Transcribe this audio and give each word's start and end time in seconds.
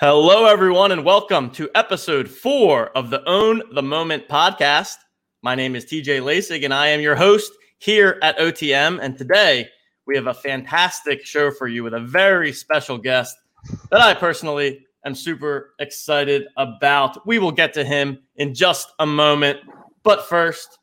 Hello, 0.00 0.44
everyone, 0.44 0.92
and 0.92 1.04
welcome 1.04 1.50
to 1.50 1.68
episode 1.74 2.28
four 2.28 2.90
of 2.90 3.10
the 3.10 3.20
Own 3.28 3.60
the 3.72 3.82
Moment 3.82 4.28
podcast. 4.28 4.94
My 5.42 5.56
name 5.56 5.74
is 5.74 5.86
TJ 5.86 6.20
Lasig, 6.20 6.64
and 6.64 6.72
I 6.72 6.86
am 6.86 7.00
your 7.00 7.16
host 7.16 7.50
here 7.78 8.16
at 8.22 8.38
OTM. 8.38 9.00
And 9.02 9.18
today 9.18 9.68
we 10.06 10.14
have 10.14 10.28
a 10.28 10.34
fantastic 10.34 11.26
show 11.26 11.50
for 11.50 11.66
you 11.66 11.82
with 11.82 11.94
a 11.94 12.00
very 12.00 12.52
special 12.52 12.96
guest 12.96 13.36
that 13.90 14.00
I 14.00 14.14
personally 14.14 14.86
am 15.04 15.16
super 15.16 15.74
excited 15.80 16.44
about. 16.56 17.26
We 17.26 17.40
will 17.40 17.50
get 17.50 17.74
to 17.74 17.82
him 17.82 18.20
in 18.36 18.54
just 18.54 18.92
a 19.00 19.06
moment. 19.06 19.58
But 20.04 20.28
first, 20.28 20.78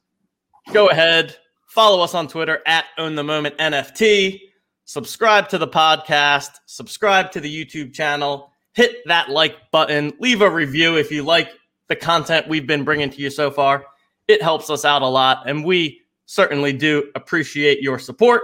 go 0.74 0.90
ahead, 0.90 1.38
follow 1.68 2.04
us 2.04 2.16
on 2.16 2.28
Twitter 2.28 2.60
at 2.68 2.84
Own 2.98 3.16
the 3.16 3.24
Moment 3.24 3.58
NFT, 3.60 4.42
subscribe 4.84 5.48
to 5.48 5.58
the 5.58 5.70
podcast, 5.70 6.50
subscribe 6.66 7.32
to 7.32 7.40
the 7.40 7.66
YouTube 7.66 7.94
channel 7.94 8.52
hit 8.76 8.98
that 9.08 9.30
like 9.30 9.72
button, 9.72 10.14
leave 10.20 10.42
a 10.42 10.50
review 10.50 10.98
if 10.98 11.12
you 11.12 11.24
like 11.24 11.50
the 11.88 11.96
content 11.96 12.48
we've 12.48 12.68
been 12.68 12.84
bringing 12.84 13.10
to 13.10 13.22
you 13.22 13.30
so 13.30 13.50
far. 13.50 13.86
It 14.28 14.42
helps 14.42 14.70
us 14.70 14.86
out 14.86 15.02
a 15.02 15.08
lot, 15.08 15.48
and 15.50 15.64
we 15.64 16.02
certainly 16.26 16.74
do 16.74 17.12
appreciate 17.16 17.82
your 17.82 18.00
support. 18.00 18.42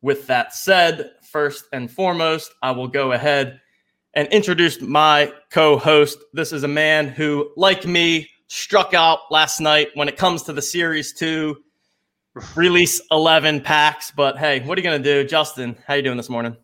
With 0.00 0.28
that 0.28 0.54
said, 0.54 1.12
first 1.22 1.64
and 1.72 1.90
foremost, 1.90 2.54
I 2.62 2.70
will 2.70 2.88
go 2.88 3.12
ahead 3.12 3.60
and 4.14 4.28
introduce 4.28 4.80
my 4.80 5.32
co 5.50 5.76
host. 5.76 6.18
This 6.32 6.52
is 6.52 6.62
a 6.62 6.68
man 6.68 7.08
who, 7.08 7.50
like 7.56 7.84
me, 7.84 8.30
struck 8.46 8.94
out 8.94 9.20
last 9.30 9.60
night 9.60 9.88
when 9.94 10.08
it 10.08 10.16
comes 10.16 10.44
to 10.44 10.52
the 10.52 10.62
Series 10.62 11.12
2 11.14 11.56
release 12.54 13.00
11 13.10 13.62
packs. 13.62 14.12
But 14.12 14.38
hey, 14.38 14.60
what 14.60 14.78
are 14.78 14.80
you 14.80 14.88
going 14.88 15.02
to 15.02 15.22
do? 15.22 15.28
Justin, 15.28 15.76
how 15.86 15.94
are 15.94 15.96
you 15.96 16.02
doing 16.02 16.16
this 16.16 16.28
morning? 16.28 16.56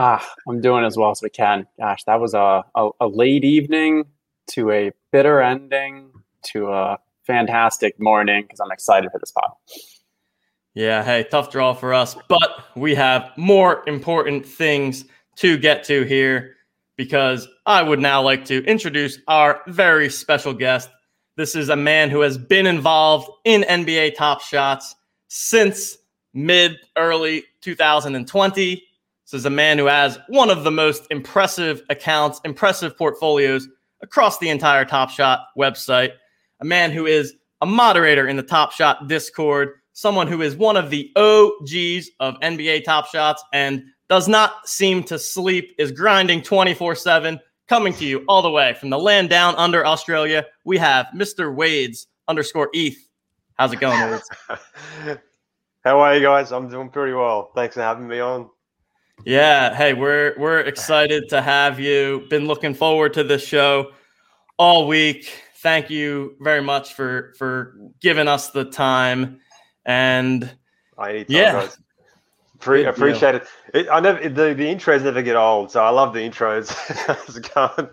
Ah, 0.00 0.24
I'm 0.48 0.60
doing 0.60 0.84
as 0.84 0.96
well 0.96 1.10
as 1.10 1.20
we 1.22 1.28
can. 1.28 1.66
Gosh, 1.76 2.04
that 2.04 2.20
was 2.20 2.32
a, 2.32 2.64
a, 2.76 2.90
a 3.00 3.08
late 3.08 3.44
evening 3.44 4.04
to 4.52 4.70
a 4.70 4.92
bitter 5.10 5.42
ending 5.42 6.12
to 6.52 6.68
a 6.68 6.98
fantastic 7.26 7.98
morning 7.98 8.42
because 8.42 8.60
I'm 8.60 8.70
excited 8.70 9.10
for 9.10 9.18
this 9.18 9.32
pod. 9.32 9.50
Yeah, 10.74 11.02
hey, 11.02 11.26
tough 11.28 11.50
draw 11.50 11.74
for 11.74 11.92
us, 11.92 12.16
but 12.28 12.64
we 12.76 12.94
have 12.94 13.32
more 13.36 13.82
important 13.88 14.46
things 14.46 15.04
to 15.38 15.58
get 15.58 15.82
to 15.84 16.04
here 16.04 16.54
because 16.94 17.48
I 17.66 17.82
would 17.82 17.98
now 17.98 18.22
like 18.22 18.44
to 18.44 18.64
introduce 18.66 19.18
our 19.26 19.62
very 19.66 20.10
special 20.10 20.54
guest. 20.54 20.90
This 21.34 21.56
is 21.56 21.70
a 21.70 21.76
man 21.76 22.08
who 22.08 22.20
has 22.20 22.38
been 22.38 22.68
involved 22.68 23.28
in 23.44 23.62
NBA 23.62 24.14
Top 24.14 24.42
Shots 24.42 24.94
since 25.26 25.98
mid 26.34 26.76
early 26.96 27.42
2020. 27.62 28.84
Is 29.30 29.44
a 29.44 29.50
man 29.50 29.76
who 29.76 29.84
has 29.84 30.18
one 30.28 30.48
of 30.48 30.64
the 30.64 30.70
most 30.70 31.06
impressive 31.10 31.82
accounts, 31.90 32.40
impressive 32.46 32.96
portfolios 32.96 33.68
across 34.00 34.38
the 34.38 34.48
entire 34.48 34.86
Top 34.86 35.10
Shot 35.10 35.40
website. 35.56 36.12
A 36.60 36.64
man 36.64 36.90
who 36.90 37.04
is 37.04 37.34
a 37.60 37.66
moderator 37.66 38.26
in 38.26 38.36
the 38.36 38.42
Top 38.42 38.72
Shot 38.72 39.06
Discord, 39.06 39.74
someone 39.92 40.28
who 40.28 40.40
is 40.40 40.56
one 40.56 40.78
of 40.78 40.88
the 40.88 41.12
OGs 41.14 42.08
of 42.20 42.40
NBA 42.40 42.84
Top 42.84 43.06
Shots 43.08 43.44
and 43.52 43.82
does 44.08 44.28
not 44.28 44.66
seem 44.66 45.02
to 45.04 45.18
sleep, 45.18 45.74
is 45.78 45.92
grinding 45.92 46.40
24 46.40 46.94
7. 46.94 47.38
Coming 47.68 47.92
to 47.94 48.06
you 48.06 48.24
all 48.28 48.40
the 48.40 48.50
way 48.50 48.72
from 48.80 48.88
the 48.88 48.98
land 48.98 49.28
down 49.28 49.54
under 49.56 49.84
Australia, 49.84 50.46
we 50.64 50.78
have 50.78 51.06
Mr. 51.14 51.54
Wades 51.54 52.06
underscore 52.28 52.70
ETH. 52.72 52.96
How's 53.58 53.74
it 53.74 53.80
going, 53.80 53.98
Wades? 54.00 55.18
How 55.84 56.00
are 56.00 56.16
you 56.16 56.22
guys? 56.22 56.50
I'm 56.50 56.70
doing 56.70 56.88
pretty 56.88 57.12
well. 57.12 57.52
Thanks 57.54 57.74
for 57.74 57.82
having 57.82 58.08
me 58.08 58.20
on. 58.20 58.48
Yeah. 59.24 59.74
Hey, 59.74 59.94
we're 59.94 60.34
we're 60.38 60.60
excited 60.60 61.28
to 61.30 61.42
have 61.42 61.80
you. 61.80 62.26
Been 62.30 62.46
looking 62.46 62.74
forward 62.74 63.14
to 63.14 63.24
this 63.24 63.44
show 63.44 63.92
all 64.58 64.86
week. 64.86 65.30
Thank 65.56 65.90
you 65.90 66.36
very 66.40 66.62
much 66.62 66.94
for 66.94 67.34
for 67.36 67.76
giving 68.00 68.28
us 68.28 68.50
the 68.50 68.64
time. 68.64 69.40
And 69.84 70.50
I 70.96 71.12
need 71.12 71.26
yeah. 71.28 71.68
Pre- 72.60 72.84
appreciate 72.84 73.36
it. 73.36 73.46
it. 73.72 73.88
I 73.90 74.00
never 74.00 74.28
the, 74.28 74.54
the 74.54 74.64
intros 74.64 75.04
never 75.04 75.22
get 75.22 75.36
old, 75.36 75.70
so 75.70 75.82
I 75.82 75.90
love 75.90 76.12
the 76.12 76.18
intros. 76.18 76.70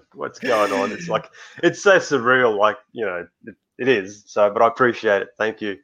What's 0.14 0.40
going 0.40 0.72
on? 0.72 0.92
It's 0.92 1.08
like 1.08 1.30
it's 1.62 1.84
so 1.84 1.98
surreal. 1.98 2.58
Like 2.58 2.78
you 2.92 3.06
know, 3.06 3.28
it, 3.46 3.56
it 3.78 3.88
is. 3.88 4.24
So, 4.26 4.50
but 4.50 4.64
I 4.64 4.68
appreciate 4.68 5.22
it. 5.22 5.30
Thank 5.38 5.62
you. 5.62 5.78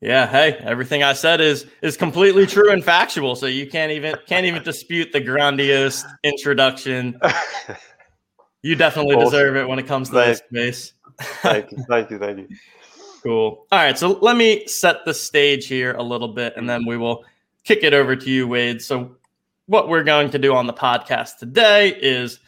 Yeah, 0.00 0.28
hey, 0.28 0.52
everything 0.60 1.02
I 1.02 1.12
said 1.12 1.40
is 1.40 1.66
is 1.82 1.96
completely 1.96 2.46
true 2.46 2.70
and 2.70 2.84
factual, 2.84 3.34
so 3.34 3.46
you 3.46 3.68
can't 3.68 3.90
even 3.90 4.14
can't 4.26 4.46
even 4.46 4.62
dispute 4.62 5.12
the 5.12 5.20
grandiose 5.20 6.04
introduction. 6.22 7.18
You 8.62 8.74
definitely 8.74 9.14
awesome. 9.14 9.30
deserve 9.30 9.56
it 9.56 9.68
when 9.68 9.78
it 9.78 9.86
comes 9.86 10.08
to 10.08 10.16
thank, 10.16 10.26
this 10.28 10.38
space. 10.48 10.92
thank 11.42 11.70
you, 11.70 11.78
thank 11.88 12.10
you, 12.10 12.18
thank 12.18 12.38
you. 12.38 12.48
Cool. 13.22 13.66
All 13.70 13.78
right, 13.78 13.96
so 13.96 14.18
let 14.20 14.36
me 14.36 14.66
set 14.66 15.04
the 15.04 15.14
stage 15.14 15.66
here 15.66 15.94
a 15.94 16.02
little 16.02 16.28
bit, 16.28 16.54
and 16.56 16.68
then 16.68 16.84
we 16.86 16.96
will 16.96 17.24
kick 17.64 17.84
it 17.84 17.94
over 17.94 18.16
to 18.16 18.30
you, 18.30 18.48
Wade. 18.48 18.82
So, 18.82 19.16
what 19.66 19.88
we're 19.88 20.02
going 20.02 20.30
to 20.30 20.38
do 20.38 20.54
on 20.54 20.66
the 20.66 20.72
podcast 20.72 21.38
today 21.38 21.96
is 22.00 22.40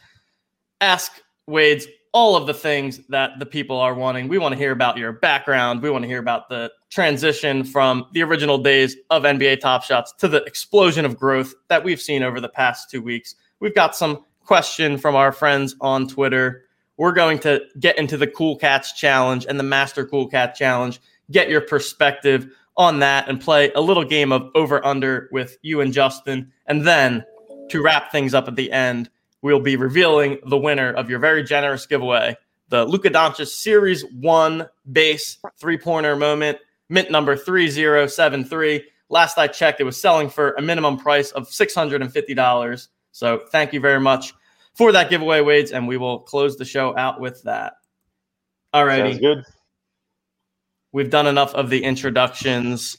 ask 0.81 1.21
Wade's 1.47 1.87
all 2.13 2.35
of 2.35 2.45
the 2.45 2.53
things 2.53 2.99
that 3.07 3.39
the 3.39 3.45
people 3.45 3.79
are 3.79 3.93
wanting. 3.93 4.27
We 4.27 4.37
want 4.37 4.51
to 4.53 4.57
hear 4.57 4.71
about 4.71 4.97
your 4.97 5.13
background. 5.13 5.81
We 5.81 5.89
want 5.89 6.03
to 6.03 6.09
hear 6.09 6.19
about 6.19 6.49
the 6.49 6.71
transition 6.91 7.63
from 7.63 8.05
the 8.11 8.21
original 8.21 8.57
days 8.57 8.97
of 9.09 9.23
NBA 9.23 9.61
Top 9.61 9.83
Shots 9.83 10.13
to 10.19 10.27
the 10.27 10.43
explosion 10.43 11.05
of 11.05 11.17
growth 11.17 11.55
that 11.69 11.83
we've 11.83 12.01
seen 12.01 12.21
over 12.21 12.39
the 12.39 12.49
past 12.49 12.91
two 12.91 13.01
weeks. 13.01 13.33
We've 13.59 13.73
got 13.73 13.95
some 13.95 14.25
question 14.43 14.97
from 14.97 15.15
our 15.15 15.31
friends 15.31 15.75
on 15.79 16.07
Twitter. 16.07 16.65
We're 16.97 17.13
going 17.13 17.39
to 17.39 17.61
get 17.79 17.97
into 17.97 18.17
the 18.17 18.27
Cool 18.27 18.57
Cats 18.57 18.91
Challenge 18.91 19.45
and 19.47 19.57
the 19.57 19.63
Master 19.63 20.05
Cool 20.05 20.27
Cat 20.27 20.53
Challenge, 20.53 20.99
get 21.31 21.49
your 21.49 21.61
perspective 21.61 22.53
on 22.75 22.99
that, 22.99 23.29
and 23.29 23.39
play 23.39 23.71
a 23.71 23.81
little 23.81 24.03
game 24.03 24.33
of 24.33 24.49
over 24.53 24.85
under 24.85 25.29
with 25.31 25.57
you 25.61 25.79
and 25.79 25.93
Justin. 25.93 26.51
And 26.67 26.85
then 26.85 27.23
to 27.69 27.81
wrap 27.81 28.11
things 28.11 28.33
up 28.33 28.49
at 28.49 28.57
the 28.57 28.71
end, 28.71 29.09
we'll 29.41 29.61
be 29.61 29.77
revealing 29.77 30.39
the 30.45 30.57
winner 30.57 30.91
of 30.91 31.09
your 31.09 31.19
very 31.19 31.43
generous 31.43 31.85
giveaway, 31.85 32.35
the 32.67 32.83
Luka 32.83 33.09
Doncic 33.09 33.47
Series 33.47 34.03
1 34.13 34.67
base 34.91 35.37
three-pointer 35.57 36.15
moment, 36.17 36.57
mint 36.91 37.09
number 37.09 37.35
3073. 37.35 38.83
Last 39.09 39.37
I 39.37 39.47
checked, 39.47 39.81
it 39.81 39.83
was 39.83 39.99
selling 39.99 40.29
for 40.29 40.51
a 40.53 40.61
minimum 40.61 40.97
price 40.97 41.31
of 41.31 41.47
$650. 41.49 42.87
So 43.11 43.41
thank 43.51 43.73
you 43.73 43.79
very 43.79 43.99
much 43.99 44.33
for 44.75 44.91
that 44.91 45.09
giveaway, 45.09 45.41
Wades, 45.41 45.71
and 45.71 45.87
we 45.87 45.97
will 45.97 46.19
close 46.19 46.57
the 46.57 46.65
show 46.65 46.95
out 46.97 47.19
with 47.19 47.41
that. 47.43 47.73
All 48.73 48.85
righty. 48.85 49.11
Sounds 49.11 49.21
good. 49.21 49.43
We've 50.93 51.09
done 51.09 51.27
enough 51.27 51.53
of 51.55 51.69
the 51.69 51.83
introductions 51.83 52.97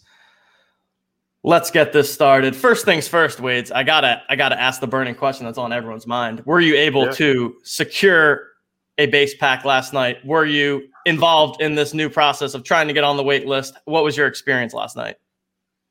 let's 1.44 1.70
get 1.70 1.92
this 1.92 2.12
started. 2.12 2.54
First 2.54 2.84
things 2.84 3.08
first, 3.08 3.41
Wades. 3.41 3.70
I 3.70 3.82
gotta 3.82 4.22
I 4.28 4.36
gotta 4.36 4.60
ask 4.60 4.81
the 4.81 4.86
burning 4.86 5.14
question 5.14 5.47
that's 5.47 5.58
on 5.58 5.72
everyone's 5.72 6.06
mind. 6.06 6.42
Were 6.47 6.60
you 6.60 6.76
able 6.76 7.06
yeah. 7.06 7.12
to 7.12 7.56
secure 7.64 8.48
a 8.98 9.06
base 9.06 9.34
pack 9.34 9.64
last 9.64 9.92
night? 9.92 10.25
Were 10.25 10.47
you 10.47 10.88
involved 11.04 11.60
in 11.60 11.74
this 11.74 11.94
new 11.94 12.08
process 12.08 12.54
of 12.54 12.64
trying 12.64 12.88
to 12.88 12.94
get 12.94 13.04
on 13.04 13.16
the 13.16 13.22
wait 13.22 13.46
list? 13.46 13.74
What 13.84 14.04
was 14.04 14.16
your 14.16 14.26
experience 14.26 14.74
last 14.74 14.96
night? 14.96 15.16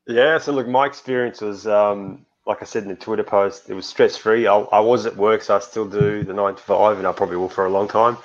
Yeah, 0.07 0.37
so 0.39 0.51
look, 0.51 0.67
my 0.67 0.85
experience 0.85 1.41
was 1.41 1.67
um, 1.67 2.25
like 2.45 2.61
I 2.61 2.65
said 2.65 2.83
in 2.83 2.89
the 2.89 2.95
Twitter 2.95 3.23
post, 3.23 3.69
it 3.69 3.73
was 3.73 3.85
stress 3.85 4.17
free. 4.17 4.47
I, 4.47 4.57
I, 4.57 4.79
was 4.79 5.05
at 5.05 5.15
work, 5.15 5.43
so 5.43 5.55
I 5.55 5.59
still 5.59 5.87
do 5.87 6.23
the 6.23 6.33
nine 6.33 6.55
to 6.55 6.61
five, 6.61 6.97
and 6.97 7.07
I 7.07 7.11
probably 7.11 7.37
will 7.37 7.49
for 7.49 7.65
a 7.65 7.69
long 7.69 7.87
time. 7.87 8.17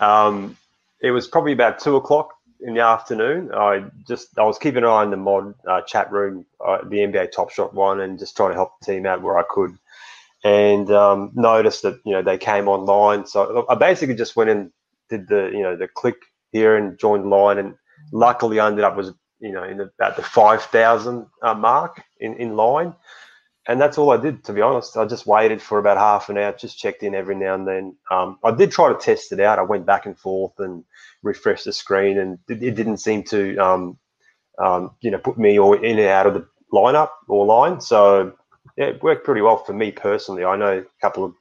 Um, 0.00 0.56
it 1.00 1.12
was 1.12 1.28
probably 1.28 1.52
about 1.52 1.78
two 1.78 1.96
o'clock 1.96 2.34
in 2.60 2.74
the 2.74 2.80
afternoon. 2.80 3.52
I 3.54 3.84
just 4.06 4.38
I 4.38 4.42
was 4.42 4.58
keeping 4.58 4.78
an 4.78 4.90
eye 4.90 5.02
on 5.02 5.10
the 5.10 5.16
mod 5.16 5.54
uh, 5.66 5.82
chat 5.82 6.10
room, 6.10 6.44
uh, 6.64 6.78
the 6.78 6.98
NBA 6.98 7.32
Top 7.32 7.50
Shot 7.50 7.72
one, 7.74 8.00
and 8.00 8.18
just 8.18 8.36
trying 8.36 8.50
to 8.50 8.56
help 8.56 8.78
the 8.80 8.92
team 8.92 9.06
out 9.06 9.22
where 9.22 9.38
I 9.38 9.44
could. 9.48 9.76
And 10.42 10.90
um, 10.90 11.30
noticed 11.34 11.82
that 11.82 12.00
you 12.04 12.12
know 12.12 12.22
they 12.22 12.38
came 12.38 12.66
online, 12.66 13.26
so 13.26 13.66
I 13.68 13.74
basically 13.76 14.14
just 14.14 14.36
went 14.36 14.50
and 14.50 14.72
did 15.08 15.28
the 15.28 15.50
you 15.52 15.62
know 15.62 15.76
the 15.76 15.86
click 15.86 16.16
here 16.52 16.76
and 16.76 16.98
joined 16.98 17.28
line, 17.30 17.58
and 17.58 17.74
luckily 18.12 18.60
I 18.60 18.66
ended 18.68 18.84
up 18.84 18.96
was 18.96 19.12
you 19.40 19.52
know 19.52 19.64
in 19.64 19.80
about 19.80 20.16
the 20.16 20.22
five 20.22 20.62
thousand 20.64 21.26
uh, 21.42 21.54
mark 21.54 22.02
in 22.18 22.34
in 22.34 22.56
line. 22.56 22.94
And 23.68 23.80
that's 23.80 23.98
all 23.98 24.10
I 24.10 24.16
did, 24.16 24.42
to 24.44 24.52
be 24.52 24.62
honest. 24.62 24.96
I 24.96 25.04
just 25.04 25.26
waited 25.26 25.62
for 25.62 25.78
about 25.78 25.98
half 25.98 26.28
an 26.28 26.38
hour, 26.38 26.52
just 26.52 26.78
checked 26.78 27.02
in 27.02 27.14
every 27.14 27.36
now 27.36 27.54
and 27.54 27.68
then. 27.68 27.96
Um, 28.10 28.38
I 28.42 28.50
did 28.52 28.72
try 28.72 28.88
to 28.92 28.98
test 28.98 29.32
it 29.32 29.38
out. 29.38 29.58
I 29.60 29.62
went 29.62 29.86
back 29.86 30.06
and 30.06 30.18
forth 30.18 30.54
and 30.58 30.82
refreshed 31.22 31.66
the 31.66 31.72
screen, 31.72 32.18
and 32.18 32.38
it, 32.48 32.62
it 32.62 32.74
didn't 32.74 32.96
seem 32.96 33.22
to, 33.24 33.56
um, 33.58 33.98
um, 34.58 34.92
you 35.02 35.10
know, 35.10 35.18
put 35.18 35.38
me 35.38 35.58
or 35.58 35.76
in 35.76 35.98
and 35.98 36.08
out 36.08 36.26
of 36.26 36.34
the 36.34 36.48
lineup 36.72 37.10
or 37.28 37.44
line. 37.46 37.80
So 37.80 38.32
yeah, 38.76 38.86
it 38.86 39.02
worked 39.02 39.24
pretty 39.24 39.42
well 39.42 39.58
for 39.58 39.72
me 39.72 39.92
personally. 39.92 40.44
I 40.44 40.56
know 40.56 40.78
a 40.78 41.00
couple 41.00 41.24
of 41.24 41.34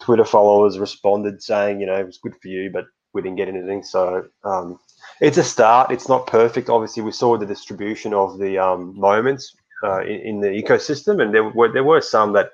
Twitter 0.00 0.24
followers 0.24 0.78
responded 0.78 1.42
saying, 1.42 1.80
you 1.80 1.86
know, 1.86 1.96
it 1.96 2.06
was 2.06 2.18
good 2.18 2.34
for 2.42 2.48
you, 2.48 2.68
but 2.70 2.86
we 3.14 3.22
didn't 3.22 3.36
get 3.36 3.48
anything. 3.48 3.82
So 3.82 4.26
um, 4.44 4.78
it's 5.20 5.38
a 5.38 5.44
start. 5.44 5.90
It's 5.90 6.08
not 6.08 6.26
perfect. 6.26 6.68
Obviously, 6.68 7.02
we 7.02 7.12
saw 7.12 7.38
the 7.38 7.46
distribution 7.46 8.12
of 8.12 8.38
the 8.38 8.58
um, 8.58 8.98
moments 8.98 9.54
uh, 9.82 10.02
in, 10.02 10.20
in, 10.20 10.40
the 10.40 10.48
ecosystem, 10.48 11.22
and 11.22 11.32
there 11.32 11.44
were 11.44 11.72
there 11.72 11.84
were 11.84 12.00
some 12.00 12.32
that 12.32 12.50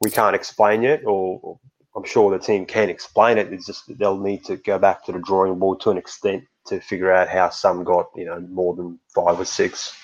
we 0.00 0.10
can't 0.10 0.36
explain 0.36 0.82
yet, 0.82 1.02
or, 1.04 1.40
or 1.42 1.60
I'm 1.94 2.04
sure 2.04 2.30
the 2.30 2.44
team 2.44 2.66
can 2.66 2.90
explain 2.90 3.38
it. 3.38 3.52
It's 3.52 3.66
just 3.66 3.96
they'll 3.98 4.18
need 4.18 4.44
to 4.46 4.56
go 4.56 4.78
back 4.78 5.04
to 5.04 5.12
the 5.12 5.20
drawing 5.20 5.58
board 5.58 5.80
to 5.80 5.90
an 5.90 5.98
extent 5.98 6.44
to 6.66 6.80
figure 6.80 7.12
out 7.12 7.28
how 7.28 7.50
some 7.50 7.84
got 7.84 8.06
you 8.16 8.24
know 8.24 8.40
more 8.40 8.74
than 8.74 8.98
five 9.14 9.38
or 9.38 9.44
six 9.44 9.94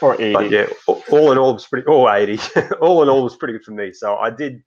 or 0.00 0.14
80. 0.14 0.32
But 0.32 0.50
yeah, 0.50 0.66
all 0.86 1.32
in 1.32 1.38
all, 1.38 1.54
was 1.54 1.66
pretty. 1.66 1.86
All 1.86 2.10
80. 2.10 2.38
all 2.80 3.02
in 3.02 3.08
all, 3.08 3.24
was 3.24 3.36
pretty 3.36 3.52
good 3.52 3.64
for 3.64 3.72
me. 3.72 3.92
So 3.92 4.16
I 4.16 4.30
did 4.30 4.62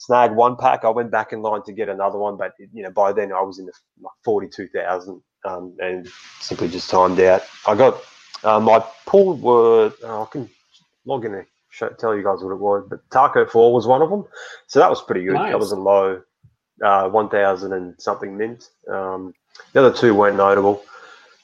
snag 0.00 0.32
one 0.32 0.56
pack. 0.56 0.84
I 0.84 0.88
went 0.88 1.10
back 1.10 1.32
in 1.32 1.42
line 1.42 1.62
to 1.66 1.72
get 1.72 1.88
another 1.88 2.18
one, 2.18 2.36
but 2.36 2.52
you 2.58 2.82
know 2.82 2.90
by 2.90 3.12
then 3.12 3.32
I 3.32 3.42
was 3.42 3.58
in 3.58 3.66
the 3.66 3.72
like 4.00 4.12
forty-two 4.24 4.68
thousand, 4.68 5.22
um, 5.44 5.76
and 5.78 6.08
simply 6.40 6.68
just 6.68 6.90
timed 6.90 7.20
out. 7.20 7.42
I 7.66 7.76
got 7.76 8.02
uh, 8.42 8.58
my 8.58 8.84
pool 9.06 9.36
were. 9.36 9.92
Oh, 10.02 10.22
I 10.22 10.26
can 10.32 10.50
log 11.04 11.24
in 11.24 11.32
there, 11.32 11.46
show, 11.70 11.90
tell 11.90 12.16
you 12.16 12.24
guys 12.24 12.42
what 12.42 12.52
it 12.52 12.58
was, 12.58 12.86
but 12.88 13.08
Tacko 13.10 13.48
Fall 13.48 13.72
was 13.72 13.86
one 13.86 14.02
of 14.02 14.10
them. 14.10 14.24
So 14.66 14.80
that 14.80 14.90
was 14.90 15.02
pretty 15.02 15.24
good. 15.24 15.34
Nice. 15.34 15.52
That 15.52 15.58
was 15.58 15.72
a 15.72 15.76
low, 15.76 16.22
uh, 16.82 17.08
one 17.08 17.28
thousand 17.28 17.72
and 17.72 17.94
something 18.00 18.36
mint. 18.36 18.68
Um, 18.88 19.34
the 19.72 19.84
other 19.84 19.96
two 19.96 20.14
weren't 20.14 20.36
notable. 20.36 20.82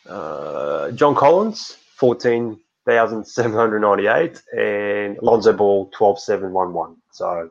Uh, 0.09 0.91
John 0.93 1.15
Collins, 1.15 1.77
fourteen 1.97 2.59
thousand 2.87 3.27
seven 3.27 3.53
hundred 3.53 3.81
ninety-eight, 3.81 4.41
and 4.57 5.19
Lonzo 5.21 5.53
Ball 5.53 5.91
twelve 5.93 6.19
seven 6.19 6.53
one 6.53 6.73
one. 6.73 6.97
So 7.13 7.51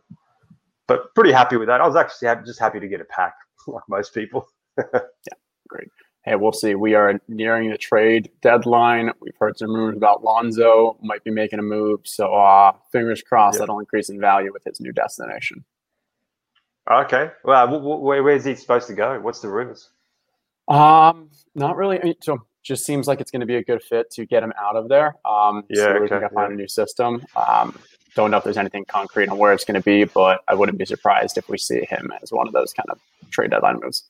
but 0.87 1.13
pretty 1.15 1.31
happy 1.31 1.57
with 1.57 1.67
that. 1.67 1.81
I 1.81 1.87
was 1.87 1.95
actually 1.95 2.27
happy, 2.27 2.45
just 2.45 2.59
happy 2.59 2.79
to 2.79 2.87
get 2.87 3.01
a 3.01 3.05
pack, 3.05 3.33
like 3.67 3.83
most 3.89 4.13
people. 4.13 4.47
yeah, 4.77 4.99
great. 5.67 5.89
Hey, 6.23 6.35
we'll 6.35 6.53
see. 6.53 6.73
We 6.73 6.95
are 6.95 7.19
nearing 7.27 7.69
the 7.69 7.77
trade 7.77 8.31
deadline. 8.41 9.11
We've 9.21 9.37
heard 9.39 9.57
some 9.59 9.71
rumors 9.71 9.95
about 9.95 10.23
Lonzo 10.23 10.97
might 11.03 11.23
be 11.23 11.29
making 11.29 11.59
a 11.59 11.63
move, 11.63 11.99
so 12.03 12.33
uh, 12.33 12.71
fingers 12.91 13.21
crossed 13.21 13.59
that'll 13.59 13.79
increase 13.79 14.09
in 14.09 14.19
value 14.19 14.51
with 14.51 14.63
his 14.63 14.79
new 14.79 14.91
destination. 14.91 15.63
Okay. 16.89 17.31
Well, 17.43 17.79
where, 18.01 18.23
where's 18.23 18.45
he 18.45 18.55
supposed 18.55 18.87
to 18.87 18.93
go? 18.93 19.19
What's 19.19 19.41
the 19.41 19.49
rumors? 19.49 19.89
Um, 20.67 21.29
not 21.53 21.77
really. 21.77 21.99
I 21.99 22.03
mean, 22.03 22.15
so 22.21 22.39
just 22.63 22.85
seems 22.85 23.07
like 23.07 23.21
it's 23.21 23.31
going 23.31 23.41
to 23.41 23.45
be 23.45 23.57
a 23.57 23.63
good 23.63 23.83
fit 23.83 24.09
to 24.11 24.25
get 24.25 24.43
him 24.43 24.53
out 24.59 24.75
of 24.75 24.89
there. 24.89 25.15
Um, 25.25 25.63
yeah, 25.69 25.83
so 25.83 25.93
we 25.93 26.05
okay, 26.05 26.19
can 26.19 26.29
find 26.29 26.51
yeah. 26.51 26.53
a 26.53 26.57
new 26.57 26.67
system. 26.67 27.23
Um, 27.35 27.77
don't 28.15 28.31
know 28.31 28.37
if 28.37 28.43
there's 28.43 28.57
anything 28.57 28.85
concrete 28.85 29.29
on 29.29 29.37
where 29.37 29.53
it's 29.53 29.65
going 29.65 29.79
to 29.79 29.83
be, 29.83 30.05
but 30.05 30.41
I 30.47 30.55
wouldn't 30.55 30.77
be 30.77 30.85
surprised 30.85 31.37
if 31.37 31.47
we 31.49 31.57
see 31.57 31.85
him 31.85 32.11
as 32.23 32.31
one 32.31 32.47
of 32.47 32.53
those 32.53 32.73
kind 32.73 32.89
of 32.89 32.99
trade 33.29 33.51
deadline 33.51 33.79
moves. 33.81 34.03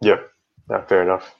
Yeah, 0.00 0.16
yeah 0.70 0.84
fair 0.86 1.02
enough. 1.02 1.34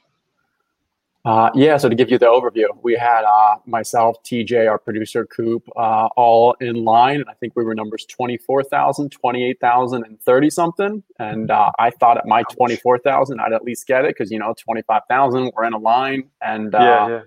Uh, 1.22 1.50
yeah, 1.54 1.76
so 1.76 1.86
to 1.86 1.94
give 1.94 2.10
you 2.10 2.18
the 2.18 2.26
overview, 2.26 2.64
we 2.82 2.94
had 2.94 3.24
uh, 3.24 3.56
myself, 3.66 4.22
TJ, 4.24 4.70
our 4.70 4.78
producer, 4.78 5.26
Coop, 5.26 5.68
uh, 5.76 6.08
all 6.16 6.54
in 6.60 6.84
line. 6.84 7.20
And 7.20 7.28
I 7.28 7.34
think 7.34 7.54
we 7.56 7.62
were 7.62 7.74
numbers 7.74 8.06
24,000, 8.06 9.10
28,000, 9.10 10.04
and 10.04 10.18
30 10.18 10.50
something. 10.50 11.02
And 11.18 11.50
uh, 11.50 11.72
I 11.78 11.90
thought 11.90 12.16
at 12.16 12.26
my 12.26 12.42
24,000, 12.44 13.38
I'd 13.38 13.52
at 13.52 13.64
least 13.64 13.86
get 13.86 14.06
it 14.06 14.16
because, 14.16 14.30
you 14.30 14.38
know, 14.38 14.54
25,000, 14.58 15.52
we're 15.54 15.64
in 15.64 15.74
a 15.74 15.78
line. 15.78 16.30
And 16.40 16.72
yeah, 16.72 16.78
uh, 16.78 17.08
yeah 17.08 17.20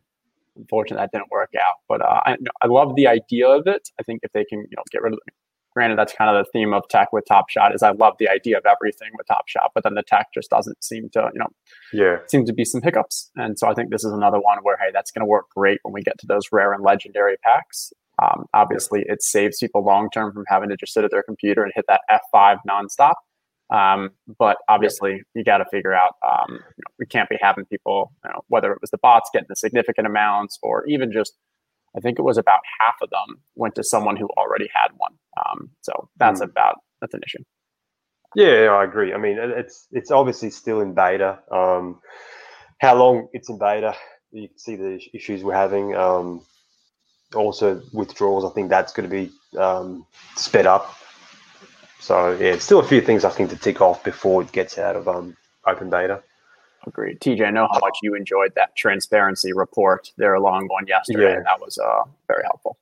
unfortunately 0.57 1.03
that 1.03 1.11
didn't 1.17 1.31
work 1.31 1.51
out. 1.55 1.75
But 1.87 2.01
uh, 2.01 2.21
I, 2.25 2.37
I 2.61 2.67
love 2.67 2.95
the 2.95 3.07
idea 3.07 3.47
of 3.47 3.67
it. 3.67 3.89
I 3.99 4.03
think 4.03 4.21
if 4.23 4.31
they 4.31 4.45
can, 4.45 4.59
you 4.59 4.75
know, 4.75 4.83
get 4.91 5.01
rid 5.01 5.13
of. 5.13 5.19
The, 5.25 5.31
granted, 5.73 5.97
that's 5.97 6.13
kind 6.13 6.29
of 6.29 6.45
the 6.45 6.49
theme 6.51 6.73
of 6.73 6.87
tech 6.89 7.11
with 7.11 7.25
Top 7.27 7.49
Shot. 7.49 7.73
Is 7.73 7.83
I 7.83 7.91
love 7.91 8.13
the 8.19 8.29
idea 8.29 8.57
of 8.57 8.65
everything 8.65 9.09
with 9.17 9.27
Top 9.27 9.47
Shot, 9.47 9.71
but 9.73 9.83
then 9.83 9.95
the 9.95 10.03
tech 10.03 10.27
just 10.33 10.49
doesn't 10.49 10.83
seem 10.83 11.09
to, 11.13 11.29
you 11.33 11.39
know, 11.39 11.47
yeah, 11.91 12.17
seem 12.27 12.45
to 12.45 12.53
be 12.53 12.65
some 12.65 12.81
hiccups. 12.81 13.31
And 13.35 13.57
so 13.57 13.67
I 13.67 13.73
think 13.73 13.89
this 13.89 14.03
is 14.03 14.13
another 14.13 14.39
one 14.39 14.59
where 14.63 14.77
hey, 14.77 14.91
that's 14.93 15.11
going 15.11 15.21
to 15.21 15.29
work 15.29 15.45
great 15.55 15.79
when 15.83 15.93
we 15.93 16.01
get 16.01 16.17
to 16.19 16.27
those 16.27 16.45
rare 16.51 16.73
and 16.73 16.83
legendary 16.83 17.37
packs. 17.43 17.91
Um, 18.21 18.45
obviously, 18.53 19.03
it 19.07 19.23
saves 19.23 19.57
people 19.59 19.83
long 19.83 20.09
term 20.13 20.33
from 20.33 20.43
having 20.47 20.69
to 20.69 20.77
just 20.77 20.93
sit 20.93 21.03
at 21.03 21.11
their 21.11 21.23
computer 21.23 21.63
and 21.63 21.71
hit 21.75 21.85
that 21.87 22.01
F5 22.11 22.57
nonstop. 22.69 23.15
Um, 23.73 24.11
but 24.37 24.57
obviously, 24.69 25.23
you 25.33 25.43
got 25.43 25.57
to 25.57 25.65
figure 25.71 25.93
out. 25.93 26.13
Um, 26.23 26.51
you 26.51 26.57
know, 26.57 26.93
we 26.99 27.05
can't 27.07 27.27
be 27.27 27.37
having 27.41 27.65
people, 27.65 28.13
you 28.23 28.29
know, 28.29 28.41
whether 28.47 28.71
it 28.71 28.79
was 28.79 28.91
the 28.91 28.99
bots 28.99 29.29
getting 29.33 29.47
the 29.49 29.55
significant 29.55 30.05
amounts, 30.07 30.59
or 30.61 30.85
even 30.85 31.11
just, 31.11 31.33
I 31.97 31.99
think 31.99 32.19
it 32.19 32.21
was 32.21 32.37
about 32.37 32.59
half 32.79 32.95
of 33.01 33.09
them 33.09 33.41
went 33.55 33.75
to 33.75 33.83
someone 33.83 34.15
who 34.15 34.29
already 34.37 34.69
had 34.73 34.89
one. 34.97 35.13
Um, 35.43 35.71
so 35.81 36.09
that's 36.17 36.39
mm. 36.39 36.45
about 36.45 36.75
that's 37.01 37.15
an 37.15 37.21
issue. 37.25 37.43
Yeah, 38.35 38.69
I 38.71 38.83
agree. 38.83 39.13
I 39.13 39.17
mean, 39.17 39.37
it's 39.39 39.87
it's 39.91 40.11
obviously 40.11 40.51
still 40.51 40.81
in 40.81 40.93
beta. 40.93 41.39
Um, 41.51 41.99
how 42.79 42.95
long 42.95 43.27
it's 43.33 43.49
in 43.49 43.57
beta, 43.57 43.95
you 44.31 44.49
can 44.49 44.57
see 44.57 44.75
the 44.75 45.01
issues 45.13 45.43
we're 45.43 45.53
having. 45.53 45.95
Um, 45.95 46.41
also, 47.35 47.81
withdrawals. 47.91 48.45
I 48.45 48.53
think 48.53 48.69
that's 48.69 48.93
going 48.93 49.09
to 49.09 49.15
be 49.15 49.31
um, 49.57 50.05
sped 50.35 50.67
up 50.67 50.95
so 52.03 52.33
yeah, 52.33 52.57
still 52.57 52.79
a 52.79 52.83
few 52.83 52.99
things 52.99 53.23
I 53.23 53.29
think 53.29 53.49
to 53.51 53.55
tick 53.55 53.79
off 53.79 54.03
before 54.03 54.41
it 54.41 54.51
gets 54.51 54.77
out 54.77 54.97
of 54.97 55.07
um, 55.07 55.37
open 55.65 55.89
beta. 55.89 56.21
Agreed. 56.85 57.21
TJ, 57.21 57.47
I 57.47 57.49
know 57.49 57.65
how 57.71 57.79
much 57.79 57.97
you 58.03 58.13
enjoyed 58.13 58.53
that 58.55 58.75
transparency 58.75 59.53
report, 59.53 60.11
their 60.17 60.37
long 60.37 60.67
one 60.67 60.85
yesterday. 60.85 61.35
Yeah. 61.35 61.43
That 61.45 61.61
was 61.61 61.77
uh, 61.77 62.03
very 62.27 62.43
helpful. 62.43 62.77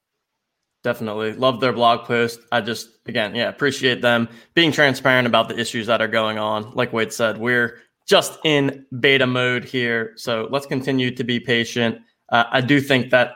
Definitely. 0.83 1.33
Love 1.33 1.59
their 1.59 1.71
blog 1.71 2.07
post. 2.07 2.39
I 2.51 2.61
just, 2.61 2.89
again, 3.05 3.35
yeah, 3.35 3.47
appreciate 3.47 4.01
them 4.01 4.27
being 4.55 4.71
transparent 4.71 5.27
about 5.27 5.49
the 5.49 5.59
issues 5.59 5.85
that 5.85 6.01
are 6.01 6.07
going 6.07 6.39
on. 6.39 6.71
Like 6.71 6.91
Wade 6.91 7.13
said, 7.13 7.37
we're 7.37 7.77
just 8.07 8.39
in 8.43 8.87
beta 8.99 9.27
mode 9.27 9.65
here. 9.65 10.13
So 10.15 10.47
let's 10.49 10.65
continue 10.65 11.13
to 11.13 11.23
be 11.23 11.39
patient. 11.39 11.99
Uh, 12.29 12.45
I 12.49 12.61
do 12.61 12.81
think 12.81 13.11
that 13.11 13.35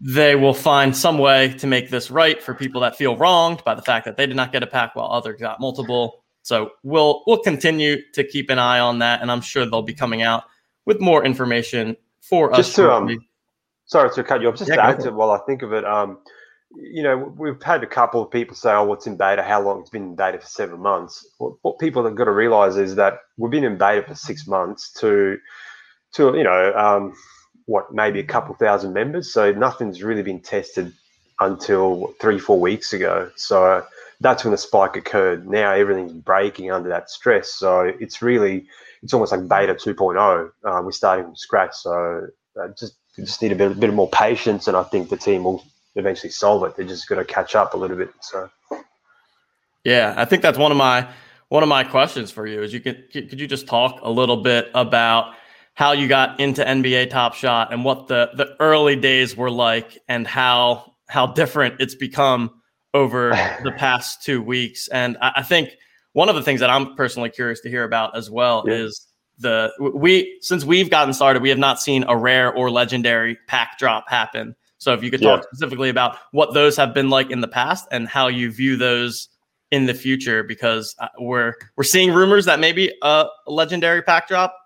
they 0.00 0.36
will 0.36 0.54
find 0.54 0.96
some 0.96 1.18
way 1.18 1.48
to 1.54 1.66
make 1.66 1.90
this 1.90 2.10
right 2.10 2.42
for 2.42 2.54
people 2.54 2.80
that 2.82 2.96
feel 2.96 3.16
wronged 3.16 3.62
by 3.64 3.74
the 3.74 3.82
fact 3.82 4.04
that 4.04 4.16
they 4.16 4.26
did 4.26 4.36
not 4.36 4.52
get 4.52 4.62
a 4.62 4.66
pack 4.66 4.94
while 4.94 5.10
others 5.10 5.40
got 5.40 5.60
multiple. 5.60 6.22
So 6.42 6.70
we'll 6.82 7.22
we'll 7.26 7.42
continue 7.42 7.98
to 8.12 8.22
keep 8.22 8.50
an 8.50 8.58
eye 8.58 8.78
on 8.78 9.00
that, 9.00 9.20
and 9.22 9.30
I'm 9.30 9.40
sure 9.40 9.66
they'll 9.66 9.82
be 9.82 9.94
coming 9.94 10.22
out 10.22 10.44
with 10.84 11.00
more 11.00 11.24
information 11.24 11.96
for 12.20 12.50
just 12.54 12.70
us. 12.70 12.76
To, 12.76 12.92
um, 12.92 13.18
sorry 13.86 14.10
to 14.10 14.22
cut 14.22 14.42
you 14.42 14.48
off. 14.48 14.56
Just 14.56 14.70
yeah, 14.70 14.76
to 14.76 14.84
add 14.84 15.00
to 15.00 15.12
while 15.12 15.30
I 15.30 15.38
think 15.38 15.62
of 15.62 15.72
it, 15.72 15.84
um, 15.84 16.18
you 16.74 17.02
know, 17.02 17.34
we've 17.36 17.60
had 17.62 17.82
a 17.82 17.86
couple 17.86 18.22
of 18.22 18.30
people 18.30 18.54
say, 18.54 18.72
"Oh, 18.72 18.84
what's 18.84 19.06
in 19.06 19.16
beta? 19.16 19.42
How 19.42 19.60
long? 19.60 19.80
It's 19.80 19.90
been 19.90 20.10
in 20.10 20.14
beta 20.14 20.38
for 20.38 20.46
seven 20.46 20.80
months." 20.80 21.26
What, 21.38 21.54
what 21.62 21.78
people 21.78 22.04
have 22.04 22.14
got 22.14 22.24
to 22.24 22.32
realize 22.32 22.76
is 22.76 22.94
that 22.96 23.18
we've 23.38 23.50
been 23.50 23.64
in 23.64 23.78
beta 23.78 24.04
for 24.06 24.14
six 24.14 24.46
months 24.46 24.92
to, 25.00 25.38
to 26.14 26.36
you 26.36 26.44
know. 26.44 26.72
Um, 26.74 27.14
what 27.66 27.92
maybe 27.92 28.20
a 28.20 28.24
couple 28.24 28.54
thousand 28.54 28.92
members. 28.92 29.32
So 29.32 29.52
nothing's 29.52 30.02
really 30.02 30.22
been 30.22 30.40
tested 30.40 30.92
until 31.40 32.14
three, 32.20 32.38
four 32.38 32.58
weeks 32.58 32.92
ago. 32.92 33.30
So 33.36 33.84
that's 34.20 34.44
when 34.44 34.52
the 34.52 34.58
spike 34.58 34.96
occurred. 34.96 35.48
Now 35.48 35.72
everything's 35.72 36.12
breaking 36.12 36.70
under 36.70 36.88
that 36.88 37.10
stress. 37.10 37.52
So 37.52 37.92
it's 38.00 38.22
really, 38.22 38.66
it's 39.02 39.12
almost 39.12 39.32
like 39.32 39.48
beta 39.48 39.74
2.0. 39.74 40.50
Um, 40.64 40.84
we're 40.84 40.92
starting 40.92 41.26
from 41.26 41.36
scratch. 41.36 41.74
So 41.74 42.28
uh, 42.60 42.68
just 42.68 42.94
just 43.24 43.40
need 43.40 43.52
a 43.52 43.56
bit, 43.56 43.72
a 43.72 43.74
bit 43.74 43.92
more 43.94 44.10
patience, 44.10 44.68
and 44.68 44.76
I 44.76 44.82
think 44.82 45.08
the 45.08 45.16
team 45.16 45.44
will 45.44 45.64
eventually 45.94 46.30
solve 46.30 46.64
it. 46.64 46.76
They're 46.76 46.86
just 46.86 47.08
going 47.08 47.24
to 47.24 47.32
catch 47.32 47.54
up 47.54 47.74
a 47.74 47.76
little 47.76 47.96
bit. 47.96 48.10
So, 48.20 48.50
yeah, 49.84 50.14
I 50.16 50.24
think 50.26 50.42
that's 50.42 50.58
one 50.58 50.70
of 50.70 50.76
my 50.76 51.08
one 51.48 51.62
of 51.62 51.68
my 51.68 51.84
questions 51.84 52.30
for 52.30 52.46
you. 52.46 52.62
Is 52.62 52.72
you 52.72 52.80
could 52.80 53.10
could 53.10 53.40
you 53.40 53.46
just 53.46 53.66
talk 53.66 54.00
a 54.02 54.10
little 54.10 54.36
bit 54.36 54.70
about 54.74 55.34
how 55.76 55.92
you 55.92 56.08
got 56.08 56.40
into 56.40 56.64
NBA 56.64 57.10
Top 57.10 57.34
Shot 57.34 57.70
and 57.70 57.84
what 57.84 58.08
the 58.08 58.30
the 58.34 58.56
early 58.60 58.96
days 58.96 59.36
were 59.36 59.50
like 59.50 59.98
and 60.08 60.26
how 60.26 60.94
how 61.06 61.26
different 61.26 61.80
it's 61.80 61.94
become 61.94 62.50
over 62.94 63.30
the 63.62 63.72
past 63.72 64.24
two 64.24 64.42
weeks. 64.42 64.88
And 64.88 65.18
I, 65.20 65.32
I, 65.36 65.42
think 65.42 65.76
one 66.14 66.30
of 66.30 66.34
the 66.34 66.42
things 66.42 66.60
that 66.60 66.70
I'm 66.70 66.96
personally 66.96 67.28
curious 67.28 67.60
to 67.60 67.68
hear 67.68 67.84
about 67.84 68.16
as 68.16 68.30
well 68.30 68.64
yeah. 68.66 68.74
is 68.74 69.06
the 69.38 69.70
we 69.78 70.38
since 70.40 70.64
we've 70.64 70.88
gotten 70.88 71.12
started, 71.12 71.42
we 71.42 71.50
have 71.50 71.58
not 71.58 71.78
seen 71.78 72.06
a 72.08 72.16
rare 72.16 72.52
or 72.52 72.70
legendary 72.70 73.36
pack 73.46 73.78
drop 73.78 74.08
happen. 74.08 74.56
So 74.78 74.94
if 74.94 75.02
you 75.02 75.10
could 75.10 75.20
talk 75.20 75.40
yeah. 75.40 75.46
specifically 75.52 75.90
about 75.90 76.16
what 76.32 76.54
those 76.54 76.74
have 76.78 76.94
been 76.94 77.10
like 77.10 77.30
in 77.30 77.42
the 77.42 77.48
past 77.48 77.86
and 77.90 78.08
how 78.08 78.28
you 78.28 78.50
view 78.50 78.76
those 78.76 79.28
in 79.70 79.84
the 79.84 79.94
future, 79.94 80.42
because 80.42 80.94
uh, 80.98 81.08
we're 81.18 81.52
we're 81.76 81.84
seeing 81.84 82.14
rumors 82.14 82.46
that 82.46 82.60
maybe 82.60 82.94
a 83.02 83.26
legendary 83.46 84.00
pack 84.00 84.26
drop 84.26 84.56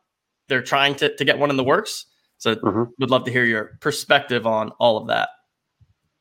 they're 0.50 0.60
trying 0.60 0.96
to, 0.96 1.16
to 1.16 1.24
get 1.24 1.38
one 1.38 1.48
in 1.48 1.56
the 1.56 1.64
works. 1.64 2.04
So 2.36 2.56
mm-hmm. 2.56 2.84
would 2.98 3.10
love 3.10 3.24
to 3.24 3.30
hear 3.30 3.44
your 3.44 3.78
perspective 3.80 4.46
on 4.46 4.72
all 4.78 4.98
of 4.98 5.06
that. 5.06 5.30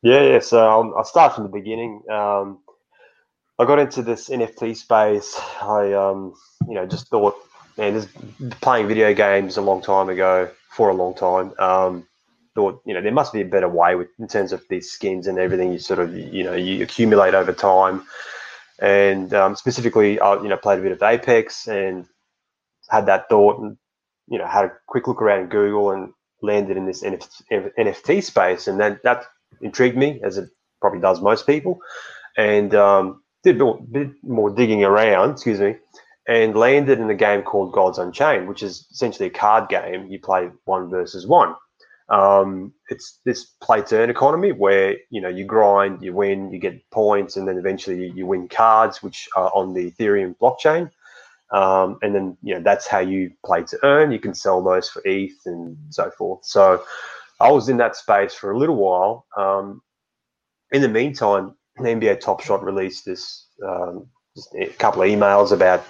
Yeah, 0.02 0.22
yeah. 0.22 0.40
So 0.40 0.66
I'll, 0.66 0.94
I'll 0.96 1.04
start 1.04 1.36
from 1.36 1.44
the 1.44 1.50
beginning. 1.50 2.02
Um, 2.10 2.60
I 3.58 3.66
got 3.66 3.80
into 3.80 4.02
this 4.02 4.30
NFT 4.30 4.78
space. 4.78 5.38
I, 5.62 5.92
um, 5.94 6.34
you 6.68 6.76
know, 6.76 6.86
just 6.86 7.08
thought, 7.08 7.36
man, 7.78 7.94
this 7.94 8.08
playing 8.62 8.88
video 8.88 9.14
games 9.14 9.58
a 9.58 9.62
long 9.62 9.82
time 9.82 10.08
ago 10.08 10.50
for 10.70 10.90
a 10.90 10.94
long 10.94 11.16
time. 11.16 11.54
Um, 11.60 12.08
thought, 12.56 12.82
you 12.86 12.94
know, 12.94 13.02
there 13.02 13.12
must 13.12 13.34
be 13.34 13.42
a 13.42 13.46
better 13.46 13.68
way 13.68 13.96
with 13.96 14.08
in 14.20 14.28
terms 14.28 14.54
of 14.54 14.64
these 14.70 14.90
skins 14.90 15.28
and 15.28 15.38
everything. 15.38 15.74
You 15.74 15.80
sort 15.80 16.00
of, 16.00 16.16
you 16.16 16.44
know, 16.44 16.54
you 16.54 16.84
accumulate 16.84 17.34
over 17.34 17.54
time. 17.54 18.06
And 18.80 19.34
um, 19.34 19.56
specifically, 19.56 20.20
I, 20.20 20.36
you 20.36 20.48
know, 20.48 20.58
played 20.58 20.80
a 20.80 20.82
bit 20.82 20.92
of 20.94 21.04
Apex 21.04 21.68
and 21.68 22.06
had 22.90 23.06
that 23.06 23.30
thought 23.30 23.60
and 23.60 23.78
you 24.30 24.38
know, 24.38 24.48
had 24.48 24.66
a 24.66 24.72
quick 24.88 25.08
look 25.08 25.22
around 25.22 25.50
Google 25.50 25.92
and 25.92 26.14
landed 26.42 26.78
in 26.78 26.86
this 26.86 27.04
NFT 27.04 28.24
space, 28.24 28.68
and 28.68 28.80
then 28.80 29.00
that 29.04 29.26
intrigued 29.62 29.98
me, 29.98 30.22
as 30.24 30.38
it 30.38 30.50
probably 30.82 31.00
does 31.00 31.22
most 31.22 31.46
people. 31.46 31.80
And 32.38 32.74
um, 32.76 33.22
did 33.44 33.60
a 33.60 33.74
bit 33.92 34.12
more 34.24 34.50
digging 34.50 34.84
around, 34.84 35.32
excuse 35.32 35.60
me, 35.60 35.76
and 36.28 36.56
landed 36.56 37.00
in 37.00 37.10
a 37.10 37.16
game 37.16 37.42
called 37.42 37.74
Gods 37.74 37.98
Unchained, 37.98 38.48
which 38.48 38.64
is 38.64 38.88
essentially 38.92 39.28
a 39.28 39.32
card 39.32 39.70
game. 39.70 40.08
You 40.08 40.20
play 40.20 40.50
one 40.66 40.90
versus 40.90 41.26
one. 41.26 41.56
Um, 42.10 42.74
it's 42.90 43.20
this 43.24 43.46
play 43.62 43.82
turn 43.82 44.10
economy 44.10 44.52
where 44.52 44.98
you 45.12 45.22
know 45.22 45.30
you 45.30 45.46
grind, 45.46 46.02
you 46.02 46.14
win, 46.14 46.52
you 46.52 46.60
get 46.60 46.90
points, 46.92 47.38
and 47.38 47.48
then 47.48 47.58
eventually 47.58 48.06
you, 48.06 48.14
you 48.14 48.26
win 48.26 48.48
cards, 48.48 49.04
which 49.04 49.30
are 49.36 49.52
on 49.54 49.74
the 49.74 49.92
Ethereum 49.92 50.36
blockchain. 50.38 50.90
Um, 51.51 51.98
and 52.01 52.13
then 52.13 52.38
you 52.44 52.53
know 52.53 52.62
that's 52.62 52.88
how 52.88 53.00
you 53.00 53.32
play 53.46 53.63
to 53.63 53.79
earn. 53.84 54.12
You 54.12 54.20
can 54.20 54.34
sell 54.34 54.63
those 54.63 54.89
for 54.89 55.01
ETH 55.06 55.38
and 55.46 55.77
so 55.89 56.12
forth. 56.12 56.46
So 56.46 56.84
I 57.39 57.51
was 57.51 57.70
in 57.70 57.77
that 57.77 57.96
space 57.96 58.34
for 58.34 58.51
a 58.51 58.58
little 58.58 58.75
while. 58.75 59.25
Um, 59.38 59.82
in 60.72 60.82
the 60.82 60.89
meantime, 60.89 61.56
NBA 61.79 62.20
Top 62.20 62.41
Shot 62.41 62.63
released 62.63 63.06
this 63.06 63.48
um, 63.65 64.08
a 64.60 64.68
couple 64.68 65.01
of 65.01 65.10
emails 65.10 65.51
about 65.51 65.84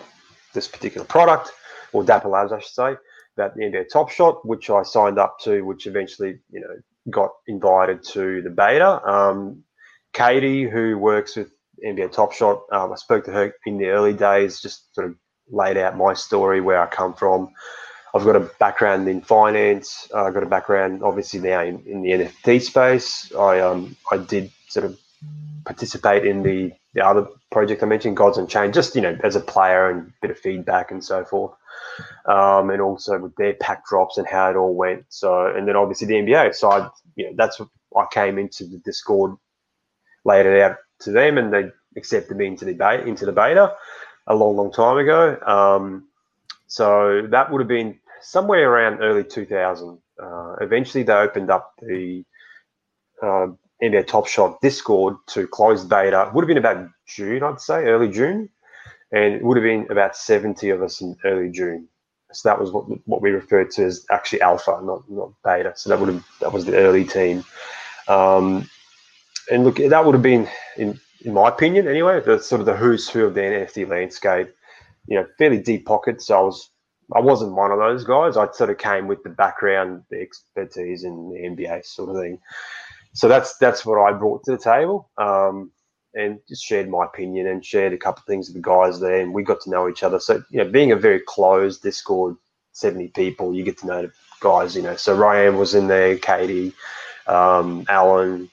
this 0.53 0.67
particular 0.67 1.05
product, 1.05 1.51
or 1.91 2.03
Dapper 2.03 2.29
Labs, 2.29 2.51
I 2.51 2.59
should 2.59 2.71
say 2.71 2.95
about 3.35 3.55
the 3.55 3.63
NBA 3.63 3.89
Top 3.91 4.09
Shot, 4.09 4.45
which 4.45 4.69
I 4.69 4.83
signed 4.83 5.19
up 5.19 5.37
to, 5.41 5.61
which 5.61 5.87
eventually 5.87 6.39
you 6.51 6.61
know 6.61 6.75
got 7.09 7.31
invited 7.47 8.03
to 8.03 8.41
the 8.41 8.49
beta. 8.49 9.01
Um, 9.05 9.63
Katie, 10.13 10.69
who 10.69 10.97
works 10.97 11.35
with 11.35 11.51
NBA 11.85 12.11
Top 12.11 12.33
Shot, 12.33 12.61
um, 12.71 12.91
I 12.91 12.95
spoke 12.95 13.25
to 13.25 13.31
her 13.31 13.53
in 13.65 13.77
the 13.77 13.87
early 13.87 14.13
days, 14.13 14.61
just 14.61 14.93
sort 14.93 15.07
of 15.07 15.15
laid 15.49 15.77
out 15.77 15.97
my 15.97 16.13
story, 16.13 16.61
where 16.61 16.81
I 16.81 16.87
come 16.87 17.13
from. 17.13 17.51
I've 18.13 18.23
got 18.23 18.35
a 18.35 18.49
background 18.59 19.07
in 19.07 19.21
finance. 19.21 20.09
I've 20.15 20.33
got 20.33 20.43
a 20.43 20.47
background, 20.47 21.03
obviously, 21.03 21.39
now 21.41 21.61
in, 21.61 21.83
in 21.85 22.01
the 22.01 22.09
NFT 22.11 22.61
space. 22.61 23.33
I 23.35 23.59
um 23.59 23.95
I 24.11 24.17
did 24.17 24.51
sort 24.67 24.85
of 24.85 24.99
participate 25.65 26.25
in 26.25 26.43
the 26.43 26.71
the 26.93 27.05
other 27.05 27.27
project 27.51 27.83
I 27.83 27.85
mentioned, 27.85 28.17
Gods 28.17 28.37
Unchained, 28.37 28.73
just 28.73 28.95
you 28.95 29.01
know 29.01 29.17
as 29.23 29.35
a 29.35 29.41
player 29.41 29.89
and 29.89 30.07
a 30.07 30.13
bit 30.21 30.31
of 30.31 30.39
feedback 30.39 30.91
and 30.91 31.03
so 31.03 31.23
forth 31.23 31.53
um, 32.25 32.69
and 32.69 32.81
also 32.81 33.17
with 33.19 33.35
their 33.35 33.53
pack 33.53 33.85
drops 33.85 34.17
and 34.17 34.27
how 34.27 34.49
it 34.49 34.55
all 34.55 34.73
went. 34.73 35.05
So, 35.09 35.47
and 35.47 35.67
then 35.67 35.75
obviously 35.75 36.07
the 36.07 36.15
NBA. 36.15 36.55
So, 36.55 36.71
I, 36.71 36.89
you 37.15 37.25
know, 37.25 37.33
that's 37.35 37.59
I 37.95 38.05
came 38.11 38.37
into 38.37 38.65
the 38.65 38.77
Discord, 38.79 39.35
laid 40.25 40.45
it 40.45 40.61
out 40.61 40.77
to 41.01 41.11
them, 41.11 41.37
and 41.37 41.51
they 41.51 41.69
accepted 41.97 42.37
me 42.37 42.47
into 42.47 42.65
the 42.65 42.73
beta, 42.73 43.05
into 43.05 43.25
the 43.25 43.31
beta 43.31 43.73
a 44.29 44.36
long, 44.36 44.55
long 44.55 44.71
time 44.71 44.98
ago. 44.98 45.38
Um, 45.45 46.07
so 46.67 47.27
that 47.29 47.51
would 47.51 47.59
have 47.59 47.67
been 47.67 48.00
somewhere 48.21 48.71
around 48.71 49.01
early 49.01 49.24
2000. 49.24 49.98
Uh, 50.21 50.55
eventually, 50.62 51.03
they 51.03 51.13
opened 51.13 51.50
up 51.50 51.74
the 51.81 52.24
uh, 53.21 53.48
NBA 53.81 54.07
Top 54.07 54.27
Shot 54.27 54.62
Discord 54.62 55.15
to 55.27 55.48
closed 55.48 55.89
beta. 55.89 56.31
Would 56.33 56.43
have 56.43 56.48
been 56.48 56.57
about 56.57 56.89
June, 57.07 57.43
I'd 57.43 57.59
say, 57.59 57.86
early 57.86 58.09
June 58.09 58.50
and 59.12 59.36
it 59.36 59.43
would 59.43 59.57
have 59.57 59.63
been 59.63 59.88
about 59.89 60.15
70 60.15 60.69
of 60.69 60.81
us 60.81 61.01
in 61.01 61.15
early 61.25 61.50
June. 61.50 61.88
So 62.31 62.48
that 62.48 62.59
was 62.59 62.71
what 62.71 62.86
what 63.07 63.21
we 63.24 63.31
referred 63.31 63.71
to 63.71 63.86
as 63.86 64.05
actually 64.12 64.41
alpha, 64.41 64.79
not 64.83 65.09
not 65.09 65.31
beta. 65.43 65.74
So 65.75 65.89
that 65.89 66.00
would 66.00 66.13
have 66.13 66.25
that 66.41 66.53
was 66.53 66.65
the 66.65 66.75
early 66.77 67.03
team. 67.03 67.43
Um, 68.07 68.69
and 69.50 69.63
look, 69.63 69.77
that 69.77 70.05
would 70.05 70.13
have 70.13 70.21
been, 70.21 70.48
in 70.77 71.00
in 71.21 71.33
my 71.33 71.49
opinion, 71.49 71.88
anyway, 71.88 72.21
the 72.21 72.39
sort 72.39 72.61
of 72.61 72.65
the 72.65 72.75
who's 72.75 73.09
who 73.09 73.25
of 73.25 73.33
the 73.33 73.41
NFT 73.41 73.88
landscape. 73.88 74.53
You 75.07 75.17
know, 75.17 75.27
fairly 75.38 75.59
deep 75.59 75.85
pockets. 75.85 76.27
So 76.27 76.38
I 76.38 76.41
was 76.41 76.69
I 77.15 77.19
wasn't 77.19 77.53
one 77.55 77.71
of 77.71 77.79
those 77.79 78.03
guys. 78.03 78.38
I 78.38 78.51
sort 78.51 78.69
of 78.69 78.77
came 78.77 79.07
with 79.07 79.23
the 79.23 79.29
background, 79.29 80.03
the 80.09 80.21
expertise, 80.21 81.03
in 81.03 81.29
the 81.29 81.39
NBA 81.39 81.85
sort 81.85 82.09
of 82.09 82.21
thing. 82.21 82.39
So 83.13 83.27
that's 83.27 83.57
that's 83.57 83.85
what 83.85 83.99
I 83.99 84.13
brought 84.13 84.43
to 84.45 84.51
the 84.51 84.57
table. 84.57 85.09
Um, 85.17 85.71
and 86.15 86.39
just 86.47 86.63
shared 86.63 86.89
my 86.89 87.05
opinion 87.05 87.47
and 87.47 87.63
shared 87.63 87.93
a 87.93 87.97
couple 87.97 88.21
of 88.21 88.25
things 88.25 88.47
with 88.47 88.55
the 88.55 88.67
guys 88.67 88.99
there, 88.99 89.21
and 89.21 89.33
we 89.33 89.43
got 89.43 89.61
to 89.61 89.69
know 89.69 89.88
each 89.88 90.03
other. 90.03 90.19
So, 90.19 90.43
you 90.49 90.63
know, 90.63 90.69
being 90.69 90.91
a 90.91 90.95
very 90.95 91.19
closed 91.19 91.83
Discord, 91.83 92.35
seventy 92.71 93.09
people, 93.09 93.53
you 93.53 93.63
get 93.63 93.77
to 93.79 93.88
know 93.88 94.01
the 94.03 94.11
guys. 94.39 94.75
You 94.75 94.81
know, 94.81 94.95
so 94.95 95.15
Ryan 95.15 95.57
was 95.57 95.75
in 95.75 95.88
there, 95.88 96.17
Katie, 96.17 96.73
um, 97.27 97.85
Alan, 97.89 98.49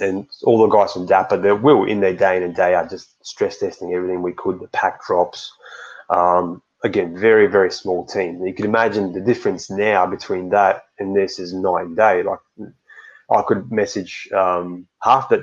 and 0.00 0.28
all 0.44 0.58
the 0.58 0.68
guys 0.68 0.92
from 0.92 1.06
Dapper. 1.06 1.38
They 1.38 1.52
will 1.52 1.84
in 1.84 2.00
their 2.00 2.14
day 2.14 2.36
in 2.36 2.42
and 2.42 2.54
day 2.54 2.74
out, 2.74 2.90
just 2.90 3.24
stress 3.26 3.58
testing 3.58 3.94
everything 3.94 4.22
we 4.22 4.32
could. 4.32 4.60
The 4.60 4.68
pack 4.68 5.04
drops. 5.06 5.52
Um, 6.10 6.62
again, 6.84 7.16
very 7.18 7.46
very 7.48 7.70
small 7.72 8.06
team. 8.06 8.44
You 8.46 8.54
can 8.54 8.66
imagine 8.66 9.12
the 9.12 9.20
difference 9.20 9.70
now 9.70 10.06
between 10.06 10.50
that 10.50 10.84
and 10.98 11.16
this 11.16 11.38
is 11.38 11.54
night 11.54 11.86
and 11.86 11.96
day. 11.96 12.22
Like 12.22 12.40
I 13.30 13.42
could 13.42 13.70
message 13.72 14.28
um, 14.34 14.86
half 15.02 15.28
that 15.30 15.40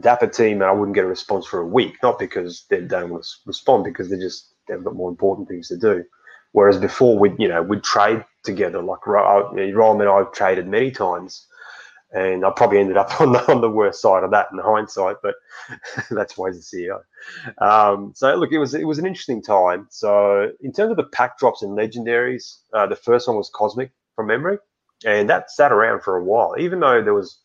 Dapper 0.00 0.28
team, 0.28 0.62
and 0.62 0.70
I 0.70 0.72
wouldn't 0.72 0.94
get 0.96 1.04
a 1.04 1.08
response 1.08 1.46
for 1.46 1.60
a 1.60 1.66
week, 1.66 1.96
not 2.02 2.18
because 2.18 2.66
they 2.70 2.80
don't 2.80 3.10
want 3.10 3.24
to 3.24 3.30
respond, 3.46 3.84
because 3.84 4.10
they 4.10 4.18
just 4.18 4.54
they've 4.68 4.82
got 4.82 4.96
more 4.96 5.10
important 5.10 5.48
things 5.48 5.68
to 5.68 5.76
do. 5.78 6.04
Whereas 6.52 6.78
before, 6.78 7.18
we'd 7.18 7.36
you 7.38 7.48
know 7.48 7.62
we'd 7.62 7.84
trade 7.84 8.24
together. 8.44 8.82
Like 8.82 9.06
Rome 9.06 10.00
and 10.00 10.10
I've 10.10 10.32
traded 10.32 10.66
many 10.68 10.90
times, 10.90 11.46
and 12.12 12.44
I 12.44 12.50
probably 12.50 12.78
ended 12.78 12.96
up 12.96 13.20
on 13.20 13.32
the 13.32 13.52
on 13.52 13.60
the 13.60 13.70
worst 13.70 14.00
side 14.00 14.24
of 14.24 14.30
that 14.30 14.48
in 14.52 14.58
hindsight. 14.58 15.16
But 15.22 15.34
that's 16.10 16.36
why 16.36 16.50
he's 16.50 16.70
the 16.70 16.78
CEO. 16.78 17.00
Um, 17.62 18.12
so 18.14 18.34
look, 18.36 18.52
it 18.52 18.58
was 18.58 18.74
it 18.74 18.86
was 18.86 18.98
an 18.98 19.06
interesting 19.06 19.42
time. 19.42 19.86
So 19.90 20.50
in 20.60 20.72
terms 20.72 20.90
of 20.90 20.96
the 20.96 21.04
pack 21.04 21.38
drops 21.38 21.62
and 21.62 21.76
legendaries, 21.76 22.58
uh, 22.72 22.86
the 22.86 22.96
first 22.96 23.28
one 23.28 23.36
was 23.36 23.50
Cosmic 23.54 23.90
from 24.14 24.28
memory, 24.28 24.58
and 25.04 25.28
that 25.30 25.50
sat 25.50 25.72
around 25.72 26.02
for 26.02 26.16
a 26.16 26.24
while, 26.24 26.54
even 26.58 26.80
though 26.80 27.02
there 27.02 27.14
was 27.14 27.38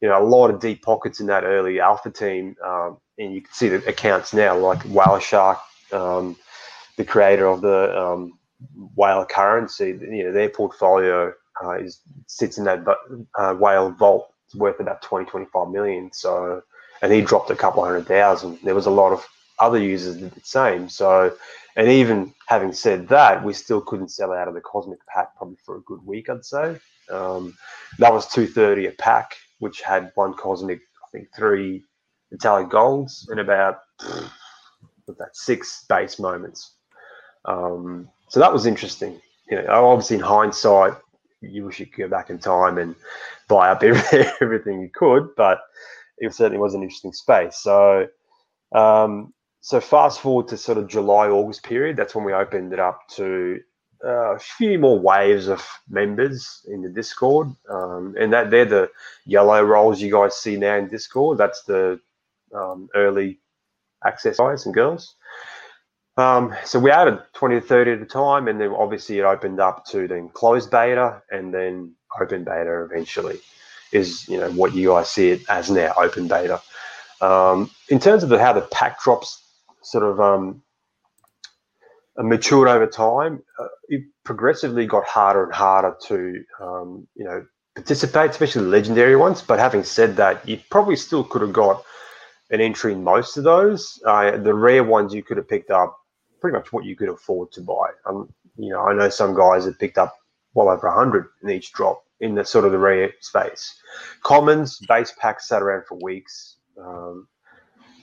you 0.00 0.08
know, 0.08 0.22
a 0.22 0.24
lot 0.24 0.50
of 0.50 0.60
deep 0.60 0.82
pockets 0.82 1.20
in 1.20 1.26
that 1.26 1.44
early 1.44 1.80
alpha 1.80 2.10
team. 2.10 2.56
Um, 2.64 2.98
and 3.18 3.34
you 3.34 3.42
can 3.42 3.52
see 3.52 3.68
the 3.68 3.86
accounts 3.86 4.32
now, 4.32 4.56
like 4.56 4.82
Whale 4.84 5.18
Shark, 5.18 5.58
um, 5.92 6.36
the 6.96 7.04
creator 7.04 7.46
of 7.46 7.60
the 7.60 7.98
um, 7.98 8.38
whale 8.96 9.24
currency, 9.26 9.88
you 9.88 10.24
know, 10.24 10.32
their 10.32 10.48
portfolio 10.48 11.32
uh, 11.62 11.78
is 11.78 12.00
sits 12.26 12.58
in 12.58 12.64
that 12.64 12.84
uh, 13.38 13.54
whale 13.54 13.90
vault. 13.90 14.32
It's 14.46 14.54
worth 14.54 14.80
about 14.80 15.02
20, 15.02 15.30
25 15.30 15.68
million. 15.68 16.10
So, 16.12 16.62
and 17.02 17.12
he 17.12 17.20
dropped 17.20 17.50
a 17.50 17.56
couple 17.56 17.84
hundred 17.84 18.06
thousand. 18.06 18.58
There 18.62 18.74
was 18.74 18.86
a 18.86 18.90
lot 18.90 19.12
of 19.12 19.24
other 19.58 19.78
users 19.78 20.16
did 20.16 20.32
the 20.32 20.40
same. 20.42 20.88
So, 20.88 21.34
and 21.76 21.88
even 21.88 22.34
having 22.48 22.72
said 22.72 23.08
that, 23.08 23.44
we 23.44 23.52
still 23.52 23.80
couldn't 23.80 24.08
sell 24.08 24.32
out 24.32 24.48
of 24.48 24.54
the 24.54 24.60
Cosmic 24.60 24.98
pack 25.06 25.36
probably 25.36 25.56
for 25.64 25.76
a 25.76 25.82
good 25.82 26.04
week, 26.04 26.28
I'd 26.28 26.44
say. 26.44 26.78
Um, 27.10 27.56
that 27.98 28.12
was 28.12 28.26
230 28.26 28.86
a 28.86 28.92
pack 28.92 29.36
which 29.60 29.82
had 29.82 30.10
one 30.14 30.34
cosmic, 30.34 30.80
I 31.04 31.08
think 31.12 31.28
three 31.36 31.84
metallic 32.30 32.70
golds 32.70 33.28
and 33.30 33.40
about 33.40 33.80
that 34.00 35.36
six 35.36 35.84
base 35.88 36.18
moments. 36.18 36.74
Um, 37.44 38.08
so 38.28 38.40
that 38.40 38.52
was 38.52 38.66
interesting. 38.66 39.20
You 39.50 39.62
know, 39.62 39.86
obviously 39.86 40.16
in 40.16 40.22
hindsight, 40.22 40.94
you 41.40 41.64
wish 41.64 41.80
you 41.80 41.86
could 41.86 42.02
go 42.02 42.08
back 42.08 42.30
in 42.30 42.38
time 42.38 42.78
and 42.78 42.94
buy 43.48 43.70
up 43.70 43.82
everything 44.40 44.80
you 44.80 44.90
could, 44.92 45.34
but 45.36 45.60
it 46.18 46.34
certainly 46.34 46.58
was 46.58 46.74
an 46.74 46.82
interesting 46.82 47.12
space. 47.12 47.58
So, 47.58 48.06
um, 48.74 49.32
so 49.60 49.80
fast 49.80 50.20
forward 50.20 50.48
to 50.48 50.56
sort 50.56 50.78
of 50.78 50.88
July 50.88 51.28
August 51.28 51.62
period. 51.62 51.96
That's 51.96 52.14
when 52.14 52.24
we 52.24 52.32
opened 52.32 52.72
it 52.72 52.78
up 52.78 53.00
to 53.16 53.60
uh, 54.04 54.34
a 54.34 54.38
few 54.38 54.78
more 54.78 54.98
waves 54.98 55.48
of 55.48 55.66
members 55.88 56.64
in 56.68 56.82
the 56.82 56.88
Discord, 56.88 57.48
um, 57.68 58.14
and 58.18 58.32
that 58.32 58.50
they're 58.50 58.64
the 58.64 58.90
yellow 59.26 59.62
roles 59.62 60.00
you 60.00 60.10
guys 60.10 60.36
see 60.36 60.56
now 60.56 60.76
in 60.76 60.88
Discord. 60.88 61.38
That's 61.38 61.62
the 61.64 62.00
um, 62.54 62.88
early 62.94 63.40
access 64.04 64.38
guys 64.38 64.64
and 64.64 64.74
girls. 64.74 65.16
Um, 66.20 66.54
so 66.64 66.78
we 66.78 66.90
added 66.90 67.18
20 67.32 67.60
to 67.60 67.66
30 67.66 67.92
at 67.92 68.02
a 68.02 68.04
time, 68.04 68.46
and 68.46 68.60
then 68.60 68.70
obviously 68.70 69.18
it 69.18 69.24
opened 69.24 69.58
up 69.58 69.86
to 69.86 70.06
then 70.06 70.28
closed 70.28 70.70
beta 70.70 71.22
and 71.30 71.52
then 71.52 71.94
open 72.20 72.44
beta 72.44 72.82
eventually 72.82 73.40
is 73.92 74.28
you 74.28 74.38
know 74.38 74.50
what 74.52 74.74
you 74.74 74.88
guys 74.88 75.10
see 75.10 75.30
it 75.30 75.42
as 75.48 75.70
now 75.70 75.92
open 75.96 76.28
beta. 76.28 76.60
Um, 77.20 77.70
in 77.88 77.98
terms 77.98 78.22
of 78.22 78.28
the, 78.28 78.38
how 78.38 78.52
the 78.52 78.62
pack 78.62 79.02
drops 79.02 79.42
sort 79.82 80.04
of 80.04 80.20
um, 80.20 80.62
matured 82.18 82.68
over 82.68 82.86
time, 82.86 83.42
uh, 83.58 83.68
it 83.88 84.02
progressively 84.24 84.86
got 84.86 85.04
harder 85.04 85.44
and 85.44 85.52
harder 85.52 85.96
to, 86.06 86.44
um, 86.60 87.08
you 87.14 87.24
know, 87.24 87.44
participate, 87.74 88.30
especially 88.30 88.62
the 88.62 88.68
legendary 88.68 89.16
ones. 89.16 89.42
But 89.42 89.58
having 89.58 89.84
said 89.84 90.16
that, 90.16 90.46
you 90.48 90.60
probably 90.70 90.96
still 90.96 91.24
could 91.24 91.42
have 91.42 91.52
got 91.52 91.84
an 92.50 92.60
entry 92.60 92.92
in 92.92 93.04
most 93.04 93.36
of 93.36 93.44
those. 93.44 94.00
Uh, 94.04 94.36
the 94.36 94.54
rare 94.54 94.84
ones 94.84 95.14
you 95.14 95.22
could 95.22 95.36
have 95.36 95.48
picked 95.48 95.70
up 95.70 95.99
pretty 96.40 96.56
much 96.56 96.72
what 96.72 96.84
you 96.84 96.96
could 96.96 97.08
afford 97.08 97.52
to 97.52 97.60
buy. 97.60 97.90
Um, 98.06 98.32
you 98.56 98.70
know, 98.70 98.80
I 98.80 98.94
know 98.94 99.08
some 99.08 99.34
guys 99.34 99.64
have 99.64 99.78
picked 99.78 99.98
up 99.98 100.16
well 100.54 100.68
over 100.68 100.86
a 100.86 100.94
hundred 100.94 101.26
in 101.42 101.50
each 101.50 101.72
drop 101.72 102.04
in 102.20 102.34
the 102.34 102.44
sort 102.44 102.64
of 102.64 102.72
the 102.72 102.78
rare 102.78 103.12
space. 103.20 103.80
Commons 104.22 104.78
base 104.88 105.12
packs 105.18 105.48
sat 105.48 105.62
around 105.62 105.84
for 105.86 105.98
weeks. 106.02 106.56
Um, 106.78 107.28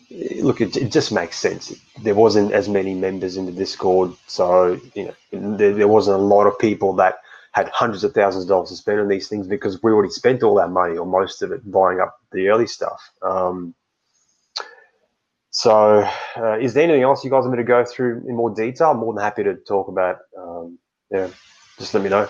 look, 0.09 0.61
it, 0.61 0.75
it, 0.75 0.91
just 0.91 1.11
makes 1.11 1.37
sense. 1.37 1.73
There 2.01 2.15
wasn't 2.15 2.51
as 2.51 2.67
many 2.69 2.93
members 2.93 3.37
in 3.37 3.45
the 3.45 3.51
Discord, 3.51 4.13
so 4.27 4.79
you 4.95 5.05
know 5.05 5.57
there, 5.57 5.73
there, 5.73 5.87
wasn't 5.87 6.19
a 6.19 6.23
lot 6.23 6.47
of 6.47 6.57
people 6.59 6.93
that 6.93 7.17
had 7.51 7.69
hundreds 7.69 8.03
of 8.03 8.13
thousands 8.13 8.45
of 8.45 8.49
dollars 8.49 8.69
to 8.69 8.75
spend 8.75 8.99
on 8.99 9.07
these 9.07 9.27
things 9.27 9.47
because 9.47 9.81
we 9.81 9.91
already 9.91 10.11
spent 10.11 10.43
all 10.43 10.59
our 10.59 10.67
money 10.67 10.97
or 10.97 11.05
most 11.05 11.41
of 11.41 11.51
it 11.51 11.69
buying 11.69 11.99
up 11.99 12.19
the 12.31 12.47
early 12.47 12.67
stuff. 12.67 13.11
Um, 13.21 13.73
So, 15.57 16.07
uh, 16.35 16.59
is 16.59 16.75
there 16.75 16.83
anything 16.83 17.01
else 17.01 17.23
you 17.23 17.31
guys 17.31 17.41
want 17.41 17.53
me 17.53 17.57
to 17.57 17.63
go 17.63 17.83
through 17.83 18.23
in 18.27 18.35
more 18.35 18.53
detail? 18.53 18.91
I'm 18.91 18.97
more 18.97 19.11
than 19.11 19.23
happy 19.23 19.43
to 19.43 19.55
talk 19.55 19.87
about. 19.87 20.17
Um, 20.39 20.77
yeah, 21.09 21.29
just 21.79 21.95
let 21.95 22.03
me 22.03 22.09
know. 22.09 22.29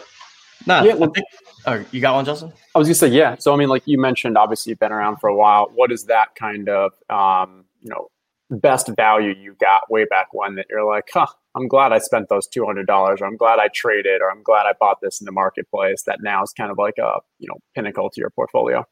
No, 0.65 0.81
yeah, 0.81 0.93
I 0.93 0.97
think. 0.97 1.27
Oh, 1.65 1.85
you 1.91 1.99
got 1.99 2.15
one, 2.15 2.23
Justin? 2.23 2.53
I 2.73 2.79
was 2.79 2.87
gonna 2.87 2.95
say 2.95 3.09
yeah. 3.09 3.35
So 3.37 3.53
I 3.53 3.57
mean, 3.57 3.67
like 3.67 3.83
you 3.85 3.99
mentioned, 3.99 4.37
obviously 4.37 4.69
you've 4.69 4.79
been 4.79 4.93
around 4.93 5.17
for 5.17 5.29
a 5.29 5.35
while. 5.35 5.69
What 5.75 5.91
is 5.91 6.05
that 6.05 6.35
kind 6.35 6.69
of 6.69 6.93
um, 7.09 7.65
you 7.81 7.89
know 7.89 8.07
best 8.49 8.87
value 8.95 9.35
you 9.37 9.57
got 9.59 9.91
way 9.91 10.05
back 10.05 10.27
when 10.31 10.55
that 10.55 10.67
you're 10.69 10.85
like, 10.85 11.09
huh, 11.13 11.27
I'm 11.53 11.67
glad 11.67 11.91
I 11.91 11.97
spent 11.97 12.29
those 12.29 12.47
two 12.47 12.65
hundred 12.65 12.87
dollars, 12.87 13.19
or 13.19 13.25
I'm 13.25 13.35
glad 13.35 13.59
I 13.59 13.67
traded, 13.67 14.21
or 14.21 14.31
I'm 14.31 14.41
glad 14.41 14.67
I 14.67 14.73
bought 14.79 15.01
this 15.01 15.19
in 15.19 15.25
the 15.25 15.33
marketplace. 15.33 16.03
That 16.03 16.19
now 16.21 16.43
is 16.43 16.53
kind 16.53 16.71
of 16.71 16.77
like 16.77 16.97
a 16.97 17.19
you 17.39 17.49
know 17.49 17.57
pinnacle 17.75 18.09
to 18.09 18.21
your 18.21 18.29
portfolio. 18.29 18.85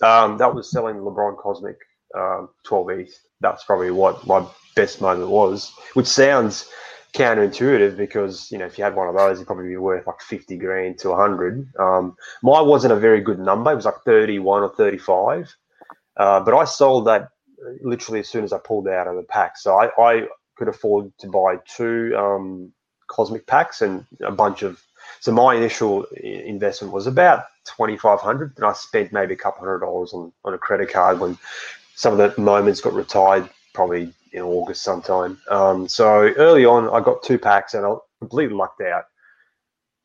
Um, 0.00 0.38
that 0.38 0.54
was 0.54 0.70
selling 0.70 0.98
LeBron 0.98 1.38
Cosmic 1.38 1.78
um, 2.16 2.48
12 2.64 2.90
ETH. 2.90 3.18
That's 3.40 3.64
probably 3.64 3.90
what 3.90 4.26
my 4.26 4.46
best 4.76 5.00
moment 5.00 5.30
was, 5.30 5.72
which 5.94 6.06
sounds 6.06 6.68
counterintuitive 7.14 7.96
because 7.96 8.50
you 8.50 8.58
know 8.58 8.66
if 8.66 8.76
you 8.76 8.84
had 8.84 8.96
one 8.96 9.08
of 9.08 9.14
those, 9.14 9.38
it'd 9.38 9.46
probably 9.46 9.68
be 9.68 9.76
worth 9.76 10.06
like 10.06 10.20
50 10.20 10.56
grand 10.56 10.98
to 10.98 11.10
100. 11.10 11.74
Um, 11.78 12.16
mine 12.42 12.66
wasn't 12.66 12.92
a 12.92 12.96
very 12.96 13.20
good 13.20 13.38
number; 13.38 13.72
it 13.72 13.76
was 13.76 13.84
like 13.84 14.02
31 14.04 14.62
or 14.62 14.74
35. 14.74 15.54
Uh, 16.16 16.40
but 16.40 16.54
I 16.54 16.64
sold 16.64 17.06
that 17.06 17.28
literally 17.82 18.20
as 18.20 18.28
soon 18.28 18.44
as 18.44 18.52
I 18.52 18.58
pulled 18.58 18.88
out 18.88 19.06
of 19.06 19.16
the 19.16 19.22
pack. 19.22 19.56
So 19.56 19.76
I, 19.76 19.90
I 19.98 20.26
could 20.56 20.68
afford 20.68 21.12
to 21.18 21.28
buy 21.28 21.56
two 21.66 22.14
um, 22.16 22.72
cosmic 23.08 23.46
packs 23.46 23.82
and 23.82 24.04
a 24.20 24.32
bunch 24.32 24.62
of. 24.62 24.82
So 25.20 25.32
my 25.32 25.54
initial 25.54 26.04
investment 26.14 26.92
was 26.92 27.06
about 27.06 27.44
twenty 27.64 27.96
five 27.96 28.20
hundred, 28.20 28.54
and 28.56 28.64
I 28.64 28.72
spent 28.72 29.12
maybe 29.12 29.34
a 29.34 29.38
couple 29.38 29.60
hundred 29.60 29.80
dollars 29.80 30.12
on, 30.12 30.32
on 30.44 30.54
a 30.54 30.58
credit 30.58 30.90
card 30.90 31.20
when 31.20 31.38
some 31.94 32.18
of 32.18 32.18
the 32.18 32.40
moments 32.40 32.80
got 32.80 32.92
retired, 32.92 33.48
probably 33.72 34.12
in 34.32 34.42
August 34.42 34.82
sometime. 34.82 35.38
Um, 35.48 35.88
so 35.88 36.32
early 36.36 36.64
on, 36.64 36.88
I 36.88 37.04
got 37.04 37.22
two 37.22 37.38
packs 37.38 37.74
and 37.74 37.86
I 37.86 37.94
completely 38.18 38.56
lucked 38.56 38.80
out. 38.80 39.04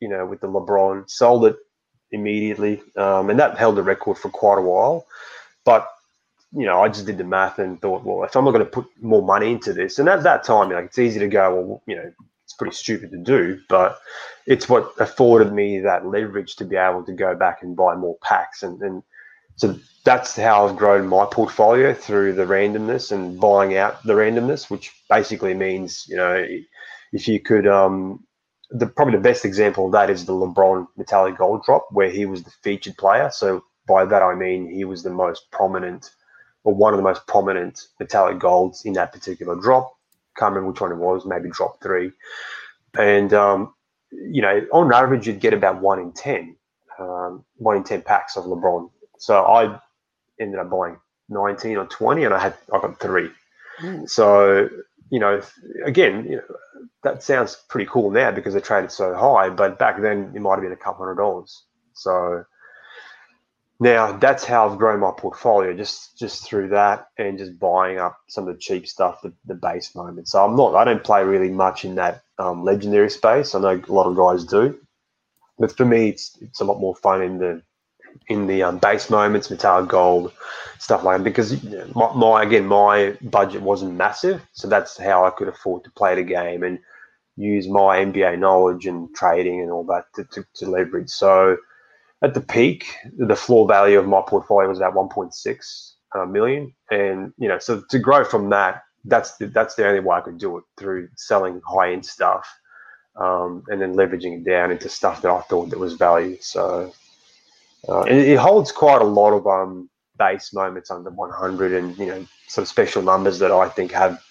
You 0.00 0.08
know, 0.08 0.24
with 0.24 0.40
the 0.40 0.48
LeBron, 0.48 1.10
sold 1.10 1.44
it 1.44 1.56
immediately, 2.10 2.82
um, 2.96 3.28
and 3.28 3.38
that 3.38 3.58
held 3.58 3.76
the 3.76 3.82
record 3.82 4.16
for 4.16 4.30
quite 4.30 4.58
a 4.58 4.62
while. 4.62 5.06
But 5.64 5.90
you 6.52 6.66
know, 6.66 6.82
I 6.82 6.88
just 6.88 7.06
did 7.06 7.18
the 7.18 7.24
math 7.24 7.58
and 7.58 7.80
thought, 7.80 8.02
well, 8.02 8.24
if 8.24 8.34
I'm 8.34 8.44
not 8.44 8.52
going 8.52 8.64
to 8.64 8.70
put 8.70 8.86
more 9.00 9.22
money 9.22 9.52
into 9.52 9.72
this, 9.72 9.98
and 9.98 10.08
at 10.08 10.22
that 10.24 10.42
time, 10.42 10.70
like, 10.70 10.86
it's 10.86 10.98
easy 10.98 11.20
to 11.20 11.28
go, 11.28 11.54
well, 11.54 11.82
you 11.86 11.96
know, 11.96 12.12
it's 12.44 12.54
pretty 12.54 12.74
stupid 12.74 13.12
to 13.12 13.18
do, 13.18 13.60
but 13.68 14.00
it's 14.46 14.68
what 14.68 14.92
afforded 14.98 15.52
me 15.52 15.78
that 15.80 16.06
leverage 16.06 16.56
to 16.56 16.64
be 16.64 16.74
able 16.74 17.04
to 17.04 17.12
go 17.12 17.36
back 17.36 17.62
and 17.62 17.76
buy 17.76 17.94
more 17.94 18.16
packs. 18.22 18.64
And, 18.64 18.82
and 18.82 19.02
so 19.56 19.78
that's 20.04 20.36
how 20.36 20.66
I've 20.66 20.76
grown 20.76 21.06
my 21.06 21.26
portfolio 21.26 21.92
through 21.92 22.34
the 22.34 22.46
randomness 22.46 23.12
and 23.12 23.38
buying 23.38 23.76
out 23.76 24.02
the 24.04 24.14
randomness, 24.14 24.70
which 24.70 24.92
basically 25.08 25.54
means, 25.54 26.06
you 26.08 26.16
know, 26.16 26.46
if 27.12 27.28
you 27.28 27.40
could, 27.40 27.66
um, 27.66 28.24
the 28.70 28.86
probably 28.86 29.16
the 29.16 29.22
best 29.22 29.44
example 29.44 29.86
of 29.86 29.92
that 29.92 30.10
is 30.10 30.24
the 30.24 30.32
LeBron 30.32 30.86
metallic 30.96 31.36
gold 31.36 31.64
drop, 31.64 31.86
where 31.90 32.10
he 32.10 32.24
was 32.24 32.42
the 32.42 32.50
featured 32.62 32.96
player. 32.96 33.30
So 33.32 33.64
by 33.86 34.04
that 34.04 34.22
I 34.22 34.34
mean 34.34 34.70
he 34.70 34.84
was 34.84 35.02
the 35.02 35.10
most 35.10 35.50
prominent 35.50 36.10
or 36.64 36.74
one 36.74 36.92
of 36.92 36.98
the 36.98 37.04
most 37.04 37.26
prominent 37.26 37.88
metallic 37.98 38.38
golds 38.38 38.84
in 38.84 38.92
that 38.94 39.12
particular 39.12 39.56
drop. 39.56 39.92
Can't 40.36 40.54
remember 40.54 40.70
which 40.70 40.80
one 40.80 40.92
it 40.92 40.96
was, 40.98 41.26
maybe 41.26 41.50
drop 41.50 41.82
three. 41.82 42.12
And, 42.98 43.32
um, 43.32 43.74
you 44.12 44.42
know, 44.42 44.66
on 44.72 44.92
average, 44.92 45.26
you'd 45.26 45.40
get 45.40 45.54
about 45.54 45.80
one 45.80 45.98
in 45.98 46.12
10, 46.12 46.56
um, 46.98 47.44
one 47.56 47.76
in 47.76 47.84
10 47.84 48.02
packs 48.02 48.36
of 48.36 48.44
LeBron. 48.44 48.90
So 49.20 49.44
I 49.44 49.78
ended 50.40 50.58
up 50.58 50.70
buying 50.70 50.96
19 51.28 51.76
or 51.76 51.86
20 51.86 52.24
and 52.24 52.34
I 52.34 52.40
had, 52.40 52.54
I 52.72 52.80
got 52.80 52.98
three. 52.98 53.30
Mm. 53.80 54.08
So, 54.10 54.68
you 55.10 55.20
know, 55.20 55.40
again, 55.84 56.26
you 56.28 56.36
know, 56.36 56.56
that 57.04 57.22
sounds 57.22 57.56
pretty 57.68 57.88
cool 57.90 58.10
now 58.10 58.32
because 58.32 58.54
they 58.54 58.60
traded 58.60 58.90
so 58.92 59.14
high, 59.14 59.50
but 59.50 59.78
back 59.78 60.00
then 60.00 60.32
it 60.34 60.40
might 60.40 60.54
have 60.54 60.62
been 60.62 60.72
a 60.72 60.76
couple 60.76 61.04
hundred 61.04 61.16
dollars. 61.16 61.64
So, 61.94 62.44
now 63.80 64.12
that's 64.12 64.44
how 64.44 64.68
I've 64.68 64.78
grown 64.78 65.00
my 65.00 65.12
portfolio, 65.16 65.74
just 65.74 66.18
just 66.18 66.44
through 66.44 66.68
that 66.68 67.08
and 67.16 67.38
just 67.38 67.58
buying 67.58 67.98
up 67.98 68.18
some 68.28 68.46
of 68.46 68.54
the 68.54 68.60
cheap 68.60 68.86
stuff, 68.86 69.22
the, 69.22 69.32
the 69.46 69.54
base 69.54 69.94
moments. 69.94 70.32
So 70.32 70.44
I'm 70.44 70.54
not, 70.54 70.74
I 70.74 70.84
don't 70.84 71.02
play 71.02 71.24
really 71.24 71.48
much 71.48 71.86
in 71.86 71.94
that 71.94 72.22
um, 72.38 72.62
legendary 72.62 73.10
space. 73.10 73.54
I 73.54 73.60
know 73.60 73.82
a 73.88 73.92
lot 73.92 74.06
of 74.06 74.16
guys 74.16 74.44
do, 74.44 74.78
but 75.58 75.74
for 75.74 75.86
me, 75.86 76.10
it's 76.10 76.36
it's 76.42 76.60
a 76.60 76.64
lot 76.64 76.78
more 76.78 76.94
fun 76.94 77.22
in 77.22 77.38
the 77.38 77.62
in 78.28 78.46
the 78.46 78.62
um, 78.62 78.78
base 78.78 79.10
moments, 79.10 79.50
metallic 79.50 79.88
gold, 79.88 80.32
stuff 80.78 81.04
like 81.04 81.18
that. 81.18 81.24
Because 81.24 81.62
my, 81.94 82.12
my 82.14 82.42
again, 82.42 82.66
my 82.66 83.16
budget 83.22 83.62
wasn't 83.62 83.94
massive, 83.94 84.42
so 84.52 84.68
that's 84.68 84.96
how 84.96 85.24
I 85.24 85.30
could 85.30 85.48
afford 85.48 85.84
to 85.84 85.90
play 85.90 86.14
the 86.14 86.22
game 86.22 86.62
and 86.62 86.78
use 87.36 87.68
my 87.68 87.98
NBA 87.98 88.38
knowledge 88.38 88.86
and 88.86 89.14
trading 89.14 89.60
and 89.60 89.70
all 89.70 89.84
that 89.84 90.04
to, 90.14 90.24
to, 90.24 90.44
to 90.54 90.70
leverage. 90.70 91.10
So 91.10 91.56
at 92.22 92.34
the 92.34 92.40
peak, 92.40 92.94
the 93.16 93.36
floor 93.36 93.66
value 93.66 93.98
of 93.98 94.06
my 94.06 94.22
portfolio 94.26 94.68
was 94.68 94.78
about 94.78 94.94
1.6 94.94 95.92
uh, 96.14 96.26
million, 96.26 96.74
and 96.90 97.32
you 97.38 97.48
know, 97.48 97.58
so 97.58 97.82
to 97.88 97.98
grow 97.98 98.24
from 98.24 98.50
that, 98.50 98.82
that's 99.04 99.36
the, 99.38 99.46
that's 99.46 99.74
the 99.74 99.86
only 99.86 100.00
way 100.00 100.16
I 100.16 100.20
could 100.20 100.38
do 100.38 100.58
it 100.58 100.64
through 100.76 101.08
selling 101.16 101.62
high 101.66 101.92
end 101.92 102.04
stuff, 102.04 102.46
um, 103.16 103.64
and 103.68 103.80
then 103.80 103.94
leveraging 103.94 104.40
it 104.40 104.44
down 104.44 104.70
into 104.70 104.88
stuff 104.88 105.22
that 105.22 105.30
I 105.30 105.40
thought 105.42 105.70
that 105.70 105.78
was 105.78 105.94
value. 105.94 106.36
So, 106.40 106.92
uh, 107.88 108.02
it, 108.02 108.28
it, 108.28 108.38
holds 108.38 108.72
quite 108.72 109.00
a 109.00 109.04
lot 109.04 109.32
of 109.32 109.46
um, 109.46 109.88
base 110.18 110.52
moments 110.52 110.90
under 110.90 111.10
100, 111.10 111.72
and 111.72 111.96
you 111.98 112.06
know, 112.06 112.26
some 112.48 112.64
special 112.64 113.02
numbers 113.02 113.38
that 113.38 113.50
I 113.50 113.68
think 113.68 113.92
have 113.92 114.22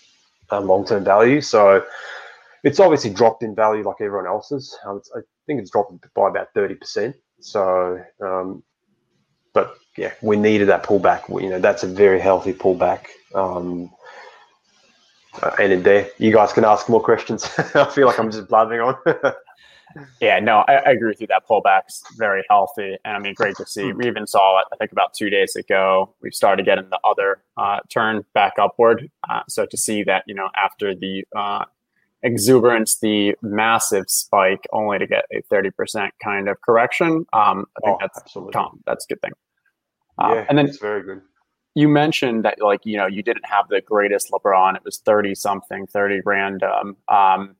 um, 0.49 0.67
long 0.67 0.85
term 0.85 1.03
value. 1.03 1.41
So. 1.41 1.85
It's 2.61 2.81
obviously 2.81 3.11
dropped 3.11 3.41
in 3.41 3.55
value 3.55 3.83
like 3.83 4.01
everyone 4.01 4.27
else's. 4.27 4.77
Um, 4.85 5.01
I 5.15 5.21
think 5.47 5.61
it's 5.61 5.71
dropped 5.71 5.93
by 6.13 6.27
about 6.27 6.53
30%. 6.53 7.13
So, 7.39 8.03
um, 8.21 8.63
but 9.53 9.75
yeah, 9.97 10.13
we 10.21 10.37
needed 10.37 10.67
that 10.69 10.83
pullback. 10.83 11.29
You 11.41 11.49
know, 11.49 11.59
that's 11.59 11.83
a 11.83 11.87
very 11.87 12.19
healthy 12.19 12.53
pullback. 12.53 13.05
Um, 13.33 13.91
uh, 15.41 15.55
there, 15.57 16.09
you 16.17 16.33
guys 16.33 16.53
can 16.53 16.65
ask 16.65 16.89
more 16.89 17.01
questions. 17.01 17.49
I 17.75 17.85
feel 17.85 18.07
like 18.07 18.19
I'm 18.19 18.31
just 18.31 18.47
blabbing 18.47 18.79
on. 18.79 18.95
yeah, 20.21 20.39
no, 20.39 20.63
I, 20.67 20.75
I, 20.75 20.91
agree 20.91 21.09
with 21.09 21.21
you. 21.21 21.27
That 21.27 21.47
pullback's 21.47 22.03
very 22.17 22.43
healthy, 22.49 22.97
and 23.05 23.15
I 23.15 23.19
mean, 23.19 23.33
great 23.33 23.55
to 23.57 23.65
see. 23.65 23.91
We 23.93 24.07
even 24.07 24.27
saw 24.27 24.59
it, 24.59 24.65
I 24.71 24.75
think, 24.75 24.91
about 24.91 25.13
two 25.13 25.29
days 25.29 25.55
ago. 25.55 26.13
We've 26.21 26.33
started 26.33 26.65
getting 26.65 26.89
the 26.89 26.99
other 27.03 27.41
uh, 27.57 27.79
turn 27.89 28.23
back 28.33 28.53
upward. 28.59 29.09
Uh, 29.29 29.41
so 29.47 29.65
to 29.65 29.77
see 29.77 30.03
that, 30.03 30.23
you 30.27 30.35
know, 30.35 30.49
after 30.55 30.95
the 30.95 31.23
uh, 31.35 31.65
exuberance, 32.23 32.99
the 32.99 33.35
massive 33.41 34.05
spike, 34.07 34.67
only 34.71 34.99
to 34.99 35.07
get 35.07 35.25
a 35.31 35.41
30% 35.53 36.09
kind 36.23 36.49
of 36.49 36.59
correction. 36.61 37.25
Um, 37.33 37.65
I 37.77 37.85
think 37.85 37.95
oh, 37.95 37.97
that's 37.99 38.19
absolutely. 38.19 38.53
Tom, 38.53 38.81
that's 38.85 39.05
a 39.05 39.13
good 39.13 39.21
thing. 39.21 39.31
Uh, 40.17 40.33
yeah, 40.35 40.45
and 40.49 40.57
then 40.57 40.67
it's 40.67 40.79
very 40.79 41.03
good. 41.03 41.21
You 41.75 41.87
mentioned 41.87 42.43
that, 42.45 42.61
like, 42.61 42.85
you 42.85 42.97
know, 42.97 43.07
you 43.07 43.23
didn't 43.23 43.45
have 43.45 43.69
the 43.69 43.79
greatest 43.79 44.31
LeBron. 44.31 44.75
It 44.75 44.83
was 44.83 44.97
30 44.97 45.35
something, 45.35 45.87
30 45.87 46.21
random. 46.25 46.97
Um, 47.07 47.55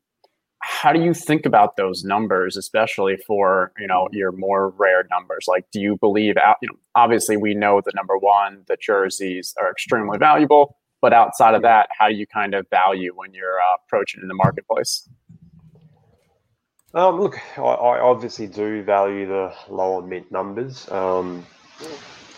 how 0.70 0.94
do 0.94 1.02
you 1.02 1.14
think 1.14 1.46
about 1.46 1.76
those 1.78 2.04
numbers, 2.04 2.56
especially 2.56 3.18
for, 3.28 3.72
you 3.78 3.88
know, 3.88 4.08
your 4.12 4.32
more 4.32 4.70
rare 4.70 5.06
numbers? 5.10 5.46
Like, 5.48 5.66
do 5.72 5.82
you 5.82 5.98
believe, 5.98 6.36
you 6.62 6.68
know, 6.70 6.78
obviously 6.96 7.38
we 7.38 7.54
know 7.54 7.82
the 7.84 7.92
number 7.96 8.18
one, 8.18 8.64
the 8.68 8.78
jerseys 8.78 9.54
are 9.60 9.72
extremely 9.72 10.18
valuable 10.18 10.78
but 11.02 11.14
outside 11.14 11.54
of 11.54 11.62
that, 11.62 11.90
how 11.98 12.10
do 12.10 12.16
you 12.16 12.28
kind 12.28 12.54
of 12.54 12.68
value 12.70 13.14
when 13.16 13.34
you're 13.34 13.60
uh, 13.60 13.78
approaching 13.86 14.22
in 14.22 14.28
the 14.28 14.34
marketplace? 14.34 15.08
Um, 16.94 17.22
look, 17.22 17.40
I, 17.58 17.62
I, 17.62 18.00
obviously 18.00 18.48
do 18.48 18.82
value 18.84 19.28
the 19.28 19.54
lower 19.70 20.02
mint 20.02 20.32
numbers, 20.32 20.90
um, 20.92 21.46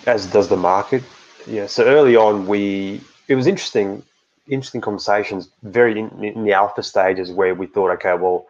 as 0.06 0.28
does 0.28 0.50
the 0.50 0.58
market. 0.58 1.04
Yeah. 1.48 1.67
So 1.67 1.86
early 1.86 2.15
on, 2.17 2.46
we 2.48 3.02
it 3.30 3.36
was 3.36 3.48
interesting, 3.48 4.04
interesting 4.52 4.82
conversations, 4.82 5.50
very 5.64 5.98
in, 5.98 6.24
in 6.24 6.44
the 6.44 6.54
alpha 6.54 6.84
stages 6.84 7.32
where 7.32 7.56
we 7.56 7.66
thought, 7.66 7.92
okay, 7.92 8.14
well, 8.14 8.46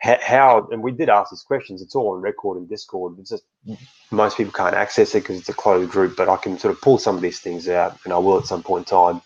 how, 0.00 0.68
and 0.70 0.82
we 0.82 0.92
did 0.92 1.08
ask 1.08 1.30
these 1.30 1.42
questions. 1.42 1.80
It's 1.80 1.94
all 1.94 2.14
on 2.14 2.20
record 2.20 2.58
in 2.58 2.66
Discord. 2.66 3.16
It's 3.18 3.30
just 3.30 3.44
most 4.10 4.36
people 4.36 4.52
can't 4.52 4.74
access 4.74 5.14
it 5.14 5.20
because 5.20 5.38
it's 5.38 5.48
a 5.48 5.54
closed 5.54 5.90
group, 5.90 6.16
but 6.16 6.28
I 6.28 6.36
can 6.36 6.58
sort 6.58 6.74
of 6.74 6.80
pull 6.82 6.98
some 6.98 7.16
of 7.16 7.22
these 7.22 7.40
things 7.40 7.68
out, 7.68 7.96
and 8.04 8.12
I 8.12 8.18
will 8.18 8.38
at 8.38 8.46
some 8.46 8.62
point 8.62 8.90
in 8.90 8.96
time 8.96 9.22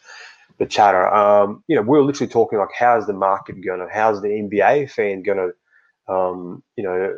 the 0.58 0.66
chatter. 0.66 1.08
Um, 1.12 1.64
you 1.66 1.76
know, 1.76 1.82
we 1.82 1.98
are 1.98 2.02
literally 2.02 2.30
talking 2.30 2.58
like, 2.58 2.68
how's 2.78 3.06
the 3.06 3.12
market 3.12 3.64
going 3.64 3.80
to, 3.80 3.88
how's 3.92 4.20
the 4.22 4.28
NBA 4.28 4.90
fan 4.90 5.22
going 5.22 5.38
to, 5.38 6.12
um, 6.12 6.62
you 6.76 6.84
know, 6.84 7.14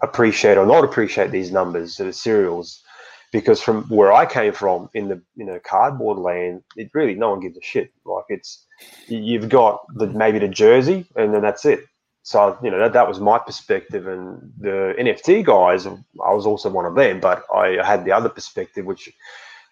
appreciate 0.00 0.58
or 0.58 0.66
not 0.66 0.84
appreciate 0.84 1.30
these 1.30 1.52
numbers, 1.52 1.96
the 1.96 2.12
serials? 2.12 2.82
Because 3.32 3.60
from 3.60 3.84
where 3.84 4.12
I 4.12 4.24
came 4.24 4.52
from 4.52 4.88
in 4.94 5.08
the 5.08 5.20
you 5.36 5.44
know 5.44 5.58
cardboard 5.62 6.18
land, 6.18 6.62
it 6.76 6.90
really 6.94 7.14
no 7.14 7.30
one 7.30 7.40
gives 7.40 7.56
a 7.56 7.62
shit. 7.62 7.92
Like 8.04 8.24
it's 8.28 8.64
you've 9.06 9.48
got 9.48 9.84
the 9.94 10.06
maybe 10.06 10.38
the 10.38 10.48
jersey 10.48 11.06
and 11.16 11.34
then 11.34 11.42
that's 11.42 11.64
it. 11.64 11.84
So 12.22 12.58
you 12.62 12.70
know 12.70 12.78
that, 12.78 12.92
that 12.94 13.08
was 13.08 13.20
my 13.20 13.38
perspective, 13.38 14.06
and 14.06 14.52
the 14.58 14.94
NFT 14.98 15.44
guys, 15.44 15.86
I 15.86 16.32
was 16.32 16.46
also 16.46 16.68
one 16.70 16.86
of 16.86 16.94
them, 16.94 17.20
but 17.20 17.44
I 17.54 17.78
had 17.84 18.04
the 18.04 18.12
other 18.12 18.28
perspective, 18.28 18.84
which 18.84 19.10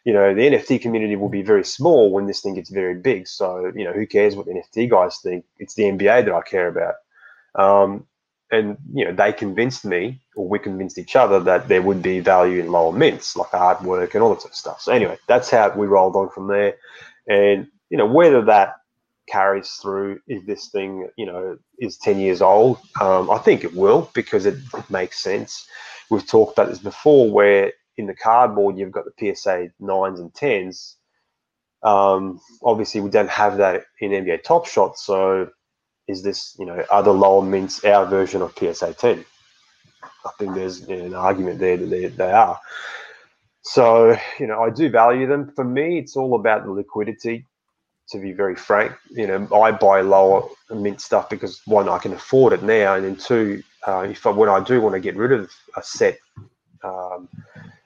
you 0.06 0.12
know, 0.12 0.32
the 0.32 0.42
NFT 0.42 0.80
community 0.80 1.16
will 1.16 1.28
be 1.28 1.42
very 1.42 1.64
small 1.64 2.12
when 2.12 2.26
this 2.26 2.40
thing 2.40 2.54
gets 2.54 2.70
very 2.70 2.94
big. 2.94 3.26
So, 3.26 3.72
you 3.74 3.82
know, 3.84 3.92
who 3.92 4.06
cares 4.06 4.36
what 4.36 4.46
the 4.46 4.52
NFT 4.52 4.88
guys 4.88 5.18
think? 5.20 5.44
It's 5.58 5.74
the 5.74 5.82
NBA 5.82 6.26
that 6.26 6.32
I 6.32 6.42
care 6.42 6.68
about. 6.68 6.94
Um, 7.56 8.06
and, 8.50 8.76
you 8.92 9.04
know, 9.04 9.12
they 9.12 9.32
convinced 9.32 9.84
me, 9.84 10.20
or 10.36 10.48
we 10.48 10.58
convinced 10.58 10.98
each 10.98 11.16
other, 11.16 11.40
that 11.40 11.68
there 11.68 11.82
would 11.82 12.02
be 12.02 12.20
value 12.20 12.60
in 12.60 12.70
lower 12.70 12.92
mints, 12.92 13.36
like 13.36 13.50
artwork 13.50 14.14
and 14.14 14.22
all 14.22 14.30
that 14.30 14.42
sort 14.42 14.52
of 14.52 14.56
stuff. 14.56 14.80
So, 14.80 14.92
anyway, 14.92 15.18
that's 15.26 15.50
how 15.50 15.70
we 15.70 15.86
rolled 15.86 16.16
on 16.16 16.30
from 16.30 16.46
there. 16.48 16.76
And, 17.28 17.66
you 17.90 17.98
know, 17.98 18.06
whether 18.06 18.42
that 18.42 18.74
carries 19.28 19.70
through 19.72 20.20
if 20.28 20.46
this 20.46 20.68
thing, 20.68 21.08
you 21.16 21.26
know, 21.26 21.58
is 21.78 21.98
10 21.98 22.20
years 22.20 22.40
old, 22.40 22.78
um, 23.00 23.30
I 23.30 23.38
think 23.38 23.64
it 23.64 23.74
will 23.74 24.10
because 24.14 24.46
it, 24.46 24.54
it 24.74 24.90
makes 24.90 25.18
sense. 25.18 25.66
We've 26.10 26.26
talked 26.26 26.52
about 26.56 26.68
this 26.68 26.78
before 26.78 27.30
where 27.30 27.72
in 27.96 28.06
the 28.06 28.14
cardboard, 28.14 28.78
you've 28.78 28.92
got 28.92 29.04
the 29.04 29.34
PSA 29.34 29.70
nines 29.80 30.20
and 30.20 30.32
tens. 30.34 30.96
Um, 31.82 32.40
obviously, 32.62 33.00
we 33.00 33.10
don't 33.10 33.30
have 33.30 33.58
that 33.58 33.84
in 34.00 34.10
NBA 34.10 34.42
Top 34.42 34.66
Shot. 34.66 34.98
So, 34.98 35.48
is 36.08 36.22
this 36.22 36.56
you 36.58 36.66
know 36.66 36.84
other 36.90 37.12
lower 37.12 37.42
mints 37.42 37.84
our 37.84 38.06
version 38.06 38.42
of 38.42 38.56
PSA 38.58 38.94
ten? 38.94 39.24
I 40.24 40.30
think 40.38 40.54
there's 40.54 40.82
an 40.82 41.14
argument 41.14 41.58
there 41.60 41.76
that 41.76 41.86
they, 41.86 42.06
they 42.06 42.32
are. 42.32 42.58
So, 43.62 44.16
you 44.38 44.46
know, 44.46 44.62
I 44.62 44.70
do 44.70 44.90
value 44.90 45.26
them. 45.26 45.52
For 45.54 45.64
me, 45.64 45.98
it's 45.98 46.16
all 46.16 46.34
about 46.34 46.64
the 46.64 46.72
liquidity. 46.72 47.46
To 48.10 48.18
be 48.20 48.32
very 48.32 48.54
frank, 48.56 48.92
you 49.10 49.26
know, 49.26 49.48
I 49.52 49.72
buy 49.72 50.00
lower 50.00 50.48
mint 50.70 51.00
stuff 51.00 51.28
because 51.28 51.60
one, 51.66 51.88
I 51.88 51.98
can 51.98 52.12
afford 52.12 52.52
it 52.52 52.62
now, 52.62 52.94
and 52.94 53.04
then 53.04 53.16
two, 53.16 53.64
uh, 53.86 54.06
if 54.08 54.26
I, 54.26 54.30
when 54.30 54.48
I 54.48 54.62
do 54.62 54.80
want 54.80 54.94
to 54.94 55.00
get 55.00 55.16
rid 55.16 55.32
of 55.32 55.50
a 55.76 55.82
set, 55.82 56.18
um, 56.84 57.28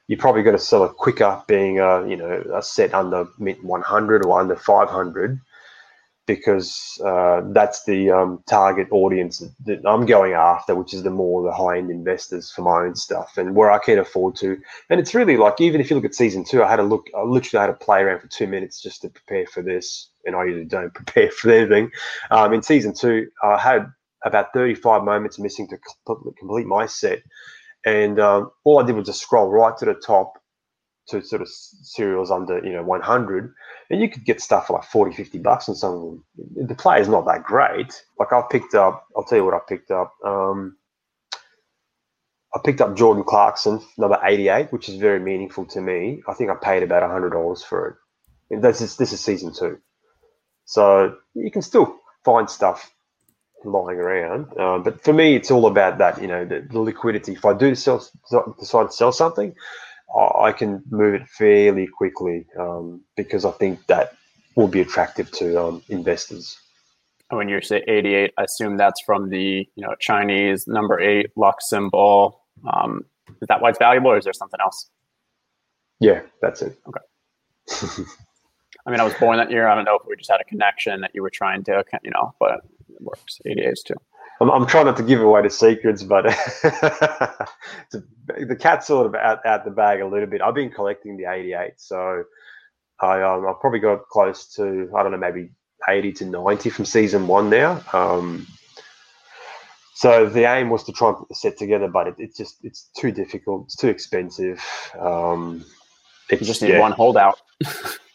you're 0.08 0.18
probably 0.18 0.42
going 0.42 0.56
to 0.56 0.62
sell 0.62 0.84
it 0.84 0.94
quicker 0.96 1.42
being 1.46 1.80
a 1.80 2.06
you 2.06 2.16
know 2.16 2.42
a 2.54 2.62
set 2.62 2.94
under 2.94 3.28
mint 3.38 3.64
100 3.64 4.26
or 4.26 4.40
under 4.40 4.56
500 4.56 5.40
because 6.36 7.00
uh, 7.04 7.42
that's 7.52 7.84
the 7.84 8.10
um, 8.10 8.42
target 8.48 8.88
audience 8.90 9.42
that 9.66 9.80
I'm 9.86 10.06
going 10.06 10.32
after, 10.34 10.74
which 10.74 10.94
is 10.94 11.02
the 11.02 11.10
more 11.10 11.42
the 11.42 11.52
high 11.52 11.78
end 11.78 11.90
investors 11.90 12.50
for 12.50 12.62
my 12.62 12.86
own 12.86 12.94
stuff 12.96 13.38
and 13.38 13.54
where 13.54 13.70
I 13.70 13.78
can 13.78 13.98
afford 13.98 14.36
to. 14.36 14.58
And 14.90 15.00
it's 15.00 15.14
really 15.14 15.36
like 15.36 15.60
even 15.60 15.80
if 15.80 15.90
you 15.90 15.96
look 15.96 16.04
at 16.04 16.14
season 16.14 16.44
two, 16.44 16.62
I 16.62 16.70
had 16.70 16.80
a 16.80 16.84
look, 16.84 17.08
I 17.16 17.22
literally 17.22 17.66
had 17.66 17.78
to 17.78 17.84
play 17.84 18.02
around 18.02 18.20
for 18.20 18.28
two 18.28 18.46
minutes 18.46 18.82
just 18.82 19.02
to 19.02 19.08
prepare 19.10 19.46
for 19.46 19.62
this, 19.62 20.10
and 20.24 20.36
I 20.36 20.44
usually 20.44 20.66
don't 20.66 20.94
prepare 20.94 21.30
for 21.30 21.50
anything. 21.50 21.90
Um, 22.30 22.54
in 22.54 22.62
season 22.62 22.94
two, 22.94 23.28
I 23.42 23.58
had 23.58 23.86
about 24.24 24.52
35 24.54 25.04
moments 25.04 25.38
missing 25.38 25.68
to 25.68 25.78
complete 26.38 26.66
my 26.66 26.86
set 26.86 27.20
and 27.86 28.20
um, 28.20 28.50
all 28.64 28.80
I 28.80 28.86
did 28.86 28.96
was 28.96 29.06
just 29.06 29.22
scroll 29.22 29.48
right 29.50 29.76
to 29.78 29.84
the 29.86 29.94
top 29.94 30.34
to 31.10 31.22
sort 31.22 31.42
of 31.42 31.48
serials 31.48 32.30
under, 32.30 32.58
you 32.64 32.72
know, 32.72 32.82
100. 32.82 33.54
And 33.90 34.00
you 34.00 34.08
could 34.08 34.24
get 34.24 34.40
stuff 34.40 34.68
for 34.68 34.74
like 34.74 34.84
40, 34.84 35.14
50 35.14 35.38
bucks 35.38 35.68
and 35.68 35.76
some 35.76 35.94
of 35.94 36.00
them. 36.00 36.68
The 36.68 36.74
play 36.74 37.00
is 37.00 37.08
not 37.08 37.26
that 37.26 37.44
great. 37.44 38.02
Like 38.18 38.32
I 38.32 38.42
picked 38.50 38.74
up, 38.74 39.06
I'll 39.16 39.24
tell 39.24 39.38
you 39.38 39.44
what 39.44 39.54
I 39.54 39.60
picked 39.68 39.90
up. 39.90 40.14
Um, 40.24 40.76
I 42.54 42.60
picked 42.64 42.80
up 42.80 42.96
Jordan 42.96 43.24
Clarkson, 43.24 43.80
number 43.98 44.18
88, 44.22 44.72
which 44.72 44.88
is 44.88 44.96
very 44.96 45.20
meaningful 45.20 45.66
to 45.66 45.80
me. 45.80 46.22
I 46.28 46.34
think 46.34 46.50
I 46.50 46.54
paid 46.54 46.82
about 46.82 47.02
$100 47.02 47.64
for 47.64 47.88
it. 47.88 47.96
And 48.54 48.64
this 48.64 48.80
is, 48.80 48.96
this 48.96 49.12
is 49.12 49.20
season 49.20 49.52
two. 49.54 49.78
So 50.64 51.16
you 51.34 51.50
can 51.50 51.62
still 51.62 51.96
find 52.24 52.50
stuff 52.50 52.90
lying 53.64 53.98
around. 53.98 54.46
Uh, 54.58 54.78
but 54.78 55.02
for 55.02 55.12
me, 55.12 55.36
it's 55.36 55.50
all 55.50 55.66
about 55.66 55.98
that, 55.98 56.20
you 56.20 56.28
know, 56.28 56.44
the, 56.44 56.66
the 56.70 56.80
liquidity. 56.80 57.32
If 57.32 57.44
I 57.44 57.54
do 57.54 57.74
sell, 57.74 58.04
decide 58.58 58.86
to 58.86 58.92
sell 58.92 59.12
something, 59.12 59.54
I 60.16 60.52
can 60.52 60.82
move 60.90 61.14
it 61.14 61.28
fairly 61.28 61.86
quickly 61.86 62.46
um, 62.58 63.02
because 63.16 63.44
I 63.44 63.52
think 63.52 63.86
that 63.86 64.16
will 64.56 64.68
be 64.68 64.80
attractive 64.80 65.30
to 65.32 65.62
um, 65.62 65.82
investors. 65.88 66.58
When 67.28 67.48
you 67.48 67.62
say 67.62 67.84
88, 67.86 68.32
I 68.36 68.42
assume 68.42 68.76
that's 68.76 69.00
from 69.06 69.30
the 69.30 69.68
you 69.74 69.86
know 69.86 69.94
Chinese 70.00 70.66
number 70.66 70.98
eight 71.00 71.30
Lux 71.36 71.68
symbol. 71.68 72.42
Um, 72.72 73.04
is 73.40 73.46
that 73.48 73.62
why 73.62 73.70
it's 73.70 73.78
valuable, 73.78 74.10
or 74.10 74.18
is 74.18 74.24
there 74.24 74.32
something 74.32 74.60
else? 74.60 74.90
Yeah, 76.00 76.22
that's 76.42 76.62
it. 76.62 76.76
Okay. 76.88 78.04
I 78.86 78.90
mean, 78.90 79.00
I 79.00 79.04
was 79.04 79.14
born 79.14 79.36
that 79.36 79.50
year. 79.50 79.68
I 79.68 79.74
don't 79.74 79.84
know 79.84 79.96
if 79.96 80.02
we 80.08 80.16
just 80.16 80.30
had 80.30 80.40
a 80.40 80.44
connection 80.44 81.02
that 81.02 81.12
you 81.14 81.22
were 81.22 81.30
trying 81.30 81.62
to, 81.64 81.84
you 82.02 82.10
know, 82.10 82.34
but 82.40 82.60
it 82.88 83.00
works. 83.00 83.38
88s 83.46 83.84
too. 83.86 83.94
I'm, 84.40 84.50
I'm 84.50 84.66
trying 84.66 84.86
not 84.86 84.96
to 84.96 85.02
give 85.02 85.20
away 85.20 85.42
the 85.42 85.50
secrets, 85.50 86.02
but 86.02 86.24
the 87.90 88.56
cat's 88.58 88.86
sort 88.86 89.06
of 89.06 89.14
out, 89.14 89.44
out 89.44 89.64
the 89.64 89.70
bag 89.70 90.00
a 90.00 90.06
little 90.06 90.26
bit. 90.26 90.40
I've 90.40 90.54
been 90.54 90.70
collecting 90.70 91.16
the 91.16 91.30
88, 91.30 91.72
so 91.76 92.24
I 93.00 93.22
um, 93.22 93.46
I 93.46 93.52
probably 93.60 93.80
got 93.80 94.08
close 94.08 94.46
to 94.54 94.90
I 94.96 95.02
don't 95.02 95.12
know 95.12 95.18
maybe 95.18 95.50
80 95.88 96.12
to 96.12 96.24
90 96.26 96.70
from 96.70 96.84
season 96.84 97.26
one 97.26 97.50
now. 97.50 97.82
Um, 97.92 98.46
so 99.94 100.26
the 100.26 100.44
aim 100.50 100.70
was 100.70 100.84
to 100.84 100.92
try 100.92 101.08
and 101.08 101.18
put 101.18 101.28
the 101.28 101.34
set 101.34 101.58
together, 101.58 101.88
but 101.88 102.06
it, 102.06 102.14
it's 102.18 102.36
just 102.36 102.56
it's 102.62 102.88
too 102.96 103.12
difficult. 103.12 103.64
It's 103.66 103.76
too 103.76 103.88
expensive. 103.88 104.64
Um, 104.98 105.64
you 106.30 106.38
just 106.38 106.62
need 106.62 106.70
yeah. 106.70 106.80
one 106.80 106.92
holdout. 106.92 107.38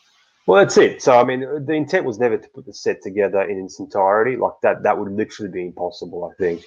Well, 0.48 0.62
that's 0.64 0.78
it. 0.78 1.02
So, 1.02 1.20
I 1.20 1.24
mean, 1.24 1.42
the 1.66 1.74
intent 1.74 2.06
was 2.06 2.20
never 2.20 2.38
to 2.38 2.50
put 2.50 2.66
the 2.66 2.74
set 2.74 3.02
together 3.02 3.42
in 3.42 3.66
its 3.66 3.80
entirety. 3.80 4.36
Like 4.38 4.54
that, 4.64 4.84
that 4.84 4.98
would 5.00 5.12
literally 5.12 5.52
be 5.52 5.66
impossible. 5.66 6.32
I 6.32 6.36
think 6.42 6.64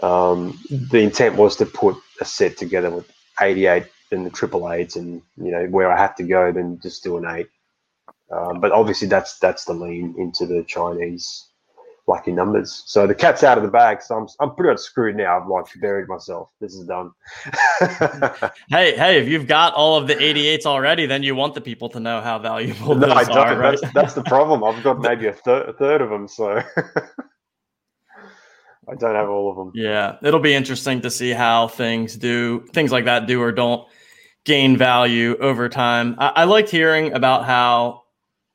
um, 0.00 0.58
the 0.70 1.00
intent 1.00 1.36
was 1.36 1.56
to 1.56 1.66
put 1.66 1.96
a 2.20 2.24
set 2.24 2.56
together 2.56 2.90
with 2.90 3.10
88 3.40 3.84
and 4.12 4.24
the 4.24 4.30
triple 4.30 4.72
eights, 4.72 4.96
and 4.96 5.22
you 5.36 5.50
know 5.50 5.66
where 5.66 5.92
I 5.92 5.98
have 5.98 6.16
to 6.16 6.22
go, 6.22 6.52
then 6.52 6.80
just 6.82 7.04
do 7.04 7.18
an 7.18 7.26
eight. 7.26 7.48
Um, 8.32 8.60
but 8.60 8.72
obviously, 8.72 9.08
that's 9.08 9.38
that's 9.38 9.66
the 9.66 9.74
lean 9.74 10.14
into 10.18 10.46
the 10.46 10.64
Chinese 10.64 11.47
lucky 12.08 12.32
numbers. 12.32 12.82
So 12.86 13.06
the 13.06 13.14
cat's 13.14 13.44
out 13.44 13.58
of 13.58 13.64
the 13.64 13.70
bag. 13.70 14.02
So 14.02 14.16
I'm, 14.16 14.26
I'm 14.40 14.54
pretty 14.54 14.70
much 14.70 14.80
screwed 14.80 15.14
now. 15.14 15.38
I've 15.40 15.46
like 15.46 15.66
buried 15.80 16.08
myself. 16.08 16.48
This 16.60 16.74
is 16.74 16.86
done. 16.86 17.12
hey, 18.70 18.96
hey, 18.96 19.20
if 19.20 19.28
you've 19.28 19.46
got 19.46 19.74
all 19.74 19.96
of 19.96 20.08
the 20.08 20.14
88s 20.14 20.64
already, 20.64 21.06
then 21.06 21.22
you 21.22 21.34
want 21.34 21.54
the 21.54 21.60
people 21.60 21.88
to 21.90 22.00
know 22.00 22.20
how 22.20 22.38
valuable 22.38 22.94
no, 22.94 23.12
I 23.12 23.24
don't. 23.24 23.36
Are, 23.36 23.58
right? 23.58 23.78
that's, 23.80 23.92
that's 23.92 24.14
the 24.14 24.24
problem. 24.24 24.64
I've 24.64 24.82
got 24.82 24.98
maybe 25.02 25.26
a, 25.26 25.32
thir- 25.34 25.64
a 25.64 25.72
third 25.74 26.00
of 26.00 26.08
them. 26.10 26.26
So 26.26 26.62
I 28.88 28.94
don't 28.98 29.14
have 29.14 29.28
all 29.28 29.50
of 29.50 29.56
them. 29.56 29.72
Yeah, 29.74 30.16
it'll 30.22 30.40
be 30.40 30.54
interesting 30.54 31.02
to 31.02 31.10
see 31.10 31.30
how 31.30 31.68
things 31.68 32.16
do, 32.16 32.66
things 32.72 32.90
like 32.90 33.04
that 33.04 33.26
do 33.26 33.40
or 33.42 33.52
don't 33.52 33.86
gain 34.44 34.78
value 34.78 35.36
over 35.40 35.68
time. 35.68 36.16
I, 36.18 36.28
I 36.28 36.44
liked 36.44 36.70
hearing 36.70 37.12
about 37.12 37.44
how, 37.44 38.04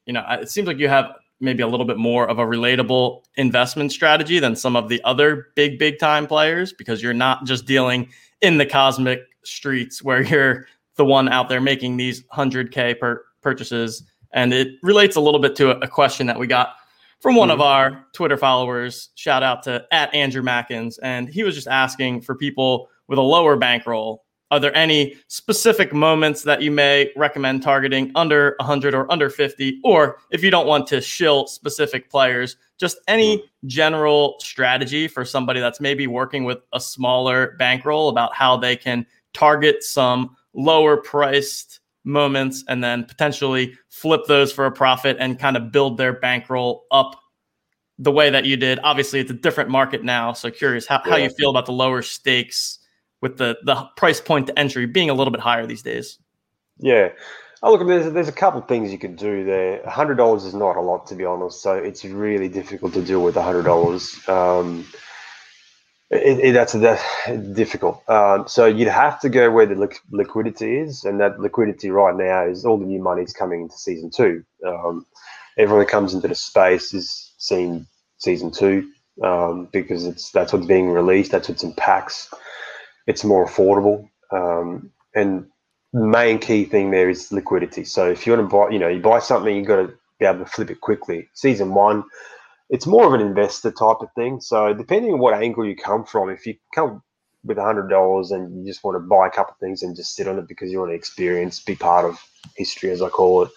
you 0.08 0.13
know, 0.13 0.26
it 0.32 0.50
seems 0.50 0.68
like 0.68 0.80
you 0.80 0.89
have 0.89 1.13
maybe 1.44 1.62
a 1.62 1.68
little 1.68 1.86
bit 1.86 1.98
more 1.98 2.28
of 2.28 2.40
a 2.40 2.44
relatable 2.44 3.24
investment 3.36 3.92
strategy 3.92 4.40
than 4.40 4.56
some 4.56 4.76
of 4.76 4.90
the 4.90 5.02
other 5.04 5.48
big, 5.56 5.78
big 5.78 6.00
time 6.00 6.26
players 6.26 6.74
because 6.74 7.04
you're 7.04 7.14
not 7.14 7.46
just 7.46 7.66
dealing 7.66 8.10
in 8.42 8.58
the 8.58 8.66
cosmic 8.66 9.22
streets 9.44 10.02
where 10.02 10.22
you're 10.30 10.68
the 10.96 11.06
one 11.06 11.28
out 11.30 11.50
there 11.50 11.62
making 11.62 11.98
these 11.98 12.24
100K 12.34 13.00
per 13.00 13.26
purchases. 13.42 14.04
And 14.32 14.54
it 14.54 14.80
relates 14.82 15.16
a 15.16 15.22
little 15.22 15.40
bit 15.40 15.56
to 15.58 15.72
a, 15.72 15.80
a 15.82 15.88
question 15.88 16.26
that 16.28 16.40
we 16.40 16.48
got 16.48 16.76
from 17.20 17.36
one 17.36 17.50
mm-hmm. 17.50 17.60
of 17.60 17.62
our 17.62 18.06
Twitter 18.14 18.38
followers. 18.38 19.10
Shout 19.16 19.44
out 19.44 19.64
to 19.64 19.86
at 19.92 20.14
Andrew 20.14 20.42
Mackins. 20.42 20.98
And 21.04 21.28
he 21.30 21.44
was 21.44 21.56
just 21.56 21.68
asking 21.68 22.22
for 22.22 22.36
people 22.36 22.90
with 23.08 23.20
a 23.20 23.22
lower 23.22 23.58
bankroll 23.58 24.23
are 24.54 24.60
there 24.60 24.76
any 24.78 25.16
specific 25.30 25.94
moments 25.94 26.44
that 26.44 26.62
you 26.62 26.70
may 26.70 27.12
recommend 27.16 27.63
targeting 27.63 28.12
under 28.13 28.54
100 28.60 28.94
or 28.94 29.12
under 29.12 29.28
50? 29.28 29.80
Or 29.84 30.20
if 30.30 30.44
you 30.44 30.52
don't 30.52 30.68
want 30.68 30.86
to 30.89 31.02
shill 31.02 31.48
specific 31.48 32.08
players, 32.08 32.56
just 32.80 33.00
any 33.08 33.38
hmm. 33.38 33.68
general 33.68 34.36
strategy 34.39 35.08
for 35.08 35.26
somebody 35.26 35.60
that's 35.60 35.82
maybe 35.82 36.06
working 36.06 36.44
with 36.44 36.60
a 36.72 36.80
smaller 36.80 37.56
bankroll 37.58 38.10
about 38.10 38.36
how 38.36 38.56
they 38.56 38.76
can 38.76 39.08
target 39.34 39.82
some 39.82 40.38
lower 40.54 40.98
priced 40.98 41.80
moments 42.04 42.63
and 42.68 42.84
then 42.84 43.06
potentially 43.06 43.74
flip 43.89 44.22
those 44.28 44.54
for 44.54 44.68
a 44.68 44.72
profit 44.72 45.18
and 45.20 45.39
kind 45.39 45.58
of 45.58 45.72
build 45.72 45.98
their 45.98 46.13
bankroll 46.13 46.86
up 46.92 47.20
the 47.98 48.12
way 48.12 48.30
that 48.30 48.46
you 48.46 48.56
did. 48.56 48.80
Obviously, 48.84 49.20
it's 49.20 49.32
a 49.32 49.34
different 49.34 49.72
market 49.72 50.04
now. 50.04 50.32
So 50.32 50.52
curious 50.52 50.86
how, 50.86 51.02
yeah. 51.06 51.12
how 51.12 51.18
you 51.18 51.30
feel 51.32 51.50
about 51.50 51.66
the 51.66 51.72
lower 51.72 52.04
stakes 52.04 52.78
with 53.24 53.38
the 53.38 53.58
the 53.64 53.76
price 53.96 54.20
point 54.20 54.48
to 54.48 54.60
entry 54.60 54.86
being 54.86 55.10
a 55.10 55.14
little 55.14 55.32
bit 55.32 55.40
higher 55.40 55.66
these 55.66 55.82
days. 55.82 56.20
Yeah. 56.78 57.10
Oh, 57.64 57.72
look, 57.72 57.88
there's, 57.88 58.12
there's 58.12 58.28
a 58.28 58.34
couple 58.34 58.60
of 58.60 58.68
things 58.68 58.92
you 58.92 58.98
could 58.98 59.16
do 59.16 59.46
there. 59.46 59.80
$100 59.88 60.46
is 60.46 60.54
not 60.54 60.76
a 60.76 60.82
lot, 60.82 61.08
to 61.08 61.16
be 61.16 61.24
honest. 61.24 61.62
So 61.62 61.74
it's 61.76 62.04
really 62.04 62.50
difficult 62.50 62.94
to 62.94 63.02
deal 63.02 63.24
with 63.24 63.36
$100. 63.36 64.28
Um, 64.28 64.86
it, 66.10 66.40
it, 66.40 66.52
that's, 66.52 66.74
that's 66.74 67.40
difficult. 67.54 68.04
Um, 68.10 68.50
so 68.50 68.66
you'd 68.66 68.90
have 68.90 69.22
to 69.22 69.30
go 69.30 69.50
where 69.50 69.66
the 69.66 69.76
li- 69.76 70.02
liquidity 70.12 70.76
is, 70.76 71.06
and 71.06 71.22
that 71.22 71.40
liquidity 71.40 71.90
right 71.90 72.18
now 72.18 72.46
is 72.46 72.66
all 72.66 72.78
the 72.78 72.86
new 72.86 73.02
money 73.02 73.22
is 73.22 73.32
coming 73.32 73.62
into 73.62 73.78
season 73.78 74.12
two. 74.12 74.44
Um, 74.68 75.06
everyone 75.58 75.86
that 75.86 75.92
comes 75.92 76.14
into 76.14 76.28
the 76.28 76.36
space 76.36 76.94
is 76.94 77.32
seeing 77.38 77.88
season 78.18 78.52
two 78.52 78.92
um, 79.24 79.70
because 79.72 80.06
it's 80.06 80.32
that's 80.32 80.52
what's 80.52 80.66
being 80.66 80.90
released. 80.90 81.32
That's 81.32 81.48
what's 81.48 81.64
in 81.64 81.74
packs 81.76 82.30
it's 83.08 83.24
more 83.24 83.46
affordable. 83.46 84.10
Um, 84.32 84.92
and 85.16 85.48
main 85.94 86.39
key 86.39 86.66
thing 86.66 86.92
there 86.92 87.10
is 87.10 87.32
liquidity. 87.32 87.86
So 87.86 88.10
if 88.10 88.26
you 88.26 88.34
want 88.34 88.50
to 88.50 88.56
buy, 88.56 88.70
you 88.70 88.80
know, 88.80 88.88
you 88.88 89.00
buy 89.02 89.20
something, 89.20 89.56
you've 89.56 89.68
got 89.68 89.78
to 89.78 89.94
be 90.20 90.26
able 90.26 90.39
to 90.39 90.46
flip 90.46 90.72
it 90.72 90.82
quickly. 90.82 91.30
Season 91.34 91.74
one, 91.74 92.04
it's 92.70 92.88
more 92.88 93.06
of 93.06 93.13
an 93.13 93.22
investor 93.22 93.72
type 93.72 93.98
of 94.02 94.10
thing. 94.16 94.42
So 94.42 94.74
depending 94.74 95.13
on 95.13 95.20
what 95.20 95.36
angle 95.36 95.66
you 95.66 95.76
come 95.76 96.06
from, 96.06 96.30
if 96.30 96.46
you 96.48 96.56
come 96.74 97.04
with 97.44 97.58
hundred 97.58 97.89
dollars 97.89 98.32
and 98.32 98.58
you 98.58 98.66
just 98.66 98.84
want 98.84 98.96
to 98.96 99.00
buy 99.08 99.28
a 99.28 99.32
couple 99.32 99.54
of 99.54 99.60
things 99.60 99.84
and 99.84 99.96
just 99.96 100.16
sit 100.16 100.28
on 100.28 100.39
it 100.39 100.48
because 100.48 100.72
you 100.72 100.80
want 100.80 100.92
to 100.92 100.96
experience, 100.96 101.60
be 101.60 101.76
part 101.76 102.06
of 102.06 102.20
history, 102.56 102.89
as 102.89 103.02
I 103.02 103.10
call 103.10 103.44
it, 103.44 103.52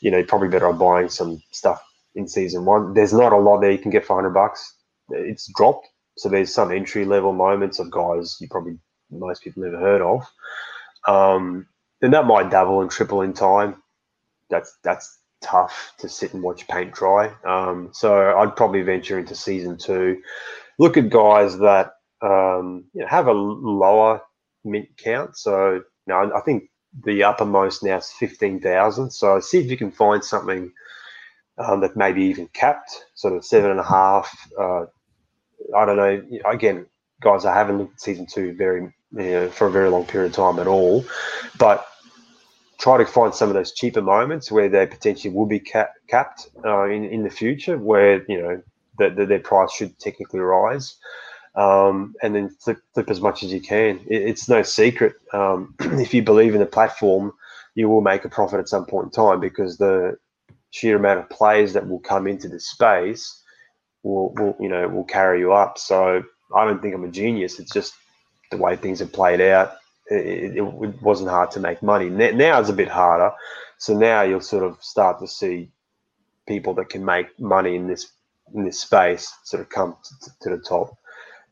you 0.00 0.10
know, 0.10 0.16
you're 0.18 0.26
probably 0.26 0.48
better 0.48 0.68
off 0.68 0.78
buying 0.78 1.08
some 1.08 1.42
stuff 1.52 1.82
in 2.14 2.26
season 2.26 2.64
one. 2.64 2.94
There's 2.94 3.12
not 3.12 3.32
a 3.32 3.36
lot 3.36 3.60
there 3.60 3.70
you 3.70 3.78
can 3.78 3.90
get 3.90 4.06
for 4.06 4.16
hundred 4.16 4.30
bucks. 4.30 4.74
It's 5.10 5.50
dropped. 5.54 5.88
So 6.16 6.28
there's 6.30 6.52
some 6.52 6.72
entry 6.72 7.04
level 7.04 7.32
moments 7.32 7.78
of 7.78 7.90
guys 7.90 8.38
you 8.40 8.48
probably 8.48 8.78
most 9.10 9.42
people 9.42 9.62
never 9.62 9.78
heard 9.78 10.02
of. 10.02 10.26
Um, 11.06 11.66
and 12.02 12.12
that 12.12 12.26
might 12.26 12.50
double 12.50 12.82
and 12.82 12.90
triple 12.90 13.22
in 13.22 13.32
time. 13.32 13.82
That's 14.50 14.76
that's 14.82 15.18
tough 15.40 15.94
to 15.98 16.08
sit 16.08 16.34
and 16.34 16.42
watch 16.42 16.66
paint 16.68 16.92
dry. 16.92 17.32
Um, 17.46 17.90
so 17.92 18.36
I'd 18.38 18.56
probably 18.56 18.82
venture 18.82 19.18
into 19.18 19.34
season 19.34 19.78
two. 19.78 20.22
Look 20.78 20.96
at 20.96 21.10
guys 21.10 21.58
that 21.58 21.92
um, 22.22 22.84
you 22.92 23.02
know, 23.02 23.06
have 23.06 23.28
a 23.28 23.32
lower 23.32 24.20
mint 24.64 24.88
count. 24.96 25.36
So 25.36 25.74
you 25.74 25.82
know, 26.08 26.32
I 26.34 26.40
think 26.40 26.64
the 27.04 27.24
uppermost 27.24 27.82
now 27.82 27.98
is 27.98 28.10
fifteen 28.10 28.60
thousand. 28.60 29.10
So 29.10 29.40
see 29.40 29.60
if 29.60 29.70
you 29.70 29.76
can 29.76 29.90
find 29.90 30.24
something 30.24 30.72
um, 31.58 31.80
that 31.80 31.96
maybe 31.96 32.24
even 32.24 32.48
capped, 32.48 32.90
sort 33.14 33.34
of 33.34 33.44
seven 33.44 33.70
and 33.70 33.80
a 33.80 33.84
half. 33.84 34.48
Uh, 34.58 34.86
I 35.76 35.84
don't 35.84 35.96
know. 35.96 36.22
Again, 36.48 36.86
guys, 37.20 37.44
I 37.44 37.54
haven't 37.54 37.78
looked 37.78 37.94
at 37.94 38.00
season 38.00 38.26
two 38.26 38.54
very 38.54 38.92
you 39.16 39.30
know, 39.30 39.50
for 39.50 39.66
a 39.66 39.70
very 39.70 39.90
long 39.90 40.04
period 40.06 40.28
of 40.28 40.36
time 40.36 40.58
at 40.58 40.66
all, 40.66 41.04
but 41.58 41.86
try 42.78 42.98
to 42.98 43.06
find 43.06 43.34
some 43.34 43.48
of 43.48 43.54
those 43.54 43.72
cheaper 43.72 44.02
moments 44.02 44.50
where 44.50 44.68
they 44.68 44.86
potentially 44.86 45.32
will 45.34 45.46
be 45.46 45.60
cap- 45.60 45.94
capped 46.08 46.48
uh, 46.64 46.84
in 46.84 47.04
in 47.04 47.22
the 47.22 47.30
future, 47.30 47.78
where 47.78 48.24
you 48.30 48.40
know 48.40 48.62
that 48.98 49.16
the, 49.16 49.26
their 49.26 49.40
price 49.40 49.72
should 49.72 49.98
technically 49.98 50.40
rise, 50.40 50.96
um, 51.54 52.14
and 52.22 52.34
then 52.34 52.50
flip 52.50 52.78
flip 52.94 53.10
as 53.10 53.20
much 53.20 53.42
as 53.42 53.52
you 53.52 53.60
can. 53.60 53.98
It, 54.06 54.22
it's 54.22 54.48
no 54.48 54.62
secret 54.62 55.14
um, 55.32 55.74
if 55.80 56.14
you 56.14 56.22
believe 56.22 56.54
in 56.54 56.60
the 56.60 56.66
platform, 56.66 57.32
you 57.74 57.88
will 57.88 58.02
make 58.02 58.24
a 58.24 58.28
profit 58.28 58.60
at 58.60 58.68
some 58.68 58.86
point 58.86 59.06
in 59.06 59.10
time 59.10 59.40
because 59.40 59.78
the 59.78 60.18
sheer 60.70 60.96
amount 60.96 61.20
of 61.20 61.30
players 61.30 61.72
that 61.72 61.88
will 61.88 62.00
come 62.00 62.26
into 62.26 62.48
the 62.48 62.60
space 62.60 63.42
will, 64.02 64.32
will 64.34 64.56
you 64.60 64.68
know 64.68 64.88
will 64.88 65.04
carry 65.04 65.40
you 65.40 65.52
up. 65.52 65.78
So 65.78 66.22
I 66.54 66.64
don't 66.64 66.82
think 66.82 66.94
I'm 66.94 67.04
a 67.04 67.10
genius. 67.10 67.58
It's 67.58 67.72
just 67.72 67.94
the 68.50 68.56
way 68.56 68.76
things 68.76 69.00
have 69.00 69.12
played 69.12 69.40
out 69.40 69.76
it, 70.08 70.56
it, 70.56 71.02
wasn't 71.02 71.30
hard 71.30 71.50
to 71.52 71.60
make 71.60 71.82
money. 71.82 72.08
Now 72.08 72.60
it's 72.60 72.68
a 72.68 72.74
bit 72.74 72.88
harder. 72.88 73.32
So 73.78 73.96
now 73.96 74.22
you'll 74.22 74.40
sort 74.40 74.64
of 74.64 74.82
start 74.82 75.18
to 75.20 75.26
see 75.26 75.70
people 76.46 76.74
that 76.74 76.88
can 76.88 77.04
make 77.04 77.38
money 77.40 77.76
in 77.76 77.86
this 77.86 78.12
in 78.54 78.64
this 78.64 78.78
space 78.78 79.34
sort 79.42 79.60
of 79.60 79.68
come 79.68 79.96
to, 80.04 80.30
to 80.42 80.56
the 80.56 80.62
top. 80.62 80.96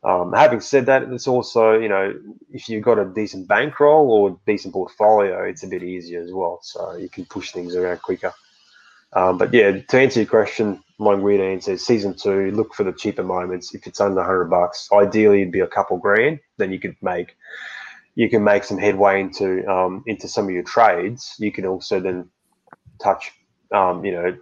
Um, 0.03 0.31
having 0.31 0.61
said 0.61 0.85
that, 0.85 1.03
it's 1.03 1.27
also 1.27 1.77
you 1.77 1.89
know 1.89 2.13
if 2.51 2.69
you've 2.69 2.83
got 2.83 2.99
a 2.99 3.05
decent 3.05 3.47
bankroll 3.47 4.09
or 4.11 4.29
a 4.29 4.35
decent 4.45 4.73
portfolio, 4.73 5.43
it's 5.43 5.63
a 5.63 5.67
bit 5.67 5.83
easier 5.83 6.21
as 6.21 6.31
well. 6.31 6.59
So 6.61 6.95
you 6.95 7.09
can 7.09 7.25
push 7.25 7.51
things 7.51 7.75
around 7.75 8.01
quicker. 8.01 8.33
Um, 9.15 9.37
but 9.37 9.53
yeah, 9.53 9.71
to 9.71 9.99
answer 9.99 10.19
your 10.19 10.29
question, 10.29 10.83
my 10.99 11.15
weird 11.15 11.41
answer 11.41 11.73
is 11.73 11.85
season 11.85 12.13
two. 12.15 12.51
Look 12.51 12.73
for 12.73 12.83
the 12.83 12.91
cheaper 12.91 13.23
moments. 13.23 13.73
If 13.73 13.87
it's 13.87 14.01
under 14.01 14.23
hundred 14.23 14.45
bucks, 14.45 14.89
ideally 14.93 15.41
it'd 15.41 15.53
be 15.53 15.61
a 15.61 15.67
couple 15.67 15.97
grand. 15.97 16.39
Then 16.57 16.71
you 16.71 16.79
could 16.79 16.95
make 17.01 17.35
you 18.15 18.29
can 18.29 18.43
make 18.43 18.63
some 18.63 18.77
headway 18.77 19.21
into 19.21 19.65
um, 19.69 20.03
into 20.05 20.27
some 20.27 20.45
of 20.45 20.51
your 20.51 20.63
trades. 20.63 21.35
You 21.39 21.51
can 21.51 21.65
also 21.65 21.99
then 21.99 22.29
touch, 23.01 23.31
um, 23.73 24.05
you 24.05 24.11
know, 24.11 24.37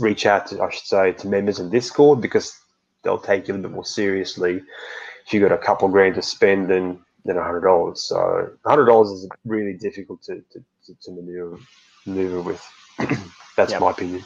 reach 0.00 0.26
out 0.26 0.46
to 0.48 0.62
I 0.62 0.70
should 0.70 0.86
say 0.86 1.12
to 1.12 1.28
members 1.28 1.60
in 1.60 1.70
Discord 1.70 2.20
because 2.20 2.58
they'll 3.02 3.18
take 3.18 3.48
you 3.48 3.54
a 3.54 3.56
little 3.56 3.70
bit 3.70 3.74
more 3.74 3.84
seriously 3.84 4.62
if 5.26 5.32
you've 5.32 5.48
got 5.48 5.52
a 5.52 5.58
couple 5.58 5.88
grand 5.88 6.16
to 6.16 6.22
spend 6.22 6.68
than 6.68 7.04
than 7.24 7.36
hundred 7.36 7.62
dollars. 7.62 8.02
So 8.02 8.50
hundred 8.66 8.86
dollars 8.86 9.10
is 9.10 9.28
really 9.44 9.74
difficult 9.74 10.22
to 10.24 10.42
to, 10.52 10.64
to, 10.86 10.94
to 11.02 11.10
maneuver 11.12 11.58
maneuver 12.04 12.42
with. 12.42 12.64
That's 13.68 13.80
my 13.80 13.90
opinion. 13.90 14.24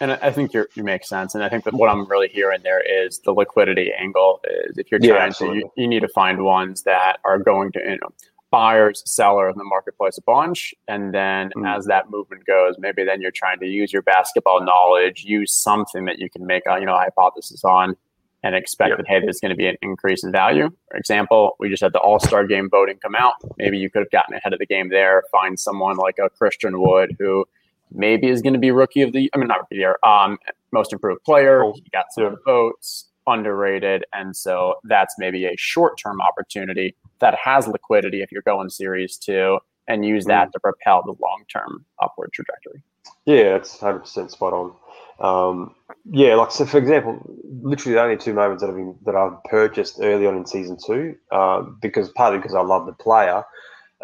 And 0.00 0.12
I 0.12 0.30
think 0.30 0.52
you 0.52 0.66
you 0.74 0.84
make 0.84 1.04
sense. 1.04 1.34
And 1.34 1.42
I 1.42 1.48
think 1.48 1.64
that 1.64 1.74
what 1.74 1.88
I'm 1.88 2.06
really 2.06 2.28
hearing 2.28 2.60
there 2.62 2.80
is 2.80 3.20
the 3.20 3.32
liquidity 3.32 3.92
angle 3.98 4.40
is 4.44 4.76
if 4.76 4.90
you're 4.90 5.00
trying 5.00 5.32
yeah, 5.40 5.48
to, 5.48 5.54
you, 5.54 5.70
you, 5.76 5.88
need 5.88 6.00
to 6.00 6.08
find 6.08 6.44
ones 6.44 6.82
that 6.82 7.18
are 7.24 7.38
going 7.38 7.72
to, 7.72 7.80
you 7.80 7.98
know, 8.02 8.12
buyers, 8.50 9.02
seller 9.06 9.48
in 9.48 9.56
the 9.56 9.64
marketplace 9.64 10.18
a 10.18 10.22
bunch. 10.22 10.74
And 10.86 11.14
then 11.14 11.50
mm. 11.56 11.76
as 11.76 11.86
that 11.86 12.10
movement 12.10 12.44
goes, 12.46 12.74
maybe 12.78 13.04
then 13.04 13.22
you're 13.22 13.30
trying 13.30 13.58
to 13.60 13.66
use 13.66 13.92
your 13.92 14.02
basketball 14.02 14.62
knowledge, 14.62 15.24
use 15.24 15.52
something 15.52 16.04
that 16.04 16.18
you 16.18 16.28
can 16.28 16.46
make 16.46 16.64
a, 16.68 16.78
you 16.78 16.86
know, 16.86 16.96
hypothesis 16.96 17.64
on 17.64 17.96
and 18.42 18.54
expect 18.54 18.90
yep. 18.90 18.98
that, 18.98 19.08
hey, 19.08 19.20
there's 19.20 19.40
going 19.40 19.50
to 19.50 19.56
be 19.56 19.66
an 19.66 19.76
increase 19.82 20.22
in 20.22 20.30
value. 20.30 20.70
For 20.90 20.96
example, 20.98 21.56
we 21.58 21.68
just 21.68 21.82
had 21.82 21.92
the 21.92 21.98
All 21.98 22.20
Star 22.20 22.46
game 22.46 22.68
voting 22.70 22.98
come 22.98 23.14
out. 23.14 23.34
Maybe 23.56 23.78
you 23.78 23.90
could 23.90 24.00
have 24.00 24.10
gotten 24.10 24.34
ahead 24.34 24.52
of 24.52 24.58
the 24.58 24.66
game 24.66 24.90
there, 24.90 25.24
find 25.32 25.58
someone 25.58 25.96
like 25.96 26.18
a 26.18 26.28
Christian 26.28 26.80
Wood 26.80 27.16
who 27.18 27.46
maybe 27.92 28.28
is 28.28 28.42
going 28.42 28.52
to 28.52 28.58
be 28.58 28.70
rookie 28.70 29.02
of 29.02 29.12
the 29.12 29.30
I 29.34 29.38
mean 29.38 29.48
not 29.48 29.60
rookie 29.60 29.76
year, 29.76 29.98
um, 30.06 30.38
most 30.72 30.92
improved 30.92 31.24
player. 31.24 31.62
He 31.74 31.84
got 31.92 32.06
some 32.12 32.24
yeah. 32.24 32.30
votes, 32.44 33.06
underrated, 33.26 34.04
and 34.12 34.36
so 34.36 34.74
that's 34.84 35.14
maybe 35.18 35.46
a 35.46 35.54
short 35.56 35.98
term 35.98 36.20
opportunity 36.20 36.94
that 37.20 37.34
has 37.42 37.66
liquidity 37.66 38.22
if 38.22 38.30
you're 38.32 38.42
going 38.42 38.70
series 38.70 39.16
two, 39.16 39.58
and 39.88 40.04
use 40.04 40.24
that 40.26 40.48
mm. 40.48 40.52
to 40.52 40.60
propel 40.60 41.02
the 41.02 41.14
long 41.20 41.44
term 41.52 41.84
upward 42.02 42.32
trajectory. 42.32 42.82
Yeah, 43.24 43.56
it's 43.56 43.78
hundred 43.78 44.00
percent 44.00 44.30
spot 44.30 44.52
on. 44.52 44.72
Um, 45.18 45.74
yeah, 46.10 46.34
like 46.34 46.50
so. 46.50 46.66
For 46.66 46.78
example, 46.78 47.20
literally 47.62 47.94
the 47.94 48.02
only 48.02 48.16
two 48.16 48.34
moments 48.34 48.62
that 48.62 48.70
I've 48.70 48.76
been 48.76 48.96
that 49.06 49.16
I've 49.16 49.42
purchased 49.44 49.98
early 50.00 50.26
on 50.26 50.36
in 50.36 50.46
season 50.46 50.76
two, 50.84 51.16
uh, 51.32 51.62
because 51.80 52.10
partly 52.10 52.38
because 52.38 52.54
I 52.54 52.60
love 52.60 52.86
the 52.86 52.92
player, 52.92 53.42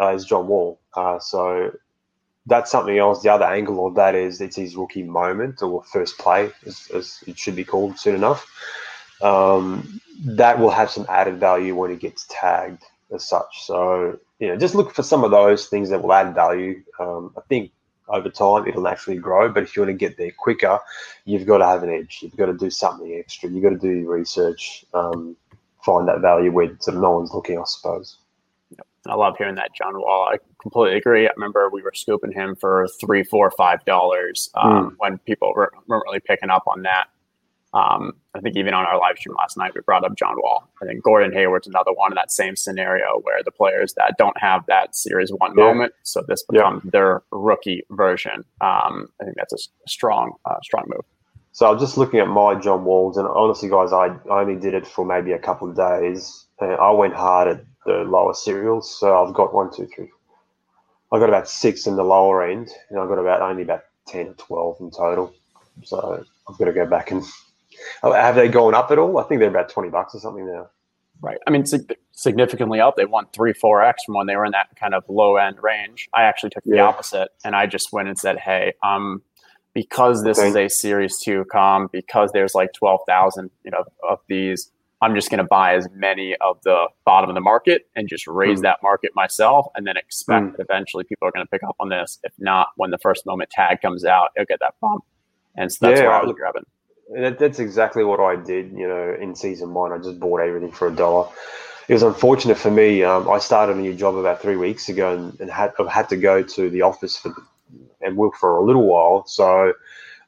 uh, 0.00 0.14
is 0.14 0.24
John 0.24 0.48
Wall. 0.48 0.80
Uh, 0.96 1.18
so 1.18 1.70
that's 2.46 2.70
something 2.70 2.98
else. 2.98 3.22
The 3.22 3.30
other 3.30 3.44
angle 3.44 3.86
of 3.86 3.94
that 3.94 4.14
is 4.14 4.40
it's 4.40 4.56
his 4.56 4.76
rookie 4.76 5.02
moment 5.02 5.62
or 5.62 5.84
first 5.84 6.18
play, 6.18 6.50
as, 6.66 6.88
as 6.94 7.22
it 7.26 7.38
should 7.38 7.56
be 7.56 7.64
called 7.64 7.98
soon 7.98 8.14
enough. 8.14 8.46
Um, 9.20 10.00
that 10.24 10.58
will 10.58 10.70
have 10.70 10.90
some 10.90 11.06
added 11.08 11.38
value 11.38 11.76
when 11.76 11.90
he 11.90 11.96
gets 11.96 12.26
tagged 12.28 12.82
as 13.12 13.26
such. 13.28 13.64
So, 13.64 14.18
you 14.40 14.48
know, 14.48 14.56
just 14.56 14.74
look 14.74 14.94
for 14.94 15.02
some 15.02 15.22
of 15.22 15.30
those 15.30 15.66
things 15.66 15.90
that 15.90 16.02
will 16.02 16.12
add 16.12 16.34
value. 16.34 16.82
Um, 16.98 17.32
I 17.36 17.42
think 17.48 17.70
over 18.08 18.28
time 18.28 18.66
it'll 18.66 18.82
naturally 18.82 19.18
grow, 19.18 19.48
but 19.48 19.62
if 19.62 19.76
you 19.76 19.82
want 19.82 19.90
to 19.90 19.96
get 19.96 20.16
there 20.16 20.32
quicker, 20.36 20.78
you've 21.24 21.46
got 21.46 21.58
to 21.58 21.66
have 21.66 21.82
an 21.84 21.90
edge. 21.90 22.18
You've 22.22 22.36
got 22.36 22.46
to 22.46 22.56
do 22.56 22.70
something 22.70 23.14
extra. 23.14 23.48
You've 23.48 23.62
got 23.62 23.70
to 23.70 23.78
do 23.78 23.90
your 23.90 24.12
research, 24.12 24.84
um, 24.92 25.36
find 25.84 26.08
that 26.08 26.20
value 26.20 26.50
where 26.50 26.76
sort 26.80 26.96
of 26.96 27.02
no 27.02 27.12
one's 27.12 27.32
looking, 27.32 27.58
I 27.58 27.64
suppose. 27.66 28.16
I 29.06 29.14
love 29.14 29.34
hearing 29.36 29.56
that 29.56 29.74
John 29.74 29.94
Wall. 29.94 30.28
I 30.32 30.38
completely 30.60 30.96
agree. 30.96 31.26
I 31.26 31.32
remember 31.34 31.68
we 31.70 31.82
were 31.82 31.92
scooping 31.94 32.32
him 32.32 32.54
for 32.54 32.86
three, 33.00 33.24
four, 33.24 33.50
five 33.50 33.84
dollars 33.84 34.48
um, 34.54 34.90
mm. 34.90 34.94
when 34.98 35.18
people 35.18 35.52
were, 35.54 35.72
weren't 35.88 36.04
really 36.06 36.20
picking 36.20 36.50
up 36.50 36.64
on 36.66 36.82
that. 36.82 37.06
Um, 37.74 38.12
I 38.34 38.40
think 38.40 38.56
even 38.56 38.74
on 38.74 38.84
our 38.84 38.98
live 38.98 39.16
stream 39.16 39.34
last 39.36 39.56
night, 39.56 39.72
we 39.74 39.80
brought 39.80 40.04
up 40.04 40.14
John 40.16 40.34
Wall. 40.36 40.68
I 40.82 40.86
think 40.86 41.02
Gordon 41.02 41.32
Hayward's 41.32 41.66
another 41.66 41.92
one 41.92 42.12
in 42.12 42.16
that 42.16 42.30
same 42.30 42.54
scenario 42.54 43.20
where 43.22 43.42
the 43.42 43.50
players 43.50 43.94
that 43.94 44.14
don't 44.18 44.38
have 44.38 44.64
that 44.66 44.94
series 44.94 45.30
one 45.32 45.54
yeah. 45.56 45.64
moment, 45.64 45.94
so 46.02 46.22
this 46.28 46.44
becomes 46.44 46.82
yeah. 46.84 46.90
their 46.92 47.22
rookie 47.30 47.82
version. 47.90 48.44
Um, 48.60 49.08
I 49.20 49.24
think 49.24 49.36
that's 49.36 49.54
a 49.54 49.58
strong, 49.88 50.34
uh, 50.44 50.60
strong 50.62 50.84
move. 50.86 51.04
So 51.52 51.70
I'm 51.70 51.78
just 51.78 51.96
looking 51.96 52.20
at 52.20 52.28
my 52.28 52.54
John 52.54 52.84
Walls, 52.84 53.16
and 53.16 53.26
honestly, 53.26 53.68
guys, 53.68 53.92
I 53.92 54.16
only 54.30 54.56
did 54.56 54.74
it 54.74 54.86
for 54.86 55.04
maybe 55.04 55.32
a 55.32 55.38
couple 55.38 55.68
of 55.68 55.76
days. 55.76 56.46
I 56.60 56.90
went 56.92 57.14
hard 57.14 57.48
at 57.48 57.64
the 57.86 58.04
lower 58.04 58.34
serials. 58.34 58.98
So 58.98 59.24
I've 59.24 59.34
got 59.34 59.54
one, 59.54 59.70
two, 59.74 59.88
three. 59.94 60.10
I 61.12 61.18
got 61.18 61.28
about 61.28 61.48
six 61.48 61.86
in 61.86 61.96
the 61.96 62.04
lower 62.04 62.42
end, 62.42 62.70
and 62.88 62.98
I've 62.98 63.08
got 63.08 63.18
about 63.18 63.42
only 63.42 63.62
about 63.62 63.84
ten 64.06 64.28
or 64.28 64.34
twelve 64.34 64.76
in 64.80 64.90
total. 64.90 65.34
So 65.84 66.24
I've 66.48 66.58
got 66.58 66.66
to 66.66 66.72
go 66.72 66.86
back 66.86 67.10
and 67.10 67.22
have 68.02 68.34
they 68.34 68.48
gone 68.48 68.74
up 68.74 68.90
at 68.90 68.98
all? 68.98 69.18
I 69.18 69.24
think 69.24 69.40
they're 69.40 69.50
about 69.50 69.68
twenty 69.68 69.90
bucks 69.90 70.14
or 70.14 70.20
something 70.20 70.46
now. 70.46 70.70
Right. 71.20 71.38
I 71.46 71.50
mean, 71.50 71.64
significantly 72.12 72.80
up. 72.80 72.96
They 72.96 73.04
won 73.04 73.26
three, 73.32 73.52
four 73.52 73.82
x 73.82 74.04
from 74.04 74.16
when 74.16 74.26
they 74.26 74.34
were 74.36 74.44
in 74.44 74.52
that 74.52 74.74
kind 74.76 74.94
of 74.94 75.04
low 75.08 75.36
end 75.36 75.56
range. 75.62 76.08
I 76.12 76.22
actually 76.22 76.50
took 76.50 76.64
the 76.64 76.76
yeah. 76.76 76.84
opposite, 76.84 77.28
and 77.44 77.54
I 77.54 77.66
just 77.66 77.92
went 77.92 78.08
and 78.08 78.18
said, 78.18 78.38
"Hey, 78.38 78.72
um, 78.82 79.22
because 79.72 80.24
this 80.24 80.38
okay. 80.38 80.48
is 80.48 80.56
a 80.56 80.68
Series 80.68 81.20
Two 81.20 81.44
com, 81.52 81.88
because 81.92 82.32
there's 82.32 82.54
like 82.54 82.72
twelve 82.72 83.00
thousand, 83.06 83.50
you 83.64 83.70
know, 83.70 83.84
of 84.08 84.18
these." 84.28 84.70
I'm 85.02 85.16
just 85.16 85.30
going 85.30 85.38
to 85.38 85.44
buy 85.44 85.74
as 85.74 85.88
many 85.94 86.36
of 86.40 86.62
the 86.62 86.86
bottom 87.04 87.28
of 87.28 87.34
the 87.34 87.40
market 87.40 87.82
and 87.96 88.08
just 88.08 88.26
raise 88.28 88.60
mm. 88.60 88.62
that 88.62 88.78
market 88.84 89.10
myself 89.16 89.66
and 89.74 89.84
then 89.84 89.96
expect 89.96 90.46
mm. 90.46 90.56
that 90.56 90.62
eventually 90.62 91.02
people 91.02 91.26
are 91.26 91.32
going 91.32 91.44
to 91.44 91.50
pick 91.50 91.64
up 91.64 91.74
on 91.80 91.88
this. 91.88 92.20
If 92.22 92.32
not, 92.38 92.68
when 92.76 92.92
the 92.92 92.98
first 92.98 93.26
moment 93.26 93.50
tag 93.50 93.80
comes 93.82 94.04
out, 94.04 94.28
it'll 94.36 94.46
get 94.46 94.60
that 94.60 94.74
bump. 94.80 95.04
And 95.56 95.70
so 95.72 95.86
that's 95.86 96.00
yeah, 96.00 96.06
where 96.06 96.14
I 96.14 96.24
was 96.24 96.34
grabbing. 96.36 96.62
That, 97.14 97.38
that's 97.40 97.58
exactly 97.58 98.04
what 98.04 98.20
I 98.20 98.36
did, 98.36 98.72
you 98.72 98.86
know, 98.86 99.16
in 99.20 99.34
season 99.34 99.74
one. 99.74 99.92
I 99.92 99.98
just 99.98 100.20
bought 100.20 100.40
everything 100.40 100.70
for 100.70 100.86
a 100.86 100.94
dollar. 100.94 101.28
it 101.88 101.92
was 101.92 102.04
unfortunate 102.04 102.56
for 102.56 102.70
me. 102.70 103.02
Um, 103.02 103.28
I 103.28 103.38
started 103.40 103.76
a 103.76 103.80
new 103.80 103.94
job 103.94 104.16
about 104.16 104.40
three 104.40 104.56
weeks 104.56 104.88
ago 104.88 105.14
and, 105.14 105.38
and 105.40 105.50
had 105.50 105.72
I've 105.80 105.88
had 105.88 106.08
to 106.10 106.16
go 106.16 106.44
to 106.44 106.70
the 106.70 106.82
office 106.82 107.16
for 107.16 107.34
and 108.00 108.16
work 108.16 108.34
for 108.36 108.56
a 108.56 108.62
little 108.64 108.86
while. 108.86 109.24
So 109.26 109.72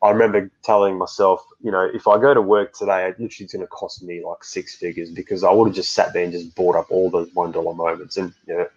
I 0.05 0.11
remember 0.12 0.51
telling 0.64 0.99
myself, 0.99 1.45
you 1.62 1.73
know, 1.73 1.83
if 1.95 2.09
I 2.09 2.19
go 2.21 2.35
to 2.35 2.43
work 2.43 2.75
today, 2.75 3.09
it 3.09 3.21
literally 3.21 3.47
it's 3.47 3.55
going 3.55 3.62
to 3.62 3.69
cost 3.69 4.05
me 4.05 4.25
like 4.25 4.45
six 4.45 4.77
figures 4.77 5.11
because 5.11 5.45
I 5.45 5.53
would 5.53 5.69
have 5.69 5.77
just 5.77 5.95
sat 5.95 6.14
there 6.14 6.25
and 6.25 6.33
just 6.33 6.55
bought 6.57 6.77
up 6.77 6.88
all 6.90 7.11
the 7.11 7.31
one 7.35 7.53
dollar 7.53 7.75
moments. 7.75 8.19
And 8.19 8.35
you 8.49 8.57
know, 8.59 8.69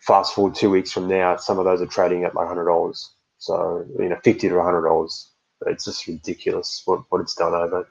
fast 0.00 0.34
forward 0.34 0.56
two 0.56 0.70
weeks 0.70 0.92
from 0.92 1.08
now, 1.08 1.36
some 1.36 1.58
of 1.58 1.66
those 1.66 1.82
are 1.82 1.86
trading 1.86 2.24
at 2.24 2.34
like 2.34 2.48
hundred 2.48 2.66
dollars. 2.66 3.10
So 3.38 3.86
you 3.98 4.08
know, 4.10 4.18
fifty 4.24 4.48
to 4.48 4.62
hundred 4.62 4.84
dollars. 4.86 5.30
It's 5.66 5.86
just 5.86 6.06
ridiculous 6.08 6.82
what, 6.86 7.02
what 7.10 7.20
it's 7.22 7.34
done 7.36 7.54
over 7.54 7.88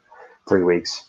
three 0.49 0.63
weeks. 0.63 1.05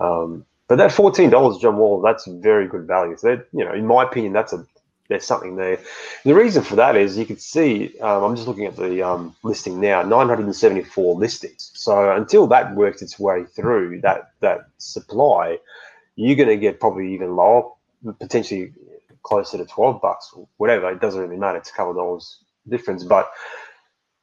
Um, 0.00 0.46
but 0.68 0.76
that 0.76 0.92
fourteen 0.92 1.30
dollars, 1.30 1.58
John 1.58 1.78
Wall, 1.78 2.00
that's 2.02 2.26
very 2.28 2.68
good 2.68 2.86
value. 2.86 3.16
So 3.18 3.36
that, 3.36 3.48
you 3.52 3.64
know, 3.64 3.74
in 3.74 3.86
my 3.86 4.04
opinion, 4.04 4.32
that's 4.34 4.52
a 4.52 4.66
there's 5.12 5.26
something 5.26 5.56
there. 5.56 5.78
The 6.24 6.34
reason 6.34 6.62
for 6.62 6.76
that 6.76 6.96
is 6.96 7.18
you 7.18 7.26
can 7.26 7.38
see. 7.38 7.98
Um, 8.00 8.24
I'm 8.24 8.36
just 8.36 8.48
looking 8.48 8.66
at 8.66 8.76
the 8.76 9.02
um, 9.02 9.36
listing 9.42 9.80
now. 9.80 10.02
974 10.02 11.14
listings. 11.16 11.70
So 11.74 12.12
until 12.12 12.46
that 12.48 12.74
works 12.74 13.02
its 13.02 13.18
way 13.18 13.44
through 13.44 14.00
that 14.00 14.32
that 14.40 14.68
supply, 14.78 15.58
you're 16.16 16.36
going 16.36 16.48
to 16.48 16.56
get 16.56 16.80
probably 16.80 17.12
even 17.14 17.36
lower, 17.36 17.70
potentially 18.18 18.72
closer 19.22 19.58
to 19.58 19.66
12 19.66 20.00
bucks 20.00 20.32
or 20.34 20.48
whatever. 20.56 20.90
It 20.90 21.00
doesn't 21.00 21.20
really 21.20 21.36
matter. 21.36 21.58
It's 21.58 21.70
a 21.70 21.74
couple 21.74 21.92
of 21.92 21.96
dollars 21.96 22.38
difference, 22.68 23.04
but 23.04 23.30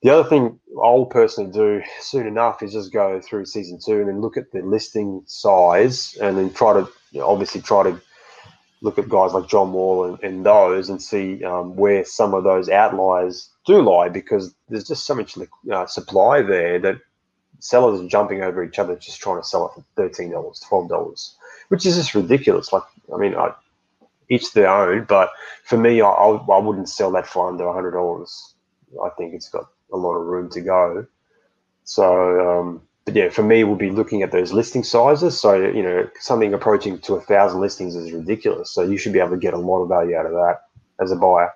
the 0.01 0.09
other 0.09 0.27
thing 0.27 0.59
I'll 0.81 1.05
personally 1.05 1.51
do 1.51 1.81
soon 1.99 2.25
enough 2.25 2.63
is 2.63 2.73
just 2.73 2.93
go 2.93 3.19
through 3.21 3.45
season 3.45 3.79
two 3.83 3.99
and 3.99 4.07
then 4.07 4.21
look 4.21 4.37
at 4.37 4.51
the 4.51 4.61
listing 4.61 5.23
size 5.25 6.17
and 6.21 6.37
then 6.37 6.53
try 6.53 6.73
to 6.73 6.89
you 7.11 7.19
know, 7.19 7.27
obviously 7.27 7.61
try 7.61 7.83
to 7.83 8.01
look 8.81 8.97
at 8.97 9.09
guys 9.09 9.33
like 9.33 9.49
John 9.49 9.73
Wall 9.73 10.05
and, 10.05 10.23
and 10.23 10.45
those 10.45 10.89
and 10.89 11.01
see 11.01 11.43
um, 11.43 11.75
where 11.75 12.05
some 12.05 12.33
of 12.33 12.43
those 12.43 12.69
outliers 12.69 13.49
do 13.65 13.81
lie 13.81 14.09
because 14.09 14.55
there's 14.69 14.87
just 14.87 15.05
so 15.05 15.15
much 15.15 15.37
uh, 15.71 15.85
supply 15.85 16.41
there 16.41 16.79
that 16.79 16.97
sellers 17.59 17.99
are 18.01 18.07
jumping 18.07 18.41
over 18.41 18.63
each 18.63 18.79
other 18.79 18.95
just 18.95 19.19
trying 19.21 19.41
to 19.41 19.47
sell 19.47 19.67
it 19.67 19.73
for 19.75 19.85
thirteen 19.95 20.31
dollars, 20.31 20.61
twelve 20.67 20.89
dollars, 20.89 21.35
which 21.69 21.85
is 21.85 21.95
just 21.95 22.15
ridiculous. 22.15 22.71
Like, 22.71 22.83
I 23.13 23.17
mean, 23.17 23.35
I, 23.35 23.53
each 24.29 24.53
their 24.53 24.69
own, 24.69 25.05
but 25.05 25.31
for 25.65 25.77
me, 25.77 26.01
I, 26.01 26.09
I, 26.09 26.35
I 26.35 26.59
wouldn't 26.59 26.89
sell 26.89 27.11
that 27.11 27.27
for 27.27 27.49
under 27.49 27.71
hundred 27.71 27.91
dollars. 27.91 28.53
I 29.03 29.09
think 29.17 29.33
it's 29.33 29.49
got 29.49 29.65
a 29.91 29.97
lot 29.97 30.15
of 30.15 30.25
room 30.25 30.49
to 30.51 30.61
go. 30.61 31.05
So, 31.83 32.59
um, 32.59 32.81
but 33.05 33.15
yeah, 33.15 33.29
for 33.29 33.43
me, 33.43 33.63
we'll 33.63 33.75
be 33.75 33.89
looking 33.89 34.21
at 34.21 34.31
those 34.31 34.53
listing 34.53 34.83
sizes. 34.83 35.39
So, 35.39 35.55
you 35.55 35.81
know, 35.81 36.09
something 36.19 36.53
approaching 36.53 36.99
to 36.99 37.15
a 37.15 37.21
thousand 37.21 37.59
listings 37.59 37.95
is 37.95 38.11
ridiculous. 38.11 38.71
So 38.73 38.83
you 38.83 38.97
should 38.97 39.13
be 39.13 39.19
able 39.19 39.31
to 39.31 39.37
get 39.37 39.53
a 39.53 39.57
lot 39.57 39.81
of 39.81 39.89
value 39.89 40.15
out 40.15 40.25
of 40.25 40.33
that 40.33 40.61
as 41.01 41.11
a 41.11 41.15
buyer. 41.15 41.51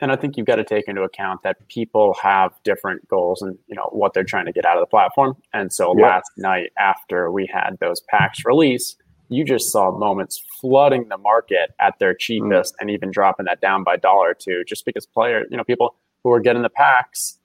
And 0.00 0.10
I 0.10 0.16
think 0.16 0.36
you've 0.36 0.46
got 0.46 0.56
to 0.56 0.64
take 0.64 0.88
into 0.88 1.02
account 1.02 1.42
that 1.42 1.56
people 1.68 2.14
have 2.22 2.52
different 2.64 3.06
goals 3.08 3.42
and 3.42 3.58
you 3.66 3.74
know 3.74 3.88
what 3.92 4.14
they're 4.14 4.24
trying 4.24 4.46
to 4.46 4.52
get 4.52 4.64
out 4.64 4.76
of 4.76 4.82
the 4.82 4.86
platform. 4.86 5.36
And 5.52 5.72
so 5.72 5.94
yeah. 5.96 6.06
last 6.06 6.30
night 6.36 6.70
after 6.78 7.30
we 7.30 7.46
had 7.52 7.76
those 7.80 8.00
packs 8.08 8.44
release, 8.44 8.96
you 9.28 9.44
just 9.44 9.70
saw 9.70 9.96
moments 9.96 10.42
flooding 10.60 11.08
the 11.08 11.18
market 11.18 11.70
at 11.80 11.98
their 11.98 12.14
cheapest 12.14 12.74
mm. 12.74 12.76
and 12.80 12.90
even 12.90 13.10
dropping 13.10 13.46
that 13.46 13.60
down 13.60 13.84
by 13.84 13.94
a 13.94 13.98
dollar 13.98 14.30
or 14.30 14.34
two 14.34 14.64
just 14.66 14.84
because 14.84 15.06
players, 15.06 15.46
you 15.50 15.56
know, 15.56 15.64
people 15.64 15.94
who 16.24 16.32
are 16.32 16.40
getting 16.40 16.62
the 16.62 16.70
packs, 16.70 17.38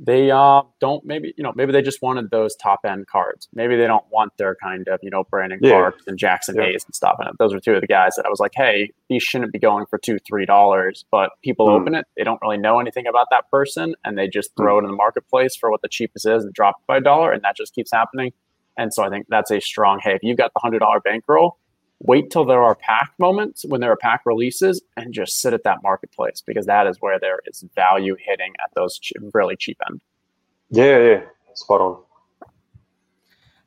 they 0.00 0.30
uh, 0.30 0.62
don't 0.80 1.04
maybe 1.04 1.34
you 1.36 1.42
know 1.42 1.52
maybe 1.56 1.72
they 1.72 1.82
just 1.82 2.02
wanted 2.02 2.30
those 2.30 2.54
top 2.56 2.80
end 2.86 3.06
cards. 3.08 3.48
Maybe 3.52 3.76
they 3.76 3.86
don't 3.86 4.04
want 4.10 4.32
their 4.36 4.54
kind 4.54 4.86
of 4.88 5.00
you 5.02 5.10
know 5.10 5.24
Brandon 5.24 5.58
yeah. 5.60 5.70
Clarke 5.70 6.00
and 6.06 6.18
Jaxson 6.18 6.54
yeah. 6.54 6.66
Hayes 6.66 6.84
and 6.84 6.94
stuff 6.94 7.16
And. 7.18 7.36
Those 7.38 7.52
are 7.52 7.60
two 7.60 7.74
of 7.74 7.80
the 7.80 7.86
guys 7.86 8.14
that 8.16 8.24
I 8.24 8.28
was 8.28 8.38
like, 8.38 8.52
hey, 8.54 8.90
these 9.08 9.22
shouldn't 9.22 9.52
be 9.52 9.58
going 9.58 9.86
for 9.86 9.98
two 9.98 10.18
three 10.20 10.46
dollars. 10.46 11.04
But 11.10 11.30
people 11.42 11.68
mm. 11.68 11.80
open 11.80 11.94
it, 11.94 12.06
they 12.16 12.24
don't 12.24 12.40
really 12.42 12.58
know 12.58 12.78
anything 12.78 13.06
about 13.06 13.26
that 13.30 13.50
person, 13.50 13.94
and 14.04 14.16
they 14.16 14.28
just 14.28 14.50
throw 14.56 14.76
mm. 14.76 14.82
it 14.82 14.84
in 14.84 14.90
the 14.90 14.96
marketplace 14.96 15.56
for 15.56 15.70
what 15.70 15.82
the 15.82 15.88
cheapest 15.88 16.26
is 16.26 16.44
and 16.44 16.52
drop 16.54 16.76
it 16.78 16.86
by 16.86 16.98
a 16.98 17.00
dollar, 17.00 17.32
and 17.32 17.42
that 17.42 17.56
just 17.56 17.74
keeps 17.74 17.90
happening. 17.92 18.32
And 18.76 18.94
so 18.94 19.02
I 19.02 19.10
think 19.10 19.26
that's 19.28 19.50
a 19.50 19.60
strong 19.60 19.98
hey. 20.02 20.14
If 20.14 20.22
you've 20.22 20.38
got 20.38 20.52
the 20.54 20.60
hundred 20.60 20.78
dollar 20.78 21.00
bankroll, 21.00 21.58
wait 22.00 22.30
till 22.30 22.44
there 22.44 22.62
are 22.62 22.74
pack 22.74 23.12
moments 23.18 23.64
when 23.66 23.80
there 23.80 23.90
are 23.90 23.96
pack 23.96 24.22
releases 24.24 24.80
and 24.96 25.12
just 25.12 25.40
sit 25.40 25.52
at 25.52 25.64
that 25.64 25.82
marketplace 25.82 26.42
because 26.46 26.66
that 26.66 26.86
is 26.86 26.96
where 27.00 27.18
there 27.18 27.40
is 27.46 27.64
value 27.74 28.16
hitting 28.18 28.52
at 28.62 28.70
those 28.74 29.00
really 29.34 29.56
cheap 29.56 29.78
end. 29.90 30.00
Yeah, 30.70 30.98
yeah, 30.98 31.20
spot 31.54 31.80
on. 31.80 32.02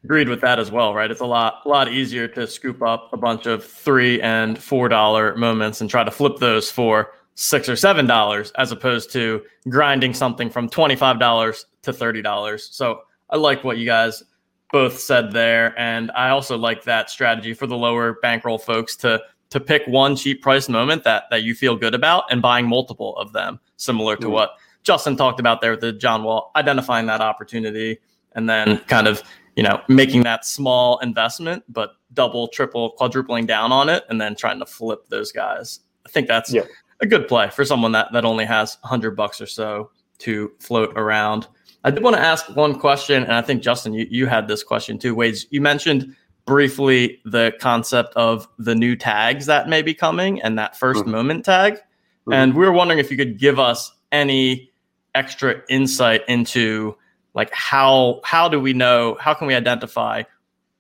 Agreed 0.04 0.30
with 0.30 0.42
that 0.42 0.58
as 0.58 0.72
well, 0.72 0.96
right? 0.96 1.12
It's 1.12 1.22
a 1.22 1.26
lot, 1.26 1.62
a 1.66 1.70
lot 1.70 1.92
easier 1.92 2.28
to 2.30 2.48
scoop 2.48 2.82
up 2.82 3.10
a 3.14 3.18
bunch 3.18 3.46
of 3.46 3.64
three 3.64 4.20
and 4.22 4.58
four 4.58 4.90
dollar 4.90 5.36
moments 5.36 5.80
and 5.80 5.90
try 5.90 6.04
to 6.04 6.10
flip 6.10 6.38
those 6.38 6.72
for 6.72 7.12
six 7.36 7.70
or 7.70 7.76
seven 7.76 8.08
dollars, 8.08 8.52
as 8.58 8.72
opposed 8.72 9.12
to 9.14 9.44
grinding 9.70 10.14
something 10.14 10.50
from 10.50 10.70
twenty 10.70 10.96
five 10.96 11.20
dollars 11.20 11.68
to 11.84 11.94
thirty 11.94 12.22
dollars. 12.22 12.68
So 12.72 13.02
I 13.30 13.38
like 13.38 13.64
what 13.64 13.78
you 13.78 13.86
guys 13.86 14.24
both 14.72 15.00
said 15.00 15.32
there, 15.32 15.78
and 15.80 16.12
I 16.12 16.30
also 16.30 16.58
like 16.58 16.84
that 16.84 17.10
strategy 17.10 17.54
for 17.54 17.68
the 17.68 17.78
lower 17.78 18.14
bankroll 18.22 18.58
folks 18.58 18.96
to 18.98 19.22
to 19.50 19.60
pick 19.60 19.84
one 19.86 20.16
cheap 20.16 20.42
price 20.42 20.70
moment 20.70 21.04
that 21.04 21.26
that 21.30 21.44
you 21.44 21.54
feel 21.54 21.76
good 21.76 21.94
about 21.94 22.24
and 22.32 22.42
buying 22.42 22.68
multiple 22.68 23.16
of 23.18 23.34
them, 23.34 23.60
similar 23.78 24.16
to 24.18 24.28
mm. 24.28 24.32
what 24.32 24.52
Justin 24.84 25.16
talked 25.16 25.40
about 25.40 25.62
there 25.62 25.72
with 25.72 25.82
the 25.82 25.92
John 25.92 26.24
Wall, 26.24 26.52
identifying 26.56 27.06
that 27.08 27.22
opportunity 27.22 28.00
and 28.34 28.50
then 28.50 28.78
kind 28.88 29.08
of 29.08 29.22
you 29.56 29.64
know 29.64 29.82
making 29.88 30.24
that 30.24 30.46
small 30.46 31.00
investment, 31.00 31.64
but 31.70 31.92
double, 32.14 32.48
triple, 32.48 32.92
quadrupling 32.92 33.46
down 33.46 33.72
on 33.72 33.90
it, 33.90 34.04
and 34.10 34.20
then 34.20 34.36
trying 34.36 34.60
to 34.60 34.66
flip 34.66 35.08
those 35.10 35.32
guys. 35.32 35.82
I 36.06 36.10
think 36.10 36.28
that's 36.28 36.54
yeah. 36.54 36.64
a 37.02 37.06
good 37.06 37.28
play 37.28 37.50
for 37.50 37.66
someone 37.66 37.92
that 37.92 38.12
that 38.14 38.26
only 38.26 38.46
has 38.46 38.78
hundred 38.84 39.12
bucks 39.12 39.42
or 39.42 39.48
so 39.48 39.92
to 40.20 40.52
float 40.60 40.94
around. 40.96 41.48
I 41.84 41.92
did 41.92 42.04
want 42.04 42.16
to 42.16 42.22
ask 42.22 42.56
one 42.56 42.80
question, 42.80 43.24
and 43.24 43.34
I 43.34 43.42
think 43.42 43.64
Justin, 43.64 43.94
you, 43.94 44.08
you 44.10 44.28
had 44.28 44.48
this 44.48 44.64
question 44.64 45.00
too. 45.00 45.16
Wade, 45.16 45.38
you 45.50 45.62
mentioned 45.62 46.16
briefly 46.46 47.20
the 47.26 47.54
concept 47.60 48.14
of 48.16 48.48
the 48.58 48.76
new 48.76 48.96
tags 48.96 49.46
that 49.46 49.70
may 49.70 49.82
be 49.82 49.94
coming 49.94 50.42
and 50.42 50.58
that 50.58 50.76
1st 50.76 50.96
mm-hmm. 50.96 51.12
moment 51.12 51.46
tag. 51.46 51.76
Mm-hmm. 51.76 52.34
And 52.34 52.54
we 52.54 52.66
were 52.66 52.72
wondering 52.72 53.00
if 53.00 53.10
you 53.10 53.18
could 53.18 53.40
give 53.40 53.60
us 53.60 53.92
any 54.12 54.72
extra 55.16 55.62
insight 55.70 56.22
into 56.28 56.96
like 57.34 57.54
how 57.54 58.22
how 58.24 58.48
do 58.48 58.60
we 58.60 58.74
know 58.74 59.18
how 59.20 59.34
can 59.34 59.48
we 59.48 59.56
identify 59.56 60.24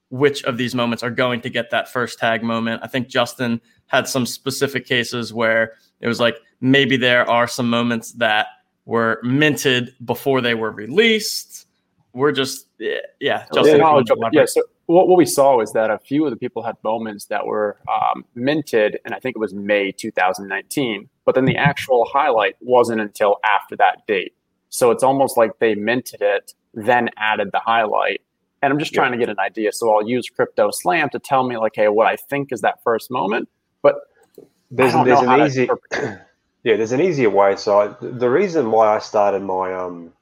which 0.09 0.43
of 0.43 0.57
these 0.57 0.75
moments 0.75 1.03
are 1.03 1.09
going 1.09 1.39
to 1.41 1.49
get 1.49 1.69
that 1.71 1.87
first 1.89 2.19
tag 2.19 2.43
moment. 2.43 2.81
I 2.83 2.87
think 2.87 3.07
Justin 3.07 3.61
had 3.87 4.07
some 4.07 4.25
specific 4.25 4.85
cases 4.85 5.33
where 5.33 5.73
it 6.01 6.07
was 6.07 6.19
like 6.19 6.37
maybe 6.59 6.97
there 6.97 7.27
are 7.29 7.47
some 7.47 7.69
moments 7.69 8.11
that 8.13 8.47
were 8.85 9.19
minted 9.23 9.93
before 10.03 10.41
they 10.41 10.55
were 10.55 10.71
released. 10.71 11.67
We're 12.13 12.31
just 12.31 12.67
yeah, 12.77 12.97
yeah. 13.19 13.45
Justin, 13.53 13.79
yeah, 13.79 14.29
yeah 14.33 14.45
so 14.45 14.63
what, 14.91 15.07
what 15.07 15.17
we 15.17 15.25
saw 15.25 15.57
was 15.57 15.73
that 15.73 15.89
a 15.89 15.97
few 15.99 16.25
of 16.25 16.31
the 16.31 16.37
people 16.37 16.63
had 16.63 16.75
moments 16.83 17.25
that 17.25 17.45
were 17.45 17.77
um, 17.89 18.25
minted, 18.35 18.99
and 19.05 19.13
I 19.13 19.19
think 19.19 19.35
it 19.35 19.39
was 19.39 19.53
May 19.53 19.91
2019. 19.91 21.09
But 21.25 21.35
then 21.35 21.45
the 21.45 21.57
actual 21.57 22.05
highlight 22.11 22.55
wasn't 22.59 22.99
until 23.01 23.37
after 23.45 23.75
that 23.77 24.05
date. 24.07 24.33
So 24.69 24.91
it's 24.91 25.03
almost 25.03 25.37
like 25.37 25.59
they 25.59 25.75
minted 25.75 26.21
it, 26.21 26.53
then 26.73 27.09
added 27.17 27.49
the 27.51 27.59
highlight. 27.59 28.21
And 28.61 28.71
I'm 28.71 28.79
just 28.79 28.93
trying 28.93 29.11
to 29.11 29.17
get 29.17 29.29
an 29.29 29.39
idea. 29.39 29.71
So 29.71 29.93
I'll 29.93 30.07
use 30.07 30.29
CryptoSlam 30.29 31.09
to 31.11 31.19
tell 31.19 31.47
me, 31.47 31.57
like, 31.57 31.73
hey, 31.75 31.87
what 31.87 32.07
I 32.07 32.15
think 32.15 32.51
is 32.51 32.61
that 32.61 32.83
first 32.83 33.09
moment. 33.09 33.49
But 33.81 33.95
there's, 34.69 34.93
there's 34.93 35.19
an 35.21 35.41
easy. 35.41 35.69
Yeah, 36.63 36.77
there's 36.77 36.91
an 36.91 37.01
easier 37.01 37.29
way. 37.29 37.55
So 37.55 37.79
I, 37.79 37.87
the 38.01 38.29
reason 38.29 38.71
why 38.71 38.95
I 38.95 38.99
started 38.99 39.41
my 39.41 39.73
um, 39.73 40.13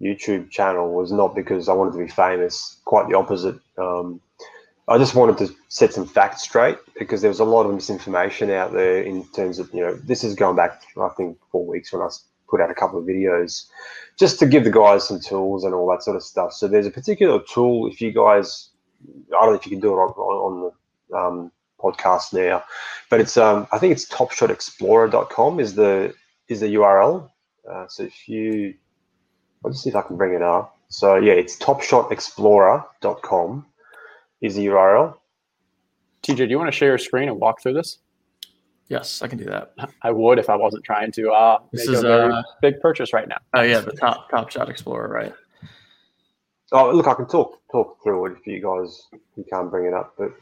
YouTube 0.00 0.50
channel 0.50 0.92
was 0.92 1.10
not 1.10 1.34
because 1.34 1.68
I 1.68 1.72
wanted 1.72 1.92
to 1.92 1.98
be 1.98 2.08
famous. 2.08 2.78
Quite 2.84 3.08
the 3.08 3.16
opposite. 3.16 3.56
Um, 3.78 4.20
I 4.86 4.98
just 4.98 5.14
wanted 5.14 5.38
to 5.38 5.54
set 5.68 5.94
some 5.94 6.06
facts 6.06 6.42
straight 6.42 6.76
because 6.98 7.22
there 7.22 7.30
was 7.30 7.40
a 7.40 7.44
lot 7.44 7.64
of 7.64 7.74
misinformation 7.74 8.50
out 8.50 8.72
there 8.72 9.02
in 9.02 9.24
terms 9.28 9.58
of 9.58 9.72
you 9.72 9.80
know 9.80 9.94
this 9.94 10.22
is 10.22 10.34
going 10.34 10.56
back 10.56 10.82
I 11.00 11.08
think 11.16 11.38
four 11.50 11.66
weeks 11.66 11.92
when 11.92 12.02
I 12.02 12.08
put 12.48 12.60
out 12.60 12.70
a 12.70 12.74
couple 12.74 12.98
of 12.98 13.06
videos 13.06 13.66
just 14.18 14.38
to 14.40 14.46
give 14.46 14.64
the 14.64 14.70
guys 14.70 15.08
some 15.08 15.20
tools 15.20 15.64
and 15.64 15.74
all 15.74 15.90
that 15.90 16.02
sort 16.02 16.16
of 16.16 16.22
stuff. 16.22 16.52
So 16.52 16.68
there's 16.68 16.86
a 16.86 16.90
particular 16.90 17.40
tool 17.42 17.86
if 17.88 18.00
you 18.02 18.12
guys 18.12 18.68
I 19.08 19.40
don't 19.40 19.52
know 19.52 19.58
if 19.58 19.64
you 19.64 19.70
can 19.70 19.80
do 19.80 19.94
it 19.94 19.96
on, 19.96 20.10
on 20.12 20.72
the 21.10 21.16
um, 21.16 21.52
podcast 21.80 22.32
now, 22.32 22.64
but 23.10 23.20
it's 23.20 23.36
um, 23.36 23.66
I 23.72 23.78
think 23.78 23.92
it's 23.92 24.06
topshotexplorer.com 24.06 25.60
is 25.60 25.74
the 25.74 26.14
is 26.48 26.60
the 26.60 26.74
URL. 26.74 27.28
Uh, 27.70 27.86
so 27.88 28.04
if 28.04 28.28
you, 28.28 28.74
I'll 29.64 29.70
just 29.70 29.82
see 29.82 29.90
if 29.90 29.96
I 29.96 30.02
can 30.02 30.16
bring 30.16 30.34
it 30.34 30.42
up. 30.42 30.78
So 30.88 31.16
yeah, 31.16 31.32
it's 31.32 31.56
topshotexplorer.com 31.58 33.66
is 34.40 34.56
the 34.56 34.66
URL. 34.66 35.16
TJ, 36.22 36.36
do 36.36 36.46
you 36.46 36.58
want 36.58 36.68
to 36.68 36.76
share 36.76 36.88
your 36.88 36.98
screen 36.98 37.28
and 37.28 37.38
walk 37.38 37.62
through 37.62 37.74
this? 37.74 37.98
Yes, 38.88 39.22
I 39.22 39.28
can 39.28 39.38
do 39.38 39.46
that. 39.46 39.72
I 40.02 40.10
would 40.10 40.38
if 40.38 40.50
I 40.50 40.56
wasn't 40.56 40.84
trying 40.84 41.10
to 41.12 41.30
uh, 41.30 41.58
this 41.72 41.88
is 41.88 42.04
a 42.04 42.26
uh, 42.26 42.42
big 42.60 42.80
purchase 42.80 43.12
right 43.12 43.26
now. 43.26 43.38
Oh 43.54 43.62
yeah, 43.62 43.80
the 43.80 43.92
top 43.92 44.30
Top 44.30 44.50
Shot 44.50 44.68
Explorer, 44.68 45.08
right? 45.08 45.32
Oh 46.72 46.90
look, 46.90 47.08
I 47.08 47.14
can 47.14 47.26
talk 47.26 47.60
talk 47.72 48.02
through 48.02 48.26
it 48.26 48.36
if 48.38 48.46
you 48.46 48.60
guys 48.60 49.06
you 49.36 49.44
can't 49.50 49.70
bring 49.70 49.86
it 49.86 49.94
up, 49.94 50.14
but 50.18 50.32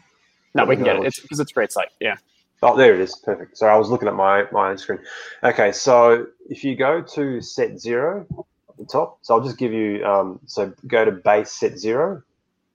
No, 0.54 0.64
we 0.64 0.76
can 0.76 0.84
get 0.84 0.96
it. 0.96 1.06
It's 1.06 1.20
because 1.20 1.40
it's 1.40 1.50
a 1.50 1.54
great 1.54 1.72
site. 1.72 1.88
Yeah. 2.00 2.16
Oh, 2.62 2.76
there 2.76 2.94
it 2.94 3.00
is. 3.00 3.16
Perfect. 3.16 3.58
So 3.58 3.66
I 3.66 3.76
was 3.76 3.88
looking 3.88 4.08
at 4.08 4.14
my, 4.14 4.46
my 4.52 4.70
own 4.70 4.78
screen. 4.78 5.00
Okay, 5.42 5.72
so 5.72 6.26
if 6.48 6.62
you 6.62 6.76
go 6.76 7.02
to 7.02 7.40
set 7.40 7.80
zero 7.80 8.26
at 8.68 8.76
the 8.78 8.84
top, 8.84 9.18
so 9.22 9.34
I'll 9.34 9.44
just 9.44 9.58
give 9.58 9.72
you, 9.72 10.04
um, 10.04 10.38
so 10.46 10.72
go 10.86 11.04
to 11.04 11.10
base 11.10 11.50
set 11.50 11.78
zero. 11.78 12.22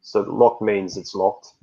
So 0.02 0.22
lock 0.22 0.62
means 0.62 0.98
it's 0.98 1.16
locked. 1.16 1.54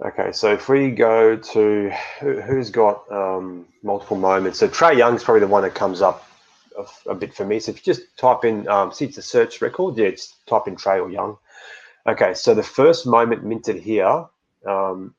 Okay, 0.00 0.30
so 0.32 0.52
if 0.52 0.68
we 0.68 0.90
go 0.90 1.36
to 1.36 1.90
who, 2.20 2.36
has 2.38 2.70
got 2.70 3.10
um, 3.10 3.66
multiple 3.82 4.16
moments, 4.16 4.58
so 4.58 4.68
Trae 4.68 4.96
Young's 4.96 5.24
probably 5.24 5.40
the 5.40 5.48
one 5.48 5.62
that 5.62 5.74
comes 5.74 6.02
up 6.02 6.28
a, 6.78 7.10
a 7.10 7.14
bit 7.14 7.34
for 7.34 7.44
me. 7.44 7.58
So 7.58 7.72
if 7.72 7.78
you 7.78 7.94
just 7.94 8.16
type 8.16 8.44
in, 8.44 8.68
um, 8.68 8.92
see 8.92 9.06
it's 9.06 9.18
a 9.18 9.22
search 9.22 9.60
record, 9.60 9.96
yeah, 9.96 10.06
it's 10.06 10.36
type 10.46 10.68
in 10.68 10.76
Trae 10.76 11.02
or 11.02 11.10
Young. 11.10 11.36
Okay, 12.08 12.32
so 12.32 12.54
the 12.54 12.62
first 12.62 13.06
moment 13.06 13.44
minted 13.44 13.76
here 13.76 14.24
um, 14.66 15.14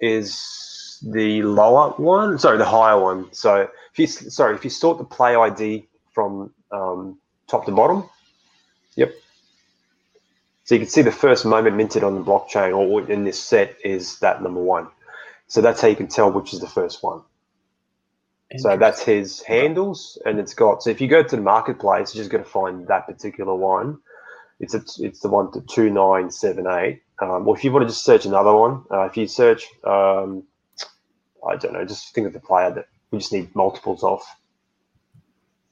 is 0.00 0.98
the 1.00 1.42
lower 1.42 1.90
one, 1.90 2.40
sorry, 2.40 2.58
the 2.58 2.64
higher 2.64 2.98
one. 2.98 3.32
So 3.32 3.68
if 3.92 3.98
you 3.98 4.08
sorry, 4.08 4.56
if 4.56 4.64
you 4.64 4.70
sort 4.70 4.98
the 4.98 5.04
play 5.04 5.36
ID 5.36 5.86
from 6.12 6.52
um, 6.72 7.20
top 7.46 7.66
to 7.66 7.72
bottom, 7.72 8.10
yep, 8.96 9.12
so 10.64 10.74
you 10.74 10.80
can 10.80 10.88
see 10.88 11.02
the 11.02 11.12
first 11.12 11.46
moment 11.46 11.76
minted 11.76 12.02
on 12.02 12.16
the 12.16 12.20
blockchain 12.20 12.76
or 12.76 13.08
in 13.08 13.22
this 13.22 13.40
set 13.40 13.76
is 13.84 14.18
that 14.18 14.42
number 14.42 14.60
one. 14.60 14.88
So 15.46 15.60
that's 15.60 15.80
how 15.80 15.86
you 15.88 15.96
can 15.96 16.08
tell 16.08 16.32
which 16.32 16.52
is 16.52 16.58
the 16.58 16.68
first 16.68 17.02
one. 17.02 17.22
So 18.58 18.76
that's 18.76 19.00
his 19.00 19.42
handles, 19.42 20.18
and 20.26 20.40
it's 20.40 20.54
got. 20.54 20.82
So 20.82 20.90
if 20.90 21.00
you 21.00 21.06
go 21.06 21.22
to 21.22 21.36
the 21.36 21.42
marketplace, 21.42 22.12
you're 22.12 22.22
just 22.22 22.32
going 22.32 22.42
to 22.42 22.50
find 22.50 22.88
that 22.88 23.06
particular 23.06 23.54
one. 23.54 24.00
It's 24.60 24.74
a, 24.74 24.82
it's 24.98 25.20
the 25.20 25.28
one 25.28 25.50
to 25.52 25.62
two 25.62 25.90
nine 25.90 26.30
seven 26.30 26.66
eight. 26.66 27.02
Um, 27.20 27.48
or 27.48 27.56
if 27.56 27.64
you 27.64 27.72
want 27.72 27.82
to 27.82 27.88
just 27.88 28.04
search 28.04 28.24
another 28.24 28.54
one, 28.54 28.84
uh, 28.90 29.02
if 29.04 29.16
you 29.16 29.26
search, 29.26 29.66
um, 29.84 30.44
I 31.46 31.56
don't 31.56 31.72
know, 31.72 31.84
just 31.84 32.14
think 32.14 32.26
of 32.26 32.32
the 32.32 32.40
player 32.40 32.70
that 32.70 32.86
we 33.10 33.18
just 33.18 33.32
need 33.32 33.54
multiples 33.54 34.04
of. 34.04 34.22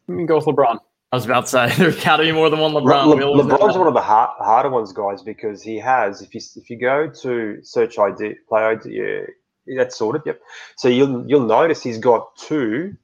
You 0.09 0.17
can 0.17 0.27
go 0.27 0.37
with 0.37 0.47
LeBron. 0.47 0.81
I 1.11 1.17
was 1.17 1.25
about 1.25 1.43
to 1.43 1.49
say 1.49 1.75
there's 1.79 2.03
got 2.03 2.17
to 2.17 2.23
be 2.25 2.33
more 2.33 2.51
than 2.51 2.61
one 2.61 2.73
LeBron. 2.73 3.07
Le- 3.07 3.31
Le- 3.31 3.45
LeBron's 3.45 3.77
one 3.77 3.87
of 3.87 3.95
the 3.95 4.01
hard, 4.01 4.31
harder 4.39 4.71
ones, 4.71 4.93
guys, 4.93 5.23
because 5.23 5.63
he 5.63 5.79
has. 5.79 6.23
If 6.23 6.35
you 6.35 6.41
if 6.57 6.71
you 6.71 6.79
go 6.79 7.11
to 7.23 7.59
search 7.63 7.99
ID, 7.99 8.35
play 8.49 8.63
ID, 8.63 8.91
yeah, 8.91 9.77
that's 9.77 9.97
sorted. 9.97 10.23
Yep. 10.27 10.41
So 10.77 10.89
you'll 10.89 11.27
you'll 11.29 11.47
notice 11.47 11.83
he's 11.83 11.99
got 11.99 12.37
two 12.37 12.97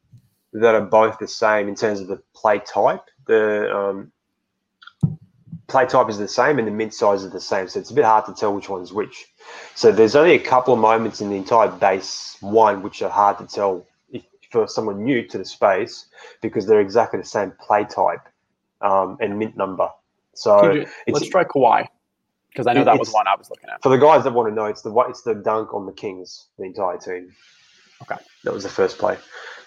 that 0.53 0.74
are 0.74 0.82
both 0.82 1.18
the 1.18 1.28
same 1.28 1.68
in 1.68 1.74
terms 1.74 2.01
of 2.01 2.09
the 2.09 2.22
play 2.35 2.61
type. 2.61 3.05
The 3.26 3.74
um, 3.74 4.12
play 5.67 5.87
type 5.87 6.09
is 6.09 6.19
the 6.19 6.29
same, 6.29 6.59
and 6.59 6.69
the 6.69 6.73
mint 6.73 6.95
size 6.95 7.25
is 7.25 7.33
the 7.33 7.41
same. 7.41 7.69
So 7.69 7.81
it's 7.81 7.91
a 7.91 7.95
bit 7.95 8.05
hard 8.05 8.27
to 8.27 8.35
tell 8.35 8.55
which 8.55 8.69
one's 8.69 8.93
which. 8.93 9.27
So 9.75 9.93
there's 9.93 10.17
only 10.17 10.35
a 10.35 10.39
couple 10.39 10.75
of 10.75 10.81
moments 10.81 11.21
in 11.21 11.31
the 11.31 11.37
entire 11.37 11.69
base 11.69 12.37
one 12.41 12.83
which 12.83 13.03
are 13.03 13.11
hard 13.11 13.39
to 13.39 13.47
tell 13.47 13.87
for 14.55 14.69
someone 14.69 15.03
new 15.03 15.27
to 15.27 15.37
the 15.37 15.45
space 15.45 16.07
because 16.41 16.65
they're 16.65 16.81
exactly 16.81 17.19
the 17.19 17.27
same 17.27 17.53
play 17.61 17.85
type 17.85 18.21
um, 18.81 19.19
and 19.21 19.37
mint 19.37 19.57
number. 19.57 19.89
So 20.35 20.85
let's 21.09 21.29
try 21.29 21.45
Kawhi 21.45 21.87
because 22.51 22.69
I 22.69 22.73
know 22.73 22.85
that 22.85 22.99
was 22.99 23.11
one 23.11 23.27
I 23.27 23.35
was 23.35 23.51
looking 23.51 23.69
at. 23.69 23.83
For 23.83 23.89
the 23.89 23.99
guys 23.99 24.23
that 24.25 24.33
want 24.33 24.49
to 24.49 24.55
know, 24.55 24.67
it's 24.67 24.83
the 24.83 24.95
it's 25.09 25.23
the 25.23 25.35
dunk 25.35 25.75
on 25.75 25.87
the 25.87 25.93
Kings, 25.93 26.47
the 26.57 26.65
entire 26.65 26.99
team. 26.99 27.33
Okay, 28.03 28.21
that 28.45 28.55
was 28.55 28.62
the 28.62 28.69
first 28.69 28.99
play. 28.99 29.17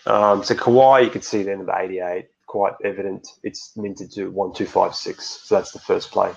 Um, 0.06 0.44
so 0.44 0.56
Kawhi, 0.56 1.04
you 1.04 1.10
could 1.10 1.24
see 1.24 1.44
then 1.44 1.66
the 1.66 1.78
88, 1.78 2.30
quite 2.48 2.74
evident. 2.84 3.28
It's 3.44 3.76
minted 3.78 4.12
to 4.14 4.30
one 4.30 4.54
two 4.54 4.66
five 4.66 4.96
six. 4.96 5.26
So 5.44 5.56
that's 5.56 5.72
the 5.72 5.80
first 5.80 6.12
play. 6.12 6.34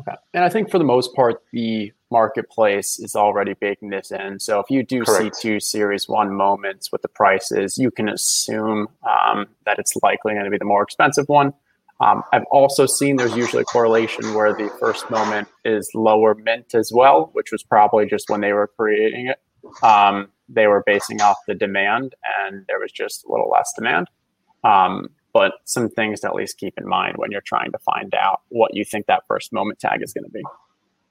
Okay. 0.00 0.16
And 0.32 0.44
I 0.44 0.48
think 0.48 0.70
for 0.70 0.78
the 0.78 0.84
most 0.84 1.14
part, 1.14 1.42
the 1.52 1.92
marketplace 2.10 2.98
is 2.98 3.14
already 3.14 3.54
baking 3.54 3.90
this 3.90 4.10
in. 4.10 4.40
So 4.40 4.58
if 4.58 4.70
you 4.70 4.82
do 4.82 5.04
Correct. 5.04 5.36
see 5.36 5.48
two 5.48 5.60
Series 5.60 6.08
1 6.08 6.34
moments 6.34 6.90
with 6.90 7.02
the 7.02 7.08
prices, 7.08 7.76
you 7.78 7.90
can 7.90 8.08
assume 8.08 8.88
um, 9.08 9.46
that 9.66 9.78
it's 9.78 9.94
likely 10.02 10.32
going 10.32 10.44
to 10.44 10.50
be 10.50 10.58
the 10.58 10.64
more 10.64 10.82
expensive 10.82 11.28
one. 11.28 11.52
Um, 12.00 12.22
I've 12.32 12.46
also 12.50 12.86
seen 12.86 13.16
there's 13.16 13.36
usually 13.36 13.60
a 13.60 13.66
correlation 13.66 14.32
where 14.32 14.54
the 14.54 14.74
first 14.80 15.10
moment 15.10 15.48
is 15.66 15.90
lower 15.94 16.34
mint 16.34 16.74
as 16.74 16.90
well, 16.92 17.28
which 17.34 17.52
was 17.52 17.62
probably 17.62 18.06
just 18.06 18.30
when 18.30 18.40
they 18.40 18.54
were 18.54 18.70
creating 18.78 19.28
it. 19.28 19.38
Um, 19.84 20.28
they 20.48 20.66
were 20.66 20.82
basing 20.86 21.20
off 21.20 21.36
the 21.46 21.54
demand, 21.54 22.14
and 22.40 22.64
there 22.68 22.80
was 22.80 22.90
just 22.90 23.24
a 23.24 23.30
little 23.30 23.50
less 23.50 23.70
demand. 23.76 24.08
Um, 24.64 25.10
but 25.32 25.52
some 25.64 25.88
things 25.88 26.20
to 26.20 26.26
at 26.26 26.34
least 26.34 26.58
keep 26.58 26.74
in 26.76 26.86
mind 26.88 27.16
when 27.16 27.30
you're 27.30 27.40
trying 27.40 27.70
to 27.72 27.78
find 27.78 28.14
out 28.14 28.40
what 28.48 28.74
you 28.74 28.84
think 28.84 29.06
that 29.06 29.22
first 29.28 29.52
moment 29.52 29.78
tag 29.78 30.02
is 30.02 30.12
going 30.12 30.24
to 30.24 30.30
be. 30.30 30.42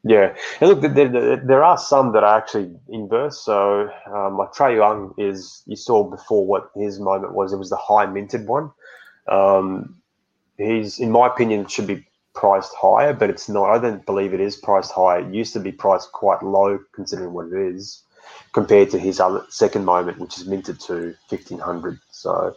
Yeah, 0.04 0.34
and 0.62 0.70
look, 0.70 0.82
there, 0.82 1.36
there, 1.38 1.64
are 1.64 1.78
some 1.78 2.14
that 2.14 2.24
are 2.24 2.38
actually 2.38 2.74
inverse. 2.88 3.42
So, 3.42 3.90
um, 4.08 4.38
like 4.38 4.54
Trae 4.54 4.78
Young 4.78 5.14
is, 5.18 5.62
you 5.66 5.76
saw 5.76 6.10
before 6.10 6.46
what 6.46 6.72
his 6.76 7.02
moment 7.02 7.34
was. 7.34 7.52
It 7.52 7.58
was 7.58 7.70
the 7.70 7.76
high 7.76 8.06
minted 8.06 8.48
one. 8.48 8.72
Um, 9.28 9.98
he's, 10.58 11.00
in 11.00 11.12
my 11.12 11.28
opinion, 11.28 11.68
should 11.68 11.88
be 11.88 12.08
priced 12.34 12.74
higher, 12.76 13.14
but 13.14 13.30
it's 13.30 13.50
not. 13.50 13.70
I 13.70 13.78
don't 13.78 14.06
believe 14.06 14.34
it 14.34 14.40
is 14.40 14.56
priced 14.56 14.94
high. 14.94 15.20
It 15.20 15.34
used 15.34 15.52
to 15.54 15.60
be 15.60 15.74
priced 15.74 16.14
quite 16.14 16.42
low 16.44 16.80
considering 16.94 17.34
what 17.34 17.48
it 17.48 17.76
is, 17.76 18.02
compared 18.54 18.90
to 18.92 19.00
his 19.00 19.20
other 19.20 19.46
second 19.50 19.84
moment, 19.84 20.20
which 20.20 20.38
is 20.38 20.48
minted 20.48 20.80
to 20.82 21.14
fifteen 21.30 21.60
hundred. 21.60 22.00
So, 22.12 22.56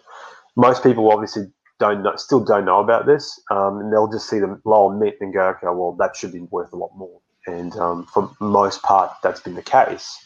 most 0.57 0.83
people 0.83 1.11
obviously 1.11 1.45
don't 1.79 2.03
know, 2.03 2.15
still 2.17 2.45
don't 2.45 2.65
know 2.65 2.81
about 2.81 3.07
this, 3.07 3.41
um, 3.51 3.79
and 3.81 3.93
they'll 3.93 4.11
just 4.11 4.29
see 4.29 4.39
the 4.39 4.61
lower 4.65 4.97
mint 4.97 5.17
and 5.21 5.33
go, 5.33 5.49
okay, 5.49 5.67
well, 5.67 5.97
that 5.99 6.17
should 6.17 6.33
be 6.33 6.41
worth 6.41 6.73
a 6.73 6.77
lot 6.77 6.91
more. 6.97 7.21
And 7.47 7.75
um, 7.77 8.07
for 8.07 8.31
most 8.41 8.83
part, 8.83 9.13
that's 9.23 9.41
been 9.41 9.55
the 9.55 9.63
case. 9.63 10.25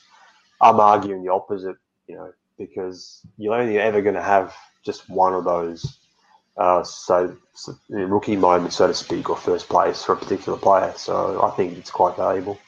I'm 0.61 0.81
arguing 0.81 1.24
the 1.24 1.33
opposite, 1.33 1.77
you 2.07 2.16
know, 2.16 2.33
because 2.59 3.20
you're 3.39 3.55
only 3.55 3.79
ever 3.79 4.03
going 4.03 4.14
to 4.14 4.22
have 4.22 4.55
just 4.85 5.09
one 5.09 5.35
of 5.35 5.45
those, 5.45 5.99
uh, 6.59 6.83
so, 6.83 7.37
so 7.55 7.74
rookie 7.89 8.37
moment, 8.37 8.72
so 8.72 8.87
to 8.87 8.95
speak, 8.95 9.31
or 9.31 9.37
first 9.37 9.68
place 9.68 10.05
for 10.05 10.12
a 10.12 10.16
particular 10.16 10.59
player. 10.59 10.93
So 10.97 11.43
I 11.43 11.51
think 11.57 11.77
it's 11.79 11.91
quite 11.91 12.16
valuable. 12.16 12.59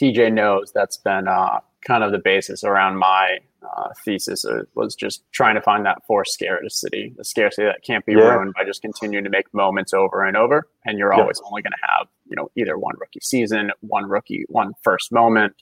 Yeah, 0.00 0.10
TJ 0.10 0.32
knows 0.32 0.72
that's 0.74 0.96
been 0.96 1.28
uh, 1.28 1.60
kind 1.86 2.02
of 2.04 2.12
the 2.12 2.18
basis 2.18 2.64
around 2.64 2.98
my 2.98 3.38
uh, 3.62 3.88
thesis 4.04 4.44
was 4.74 4.94
just 4.94 5.24
trying 5.32 5.54
to 5.54 5.60
find 5.60 5.84
that 5.86 6.04
forced 6.06 6.34
scarcity, 6.34 7.14
the 7.16 7.24
scarcity 7.24 7.66
that 7.66 7.82
can't 7.84 8.04
be 8.06 8.12
yeah. 8.12 8.34
ruined 8.34 8.54
by 8.54 8.64
just 8.64 8.82
continuing 8.82 9.24
to 9.24 9.30
make 9.30 9.52
moments 9.52 9.92
over 9.92 10.24
and 10.24 10.36
over. 10.36 10.68
And 10.84 10.98
you're 10.98 11.12
yeah. 11.12 11.20
always 11.20 11.40
only 11.44 11.62
going 11.62 11.72
to 11.72 11.86
have, 11.98 12.08
you 12.26 12.36
know, 12.36 12.50
either 12.56 12.78
one 12.78 12.94
rookie 12.98 13.20
season, 13.22 13.70
one 13.80 14.08
rookie, 14.08 14.44
one 14.48 14.72
first 14.82 15.12
moment, 15.12 15.54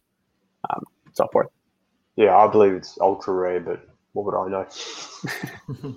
um, 0.70 0.82
so 1.12 1.28
forth. 1.32 1.48
Yeah, 2.16 2.36
I 2.36 2.46
believe 2.46 2.72
it's 2.72 2.98
ultra 3.00 3.34
rare, 3.34 3.60
but 3.60 3.86
what 4.12 4.26
would 4.26 4.34
I 4.34 4.48
know? 4.48 5.96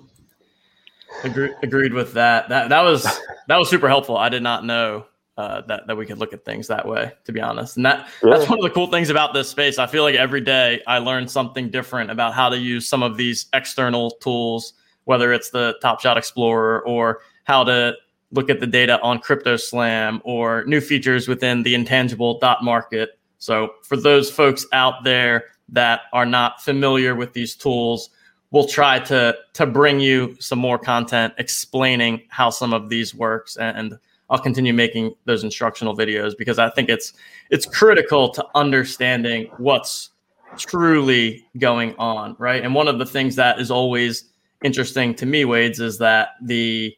agreed, 1.24 1.54
agreed 1.62 1.94
with 1.94 2.14
that. 2.14 2.48
That 2.48 2.70
that 2.70 2.82
was 2.82 3.04
that 3.48 3.56
was 3.56 3.70
super 3.70 3.88
helpful. 3.88 4.16
I 4.16 4.28
did 4.28 4.42
not 4.42 4.64
know 4.64 5.06
uh, 5.38 5.60
that 5.62 5.86
that 5.86 5.96
we 5.96 6.04
could 6.04 6.18
look 6.18 6.32
at 6.32 6.44
things 6.44 6.66
that 6.66 6.86
way. 6.86 7.12
To 7.24 7.32
be 7.32 7.40
honest, 7.40 7.76
and 7.76 7.86
that 7.86 8.08
yeah. 8.24 8.30
that's 8.30 8.50
one 8.50 8.58
of 8.58 8.64
the 8.64 8.70
cool 8.70 8.88
things 8.88 9.08
about 9.08 9.34
this 9.34 9.48
space. 9.48 9.78
I 9.78 9.86
feel 9.86 10.02
like 10.02 10.16
every 10.16 10.40
day 10.40 10.82
I 10.86 10.98
learn 10.98 11.28
something 11.28 11.70
different 11.70 12.10
about 12.10 12.34
how 12.34 12.48
to 12.48 12.58
use 12.58 12.88
some 12.88 13.04
of 13.04 13.16
these 13.16 13.46
external 13.52 14.10
tools, 14.20 14.72
whether 15.04 15.32
it's 15.32 15.50
the 15.50 15.76
Top 15.80 16.00
Shot 16.00 16.18
Explorer 16.18 16.84
or 16.84 17.20
how 17.44 17.62
to 17.64 17.94
look 18.32 18.50
at 18.50 18.58
the 18.58 18.66
data 18.66 19.00
on 19.00 19.20
CryptoSlam 19.20 20.20
or 20.24 20.64
new 20.66 20.80
features 20.80 21.28
within 21.28 21.62
the 21.62 21.74
intangible 21.74 22.40
dot 22.40 22.64
market. 22.64 23.18
So 23.38 23.74
for 23.84 23.96
those 23.96 24.30
folks 24.30 24.66
out 24.72 25.04
there 25.04 25.44
that 25.68 26.00
are 26.12 26.26
not 26.26 26.60
familiar 26.62 27.14
with 27.14 27.32
these 27.32 27.54
tools, 27.54 28.10
we'll 28.50 28.66
try 28.66 28.98
to 28.98 29.36
to 29.52 29.66
bring 29.66 30.00
you 30.00 30.36
some 30.40 30.58
more 30.58 30.80
content 30.80 31.32
explaining 31.38 32.22
how 32.28 32.50
some 32.50 32.74
of 32.74 32.88
these 32.88 33.14
works 33.14 33.56
and 33.56 34.00
I'll 34.30 34.38
continue 34.38 34.72
making 34.72 35.14
those 35.24 35.44
instructional 35.44 35.96
videos 35.96 36.36
because 36.36 36.58
I 36.58 36.70
think 36.70 36.88
it's 36.88 37.12
it's 37.50 37.66
critical 37.66 38.30
to 38.30 38.44
understanding 38.54 39.50
what's 39.58 40.10
truly 40.56 41.46
going 41.58 41.94
on, 41.98 42.36
right? 42.38 42.62
And 42.62 42.74
one 42.74 42.88
of 42.88 42.98
the 42.98 43.06
things 43.06 43.36
that 43.36 43.60
is 43.60 43.70
always 43.70 44.24
interesting 44.64 45.14
to 45.14 45.26
me, 45.26 45.44
Wades, 45.44 45.80
is 45.80 45.98
that 45.98 46.30
the 46.42 46.94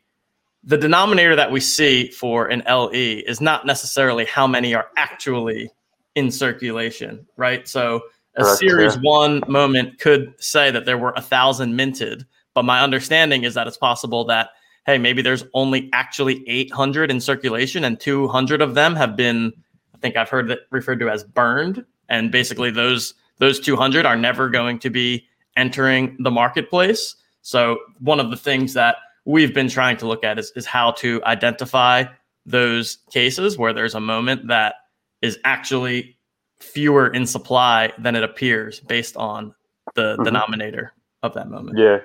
the 0.65 0.77
denominator 0.77 1.35
that 1.37 1.51
we 1.51 1.61
see 1.61 2.11
for 2.11 2.47
an 2.49 2.63
LE 2.69 2.91
is 2.93 3.41
not 3.41 3.65
necessarily 3.65 4.27
how 4.27 4.47
many 4.47 4.75
are 4.75 4.89
actually 4.97 5.71
in 6.17 6.31
circulation, 6.31 7.27
right? 7.37 7.67
So 7.67 8.03
a 8.37 8.43
Correct, 8.43 8.59
series 8.59 8.95
yeah. 8.97 9.01
one 9.03 9.43
moment 9.49 9.99
could 9.99 10.35
say 10.39 10.71
that 10.71 10.85
there 10.85 10.99
were 10.99 11.15
a 11.17 11.23
thousand 11.23 11.77
minted, 11.77 12.27
but 12.55 12.65
my 12.65 12.83
understanding 12.83 13.45
is 13.45 13.55
that 13.55 13.67
it's 13.67 13.77
possible 13.77 14.25
that 14.27 14.51
hey, 14.87 14.99
maybe 14.99 15.23
there's 15.23 15.45
only 15.55 15.89
actually 15.93 16.49
800 16.49 17.11
in 17.11 17.21
circulation 17.21 17.85
and 17.85 18.01
200 18.01 18.63
of 18.63 18.75
them 18.75 18.97
have 18.97 19.17
been, 19.17 19.53
I 19.95 19.99
think 19.99 20.17
I've 20.17 20.29
heard 20.29 20.51
it 20.51 20.61
referred 20.71 21.01
to 21.01 21.11
as 21.11 21.25
burned. 21.25 21.85
And 22.09 22.31
basically 22.33 22.71
those, 22.71 23.15
those 23.39 23.61
200 23.61 24.07
are 24.07 24.17
never 24.17 24.49
going 24.49 24.79
to 24.81 24.91
be 24.91 25.27
entering 25.57 26.17
the 26.21 26.31
marketplace. 26.31 27.17
So 27.43 27.79
one 27.99 28.21
of 28.21 28.31
the 28.31 28.37
things 28.37 28.75
that 28.75 28.97
we've 29.25 29.55
been 29.55 29.69
trying 29.69 29.97
to 29.99 30.07
look 30.07 30.25
at 30.25 30.39
is, 30.39 30.53
is 30.57 30.67
how 30.67 30.93
to 30.93 31.23
identify 31.25 32.05
those 32.47 32.99
cases 33.13 33.59
where 33.59 33.73
there's 33.73 33.95
a 33.95 34.01
moment 34.01 34.49
that 34.49 34.75
is 35.23 35.39
actually 35.45 36.17
fewer 36.59 37.09
in 37.09 37.27
supply 37.27 37.93
than 37.99 38.17
it 38.17 38.23
appears 38.23 38.81
based 38.81 39.17
on 39.17 39.55
the 39.95 40.15
mm-hmm. 40.15 40.25
denominator 40.25 40.93
of 41.23 41.35
that 41.35 41.49
moment. 41.49 41.79
Yeah. 41.79 41.99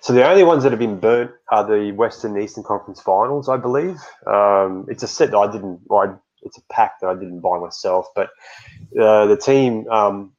So 0.00 0.12
the 0.12 0.28
only 0.28 0.44
ones 0.44 0.62
that 0.62 0.72
have 0.72 0.78
been 0.78 0.98
burnt 0.98 1.32
are 1.50 1.64
the 1.64 1.92
Western 1.92 2.40
Eastern 2.40 2.64
Conference 2.64 3.00
Finals, 3.00 3.48
I 3.48 3.56
believe. 3.56 3.96
Um, 4.26 4.86
it's 4.88 5.02
a 5.02 5.08
set 5.08 5.30
that 5.30 5.38
I 5.38 5.50
didn't. 5.50 5.80
Well, 5.86 6.00
I, 6.00 6.14
it's 6.42 6.58
a 6.58 6.62
pack 6.72 7.00
that 7.00 7.08
I 7.08 7.14
didn't 7.14 7.40
buy 7.40 7.58
myself, 7.58 8.06
but 8.14 8.30
uh, 8.98 9.26
the 9.26 9.36
team 9.36 9.86
um, 9.88 10.32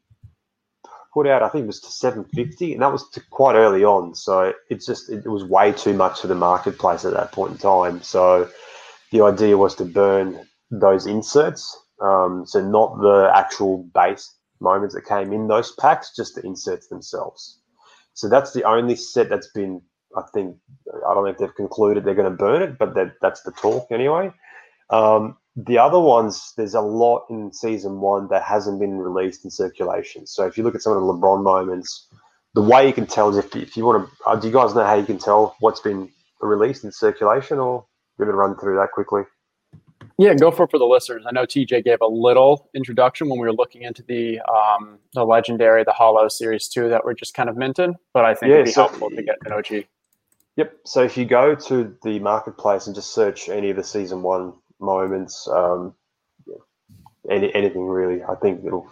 put 1.14 1.28
out, 1.28 1.44
I 1.44 1.50
think 1.50 1.64
it 1.64 1.68
was 1.68 1.82
to 1.82 1.92
750, 1.92 2.74
and 2.74 2.82
that 2.82 2.92
was 2.92 3.06
quite 3.30 3.56
early 3.56 3.84
on. 3.84 4.16
So 4.16 4.54
it's 4.70 4.86
just 4.86 5.10
it 5.10 5.28
was 5.28 5.44
way 5.44 5.74
too 5.74 5.94
much 5.94 6.22
for 6.22 6.28
the 6.28 6.36
marketplace 6.36 7.06
at 7.06 7.14
that 7.14 7.32
point 7.32 7.54
in 7.54 7.58
time. 7.58 8.02
So 8.02 8.50
the 9.12 9.22
idea 9.22 9.58
was 9.58 9.76
to 9.76 9.86
burn 9.86 10.48
those 10.72 11.06
inserts, 11.06 11.78
um, 12.02 12.46
so 12.48 12.62
not 12.62 13.00
the 13.00 13.32
actual 13.34 13.84
base 13.94 14.34
moments 14.60 14.96
that 14.96 15.06
came 15.06 15.34
in 15.34 15.48
those 15.48 15.72
packs, 15.74 16.16
just 16.16 16.36
the 16.36 16.46
inserts 16.46 16.88
themselves. 16.88 17.61
So 18.14 18.30
that's 18.30 18.54
the 18.54 18.64
only 18.64 18.96
set 18.96 19.30
that's 19.30 19.52
been, 19.52 19.82
I 20.16 20.24
think, 20.34 20.58
I 21.08 21.14
don't 21.14 21.24
know 21.24 21.32
if 21.32 21.38
they've 21.38 21.56
concluded 21.56 22.04
they're 22.04 22.16
going 22.16 22.32
to 22.32 22.38
burn 22.38 22.62
it, 22.62 22.78
but 22.78 22.94
that, 22.96 23.14
that's 23.22 23.42
the 23.44 23.52
talk 23.52 23.88
anyway. 23.92 24.32
Um, 24.90 25.38
the 25.56 25.78
other 25.78 26.00
ones, 26.00 26.54
there's 26.58 26.76
a 26.76 26.82
lot 26.82 27.26
in 27.30 27.52
season 27.54 28.00
one 28.00 28.28
that 28.30 28.44
hasn't 28.44 28.80
been 28.80 28.98
released 28.98 29.44
in 29.44 29.52
circulation. 29.52 30.26
So 30.28 30.46
if 30.46 30.58
you 30.58 30.64
look 30.64 30.76
at 30.76 30.82
some 30.82 30.94
of 30.94 31.02
the 31.02 31.14
LeBron 31.14 31.44
moments, 31.44 32.08
the 32.54 32.62
way 32.62 32.88
you 32.88 32.94
can 32.94 33.08
tell 33.08 33.30
is 33.30 33.38
if, 33.38 33.56
if 33.56 33.78
you 33.78 33.86
want 33.86 34.08
to, 34.08 34.30
uh, 34.30 34.36
do 34.36 34.48
you 34.48 34.54
guys 34.54 34.76
know 34.76 34.84
how 34.84 34.96
you 34.96 35.06
can 35.06 35.18
tell 35.18 35.56
what's 35.60 35.80
been 35.82 36.10
released 36.42 36.84
in 36.84 36.92
circulation 36.92 37.60
or 37.60 37.86
you're 38.18 38.26
going 38.26 38.34
to 38.34 38.38
run 38.38 38.58
through 38.58 38.78
that 38.78 38.92
quickly? 38.92 39.24
Yeah, 40.18 40.34
go 40.34 40.52
for 40.52 40.64
it 40.64 40.72
for 40.72 40.78
the 40.78 40.86
listeners. 40.86 41.24
I 41.28 41.32
know 41.32 41.46
TJ 41.46 41.84
gave 41.84 42.02
a 42.02 42.08
little 42.08 42.70
introduction 42.76 43.30
when 43.30 43.40
we 43.40 43.46
were 43.46 43.54
looking 43.54 43.84
into 43.84 44.04
the 44.04 44.40
um, 44.42 45.00
the 45.14 45.26
legendary, 45.26 45.84
the 45.84 45.94
Holo 45.94 46.28
Series 46.28 46.68
two 46.68 46.90
that 46.90 47.04
were 47.04 47.14
just 47.14 47.34
kind 47.34 47.50
of 47.50 47.58
minted, 47.58 47.92
but 48.14 48.26
I 48.26 48.34
think 48.34 48.50
yeah, 48.50 48.56
it'd 48.56 48.66
be 48.66 48.72
so, 48.72 48.84
helpful 48.84 49.10
to 49.10 49.22
get 49.22 49.36
an 49.46 49.54
OG. 49.54 49.86
Yep. 50.58 50.78
So 50.86 51.04
if 51.04 51.18
you 51.18 51.26
go 51.26 51.56
to 51.56 51.96
the 52.04 52.20
marketplace 52.20 52.88
and 52.88 52.96
just 52.96 53.14
search 53.14 53.50
any 53.50 53.70
of 53.70 53.78
the 53.78 53.84
season 53.84 54.22
one 54.22 54.54
moments, 54.80 55.48
um, 55.48 55.96
any 57.30 57.54
anything 57.56 57.86
really, 57.86 58.24
I 58.24 58.36
think 58.36 58.66
it'll. 58.66 58.92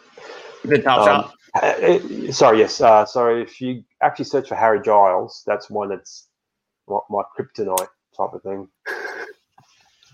The 0.63 0.79
top 0.79 0.99
um, 0.99 1.05
shot. 1.05 1.33
It, 1.63 2.33
sorry, 2.33 2.59
yes. 2.59 2.79
Uh, 2.79 3.05
sorry, 3.05 3.41
if 3.41 3.59
you 3.59 3.83
actually 4.01 4.25
search 4.25 4.49
for 4.49 4.55
Harry 4.55 4.81
Giles, 4.83 5.43
that's 5.47 5.69
one 5.69 5.89
that's 5.89 6.27
my, 6.87 6.99
my 7.09 7.23
kryptonite 7.37 7.87
type 8.17 8.33
of 8.33 8.41
thing. 8.43 8.67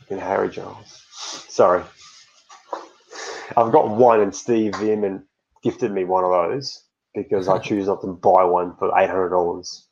In 0.09 0.19
Harry 0.19 0.49
Giles. 0.49 1.03
Sorry. 1.49 1.83
I've 3.57 3.71
got 3.71 3.89
one, 3.89 4.21
and 4.21 4.35
Steve 4.35 4.73
Veerman 4.73 5.23
gifted 5.63 5.91
me 5.91 6.03
one 6.03 6.23
of 6.23 6.31
those 6.31 6.83
because 7.13 7.47
I 7.47 7.57
choose 7.67 7.87
not 7.87 8.01
to 8.01 8.07
buy 8.07 8.43
one 8.43 8.75
for 8.77 8.87
eight 8.97 9.09
hundred 9.09 9.29
dollars. 9.29 9.87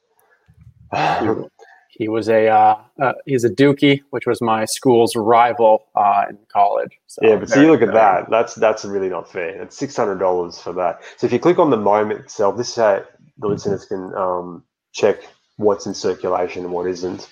he 1.89 2.07
was 2.07 2.29
a 2.29 2.47
uh, 2.47 2.75
uh, 3.01 3.13
he's 3.25 3.43
a 3.43 3.49
Dookie, 3.49 4.01
which 4.11 4.25
was 4.25 4.41
my 4.41 4.65
school's 4.65 5.15
rival 5.15 5.85
uh, 5.95 6.25
in 6.29 6.37
college. 6.51 6.91
So 7.07 7.21
yeah, 7.23 7.35
but 7.37 7.49
see, 7.49 7.65
look 7.65 7.81
at 7.81 7.93
that. 7.93 8.29
That's 8.29 8.55
that's 8.55 8.85
really 8.85 9.09
not 9.09 9.31
fair. 9.31 9.61
It's 9.61 9.77
six 9.77 9.95
hundred 9.95 10.19
dollars 10.19 10.59
for 10.59 10.73
that. 10.73 11.01
So 11.17 11.27
if 11.27 11.33
you 11.33 11.39
click 11.39 11.59
on 11.59 11.69
the 11.69 11.77
moment 11.77 12.21
itself, 12.21 12.57
this 12.57 12.69
is 12.69 12.75
how 12.75 13.03
the 13.37 13.47
listeners 13.47 13.85
can 13.85 14.13
um, 14.15 14.63
check 14.91 15.17
what's 15.57 15.85
in 15.85 15.93
circulation 15.93 16.63
and 16.63 16.73
what 16.73 16.87
isn't 16.87 17.29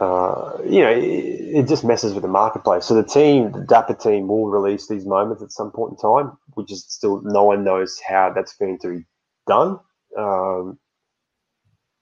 uh, 0.00 0.56
you 0.64 0.80
know, 0.80 0.90
it, 0.90 1.02
it, 1.02 1.68
just 1.68 1.84
messes 1.84 2.14
with 2.14 2.22
the 2.22 2.28
marketplace. 2.28 2.86
So 2.86 2.94
the 2.94 3.04
team, 3.04 3.52
the 3.52 3.60
Dapper 3.60 3.94
team, 3.94 4.28
will 4.28 4.48
release 4.48 4.88
these 4.88 5.04
moments 5.04 5.42
at 5.42 5.52
some 5.52 5.70
point 5.70 5.92
in 5.92 5.96
time, 5.98 6.38
which 6.54 6.72
is 6.72 6.86
still 6.88 7.20
no 7.22 7.44
one 7.44 7.64
knows 7.64 8.00
how 8.08 8.32
that's 8.34 8.56
going 8.56 8.78
to 8.78 8.88
be 8.88 9.04
done. 9.46 9.78
Um, 10.16 10.78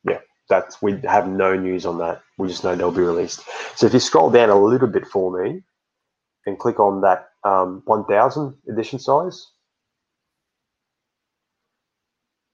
yeah, 0.09 0.21
that's 0.49 0.81
we 0.81 1.01
have 1.01 1.27
no 1.27 1.57
news 1.57 1.85
on 1.85 1.99
that. 1.99 2.23
We 2.39 2.47
just 2.47 2.63
know 2.63 2.77
they'll 2.77 2.93
be 2.93 3.01
released. 3.01 3.43
So 3.75 3.87
if 3.87 3.93
you 3.93 4.01
scroll 4.01 4.31
down 4.31 4.49
a 4.49 4.59
little 4.59 4.89
bit 4.89 5.07
for 5.07 5.43
me 5.43 5.63
and 6.47 6.57
click 6.57 6.79
on 6.79 7.01
that 7.01 7.31
um, 7.43 7.83
1000 7.87 8.55
edition 8.71 9.01
size, 9.01 9.45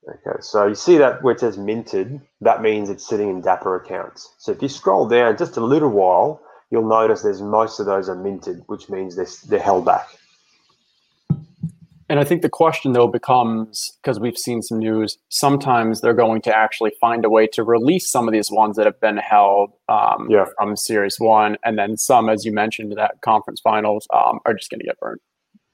Okay, 0.06 0.38
so 0.40 0.66
you 0.66 0.74
see 0.74 0.98
that 0.98 1.22
where 1.22 1.32
it 1.32 1.40
says 1.40 1.56
minted, 1.56 2.20
that 2.42 2.60
means 2.60 2.90
it's 2.90 3.06
sitting 3.06 3.30
in 3.30 3.40
Dapper 3.40 3.74
accounts. 3.76 4.34
So 4.38 4.52
if 4.52 4.60
you 4.60 4.68
scroll 4.68 5.08
down 5.08 5.36
just 5.38 5.56
a 5.56 5.64
little 5.64 5.88
while, 5.88 6.42
you'll 6.70 6.88
notice 6.88 7.22
there's 7.22 7.40
most 7.40 7.80
of 7.80 7.86
those 7.86 8.08
are 8.08 8.14
minted, 8.14 8.64
which 8.66 8.90
means 8.90 9.16
they're, 9.16 9.26
they're 9.48 9.60
held 9.60 9.86
back. 9.86 10.06
And 12.08 12.20
I 12.20 12.24
think 12.24 12.42
the 12.42 12.50
question 12.50 12.92
though 12.92 13.08
becomes 13.08 13.98
because 14.02 14.20
we've 14.20 14.36
seen 14.36 14.60
some 14.60 14.78
news, 14.78 15.16
sometimes 15.30 16.02
they're 16.02 16.12
going 16.12 16.42
to 16.42 16.54
actually 16.54 16.92
find 17.00 17.24
a 17.24 17.30
way 17.30 17.46
to 17.48 17.62
release 17.62 18.10
some 18.10 18.28
of 18.28 18.32
these 18.32 18.50
ones 18.50 18.76
that 18.76 18.84
have 18.84 19.00
been 19.00 19.16
held 19.16 19.72
um, 19.88 20.28
yeah. 20.30 20.44
from 20.58 20.76
Series 20.76 21.16
One, 21.18 21.56
and 21.64 21.78
then 21.78 21.96
some, 21.96 22.28
as 22.28 22.44
you 22.44 22.52
mentioned, 22.52 22.92
that 22.96 23.22
conference 23.22 23.60
finals 23.60 24.06
um, 24.12 24.40
are 24.44 24.52
just 24.52 24.70
going 24.70 24.80
to 24.80 24.86
get 24.86 25.00
burned. 25.00 25.20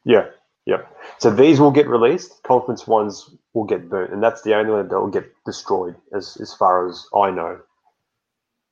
Yeah, 0.05 0.26
yeah. 0.71 0.83
So 1.18 1.31
these 1.31 1.59
will 1.59 1.73
get 1.73 1.89
released. 1.89 2.43
Conference 2.45 2.87
ones 2.87 3.29
will 3.55 3.64
get 3.64 3.89
burnt, 3.89 4.12
and 4.12 4.23
that's 4.23 4.43
the 4.43 4.55
only 4.55 4.71
one 4.71 4.87
that 4.87 5.01
will 5.01 5.09
get 5.09 5.27
destroyed, 5.45 5.97
as 6.14 6.37
as 6.41 6.55
far 6.55 6.89
as 6.89 7.05
I 7.12 7.31
know. 7.31 7.59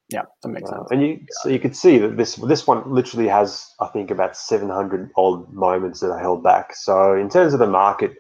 Yeah, 0.08 0.22
that 0.42 0.48
makes 0.48 0.70
uh, 0.70 0.76
sense. 0.76 0.88
And 0.92 1.02
you 1.02 1.26
so 1.42 1.48
you 1.48 1.58
could 1.58 1.74
see 1.74 1.98
that 1.98 2.16
this 2.16 2.36
this 2.36 2.68
one 2.68 2.88
literally 2.88 3.26
has, 3.26 3.66
I 3.80 3.88
think, 3.88 4.12
about 4.12 4.36
seven 4.36 4.68
hundred 4.68 5.10
odd 5.16 5.52
moments 5.52 5.98
that 6.00 6.12
are 6.12 6.20
held 6.20 6.44
back. 6.44 6.76
So 6.76 7.14
in 7.14 7.28
terms 7.28 7.52
of 7.52 7.58
the 7.58 7.66
market, 7.66 8.12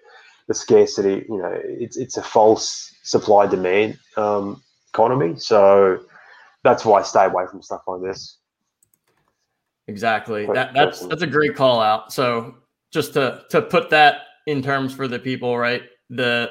the 0.48 0.54
scarcity, 0.54 1.24
you 1.28 1.38
know, 1.38 1.52
it's 1.64 1.96
it's 1.96 2.16
a 2.16 2.22
false 2.22 2.92
supply 3.04 3.46
demand 3.46 3.96
um, 4.16 4.60
economy. 4.92 5.38
So 5.38 6.00
that's 6.64 6.84
why 6.84 6.98
I 6.98 7.02
stay 7.04 7.26
away 7.26 7.44
from 7.48 7.62
stuff 7.62 7.82
like 7.86 8.02
this. 8.02 8.38
Exactly. 9.86 10.46
That, 10.46 10.74
that's 10.74 11.06
that's 11.06 11.22
a 11.22 11.28
great 11.28 11.54
call 11.54 11.80
out. 11.80 12.12
So 12.12 12.56
just 12.92 13.12
to 13.14 13.44
to 13.50 13.62
put 13.62 13.90
that 13.90 14.22
in 14.46 14.62
terms 14.62 14.94
for 14.94 15.08
the 15.08 15.18
people, 15.18 15.58
right? 15.58 15.82
the 16.10 16.50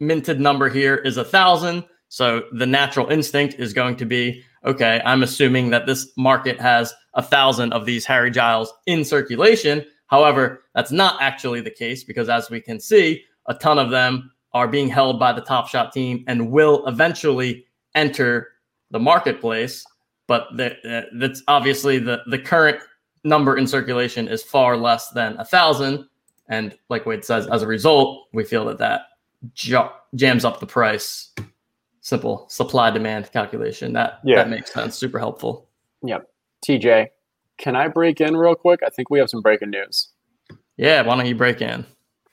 minted 0.00 0.40
number 0.40 0.68
here 0.68 0.96
is 0.96 1.16
a 1.16 1.24
thousand. 1.24 1.84
So 2.08 2.42
the 2.52 2.66
natural 2.66 3.10
instinct 3.10 3.54
is 3.58 3.72
going 3.72 3.96
to 3.96 4.04
be 4.04 4.42
okay, 4.64 5.02
I'm 5.04 5.22
assuming 5.22 5.68
that 5.70 5.84
this 5.84 6.10
market 6.16 6.58
has 6.58 6.94
a 7.12 7.22
thousand 7.22 7.74
of 7.74 7.84
these 7.84 8.06
Harry 8.06 8.30
Giles 8.30 8.72
in 8.86 9.04
circulation. 9.04 9.84
However, 10.06 10.62
that's 10.74 10.90
not 10.90 11.20
actually 11.20 11.60
the 11.60 11.70
case 11.70 12.02
because 12.02 12.30
as 12.30 12.48
we 12.48 12.62
can 12.62 12.80
see, 12.80 13.22
a 13.46 13.54
ton 13.54 13.78
of 13.78 13.90
them 13.90 14.30
are 14.54 14.66
being 14.66 14.88
held 14.88 15.20
by 15.20 15.34
the 15.34 15.42
Top 15.42 15.68
Shot 15.68 15.92
team 15.92 16.24
and 16.28 16.50
will 16.50 16.86
eventually 16.86 17.66
enter 17.94 18.52
the 18.90 18.98
marketplace. 18.98 19.84
But 20.28 20.46
the, 20.56 20.76
uh, 20.88 21.02
that's 21.18 21.42
obviously 21.46 21.98
the, 21.98 22.22
the 22.28 22.38
current 22.38 22.78
number 23.24 23.56
in 23.56 23.66
circulation 23.66 24.28
is 24.28 24.42
far 24.42 24.76
less 24.76 25.10
than 25.10 25.36
a 25.38 25.44
thousand. 25.44 26.08
And 26.48 26.76
like 26.90 27.06
Wade 27.06 27.24
says, 27.24 27.46
as 27.46 27.62
a 27.62 27.66
result, 27.66 28.28
we 28.32 28.44
feel 28.44 28.64
that 28.66 28.78
that 28.78 29.02
jams 29.54 30.44
up 30.44 30.60
the 30.60 30.66
price. 30.66 31.32
Simple 32.00 32.46
supply 32.50 32.90
demand 32.90 33.32
calculation. 33.32 33.94
That 33.94 34.20
yeah. 34.24 34.36
that 34.36 34.50
makes 34.50 34.72
sense. 34.72 34.94
Super 34.94 35.18
helpful. 35.18 35.70
Yep. 36.02 36.28
TJ, 36.66 37.08
can 37.56 37.76
I 37.76 37.88
break 37.88 38.20
in 38.20 38.36
real 38.36 38.54
quick? 38.54 38.80
I 38.84 38.90
think 38.90 39.08
we 39.08 39.18
have 39.18 39.30
some 39.30 39.40
breaking 39.40 39.70
news. 39.70 40.10
Yeah, 40.76 41.02
why 41.02 41.16
don't 41.16 41.26
you 41.26 41.34
break 41.34 41.62
in? 41.62 41.86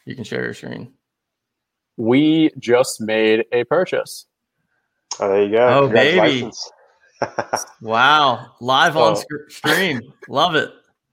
You 0.06 0.16
can 0.16 0.24
share 0.24 0.44
your 0.44 0.54
screen. 0.54 0.92
We 1.96 2.52
just 2.60 3.00
made 3.00 3.46
a 3.52 3.64
purchase. 3.66 4.26
Oh, 5.20 5.30
there 5.30 5.44
you 5.44 5.52
go. 5.52 5.68
Oh, 5.68 5.88
baby. 5.90 6.50
wow. 7.82 8.54
Live 8.60 8.98
on 8.98 9.16
oh. 9.18 9.24
stream. 9.50 10.02
Love 10.28 10.56
it. 10.56 10.72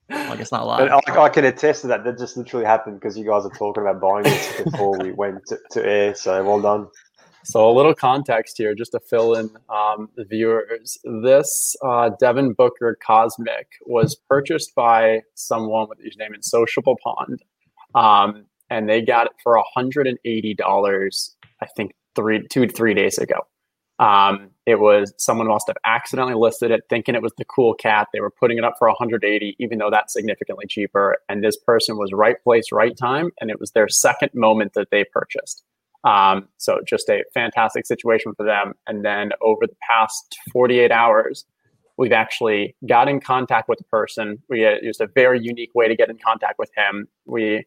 I 0.09 0.35
guess 0.35 0.51
not 0.51 0.65
live. 0.65 0.91
I, 1.07 1.21
I, 1.21 1.29
can 1.29 1.45
attest 1.45 1.81
to 1.81 1.87
that. 1.87 2.03
That 2.03 2.17
just 2.17 2.35
literally 2.35 2.65
happened 2.65 2.99
because 2.99 3.17
you 3.17 3.25
guys 3.25 3.45
are 3.45 3.51
talking 3.51 3.83
about 3.83 4.01
buying 4.01 4.23
this 4.23 4.61
before 4.63 4.97
we 4.97 5.11
went 5.11 5.45
to, 5.47 5.59
to, 5.71 5.85
air. 5.85 6.15
So 6.15 6.43
well 6.43 6.61
done. 6.61 6.87
So 7.43 7.69
a 7.69 7.73
little 7.73 7.93
context 7.93 8.57
here, 8.57 8.75
just 8.75 8.91
to 8.91 8.99
fill 8.99 9.35
in 9.35 9.49
um, 9.69 10.09
the 10.15 10.25
viewers. 10.25 10.97
This 11.23 11.75
uh, 11.83 12.11
Devin 12.19 12.53
Booker 12.53 12.97
Cosmic 13.05 13.67
was 13.85 14.15
purchased 14.15 14.73
by 14.75 15.21
someone 15.35 15.87
with 15.89 15.99
his 16.03 16.17
name 16.17 16.33
in 16.33 16.41
Sociable 16.41 16.97
Pond, 17.03 17.41
um, 17.95 18.45
and 18.69 18.89
they 18.89 19.01
got 19.01 19.27
it 19.27 19.33
for 19.43 19.61
hundred 19.73 20.07
and 20.07 20.17
eighty 20.25 20.53
dollars. 20.53 21.35
I 21.61 21.67
think 21.77 21.93
three, 22.15 22.47
two 22.47 22.65
to 22.65 22.73
three 22.73 22.93
days 22.93 23.17
ago. 23.17 23.47
Um, 23.99 24.51
it 24.69 24.79
was 24.79 25.13
someone 25.17 25.47
must 25.47 25.67
have 25.67 25.77
accidentally 25.83 26.35
listed 26.35 26.69
it, 26.69 26.83
thinking 26.89 27.15
it 27.15 27.23
was 27.23 27.33
the 27.37 27.45
cool 27.45 27.73
cat. 27.73 28.07
They 28.13 28.19
were 28.19 28.29
putting 28.29 28.59
it 28.59 28.63
up 28.63 28.75
for 28.77 28.87
180, 28.87 29.55
even 29.59 29.79
though 29.79 29.89
that's 29.89 30.13
significantly 30.13 30.65
cheaper. 30.67 31.17
And 31.27 31.43
this 31.43 31.57
person 31.57 31.97
was 31.97 32.11
right 32.13 32.41
place, 32.43 32.71
right 32.71 32.95
time, 32.95 33.31
and 33.41 33.49
it 33.49 33.59
was 33.59 33.71
their 33.71 33.89
second 33.89 34.31
moment 34.35 34.73
that 34.73 34.91
they 34.91 35.05
purchased. 35.05 35.63
Um, 36.03 36.47
so 36.57 36.81
just 36.87 37.09
a 37.09 37.23
fantastic 37.33 37.87
situation 37.87 38.33
for 38.35 38.45
them. 38.45 38.73
And 38.85 39.03
then 39.03 39.31
over 39.41 39.65
the 39.65 39.75
past 39.87 40.37
48 40.51 40.91
hours, 40.91 41.45
We've 41.97 42.13
actually 42.13 42.77
got 42.87 43.09
in 43.09 43.19
contact 43.19 43.67
with 43.67 43.77
the 43.77 43.83
person. 43.83 44.41
We 44.47 44.65
uh, 44.65 44.75
used 44.81 45.01
a 45.01 45.07
very 45.07 45.37
unique 45.43 45.75
way 45.75 45.89
to 45.89 45.97
get 45.97 46.09
in 46.09 46.17
contact 46.17 46.57
with 46.57 46.71
him. 46.73 47.09
We 47.25 47.65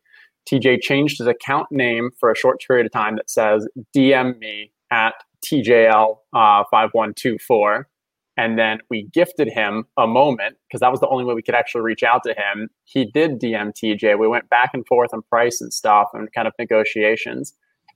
TJ 0.50 0.80
changed 0.80 1.18
his 1.18 1.26
account 1.26 1.66
name 1.70 2.12
for 2.18 2.30
a 2.30 2.34
short 2.34 2.59
period 2.66 2.86
of 2.86 2.92
time 2.92 3.16
that 3.16 3.28
says 3.28 3.68
DM 3.94 4.38
me 4.38 4.72
at 4.90 5.12
TJL 5.45 6.16
uh, 6.32 6.64
5124. 6.70 7.88
And 8.36 8.59
then 8.59 8.78
we 8.88 9.09
gifted 9.12 9.49
him 9.49 9.84
a 9.99 10.07
moment 10.07 10.57
because 10.66 10.80
that 10.80 10.90
was 10.90 11.01
the 11.01 11.09
only 11.09 11.24
way 11.24 11.34
we 11.34 11.43
could 11.43 11.55
actually 11.55 11.82
reach 11.82 12.03
out 12.03 12.22
to 12.24 12.30
him. 12.30 12.68
He 12.84 13.05
did 13.05 13.40
DM 13.40 13.72
TJ. 13.72 14.18
We 14.18 14.26
went 14.26 14.49
back 14.49 14.70
and 14.72 14.86
forth 14.86 15.11
on 15.12 15.20
price 15.22 15.61
and 15.61 15.72
stuff 15.72 16.09
and 16.14 16.32
kind 16.32 16.49
of 16.49 16.55
negotiations. 16.59 17.53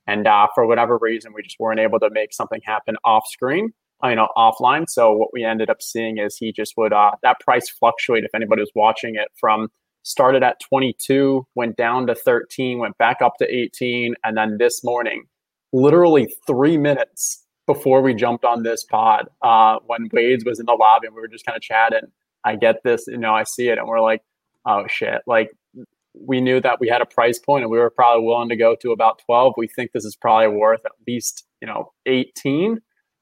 And 0.06 0.26
uh, 0.26 0.46
for 0.54 0.66
whatever 0.66 0.98
reason, 1.00 1.32
we 1.34 1.42
just 1.42 1.56
weren't 1.58 1.80
able 1.80 1.98
to 2.00 2.10
make 2.10 2.34
something 2.34 2.60
happen 2.64 2.96
off 3.04 3.24
screen, 3.28 3.72
you 4.04 4.14
know, 4.14 4.28
offline. 4.36 4.84
So 4.88 5.12
what 5.12 5.30
we 5.32 5.42
ended 5.42 5.70
up 5.70 5.80
seeing 5.80 6.18
is 6.18 6.36
he 6.36 6.52
just 6.52 6.74
would, 6.76 6.92
uh, 6.92 7.12
that 7.22 7.40
price 7.40 7.68
fluctuate 7.70 8.24
if 8.24 8.34
anybody 8.34 8.60
was 8.60 8.70
watching 8.74 9.14
it 9.14 9.28
from 9.40 9.68
started 10.02 10.42
at 10.44 10.60
22, 10.60 11.46
went 11.56 11.76
down 11.76 12.06
to 12.06 12.14
13, 12.14 12.78
went 12.78 12.96
back 12.98 13.20
up 13.20 13.32
to 13.38 13.52
18. 13.52 14.14
And 14.22 14.36
then 14.36 14.56
this 14.58 14.84
morning, 14.84 15.24
literally 15.72 16.34
three 16.46 16.76
minutes 16.76 17.44
before 17.66 18.00
we 18.00 18.14
jumped 18.14 18.44
on 18.44 18.62
this 18.62 18.84
pod, 18.84 19.28
uh, 19.42 19.78
when 19.86 20.08
Wades 20.12 20.44
was 20.44 20.60
in 20.60 20.66
the 20.66 20.72
lobby 20.72 21.06
and 21.06 21.16
we 21.16 21.20
were 21.20 21.28
just 21.28 21.44
kind 21.44 21.56
of 21.56 21.62
chatting, 21.62 22.08
I 22.44 22.56
get 22.56 22.76
this, 22.84 23.06
you 23.08 23.18
know, 23.18 23.34
I 23.34 23.42
see 23.42 23.68
it 23.68 23.78
and 23.78 23.88
we're 23.88 24.00
like, 24.00 24.22
oh 24.66 24.84
shit. 24.88 25.22
Like 25.26 25.50
we 26.14 26.40
knew 26.40 26.60
that 26.60 26.80
we 26.80 26.88
had 26.88 27.02
a 27.02 27.06
price 27.06 27.38
point 27.38 27.62
and 27.62 27.70
we 27.70 27.78
were 27.78 27.90
probably 27.90 28.24
willing 28.24 28.48
to 28.48 28.56
go 28.56 28.76
to 28.82 28.92
about 28.92 29.20
12. 29.26 29.54
We 29.56 29.68
think 29.68 29.92
this 29.92 30.04
is 30.04 30.16
probably 30.16 30.56
worth 30.56 30.80
at 30.86 30.92
least, 31.06 31.44
you 31.60 31.66
know, 31.66 31.92
18. 32.06 32.78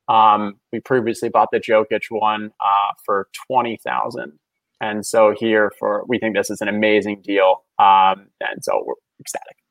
Um, 0.09 0.55
we 0.73 0.81
previously 0.81 1.31
bought 1.31 1.49
the 1.51 1.59
Jokic 1.59 2.05
one 2.11 2.51
uh, 2.61 2.93
for 3.05 3.29
20,000. 3.49 4.39
And 4.81 5.07
so 5.07 5.35
here 5.37 5.73
for 5.79 6.05
we 6.07 6.19
think 6.19 6.37
this 6.37 6.51
is 6.51 6.61
an 6.61 6.69
amazing 6.69 7.23
deal. 7.23 7.65
Um, 7.79 8.27
and 8.41 8.63
so 8.63 8.83
we're 8.85 8.95
ecstatic. 9.21 9.64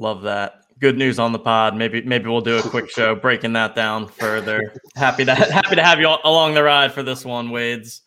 Love 0.00 0.22
that. 0.22 0.62
Good 0.78 0.96
news 0.96 1.18
on 1.18 1.32
the 1.32 1.38
pod. 1.38 1.76
Maybe 1.76 2.00
maybe 2.00 2.30
we'll 2.30 2.40
do 2.40 2.56
a 2.56 2.62
quick 2.62 2.88
show 2.96 3.14
breaking 3.14 3.52
that 3.52 3.74
down 3.74 4.08
further. 4.08 4.74
happy 4.96 5.26
to 5.26 5.34
happy 5.34 5.76
to 5.76 5.82
have 5.82 6.00
you 6.00 6.08
along 6.24 6.54
the 6.54 6.62
ride 6.62 6.92
for 6.92 7.02
this 7.02 7.22
one, 7.22 7.50
Wades. 7.50 8.00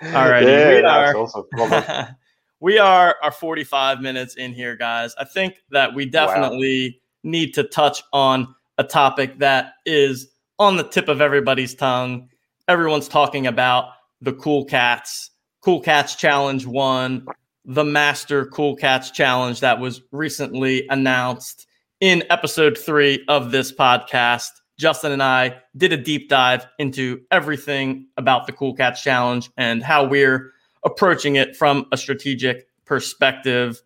All 0.00 0.30
right, 0.30 0.46
yeah, 0.46 0.68
we 0.68 0.82
are 0.82 1.16
awesome. 1.16 2.14
we 2.60 2.78
are 2.78 3.16
our 3.20 3.32
45 3.32 4.00
minutes 4.00 4.36
in 4.36 4.52
here, 4.52 4.76
guys. 4.76 5.12
I 5.18 5.24
think 5.24 5.56
that 5.72 5.92
we 5.92 6.06
definitely 6.06 7.00
wow. 7.24 7.30
need 7.30 7.54
to 7.54 7.64
touch 7.64 8.00
on 8.12 8.54
a 8.78 8.84
topic 8.84 9.40
that 9.40 9.72
is 9.84 10.28
on 10.60 10.76
the 10.76 10.84
tip 10.84 11.08
of 11.08 11.20
everybody's 11.20 11.74
tongue. 11.74 12.28
Everyone's 12.68 13.08
talking 13.08 13.48
about 13.48 13.86
the 14.20 14.34
Cool 14.34 14.66
Cats, 14.66 15.30
Cool 15.62 15.80
Cats 15.80 16.14
Challenge 16.14 16.64
One, 16.64 17.26
the 17.64 17.84
Master 17.84 18.46
Cool 18.46 18.76
Cats 18.76 19.10
Challenge 19.10 19.60
that 19.60 19.80
was 19.80 20.02
recently 20.12 20.86
announced 20.88 21.66
in 22.00 22.22
episode 22.30 22.76
three 22.76 23.24
of 23.28 23.50
this 23.50 23.72
podcast. 23.72 24.50
Justin 24.78 25.12
and 25.12 25.22
I 25.22 25.56
did 25.76 25.92
a 25.92 25.96
deep 25.96 26.28
dive 26.28 26.66
into 26.78 27.20
everything 27.30 28.06
about 28.16 28.46
the 28.46 28.52
Cool 28.52 28.74
Cats 28.74 29.02
Challenge 29.02 29.48
and 29.56 29.82
how 29.82 30.04
we're 30.04 30.52
approaching 30.84 31.36
it 31.36 31.56
from 31.56 31.86
a 31.92 31.96
strategic 31.96 32.66
perspective. 32.84 33.80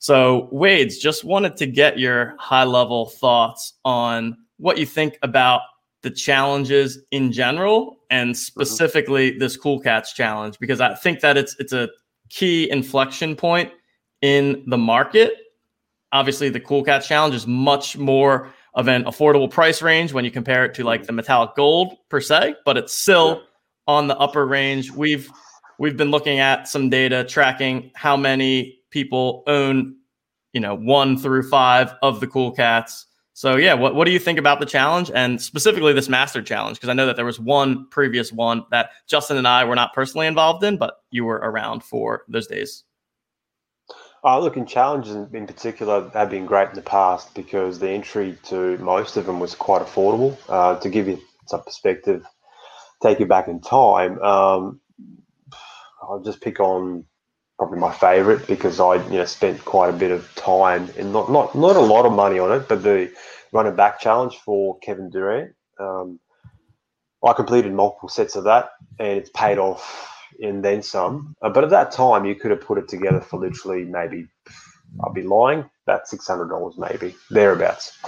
So, 0.00 0.48
Wades 0.52 0.98
just 0.98 1.24
wanted 1.24 1.56
to 1.56 1.66
get 1.66 1.98
your 1.98 2.36
high 2.38 2.64
level 2.64 3.06
thoughts 3.06 3.74
on 3.84 4.36
what 4.58 4.78
you 4.78 4.86
think 4.86 5.18
about 5.22 5.62
the 6.02 6.10
challenges 6.10 6.98
in 7.10 7.32
general 7.32 7.96
and 8.10 8.30
mm-hmm. 8.30 8.34
specifically 8.34 9.38
this 9.38 9.56
Cool 9.56 9.80
Cats 9.80 10.12
challenge 10.12 10.58
because 10.58 10.80
I 10.80 10.94
think 10.94 11.20
that 11.20 11.36
it's 11.36 11.56
it's 11.58 11.72
a 11.72 11.88
key 12.30 12.70
inflection 12.70 13.36
point 13.36 13.70
in 14.22 14.64
the 14.66 14.78
market. 14.78 15.34
Obviously, 16.12 16.48
the 16.48 16.60
Cool 16.60 16.82
Cats 16.82 17.06
challenge 17.06 17.34
is 17.34 17.46
much 17.46 17.96
more 17.96 18.50
of 18.74 18.88
an 18.88 19.04
affordable 19.04 19.50
price 19.50 19.82
range 19.82 20.12
when 20.12 20.24
you 20.24 20.30
compare 20.30 20.64
it 20.64 20.74
to 20.74 20.84
like 20.84 21.06
the 21.06 21.12
metallic 21.12 21.54
gold 21.56 21.96
per 22.08 22.20
se, 22.20 22.54
but 22.64 22.76
it's 22.76 22.92
still 22.92 23.42
on 23.86 24.06
the 24.06 24.16
upper 24.18 24.46
range. 24.46 24.90
We've 24.90 25.28
we've 25.78 25.96
been 25.96 26.10
looking 26.10 26.38
at 26.38 26.68
some 26.68 26.88
data 26.88 27.24
tracking 27.24 27.90
how 27.94 28.16
many 28.16 28.78
people 28.90 29.42
own, 29.46 29.96
you 30.52 30.60
know, 30.60 30.74
one 30.74 31.18
through 31.18 31.48
five 31.48 31.94
of 32.02 32.20
the 32.20 32.26
Cool 32.26 32.52
Cats 32.52 33.06
so 33.38 33.54
yeah, 33.54 33.74
what, 33.74 33.94
what 33.94 34.04
do 34.04 34.10
you 34.10 34.18
think 34.18 34.36
about 34.36 34.58
the 34.58 34.66
challenge 34.66 35.12
and 35.14 35.40
specifically 35.40 35.92
this 35.92 36.08
master 36.08 36.42
challenge? 36.42 36.76
Because 36.76 36.88
I 36.88 36.92
know 36.92 37.06
that 37.06 37.14
there 37.14 37.24
was 37.24 37.38
one 37.38 37.86
previous 37.88 38.32
one 38.32 38.64
that 38.72 38.90
Justin 39.06 39.36
and 39.36 39.46
I 39.46 39.62
were 39.62 39.76
not 39.76 39.94
personally 39.94 40.26
involved 40.26 40.64
in, 40.64 40.76
but 40.76 41.04
you 41.12 41.24
were 41.24 41.36
around 41.36 41.84
for 41.84 42.24
those 42.26 42.48
days. 42.48 42.82
Uh, 44.24 44.40
look, 44.40 44.56
in 44.56 44.66
challenges 44.66 45.14
in 45.32 45.46
particular 45.46 46.10
have 46.14 46.30
been 46.30 46.46
great 46.46 46.70
in 46.70 46.74
the 46.74 46.82
past 46.82 47.32
because 47.36 47.78
the 47.78 47.88
entry 47.88 48.36
to 48.42 48.76
most 48.78 49.16
of 49.16 49.26
them 49.26 49.38
was 49.38 49.54
quite 49.54 49.82
affordable. 49.82 50.36
Uh, 50.48 50.76
to 50.80 50.90
give 50.90 51.06
you 51.06 51.20
some 51.46 51.62
perspective, 51.62 52.26
take 53.00 53.20
you 53.20 53.26
back 53.26 53.46
in 53.46 53.60
time, 53.60 54.20
um, 54.20 54.80
I'll 56.02 56.24
just 56.24 56.40
pick 56.40 56.58
on 56.58 57.04
probably 57.58 57.78
my 57.78 57.92
favourite 57.92 58.46
because 58.46 58.80
I 58.80 58.94
you 59.08 59.18
know 59.18 59.24
spent 59.24 59.64
quite 59.64 59.90
a 59.90 59.96
bit 59.96 60.10
of 60.10 60.32
time 60.36 60.88
and 60.96 61.12
not 61.12 61.30
not 61.30 61.54
not 61.54 61.76
a 61.76 61.80
lot 61.80 62.06
of 62.06 62.12
money 62.12 62.38
on 62.38 62.52
it, 62.52 62.68
but 62.68 62.82
the 62.82 63.12
run 63.52 63.66
a 63.66 63.72
back 63.72 64.00
challenge 64.00 64.36
for 64.38 64.78
Kevin 64.78 65.10
Durant. 65.10 65.54
Um, 65.78 66.20
I 67.24 67.32
completed 67.32 67.72
multiple 67.72 68.08
sets 68.08 68.36
of 68.36 68.44
that, 68.44 68.70
and 68.98 69.18
it's 69.18 69.30
paid 69.30 69.58
off 69.58 70.08
and 70.40 70.64
then 70.64 70.82
some. 70.82 71.34
Uh, 71.42 71.48
but 71.48 71.64
at 71.64 71.70
that 71.70 71.90
time, 71.90 72.24
you 72.24 72.36
could 72.36 72.52
have 72.52 72.60
put 72.60 72.78
it 72.78 72.88
together 72.88 73.20
for 73.20 73.40
literally 73.40 73.84
maybe 73.84 74.28
I'll 75.02 75.12
be 75.12 75.22
lying 75.22 75.68
about 75.86 76.06
six 76.06 76.26
hundred 76.28 76.48
dollars, 76.48 76.74
maybe 76.78 77.16
thereabouts. 77.30 77.98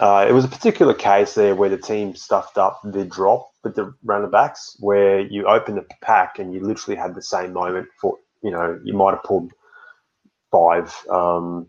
Uh, 0.00 0.26
it 0.28 0.32
was 0.32 0.44
a 0.44 0.48
particular 0.48 0.94
case 0.94 1.34
there 1.34 1.56
where 1.56 1.70
the 1.70 1.78
team 1.78 2.14
stuffed 2.14 2.58
up 2.58 2.80
the 2.84 3.04
drop 3.04 3.48
with 3.64 3.74
the 3.74 3.92
runner 4.04 4.28
backs, 4.28 4.76
where 4.80 5.20
you 5.20 5.46
open 5.46 5.74
the 5.74 5.86
pack 6.02 6.38
and 6.38 6.52
you 6.52 6.60
literally 6.60 6.96
had 6.96 7.14
the 7.14 7.22
same 7.22 7.52
moment 7.52 7.88
for 8.00 8.16
you 8.42 8.50
know, 8.50 8.78
you 8.84 8.94
might 8.94 9.14
have 9.14 9.22
pulled 9.24 9.52
five 10.50 10.94
um, 11.10 11.66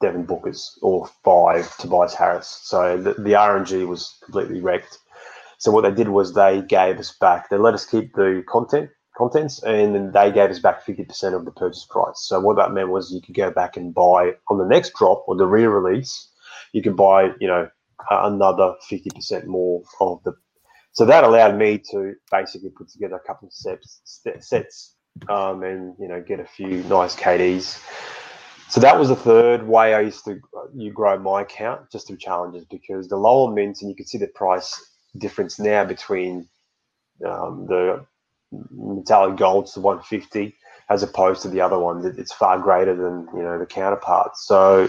Devin 0.00 0.26
Bookers 0.26 0.78
or 0.82 1.08
five 1.24 1.76
Tobias 1.78 2.14
Harris. 2.14 2.60
So 2.62 2.96
the, 2.96 3.14
the 3.14 3.32
RNG 3.32 3.86
was 3.86 4.18
completely 4.24 4.60
wrecked. 4.60 4.98
So 5.58 5.70
what 5.70 5.82
they 5.82 5.92
did 5.92 6.08
was 6.08 6.32
they 6.32 6.62
gave 6.62 6.98
us 6.98 7.14
back. 7.20 7.50
They 7.50 7.58
let 7.58 7.74
us 7.74 7.84
keep 7.84 8.14
the 8.14 8.42
content 8.48 8.90
contents, 9.16 9.62
and 9.62 9.94
then 9.94 10.12
they 10.12 10.32
gave 10.32 10.50
us 10.50 10.58
back 10.58 10.82
fifty 10.82 11.04
percent 11.04 11.34
of 11.34 11.44
the 11.44 11.50
purchase 11.50 11.86
price. 11.90 12.24
So 12.28 12.40
what 12.40 12.56
that 12.56 12.72
meant 12.72 12.88
was 12.88 13.12
you 13.12 13.20
could 13.20 13.34
go 13.34 13.50
back 13.50 13.76
and 13.76 13.94
buy 13.94 14.32
on 14.48 14.58
the 14.58 14.64
next 14.64 14.94
drop 14.94 15.24
or 15.26 15.36
the 15.36 15.46
re-release. 15.46 16.28
You 16.72 16.82
could 16.82 16.96
buy, 16.96 17.32
you 17.40 17.48
know, 17.48 17.68
another 18.10 18.74
fifty 18.88 19.10
percent 19.14 19.46
more 19.46 19.82
of 20.00 20.22
the. 20.24 20.32
So 20.92 21.04
that 21.04 21.24
allowed 21.24 21.56
me 21.58 21.78
to 21.90 22.14
basically 22.30 22.70
put 22.70 22.88
together 22.88 23.16
a 23.16 23.26
couple 23.26 23.48
of 23.48 23.52
sets 23.52 24.00
sets 24.40 24.96
um, 25.28 25.62
and 25.62 25.94
you 25.98 26.08
know 26.08 26.20
get 26.20 26.40
a 26.40 26.44
few 26.44 26.82
nice 26.84 27.16
KDs. 27.16 27.82
So 28.68 28.80
that 28.80 28.98
was 28.98 29.08
the 29.08 29.16
third 29.16 29.66
way 29.66 29.94
I 29.94 30.00
used 30.00 30.24
to 30.26 30.40
you 30.74 30.92
grow 30.92 31.18
my 31.18 31.42
account 31.42 31.90
just 31.90 32.06
through 32.06 32.18
challenges 32.18 32.64
because 32.64 33.08
the 33.08 33.16
lower 33.16 33.52
mints 33.52 33.82
and 33.82 33.90
you 33.90 33.96
can 33.96 34.06
see 34.06 34.18
the 34.18 34.28
price 34.28 34.80
difference 35.18 35.58
now 35.58 35.84
between 35.84 36.48
um, 37.26 37.66
the 37.66 38.04
metallic 38.70 39.36
golds 39.36 39.72
to 39.74 39.80
150 39.80 40.54
as 40.88 41.02
opposed 41.02 41.42
to 41.42 41.48
the 41.48 41.60
other 41.60 41.78
one. 41.78 42.04
It's 42.18 42.32
far 42.32 42.58
greater 42.58 42.94
than 42.94 43.28
you 43.34 43.42
know 43.42 43.58
the 43.58 43.66
counterparts. 43.66 44.46
So 44.46 44.88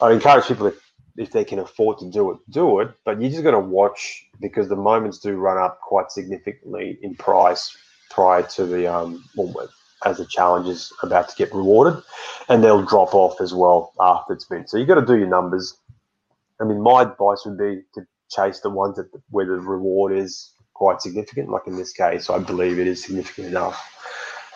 I 0.00 0.12
encourage 0.12 0.46
people 0.46 0.72
if 1.16 1.30
they 1.32 1.44
can 1.44 1.58
afford 1.58 1.98
to 1.98 2.10
do 2.10 2.30
it, 2.30 2.38
do 2.48 2.80
it. 2.80 2.90
But 3.04 3.20
you're 3.20 3.30
just 3.30 3.42
going 3.42 3.54
to 3.54 3.60
watch 3.60 4.26
because 4.40 4.68
the 4.68 4.76
moments 4.76 5.18
do 5.18 5.36
run 5.36 5.58
up 5.58 5.80
quite 5.80 6.10
significantly 6.10 6.98
in 7.02 7.14
price 7.14 7.76
prior 8.10 8.42
to 8.42 8.66
the 8.66 8.92
um, 8.92 9.24
well, 9.34 9.68
as 10.04 10.18
the 10.18 10.26
challenge 10.26 10.68
is 10.68 10.92
about 11.02 11.28
to 11.28 11.36
get 11.36 11.52
rewarded, 11.54 12.02
and 12.48 12.62
they'll 12.62 12.84
drop 12.84 13.14
off 13.14 13.40
as 13.40 13.54
well 13.54 13.92
after 14.00 14.32
it's 14.32 14.44
been. 14.44 14.66
So 14.66 14.76
you've 14.76 14.88
got 14.88 15.00
to 15.00 15.06
do 15.06 15.16
your 15.16 15.28
numbers. 15.28 15.76
I 16.60 16.64
mean, 16.64 16.80
my 16.80 17.02
advice 17.02 17.42
would 17.44 17.58
be 17.58 17.82
to 17.94 18.06
chase 18.30 18.60
the 18.60 18.70
ones 18.70 18.96
that 18.96 19.08
where 19.30 19.46
the 19.46 19.52
reward 19.52 20.12
is 20.12 20.52
quite 20.74 21.02
significant. 21.02 21.50
Like 21.50 21.66
in 21.66 21.76
this 21.76 21.92
case, 21.92 22.30
I 22.30 22.38
believe 22.38 22.78
it 22.78 22.86
is 22.86 23.02
significant 23.02 23.48
enough. 23.48 23.78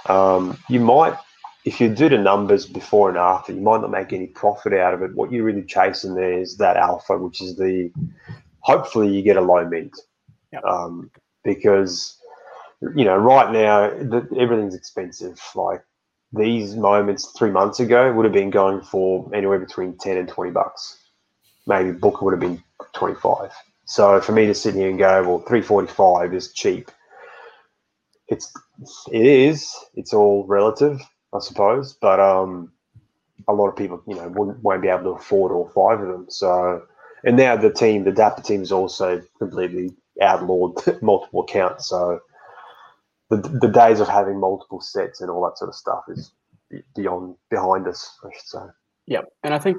Um, 0.06 0.58
you 0.68 0.80
might, 0.80 1.16
if 1.64 1.80
you 1.80 1.88
do 1.94 2.08
the 2.08 2.18
numbers 2.18 2.66
before 2.66 3.08
and 3.08 3.18
after, 3.18 3.52
you 3.52 3.60
might 3.60 3.80
not 3.80 3.90
make 3.90 4.12
any 4.12 4.26
profit 4.26 4.72
out 4.74 4.94
of 4.94 5.02
it. 5.02 5.14
What 5.14 5.32
you're 5.32 5.44
really 5.44 5.64
chasing 5.64 6.14
there 6.14 6.38
is 6.38 6.56
that 6.58 6.76
alpha, 6.76 7.18
which 7.18 7.40
is 7.40 7.56
the 7.56 7.90
hopefully 8.60 9.14
you 9.14 9.22
get 9.22 9.36
a 9.36 9.40
low 9.40 9.66
mint, 9.66 9.98
yep. 10.52 10.64
um, 10.64 11.10
because 11.42 12.18
you 12.96 13.04
know, 13.04 13.16
right 13.16 13.52
now 13.52 13.90
the, 13.90 14.28
everything's 14.38 14.74
expensive. 14.76 15.40
Like 15.54 15.82
these 16.32 16.76
moments 16.76 17.32
three 17.38 17.50
months 17.50 17.80
ago 17.80 18.12
would 18.12 18.24
have 18.24 18.34
been 18.34 18.50
going 18.50 18.82
for 18.82 19.30
anywhere 19.34 19.58
between 19.60 19.98
ten 19.98 20.18
and 20.18 20.28
twenty 20.28 20.52
bucks. 20.52 20.98
Maybe 21.66 21.92
Booker 21.92 22.24
would 22.24 22.32
have 22.34 22.40
been 22.40 22.62
twenty 22.94 23.16
five. 23.16 23.52
So 23.86 24.20
for 24.20 24.32
me 24.32 24.46
to 24.46 24.54
sit 24.54 24.74
here 24.74 24.90
and 24.90 24.98
go, 24.98 25.22
well, 25.28 25.44
three 25.48 25.62
forty 25.62 25.88
five 25.88 26.34
is 26.34 26.52
cheap. 26.52 26.86
it's 28.28 28.52
it 29.12 29.26
is 29.26 29.74
it's 29.94 30.12
all 30.14 30.44
relative, 30.46 31.00
I 31.34 31.40
suppose, 31.40 31.96
but 32.00 32.20
um, 32.20 32.72
a 33.48 33.52
lot 33.54 33.68
of 33.68 33.76
people 33.76 34.02
you 34.08 34.16
know 34.16 34.28
won't, 34.28 34.62
won't 34.62 34.82
be 34.82 34.88
able 34.88 35.04
to 35.04 35.10
afford 35.20 35.52
all 35.52 35.70
five 35.74 36.00
of 36.00 36.08
them. 36.08 36.26
So, 36.30 36.82
and 37.24 37.36
now 37.36 37.56
the 37.56 37.72
team, 37.72 38.04
the 38.04 38.12
Dapper 38.12 38.42
team, 38.42 38.62
is 38.62 38.72
also 38.72 39.22
completely 39.38 39.92
outlawed 40.22 40.76
multiple 41.02 41.42
accounts. 41.44 41.88
So, 41.90 42.20
the 43.30 43.36
the 43.36 43.68
days 43.68 44.00
of 44.00 44.08
having 44.08 44.38
multiple 44.38 44.80
sets 44.80 45.20
and 45.20 45.30
all 45.30 45.44
that 45.44 45.58
sort 45.58 45.68
of 45.68 45.74
stuff 45.74 46.04
is 46.08 46.32
beyond 46.94 47.36
behind 47.50 47.86
us, 47.86 48.18
I 48.24 48.28
should 48.34 48.46
say. 48.46 48.66
Yeah, 49.06 49.22
and 49.42 49.54
I 49.54 49.58
think 49.58 49.78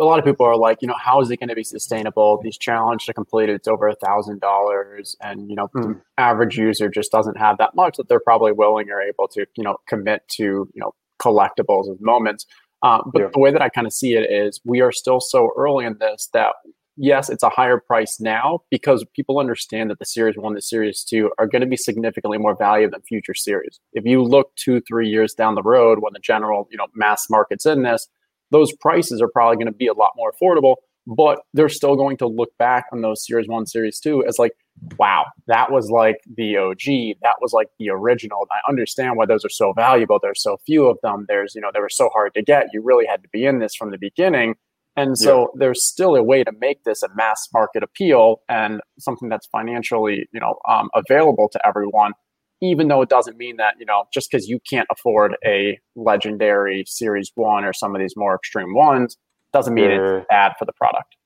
a 0.00 0.04
lot 0.04 0.18
of 0.18 0.24
people 0.24 0.46
are 0.46 0.56
like, 0.56 0.78
you 0.80 0.88
know, 0.88 0.96
how 0.98 1.20
is 1.20 1.30
it 1.30 1.38
going 1.38 1.48
to 1.48 1.54
be 1.54 1.64
sustainable? 1.64 2.40
These 2.42 2.56
challenge 2.56 3.06
to 3.06 3.14
complete 3.14 3.48
it's 3.48 3.66
over 3.66 3.88
a 3.88 3.94
thousand 3.96 4.40
dollars, 4.40 5.16
and 5.20 5.48
you 5.48 5.56
know, 5.56 5.68
mm. 5.74 5.82
the 5.82 6.00
average 6.16 6.56
user 6.56 6.88
just 6.88 7.10
doesn't 7.10 7.36
have 7.36 7.58
that 7.58 7.74
much 7.74 7.96
that 7.96 8.08
they're 8.08 8.20
probably 8.20 8.52
willing 8.52 8.90
or 8.90 9.00
able 9.00 9.28
to, 9.28 9.46
you 9.56 9.64
know, 9.64 9.76
commit 9.88 10.22
to, 10.36 10.42
you 10.42 10.80
know, 10.80 10.94
collectibles 11.20 11.88
and 11.88 12.00
moments. 12.00 12.46
Um, 12.82 13.10
but 13.12 13.22
yeah. 13.22 13.28
the 13.32 13.40
way 13.40 13.50
that 13.50 13.60
I 13.60 13.68
kind 13.68 13.86
of 13.86 13.92
see 13.92 14.14
it 14.14 14.30
is, 14.30 14.60
we 14.64 14.80
are 14.80 14.92
still 14.92 15.20
so 15.20 15.50
early 15.56 15.84
in 15.84 15.96
this 15.98 16.28
that 16.32 16.52
yes, 16.98 17.30
it's 17.30 17.42
a 17.42 17.48
higher 17.48 17.78
price 17.78 18.18
now 18.20 18.60
because 18.70 19.04
people 19.14 19.38
understand 19.38 19.90
that 19.90 19.98
the 19.98 20.04
series 20.04 20.36
one, 20.36 20.54
the 20.54 20.60
series 20.60 21.04
two 21.04 21.30
are 21.38 21.46
going 21.46 21.60
to 21.60 21.66
be 21.66 21.76
significantly 21.76 22.38
more 22.38 22.56
valuable 22.56 22.92
than 22.92 23.02
future 23.02 23.34
series. 23.34 23.80
If 23.92 24.04
you 24.04 24.22
look 24.22 24.54
two, 24.56 24.80
three 24.80 25.08
years 25.08 25.32
down 25.32 25.54
the 25.54 25.62
road 25.62 25.98
when 26.00 26.12
the 26.12 26.20
general, 26.20 26.68
you 26.70 26.76
know, 26.76 26.86
mass 26.94 27.30
market's 27.30 27.64
in 27.64 27.82
this, 27.82 28.08
those 28.50 28.72
prices 28.72 29.22
are 29.22 29.28
probably 29.28 29.56
going 29.56 29.66
to 29.66 29.72
be 29.72 29.86
a 29.86 29.94
lot 29.94 30.12
more 30.16 30.32
affordable, 30.32 30.76
but 31.06 31.40
they're 31.54 31.68
still 31.68 31.96
going 31.96 32.16
to 32.18 32.26
look 32.26 32.50
back 32.58 32.86
on 32.92 33.00
those 33.00 33.24
series 33.24 33.48
one, 33.48 33.66
series 33.66 34.00
two 34.00 34.24
as 34.26 34.38
like, 34.38 34.52
wow, 34.98 35.24
that 35.46 35.70
was 35.70 35.90
like 35.90 36.16
the 36.36 36.56
OG, 36.56 37.18
that 37.22 37.36
was 37.40 37.52
like 37.52 37.68
the 37.78 37.90
original. 37.90 38.46
I 38.50 38.68
understand 38.68 39.16
why 39.16 39.26
those 39.26 39.44
are 39.44 39.50
so 39.50 39.72
valuable. 39.72 40.18
There's 40.20 40.42
so 40.42 40.58
few 40.66 40.86
of 40.86 40.98
them. 41.02 41.26
There's, 41.28 41.54
you 41.54 41.60
know, 41.60 41.70
they 41.72 41.80
were 41.80 41.88
so 41.88 42.08
hard 42.10 42.34
to 42.34 42.42
get. 42.42 42.66
You 42.72 42.82
really 42.82 43.06
had 43.06 43.22
to 43.22 43.28
be 43.28 43.44
in 43.44 43.58
this 43.58 43.74
from 43.74 43.90
the 43.90 43.98
beginning. 43.98 44.54
And 44.98 45.16
so 45.16 45.40
yeah. 45.40 45.46
there's 45.54 45.84
still 45.84 46.16
a 46.16 46.22
way 46.22 46.44
to 46.44 46.52
make 46.60 46.84
this 46.84 47.02
a 47.02 47.08
mass 47.14 47.48
market 47.52 47.82
appeal 47.82 48.40
and 48.48 48.80
something 48.98 49.28
that's 49.28 49.46
financially, 49.46 50.28
you 50.32 50.40
know, 50.40 50.56
um, 50.68 50.88
available 50.94 51.48
to 51.52 51.66
everyone 51.66 52.12
even 52.60 52.88
though 52.88 53.02
it 53.02 53.08
doesn't 53.08 53.36
mean 53.36 53.56
that 53.56 53.74
you 53.78 53.86
know 53.86 54.04
just 54.12 54.30
because 54.30 54.48
you 54.48 54.58
can't 54.68 54.86
afford 54.90 55.36
a 55.44 55.78
legendary 55.96 56.84
series 56.86 57.30
one 57.34 57.64
or 57.64 57.72
some 57.72 57.94
of 57.94 58.00
these 58.00 58.14
more 58.16 58.34
extreme 58.34 58.74
ones 58.74 59.16
doesn't 59.52 59.74
mean 59.74 59.90
yeah. 59.90 60.16
it's 60.16 60.26
bad 60.28 60.52
for 60.58 60.64
the 60.64 60.72
product 60.72 61.16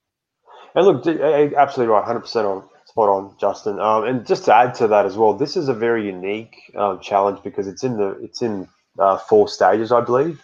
and 0.75 0.85
look 0.85 1.05
absolutely 1.55 1.93
right 1.93 2.05
100% 2.05 2.45
on 2.45 2.67
spot 2.85 3.09
on 3.09 3.35
justin 3.39 3.79
um, 3.79 4.03
and 4.03 4.25
just 4.25 4.45
to 4.45 4.55
add 4.55 4.73
to 4.73 4.87
that 4.87 5.05
as 5.05 5.17
well 5.17 5.33
this 5.33 5.57
is 5.57 5.67
a 5.69 5.73
very 5.73 6.05
unique 6.05 6.55
um, 6.75 6.99
challenge 6.99 7.39
because 7.43 7.67
it's 7.67 7.83
in 7.83 7.97
the 7.97 8.11
it's 8.21 8.41
in 8.41 8.67
uh, 8.99 9.17
four 9.17 9.47
stages 9.47 9.91
i 9.91 10.01
believe 10.01 10.43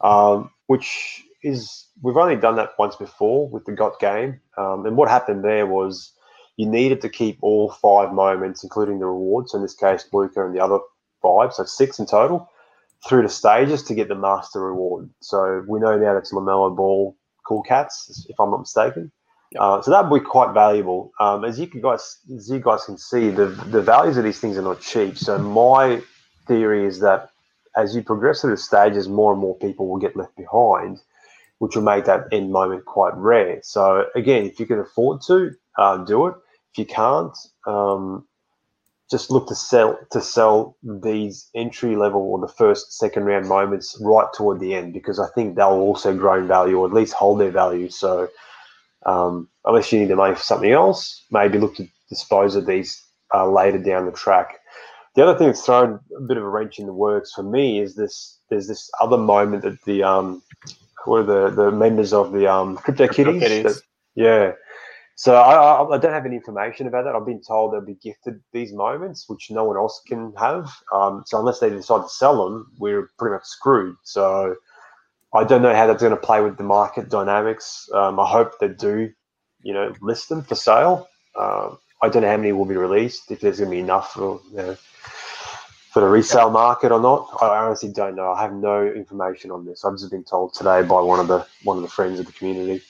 um, 0.00 0.50
which 0.66 1.22
is 1.42 1.86
we've 2.02 2.16
only 2.16 2.36
done 2.36 2.56
that 2.56 2.70
once 2.78 2.96
before 2.96 3.48
with 3.48 3.64
the 3.64 3.72
got 3.72 3.98
game 4.00 4.40
um, 4.56 4.86
and 4.86 4.96
what 4.96 5.08
happened 5.08 5.44
there 5.44 5.66
was 5.66 6.12
you 6.56 6.66
needed 6.66 7.00
to 7.00 7.08
keep 7.08 7.38
all 7.40 7.70
five 7.70 8.12
moments, 8.12 8.62
including 8.62 8.98
the 8.98 9.06
rewards, 9.06 9.52
so 9.52 9.58
in 9.58 9.62
this 9.62 9.74
case, 9.74 10.06
Luka 10.12 10.44
and 10.44 10.54
the 10.54 10.62
other 10.62 10.78
five, 11.22 11.52
so 11.52 11.64
six 11.64 11.98
in 11.98 12.06
total, 12.06 12.48
through 13.08 13.22
the 13.22 13.28
stages 13.28 13.82
to 13.84 13.94
get 13.94 14.08
the 14.08 14.14
master 14.14 14.60
reward. 14.60 15.10
So 15.20 15.64
we 15.66 15.80
know 15.80 15.98
now 15.98 16.14
that's 16.14 16.32
LaMelo 16.32 16.76
Ball, 16.76 17.16
Cool 17.46 17.62
Cats, 17.62 18.26
if 18.28 18.38
I'm 18.38 18.50
not 18.50 18.60
mistaken. 18.60 19.10
Uh, 19.58 19.82
so 19.82 19.90
that 19.90 20.08
would 20.08 20.20
be 20.20 20.24
quite 20.24 20.54
valuable. 20.54 21.12
Um, 21.20 21.44
as 21.44 21.58
you 21.58 21.66
guys, 21.66 22.18
as 22.34 22.48
you 22.48 22.58
guys 22.58 22.84
can 22.84 22.96
see, 22.96 23.28
the 23.28 23.46
the 23.46 23.82
values 23.82 24.16
of 24.16 24.24
these 24.24 24.40
things 24.40 24.56
are 24.56 24.62
not 24.62 24.80
cheap. 24.80 25.18
So 25.18 25.36
my 25.36 26.02
theory 26.46 26.86
is 26.86 27.00
that 27.00 27.28
as 27.76 27.94
you 27.94 28.02
progress 28.02 28.40
through 28.40 28.52
the 28.52 28.56
stages, 28.56 29.08
more 29.08 29.32
and 29.32 29.40
more 29.40 29.56
people 29.58 29.88
will 29.88 29.98
get 29.98 30.16
left 30.16 30.34
behind, 30.36 31.00
which 31.62 31.76
will 31.76 31.84
make 31.84 32.04
that 32.06 32.26
end 32.32 32.50
moment 32.50 32.84
quite 32.86 33.14
rare. 33.14 33.60
So 33.62 34.06
again, 34.16 34.44
if 34.46 34.58
you 34.58 34.66
can 34.66 34.80
afford 34.80 35.20
to, 35.28 35.52
uh, 35.78 35.98
do 35.98 36.26
it. 36.26 36.34
If 36.72 36.78
you 36.78 36.86
can't, 36.86 37.38
um, 37.68 38.26
just 39.08 39.30
look 39.30 39.46
to 39.46 39.54
sell 39.54 39.96
to 40.10 40.20
sell 40.20 40.76
these 40.82 41.48
entry 41.54 41.94
level 41.94 42.20
or 42.20 42.40
the 42.40 42.52
first 42.52 42.98
second 42.98 43.26
round 43.26 43.46
moments 43.46 43.96
right 44.00 44.26
toward 44.34 44.58
the 44.58 44.74
end 44.74 44.92
because 44.92 45.20
I 45.20 45.28
think 45.36 45.54
they'll 45.54 45.68
also 45.68 46.12
grow 46.16 46.40
in 46.40 46.48
value 46.48 46.78
or 46.80 46.86
at 46.88 46.92
least 46.92 47.12
hold 47.12 47.38
their 47.38 47.52
value. 47.52 47.88
So 47.90 48.28
um, 49.06 49.48
unless 49.64 49.92
you 49.92 50.00
need 50.00 50.08
to 50.08 50.16
make 50.16 50.38
something 50.38 50.72
else, 50.72 51.24
maybe 51.30 51.58
look 51.60 51.76
to 51.76 51.86
dispose 52.08 52.56
of 52.56 52.66
these 52.66 53.00
uh, 53.32 53.48
later 53.48 53.78
down 53.78 54.06
the 54.06 54.12
track. 54.12 54.58
The 55.14 55.22
other 55.22 55.38
thing 55.38 55.46
that's 55.46 55.64
thrown 55.64 56.00
a 56.16 56.22
bit 56.22 56.38
of 56.38 56.42
a 56.42 56.48
wrench 56.48 56.80
in 56.80 56.86
the 56.86 56.92
works 56.92 57.32
for 57.32 57.44
me 57.44 57.78
is 57.78 57.94
this. 57.94 58.40
There's 58.50 58.66
this 58.66 58.90
other 59.00 59.16
moment 59.16 59.62
that 59.62 59.80
the 59.84 60.02
um, 60.02 60.42
are 61.08 61.22
the 61.22 61.50
the 61.50 61.70
members 61.70 62.12
of 62.12 62.32
the 62.32 62.46
um, 62.46 62.78
CryptoKitties? 62.78 63.62
That, 63.62 63.80
yeah, 64.14 64.52
so 65.14 65.36
I, 65.36 65.94
I, 65.94 65.98
don't 65.98 66.12
have 66.12 66.26
any 66.26 66.36
information 66.36 66.86
about 66.86 67.04
that. 67.04 67.14
I've 67.14 67.26
been 67.26 67.42
told 67.42 67.72
they'll 67.72 67.80
be 67.80 67.94
gifted 67.94 68.40
these 68.52 68.72
moments, 68.72 69.28
which 69.28 69.50
no 69.50 69.64
one 69.64 69.76
else 69.76 70.02
can 70.06 70.32
have. 70.36 70.72
Um, 70.92 71.22
so 71.26 71.38
unless 71.38 71.60
they 71.60 71.70
decide 71.70 72.02
to 72.02 72.08
sell 72.08 72.42
them, 72.42 72.72
we're 72.78 73.08
pretty 73.18 73.34
much 73.34 73.44
screwed. 73.44 73.96
So 74.02 74.56
I 75.34 75.44
don't 75.44 75.62
know 75.62 75.74
how 75.74 75.86
that's 75.86 76.02
going 76.02 76.10
to 76.10 76.16
play 76.16 76.40
with 76.40 76.56
the 76.56 76.64
market 76.64 77.08
dynamics. 77.08 77.88
Um, 77.94 78.18
I 78.18 78.26
hope 78.26 78.58
they 78.58 78.68
do, 78.68 79.12
you 79.62 79.74
know, 79.74 79.94
list 80.00 80.28
them 80.28 80.42
for 80.42 80.54
sale. 80.54 81.08
Um, 81.38 81.78
I 82.02 82.08
don't 82.08 82.22
know 82.22 82.30
how 82.30 82.36
many 82.36 82.52
will 82.52 82.64
be 82.64 82.76
released. 82.76 83.30
If 83.30 83.40
there's 83.40 83.58
going 83.58 83.70
to 83.70 83.76
be 83.76 83.80
enough 83.80 84.14
for 84.14 84.40
you 84.50 84.56
know, 84.56 84.76
for 85.92 86.00
the 86.00 86.08
resale 86.08 86.50
market 86.50 86.90
or 86.90 87.00
not, 87.00 87.36
I 87.40 87.64
honestly 87.64 87.90
don't 87.90 88.14
know. 88.14 88.32
I 88.32 88.42
have 88.42 88.54
no 88.54 88.86
information 88.86 89.50
on 89.50 89.64
this. 89.66 89.84
I've 89.84 89.98
just 89.98 90.10
been 90.10 90.24
told 90.24 90.54
today 90.54 90.82
by 90.82 91.00
one 91.00 91.20
of 91.20 91.28
the 91.28 91.46
one 91.64 91.76
of 91.76 91.82
the 91.82 91.88
friends 91.88 92.18
of 92.18 92.26
the 92.26 92.32
community 92.32 92.82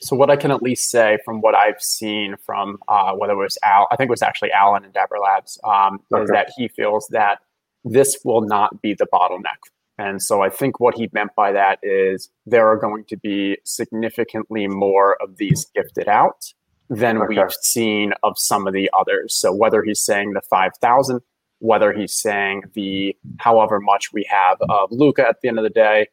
so 0.00 0.16
what 0.16 0.30
I 0.30 0.36
can 0.36 0.50
at 0.50 0.62
least 0.62 0.90
say 0.90 1.18
from 1.24 1.40
what 1.40 1.54
I've 1.54 1.80
seen 1.80 2.36
from 2.44 2.78
uh, 2.88 3.12
whether 3.12 3.32
it 3.32 3.36
was 3.36 3.58
Al, 3.62 3.88
I 3.90 3.96
think 3.96 4.08
it 4.08 4.10
was 4.10 4.22
actually 4.22 4.52
Alan 4.52 4.84
and 4.84 4.92
Dapper 4.92 5.18
Labs, 5.18 5.58
um, 5.64 6.00
okay. 6.12 6.22
is 6.22 6.30
that 6.30 6.52
he 6.56 6.68
feels 6.68 7.08
that 7.08 7.40
this 7.84 8.18
will 8.24 8.42
not 8.42 8.82
be 8.82 8.94
the 8.94 9.06
bottleneck. 9.12 9.58
And 9.98 10.22
so 10.22 10.42
I 10.42 10.50
think 10.50 10.78
what 10.78 10.94
he 10.94 11.08
meant 11.12 11.30
by 11.34 11.52
that 11.52 11.78
is 11.82 12.30
there 12.44 12.68
are 12.68 12.76
going 12.76 13.04
to 13.06 13.16
be 13.16 13.56
significantly 13.64 14.68
more 14.68 15.16
of 15.22 15.38
these 15.38 15.66
gifted 15.74 16.08
out 16.08 16.52
than 16.90 17.16
okay. 17.16 17.26
we've 17.28 17.52
seen 17.62 18.12
of 18.22 18.38
some 18.38 18.66
of 18.66 18.74
the 18.74 18.90
others. 18.92 19.34
So 19.34 19.54
whether 19.54 19.82
he's 19.82 20.02
saying 20.02 20.34
the 20.34 20.42
5,000, 20.42 21.20
whether 21.58 21.92
he's 21.92 22.12
saying 22.12 22.64
the 22.74 23.16
however 23.38 23.80
much 23.80 24.12
we 24.12 24.26
have 24.28 24.58
of 24.68 24.90
Luka 24.92 25.26
at 25.26 25.40
the 25.40 25.48
end 25.48 25.58
of 25.58 25.64
the 25.64 25.70
day, 25.70 26.06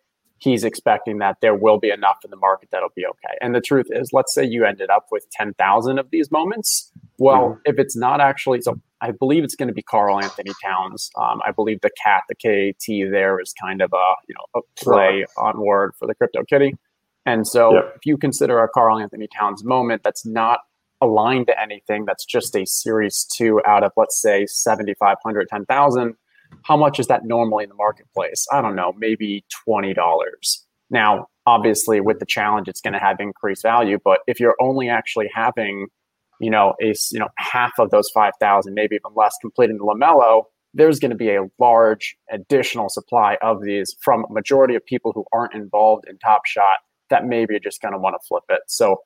he's 0.44 0.64
expecting 0.64 1.20
that 1.20 1.38
there 1.42 1.56
will 1.56 1.80
be 1.80 1.90
enough 1.90 2.18
in 2.24 2.30
the 2.30 2.38
market 2.38 2.70
that'll 2.72 2.90
be 2.96 3.06
okay. 3.06 3.38
And 3.42 3.56
the 3.56 3.62
truth 3.62 3.88
is, 3.90 4.12
let's 4.12 4.34
say 4.34 4.44
you 4.44 4.66
ended 4.66 4.90
up 4.90 5.08
with 5.12 5.30
10,000 5.32 6.00
of 6.00 6.10
these 6.12 6.32
moments. 6.32 6.92
Well, 7.18 7.50
mm-hmm. 7.50 7.60
if 7.66 7.80
it's 7.80 7.96
not 7.96 8.20
actually, 8.20 8.62
so 8.62 8.80
I 9.02 9.12
believe 9.12 9.44
it's 9.44 9.56
going 9.56 9.70
to 9.70 9.74
be 9.74 9.84
Karl-Anthony 9.84 10.52
Towns. 10.64 11.10
Um, 11.18 11.42
I 11.46 11.52
believe 11.52 11.80
the 11.82 11.92
cat, 12.04 12.24
the 12.28 12.36
KAT 12.36 13.12
there 13.12 13.40
is 13.40 13.54
kind 13.54 13.82
of 13.82 13.94
a, 13.94 14.14
you 14.28 14.36
know, 14.36 14.62
a 14.62 14.84
play 14.84 15.26
on 15.38 15.62
word 15.66 15.94
for 15.98 16.08
the 16.08 16.16
crypto 16.16 16.44
kitty. 16.44 16.76
And 17.26 17.48
so 17.48 17.76
yep. 17.76 17.94
if 17.96 18.06
you 18.06 18.18
consider 18.18 18.62
a 18.62 18.68
Karl-Anthony 18.68 19.28
Towns 19.28 19.64
moment 19.64 20.04
that's 20.04 20.26
not 20.26 20.60
aligned 21.04 21.48
to 21.48 21.62
anything, 21.62 22.06
that's 22.06 22.26
just 22.26 22.56
a 22.56 22.66
series 22.66 23.26
two 23.26 23.62
out 23.66 23.84
of, 23.84 23.92
let's 23.98 24.20
say, 24.22 24.46
7,500, 24.46 25.48
10,000, 25.48 26.16
how 26.64 26.78
much 26.78 27.00
is 27.00 27.08
that 27.08 27.26
normally 27.26 27.64
in 27.64 27.70
the 27.70 27.76
marketplace? 27.76 28.46
I 28.52 28.62
don't 28.62 28.76
know, 28.76 28.94
maybe 28.98 29.44
$20. 29.68 29.96
Now, 30.90 31.28
obviously, 31.46 32.00
with 32.00 32.20
the 32.20 32.26
challenge, 32.26 32.68
it's 32.68 32.82
going 32.82 32.94
to 32.94 33.00
have 33.00 33.20
increased 33.20 33.64
value. 33.64 33.98
But 34.04 34.20
if 34.28 34.40
you're 34.40 34.56
only 34.62 34.90
actually 34.90 35.30
having, 35.34 35.88
you 36.40 36.50
know, 36.50 36.76
a 36.82 36.94
you 37.12 37.20
know 37.20 37.30
half 37.38 37.74
of 37.80 37.90
those 37.90 38.10
five 38.10 38.34
thousand, 38.40 38.76
maybe 38.76 38.96
even 38.96 39.12
less, 39.16 39.36
completing 39.42 39.78
the 39.78 39.84
LaMelo 39.84 40.44
there's 40.74 41.00
going 41.00 41.12
to 41.12 41.18
be 41.18 41.30
a 41.30 41.46
large 41.60 42.18
additional 42.32 42.90
supply 42.90 43.38
of 43.42 43.64
these 43.64 43.96
from 44.02 44.26
a 44.26 44.34
majority 44.34 44.76
of 44.76 44.86
people 44.86 45.12
who 45.14 45.26
aren't 45.32 45.54
involved 45.54 46.06
in 46.10 46.18
Top 46.18 46.46
Shot 46.46 46.78
that 47.10 47.26
maybe 47.26 47.56
are 47.56 47.60
just 47.60 47.82
going 47.82 47.92
to 47.92 48.00
want 48.00 48.16
to 48.20 48.28
flip 48.28 48.44
it. 48.50 48.62
So 48.68 48.98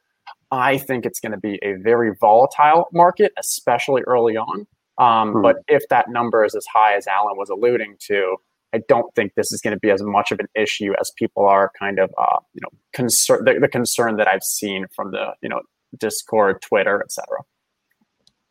I 0.52 0.78
think 0.78 1.06
it's 1.06 1.20
going 1.20 1.34
to 1.34 1.38
be 1.38 1.60
a 1.62 1.74
very 1.76 2.12
volatile 2.20 2.88
market, 2.94 3.34
especially 3.38 4.02
early 4.08 4.38
on. 4.38 4.68
Um, 4.98 5.34
hmm. 5.34 5.42
But 5.42 5.58
if 5.68 5.84
that 5.90 6.10
number 6.10 6.44
is 6.46 6.56
as 6.56 6.66
high 6.74 6.96
as 6.96 7.08
Alan 7.08 7.38
was 7.38 7.50
alluding 7.50 7.98
to, 8.08 8.38
I 8.74 8.82
don't 8.88 9.14
think 9.16 9.34
this 9.36 9.52
is 9.52 9.62
going 9.62 9.76
to 9.76 9.80
be 9.80 9.90
as 9.90 10.04
much 10.04 10.32
of 10.32 10.40
an 10.40 10.48
issue 10.56 10.94
as 11.00 11.12
people 11.18 11.46
are 11.46 11.72
kind 11.80 12.00
of, 12.00 12.12
uh, 12.18 12.38
you 12.54 12.62
know, 12.62 12.70
concern 12.94 13.46
the, 13.46 13.60
the, 13.60 13.68
concern 13.68 14.18
that 14.18 14.28
I've 14.28 14.44
seen 14.44 14.88
from 14.94 15.12
the, 15.12 15.34
you 15.42 15.50
know, 15.50 15.62
Discord, 15.98 16.62
Twitter, 16.62 17.02
etc. 17.02 17.26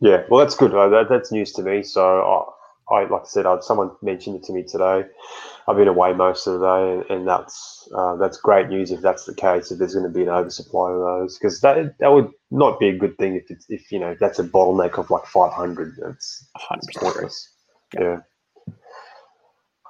Yeah, 0.01 0.23
well, 0.31 0.41
that's 0.41 0.57
good. 0.57 0.75
Uh, 0.75 0.89
that, 0.89 1.09
that's 1.09 1.33
news 1.33 1.53
to 1.53 1.63
me. 1.63 1.83
So 1.83 2.23
uh, 2.23 2.51
I 2.91 3.05
like 3.05 3.23
I 3.23 3.27
said, 3.27 3.47
I, 3.47 3.59
someone 3.61 3.91
mentioned 4.03 4.37
it 4.37 4.45
to 4.45 4.53
me 4.53 4.63
today. 4.63 5.05
I've 5.69 5.77
been 5.77 5.89
away 5.89 6.13
most 6.13 6.47
of 6.47 6.61
the 6.61 6.67
day, 6.67 6.93
and, 6.93 7.11
and 7.11 7.29
that's 7.29 7.89
uh, 7.95 8.17
that's 8.17 8.39
great 8.39 8.69
news 8.69 8.91
if 8.93 9.01
that's 9.01 9.25
the 9.25 9.35
case. 9.35 9.71
If 9.71 9.79
there's 9.79 9.95
going 9.95 10.07
to 10.07 10.13
be 10.13 10.23
an 10.23 10.29
oversupply 10.29 10.93
of 10.93 11.01
those, 11.01 11.39
because 11.39 11.61
that 11.61 11.99
that 11.99 12.13
would 12.13 12.31
not 12.51 12.79
be 12.79 12.89
a 12.89 12.97
good 12.97 13.19
thing 13.19 13.35
if 13.35 13.51
it's 13.51 13.67
if 13.69 13.91
you 13.91 13.99
know 13.99 14.17
that's 14.21 14.39
a 14.39 14.45
bottleneck 14.45 14.99
of 14.99 15.11
like 15.11 15.27
500. 15.27 15.95
That's 16.01 16.49
100 16.55 17.15
percent. 17.15 17.33
Yeah. 17.99 18.21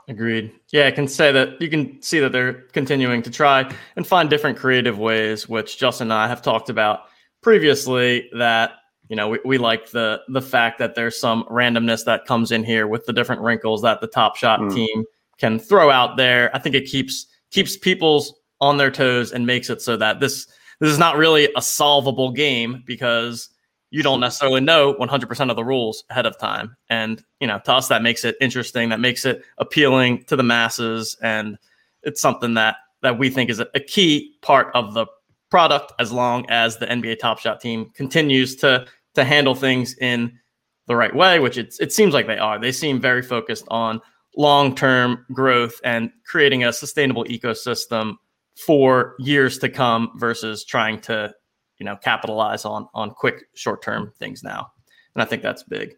Agreed. 0.08 0.52
Yeah, 0.72 0.86
I 0.86 0.92
can 0.92 1.08
say 1.08 1.32
that 1.32 1.60
you 1.60 1.68
can 1.68 2.00
see 2.00 2.20
that 2.20 2.30
they're 2.30 2.52
continuing 2.72 3.22
to 3.22 3.30
try 3.30 3.70
and 3.96 4.06
find 4.06 4.30
different 4.30 4.56
creative 4.56 4.98
ways, 4.98 5.48
which 5.48 5.78
Justin 5.78 6.06
and 6.06 6.12
I 6.12 6.28
have 6.28 6.42
talked 6.42 6.70
about 6.70 7.00
previously. 7.42 8.30
That 8.32 8.72
you 9.08 9.16
know 9.16 9.28
we, 9.28 9.38
we 9.44 9.58
like 9.58 9.90
the 9.90 10.20
the 10.28 10.42
fact 10.42 10.78
that 10.78 10.94
there's 10.94 11.18
some 11.18 11.44
randomness 11.44 12.04
that 12.04 12.26
comes 12.26 12.52
in 12.52 12.64
here 12.64 12.86
with 12.86 13.06
the 13.06 13.12
different 13.12 13.42
wrinkles 13.42 13.82
that 13.82 14.00
the 14.00 14.06
Top 14.06 14.36
Shot 14.36 14.60
mm. 14.60 14.74
team 14.74 15.04
can 15.38 15.58
throw 15.58 15.90
out 15.90 16.16
there. 16.16 16.54
I 16.54 16.58
think 16.58 16.74
it 16.74 16.86
keeps 16.86 17.26
keeps 17.50 17.76
people's 17.76 18.34
on 18.60 18.78
their 18.78 18.90
toes 18.90 19.32
and 19.32 19.46
makes 19.46 19.70
it 19.70 19.82
so 19.82 19.96
that 19.96 20.20
this 20.20 20.46
this 20.80 20.90
is 20.90 20.98
not 20.98 21.16
really 21.16 21.48
a 21.56 21.62
solvable 21.62 22.30
game 22.30 22.82
because 22.86 23.50
you 23.90 24.02
don't 24.02 24.20
necessarily 24.20 24.60
know 24.60 24.94
100% 24.94 25.50
of 25.50 25.56
the 25.56 25.64
rules 25.64 26.04
ahead 26.10 26.26
of 26.26 26.38
time. 26.38 26.76
And, 26.90 27.22
you 27.40 27.46
know, 27.46 27.60
to 27.64 27.72
us, 27.72 27.88
that 27.88 28.02
makes 28.02 28.24
it 28.24 28.36
interesting. 28.40 28.88
That 28.88 29.00
makes 29.00 29.24
it 29.24 29.42
appealing 29.58 30.24
to 30.24 30.36
the 30.36 30.42
masses. 30.42 31.16
And 31.22 31.56
it's 32.02 32.20
something 32.20 32.54
that, 32.54 32.76
that 33.02 33.18
we 33.18 33.30
think 33.30 33.48
is 33.48 33.60
a, 33.60 33.68
a 33.74 33.80
key 33.80 34.34
part 34.42 34.68
of 34.74 34.94
the 34.94 35.06
product 35.50 35.92
as 35.98 36.12
long 36.12 36.46
as 36.48 36.76
the 36.76 36.86
NBA 36.86 37.18
Top 37.18 37.38
Shot 37.38 37.60
team 37.60 37.90
continues 37.94 38.56
to, 38.56 38.86
to 39.14 39.24
handle 39.24 39.54
things 39.54 39.96
in 39.98 40.38
the 40.86 40.96
right 40.96 41.14
way, 41.14 41.38
which 41.38 41.58
it's, 41.58 41.80
it 41.80 41.92
seems 41.92 42.14
like 42.14 42.26
they 42.26 42.38
are. 42.38 42.60
They 42.60 42.72
seem 42.72 43.00
very 43.00 43.22
focused 43.22 43.64
on 43.68 44.00
long 44.36 44.74
term 44.74 45.24
growth 45.32 45.80
and 45.82 46.10
creating 46.26 46.64
a 46.64 46.72
sustainable 46.72 47.24
ecosystem 47.24 48.16
for 48.56 49.14
years 49.18 49.58
to 49.58 49.68
come 49.68 50.10
versus 50.16 50.64
trying 50.64 51.00
to 51.00 51.34
you 51.78 51.84
know 51.84 51.96
capitalize 51.96 52.64
on 52.64 52.88
on 52.94 53.10
quick 53.10 53.44
short 53.54 53.82
term 53.82 54.12
things 54.18 54.42
now. 54.42 54.70
And 55.14 55.22
i 55.22 55.24
think 55.24 55.42
that's 55.42 55.62
big. 55.62 55.94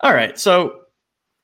All 0.00 0.14
right 0.14 0.38
so 0.38 0.80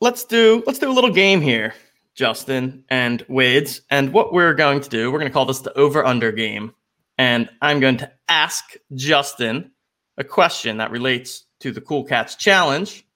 let's 0.01 0.24
do 0.24 0.62
let's 0.66 0.78
do 0.78 0.91
a 0.91 0.93
little 0.93 1.12
game 1.12 1.41
here 1.41 1.74
justin 2.14 2.84
and 2.88 3.24
wades. 3.28 3.82
And 3.91 4.12
what 4.12 4.32
we're 4.32 4.55
going 4.55 4.80
to 4.80 4.88
do 4.88 5.11
we're 5.11 5.18
going 5.18 5.30
to 5.30 5.34
call 5.34 5.47
this 5.47 5.61
the 5.61 5.76
over 5.78 6.05
under 6.05 6.32
game 6.32 6.72
and 7.20 7.48
i'm 7.62 7.80
going 7.80 7.96
to 7.96 8.10
ask 8.28 8.76
justin 8.94 9.70
a 10.18 10.24
question 10.24 10.78
that 10.78 10.90
relates 10.90 11.44
to 11.60 11.70
the 11.70 11.80
cool 11.80 12.04
cats 12.04 12.34
challenge 12.34 13.06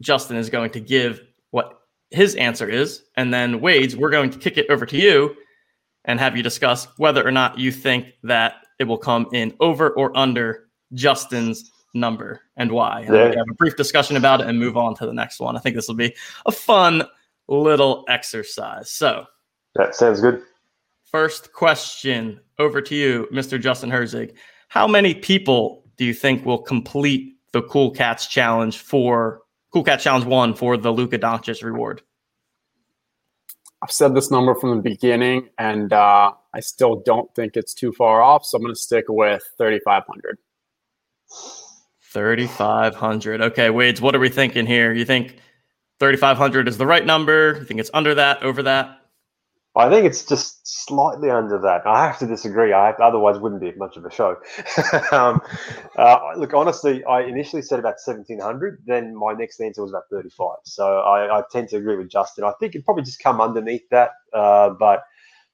justin 0.00 0.36
is 0.36 0.48
going 0.48 0.70
to 0.70 0.80
give 0.80 1.20
what 1.50 1.80
his 2.10 2.34
answer 2.36 2.68
is 2.68 3.02
and 3.16 3.34
then 3.34 3.60
wades 3.60 3.96
we're 3.96 4.10
going 4.10 4.30
to 4.30 4.38
kick 4.38 4.56
it 4.56 4.70
over 4.70 4.86
to 4.86 4.96
you 4.96 5.34
and 6.04 6.20
have 6.20 6.36
you 6.36 6.42
discuss 6.42 6.86
whether 6.98 7.26
or 7.26 7.30
not 7.30 7.58
you 7.58 7.72
think 7.72 8.14
that 8.22 8.54
it 8.78 8.84
will 8.84 8.98
come 8.98 9.28
in 9.32 9.54
over 9.60 9.90
or 9.90 10.16
under 10.16 10.68
Justin's 10.92 11.70
number 11.94 12.40
and 12.56 12.70
why. 12.72 13.00
And 13.02 13.14
yeah. 13.14 13.26
have 13.28 13.46
a 13.50 13.54
brief 13.54 13.76
discussion 13.76 14.16
about 14.16 14.40
it 14.40 14.48
and 14.48 14.58
move 14.58 14.76
on 14.76 14.94
to 14.96 15.06
the 15.06 15.14
next 15.14 15.40
one. 15.40 15.56
I 15.56 15.60
think 15.60 15.76
this 15.76 15.88
will 15.88 15.94
be 15.94 16.14
a 16.46 16.52
fun 16.52 17.04
little 17.48 18.04
exercise. 18.08 18.90
So 18.90 19.26
that 19.74 19.94
sounds 19.94 20.20
good. 20.20 20.42
First 21.14 21.52
question 21.52 22.40
over 22.58 22.82
to 22.82 22.92
you, 22.92 23.28
Mr. 23.32 23.60
Justin 23.60 23.88
Herzig. 23.88 24.34
How 24.66 24.88
many 24.88 25.14
people 25.14 25.84
do 25.96 26.04
you 26.04 26.12
think 26.12 26.44
will 26.44 26.58
complete 26.58 27.36
the 27.52 27.62
Cool 27.62 27.92
Cats 27.92 28.26
challenge 28.26 28.78
for 28.78 29.42
Cool 29.72 29.84
Cats 29.84 30.02
Challenge 30.02 30.24
One 30.24 30.54
for 30.54 30.76
the 30.76 30.90
Luka 30.90 31.16
Doncic 31.16 31.62
reward? 31.62 32.02
I've 33.80 33.92
said 33.92 34.16
this 34.16 34.32
number 34.32 34.56
from 34.56 34.74
the 34.74 34.82
beginning, 34.82 35.50
and 35.56 35.92
uh, 35.92 36.32
I 36.52 36.58
still 36.58 36.96
don't 37.06 37.32
think 37.36 37.56
it's 37.56 37.74
too 37.74 37.92
far 37.92 38.20
off. 38.20 38.44
So 38.44 38.56
I'm 38.56 38.62
going 38.64 38.74
to 38.74 38.80
stick 38.80 39.04
with 39.08 39.44
3,500. 39.56 40.36
3,500. 42.12 43.40
Okay, 43.40 43.70
Wades, 43.70 44.00
what 44.00 44.16
are 44.16 44.18
we 44.18 44.30
thinking 44.30 44.66
here? 44.66 44.92
You 44.92 45.04
think 45.04 45.36
3,500 46.00 46.66
is 46.66 46.76
the 46.76 46.88
right 46.88 47.06
number? 47.06 47.58
You 47.60 47.64
think 47.64 47.78
it's 47.78 47.90
under 47.94 48.16
that, 48.16 48.42
over 48.42 48.64
that? 48.64 49.03
I 49.76 49.90
think 49.90 50.06
it's 50.06 50.24
just 50.24 50.60
slightly 50.64 51.30
under 51.30 51.58
that. 51.58 51.84
I 51.84 52.06
have 52.06 52.18
to 52.20 52.26
disagree. 52.26 52.72
I 52.72 52.90
otherwise 52.90 53.40
wouldn't 53.40 53.60
be 53.60 53.72
much 53.76 53.96
of 53.96 54.04
a 54.04 54.10
show. 54.10 54.36
um, 55.12 55.40
uh, 55.96 56.18
look, 56.36 56.54
honestly, 56.54 57.04
I 57.04 57.22
initially 57.22 57.62
said 57.62 57.80
about 57.80 57.98
seventeen 57.98 58.38
hundred. 58.38 58.82
Then 58.86 59.16
my 59.16 59.32
next 59.32 59.60
answer 59.60 59.82
was 59.82 59.90
about 59.90 60.04
thirty-five. 60.10 60.58
So 60.64 60.98
I, 60.98 61.38
I, 61.38 61.42
tend 61.50 61.70
to 61.70 61.76
agree 61.76 61.96
with 61.96 62.08
Justin. 62.08 62.44
I 62.44 62.52
think 62.60 62.74
it'd 62.74 62.84
probably 62.84 63.02
just 63.02 63.20
come 63.20 63.40
underneath 63.40 63.88
that. 63.90 64.12
Uh, 64.32 64.70
but 64.70 65.02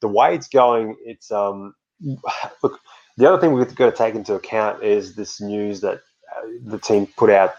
the 0.00 0.08
way 0.08 0.34
it's 0.34 0.48
going, 0.48 0.96
it's 1.04 1.32
um, 1.32 1.74
look. 2.62 2.78
The 3.16 3.28
other 3.28 3.40
thing 3.40 3.52
we've 3.52 3.74
got 3.74 3.90
to 3.90 3.96
take 3.96 4.14
into 4.14 4.34
account 4.34 4.82
is 4.82 5.14
this 5.14 5.40
news 5.40 5.80
that 5.80 5.96
uh, 5.96 6.46
the 6.64 6.78
team 6.78 7.06
put 7.18 7.28
out 7.28 7.54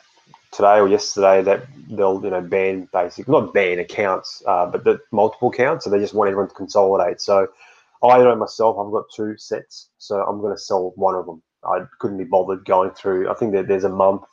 today 0.51 0.79
or 0.79 0.87
yesterday 0.87 1.41
that 1.41 1.65
they'll 1.89 2.21
you 2.23 2.29
know 2.29 2.41
ban 2.41 2.87
basic 2.93 3.27
not 3.27 3.53
ban 3.53 3.79
accounts 3.79 4.43
uh, 4.47 4.65
but 4.65 4.83
the 4.83 4.99
multiple 5.11 5.49
accounts 5.49 5.85
so 5.85 5.89
they 5.89 5.99
just 5.99 6.13
want 6.13 6.29
everyone 6.29 6.49
to 6.49 6.55
consolidate 6.55 7.21
so 7.21 7.47
i 8.03 8.17
know 8.17 8.35
myself 8.35 8.77
i've 8.79 8.91
got 8.91 9.05
two 9.15 9.35
sets 9.37 9.89
so 9.97 10.21
i'm 10.23 10.41
going 10.41 10.53
to 10.53 10.61
sell 10.61 10.91
one 10.95 11.15
of 11.15 11.25
them 11.25 11.41
i 11.63 11.79
couldn't 11.99 12.17
be 12.17 12.23
bothered 12.23 12.65
going 12.65 12.91
through 12.91 13.29
i 13.29 13.33
think 13.33 13.53
that 13.53 13.67
there's 13.67 13.85
a 13.85 13.89
month 13.89 14.23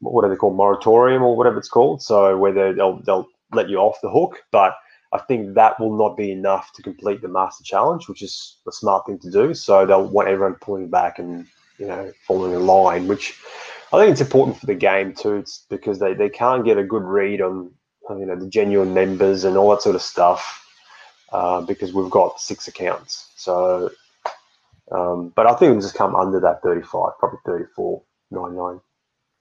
what 0.00 0.24
are 0.24 0.28
they 0.28 0.36
called 0.36 0.56
moratorium 0.56 1.22
or 1.22 1.36
whatever 1.36 1.58
it's 1.58 1.68
called 1.68 2.02
so 2.02 2.36
whether 2.36 2.72
they'll 2.74 3.00
they'll 3.02 3.28
let 3.52 3.68
you 3.68 3.78
off 3.78 4.00
the 4.02 4.10
hook 4.10 4.42
but 4.50 4.76
I 5.14 5.18
think 5.18 5.54
that 5.54 5.78
will 5.78 5.96
not 5.96 6.16
be 6.16 6.32
enough 6.32 6.72
to 6.72 6.82
complete 6.82 7.22
the 7.22 7.28
master 7.28 7.62
challenge, 7.62 8.08
which 8.08 8.20
is 8.20 8.56
a 8.66 8.72
smart 8.72 9.06
thing 9.06 9.20
to 9.20 9.30
do. 9.30 9.54
So 9.54 9.86
they'll 9.86 10.08
want 10.08 10.28
everyone 10.28 10.56
pulling 10.56 10.88
back 10.88 11.20
and 11.20 11.46
you 11.78 11.86
know 11.86 12.12
following 12.26 12.54
a 12.54 12.58
line, 12.58 13.06
which 13.06 13.40
I 13.94 14.00
think 14.00 14.12
it's 14.12 14.20
important 14.20 14.58
for 14.58 14.66
the 14.66 14.74
game 14.74 15.14
too. 15.14 15.36
It's 15.36 15.66
because 15.70 15.98
they, 15.98 16.14
they 16.14 16.28
can't 16.28 16.64
get 16.64 16.78
a 16.78 16.84
good 16.84 17.02
read 17.02 17.40
on 17.40 17.70
you 18.10 18.26
know 18.26 18.36
the 18.36 18.48
genuine 18.48 18.92
members 18.92 19.44
and 19.44 19.56
all 19.56 19.70
that 19.70 19.82
sort 19.82 19.96
of 19.96 20.02
stuff 20.02 20.66
uh, 21.32 21.60
because 21.62 21.92
we've 21.92 22.10
got 22.10 22.40
six 22.40 22.68
accounts. 22.68 23.30
So, 23.36 23.90
um, 24.92 25.32
but 25.34 25.46
I 25.46 25.54
think 25.54 25.70
it'll 25.70 25.82
just 25.82 25.94
come 25.94 26.14
under 26.14 26.40
that 26.40 26.62
35, 26.62 27.12
probably 27.18 27.38
34, 27.46 28.02
99. 28.30 28.80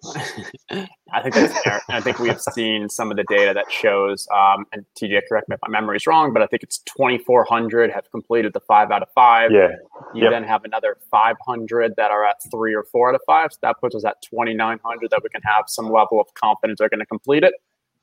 I 1.14 1.22
think 1.22 1.36
that's 1.36 1.60
fair. 1.62 1.82
I 1.89 2.01
think 2.01 2.20
we 2.20 2.28
have 2.30 2.41
seen 2.54 2.89
some 2.89 3.12
of 3.12 3.18
the 3.18 3.24
data 3.30 3.54
that 3.54 3.72
shows, 3.72 4.28
um, 4.34 4.66
and 4.72 4.86
TJ, 4.99 5.22
correct 5.30 5.49
me 5.49 5.56
if 5.56 5.60
my 5.62 5.70
memory 5.70 5.97
is 5.97 6.08
wrong, 6.08 6.34
but 6.34 6.41
I 6.41 6.47
think 6.47 6.64
it's 6.64 6.80
2,400 6.80 7.91
have 7.91 8.10
completed 8.12 8.54
the 8.54 8.60
five 8.62 8.91
out 8.91 9.01
of 9.01 9.10
five. 9.14 9.51
Yeah. 9.51 9.70
You 10.14 10.24
yep. 10.24 10.32
then 10.32 10.43
have 10.43 10.64
another 10.64 10.97
500 11.10 11.95
that 11.97 12.12
are 12.12 12.26
at 12.26 12.38
three 12.51 12.74
or 12.74 12.84
four 12.84 13.10
out 13.10 13.16
of 13.16 13.22
five. 13.26 13.54
So 13.54 13.60
that 13.62 13.80
puts 13.80 13.95
us 13.95 14.06
at 14.06 14.22
2,900 14.22 15.12
that 15.12 15.22
we 15.24 15.30
can 15.30 15.41
have 15.43 15.66
some 15.68 15.89
level 15.89 16.20
of 16.20 16.34
confidence 16.34 16.82
are 16.82 16.89
going 16.89 16.99
to 16.99 17.06
complete 17.06 17.43
it. 17.43 17.54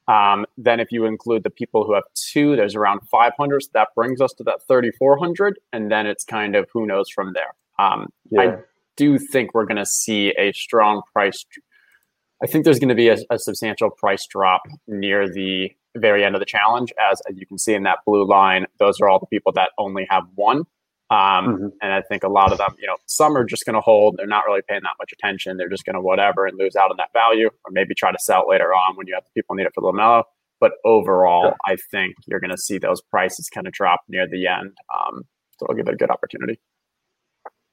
Um, 0.09 0.45
then 0.59 0.81
if 0.81 0.91
you 0.91 1.05
include 1.05 1.45
the 1.45 1.51
people 1.51 1.85
who 1.85 1.95
have 1.95 2.05
two, 2.15 2.57
there's 2.57 2.75
around 2.75 3.01
500. 3.09 3.63
So 3.63 3.69
that 3.75 3.89
brings 3.95 4.21
us 4.21 4.33
to 4.35 4.45
that 4.45 4.61
3,400. 4.67 5.59
And 5.73 5.91
then 5.91 6.07
it's 6.07 6.25
kind 6.25 6.57
of 6.57 6.69
who 6.73 6.87
knows 6.87 7.09
from 7.09 7.33
there. 7.33 7.55
Um, 7.79 8.09
yeah. 8.31 8.41
I 8.41 8.57
do 8.97 9.19
think 9.19 9.55
we're 9.55 9.67
going 9.67 9.77
to 9.77 9.87
see 9.87 10.35
a 10.37 10.53
strong 10.53 11.03
price 11.13 11.45
I 12.43 12.47
think 12.47 12.65
there's 12.65 12.79
going 12.79 12.89
to 12.89 12.95
be 12.95 13.09
a, 13.09 13.19
a, 13.31 13.39
substantial 13.39 13.91
price 13.91 14.27
drop 14.27 14.63
near 14.87 15.29
the 15.29 15.71
very 15.97 16.25
end 16.25 16.35
of 16.35 16.41
the 16.41 16.47
challenge. 16.47 16.93
As, 16.99 17.21
as 17.29 17.37
you 17.37 17.47
can 17.47 17.59
see 17.59 17.75
in 17.75 17.83
that 17.83 17.99
blue 18.07 18.27
line, 18.27 18.67
those 18.79 19.01
are 19.01 19.09
all 19.09 19.19
the 19.19 19.27
people 19.27 19.53
that 19.53 19.71
only 19.79 20.07
have 20.09 20.25
one. 20.35 20.65
Um, 21.11 21.17
mm-hmm. 21.19 21.67
And 21.83 21.93
I 21.93 22.03
think 22.03 22.23
a 22.23 22.29
lot 22.29 22.53
of 22.53 22.59
them, 22.59 22.75
you 22.81 22.87
know, 22.87 22.97
some 23.07 23.37
are 23.37 23.45
just 23.45 23.67
going 23.67 23.75
to 23.75 23.81
hold. 23.81 24.17
They're 24.17 24.27
not 24.27 24.45
really 24.47 24.63
paying 24.67 24.83
that 24.85 24.95
much 24.99 25.13
attention. 25.13 25.57
They're 25.57 25.69
just 25.69 25.85
going 25.85 25.97
to 25.97 26.01
whatever 26.01 26.47
and 26.47 26.57
lose 26.57 26.77
out 26.77 26.91
on 26.91 26.97
that 26.99 27.13
value, 27.13 27.51
or 27.65 27.73
maybe 27.73 27.95
try 27.95 28.13
to 28.13 28.19
sell 28.21 28.49
later 28.49 28.73
on 28.73 28.97
when 28.97 29.07
you 29.07 29.15
have 29.15 29.25
the 29.25 29.31
people 29.35 29.57
need 29.57 29.67
it 29.67 29.73
for 29.75 29.83
LaMelo. 29.83 30.23
But 30.61 30.73
overall, 30.85 31.47
yeah. 31.47 31.73
I 31.73 31.77
think 31.91 32.15
you're 32.27 32.39
going 32.39 32.53
to 32.53 32.59
see 32.59 32.79
those 32.79 33.01
prices 33.01 33.49
kind 33.49 33.67
of 33.67 33.73
drop 33.73 34.03
near 34.09 34.29
the 34.29 34.47
end. 34.47 34.73
Um, 34.95 35.25
so 35.59 35.67
it'll 35.67 35.75
give 35.75 35.89
it 35.89 35.95
a 35.95 35.97
good 35.97 36.11
opportunity. 36.11 36.61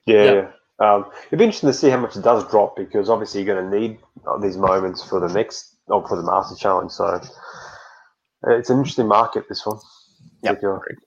Yeah, 0.07 0.23
yeah. 0.23 0.51
Um, 0.79 1.05
it'd 1.27 1.39
be 1.39 1.45
interesting 1.45 1.67
to 1.67 1.73
see 1.73 1.89
how 1.89 1.99
much 1.99 2.15
it 2.15 2.23
does 2.23 2.47
drop 2.49 2.75
because 2.75 3.09
obviously 3.09 3.41
you're 3.41 3.55
going 3.55 3.71
to 3.71 3.79
need 3.79 3.99
these 4.41 4.57
moments 4.57 5.03
for 5.03 5.19
the 5.19 5.27
next 5.33 5.75
or 5.87 6.07
for 6.07 6.15
the 6.15 6.23
Master 6.23 6.55
Challenge. 6.55 6.91
So 6.91 7.05
uh, 7.05 7.21
it's 8.47 8.69
an 8.69 8.77
interesting 8.77 9.07
market, 9.07 9.45
this 9.49 9.65
one. 9.65 9.79
Yeah, 10.43 10.51
agreed. 10.51 10.97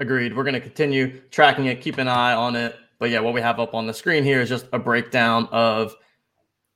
Agreed. 0.00 0.36
We're 0.36 0.44
going 0.44 0.54
to 0.54 0.60
continue 0.60 1.20
tracking 1.30 1.66
it, 1.66 1.80
keep 1.80 1.98
an 1.98 2.08
eye 2.08 2.34
on 2.34 2.56
it. 2.56 2.76
But 2.98 3.10
yeah, 3.10 3.20
what 3.20 3.32
we 3.34 3.40
have 3.40 3.60
up 3.60 3.74
on 3.74 3.86
the 3.86 3.94
screen 3.94 4.24
here 4.24 4.40
is 4.40 4.48
just 4.48 4.66
a 4.72 4.78
breakdown 4.78 5.48
of 5.50 5.94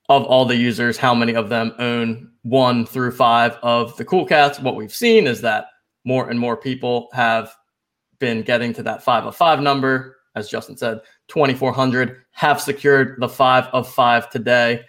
of 0.09 0.23
all 0.23 0.43
the 0.43 0.55
users, 0.55 0.97
how 0.97 1.13
many 1.13 1.35
of 1.35 1.49
them 1.49 1.71
own 1.77 2.31
one 2.41 2.83
through 2.83 3.11
five 3.11 3.57
of 3.61 3.95
the 3.97 4.05
Cool 4.05 4.25
Cats. 4.25 4.59
What 4.59 4.75
we've 4.75 4.93
seen 4.93 5.27
is 5.27 5.39
that 5.41 5.67
more 6.03 6.29
and 6.29 6.39
more 6.39 6.57
people 6.57 7.09
have 7.13 7.53
been 8.17 8.41
getting 8.41 8.73
to 8.73 8.83
that 8.83 9.03
five 9.03 9.25
of 9.25 9.35
five 9.35 9.59
number 9.59 10.17
as 10.35 10.49
Justin 10.49 10.77
said, 10.77 10.99
2,400 11.27 12.17
have 12.31 12.61
secured 12.61 13.17
the 13.19 13.29
five 13.29 13.65
of 13.73 13.89
five 13.89 14.29
today. 14.29 14.81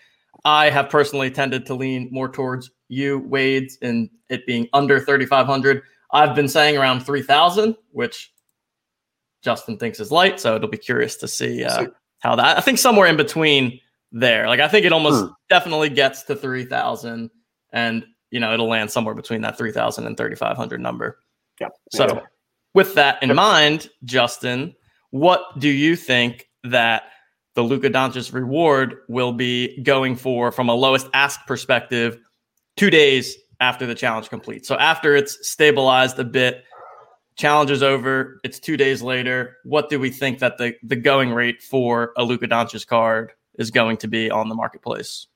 I 0.45 0.71
have 0.71 0.89
personally 0.89 1.31
tended 1.31 1.67
to 1.67 1.75
lean 1.75 2.09
more 2.11 2.29
towards 2.29 2.71
you, 2.89 3.21
Wades, 3.21 3.79
and 3.83 4.09
it 4.29 4.47
being 4.47 4.69
under 4.73 4.99
3,500. 4.99 5.83
I've 6.13 6.35
been 6.35 6.49
saying 6.49 6.77
around 6.77 7.01
3,000, 7.01 7.77
which 7.93 8.33
Justin 9.43 9.77
thinks 9.77 10.01
is 10.01 10.11
light. 10.11 10.41
So 10.41 10.57
it'll 10.57 10.69
be 10.69 10.79
curious 10.79 11.17
to 11.17 11.29
see 11.29 11.65
uh, 11.65 11.87
how 12.21 12.37
that. 12.37 12.59
I 12.59 12.61
think 12.61 12.79
somewhere 12.79 13.07
in 13.07 13.17
between 13.17 13.81
there. 14.13 14.47
Like 14.47 14.61
I 14.61 14.69
think 14.69 14.87
it 14.87 14.93
almost 14.93 15.25
hmm. 15.25 15.33
definitely 15.49 15.91
gets 15.91 16.23
to 16.25 16.37
3,000, 16.37 17.31
and 17.73 18.05
you 18.31 18.41
know 18.41 18.53
it'll 18.53 18.69
land 18.69 18.91
somewhere 18.91 19.15
between 19.15 19.41
that 19.43 19.59
3000 19.59 20.07
and 20.07 20.17
3500 20.17 20.81
number 20.81 21.19
yeah 21.61 21.69
so 21.91 22.23
with 22.75 22.95
that 22.95 23.23
in 23.23 23.35
mind 23.35 23.91
justin 24.05 24.75
what 25.11 25.43
do 25.59 25.69
you 25.69 25.97
think 25.97 26.49
that 26.65 27.05
the 27.55 27.63
Luka 27.63 27.91
Doncic 27.91 28.33
reward 28.33 28.97
will 29.09 29.33
be 29.33 29.83
going 29.83 30.17
for 30.17 30.53
from 30.53 30.69
a 30.69 30.75
lowest 30.75 31.09
ask 31.13 31.45
perspective 31.47 32.19
two 32.77 32.91
days 32.91 33.37
after 33.61 33.87
the 33.87 33.95
challenge 33.95 34.29
completes. 34.29 34.67
So 34.69 34.77
after 34.77 35.15
it's 35.15 35.49
stabilized 35.49 36.19
a 36.19 36.25
bit, 36.25 36.65
challenge 37.37 37.71
is 37.71 37.83
over, 37.83 38.41
it's 38.45 38.59
two 38.59 38.77
days 38.77 39.03
later. 39.03 39.57
What 39.65 39.91
do 39.91 39.99
we 40.01 40.11
think 40.11 40.39
that 40.39 40.59
the, 40.59 40.75
the 40.83 40.97
going 40.97 41.31
rate 41.31 41.63
for 41.63 42.13
a 42.17 42.25
Luka 42.25 42.47
Doncic 42.49 42.87
card 42.87 43.33
is 43.59 43.71
going 43.71 43.99
to 43.99 44.09
be 44.09 44.31
on 44.31 44.49
the 44.49 44.55
marketplace? 44.55 45.27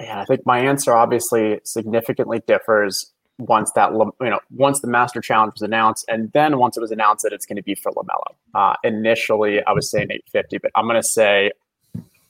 Yeah, 0.00 0.20
I 0.20 0.24
think 0.24 0.46
my 0.46 0.60
answer 0.60 0.94
obviously 0.94 1.60
significantly 1.64 2.40
differs 2.46 3.12
once 3.38 3.70
that 3.72 3.92
you 3.92 4.30
know 4.30 4.40
once 4.50 4.80
the 4.80 4.88
master 4.88 5.20
challenge 5.20 5.52
was 5.54 5.62
announced 5.62 6.04
and 6.08 6.30
then 6.32 6.58
once 6.58 6.76
it 6.76 6.80
was 6.80 6.90
announced 6.90 7.22
that 7.22 7.32
it's 7.32 7.46
going 7.46 7.56
to 7.56 7.62
be 7.62 7.74
for 7.74 7.92
LaMelo 7.92 8.34
uh, 8.54 8.74
initially 8.84 9.62
i 9.64 9.72
was 9.72 9.90
saying 9.90 10.08
850 10.10 10.58
but 10.58 10.70
i'm 10.74 10.86
going 10.86 11.00
to 11.00 11.06
say 11.06 11.50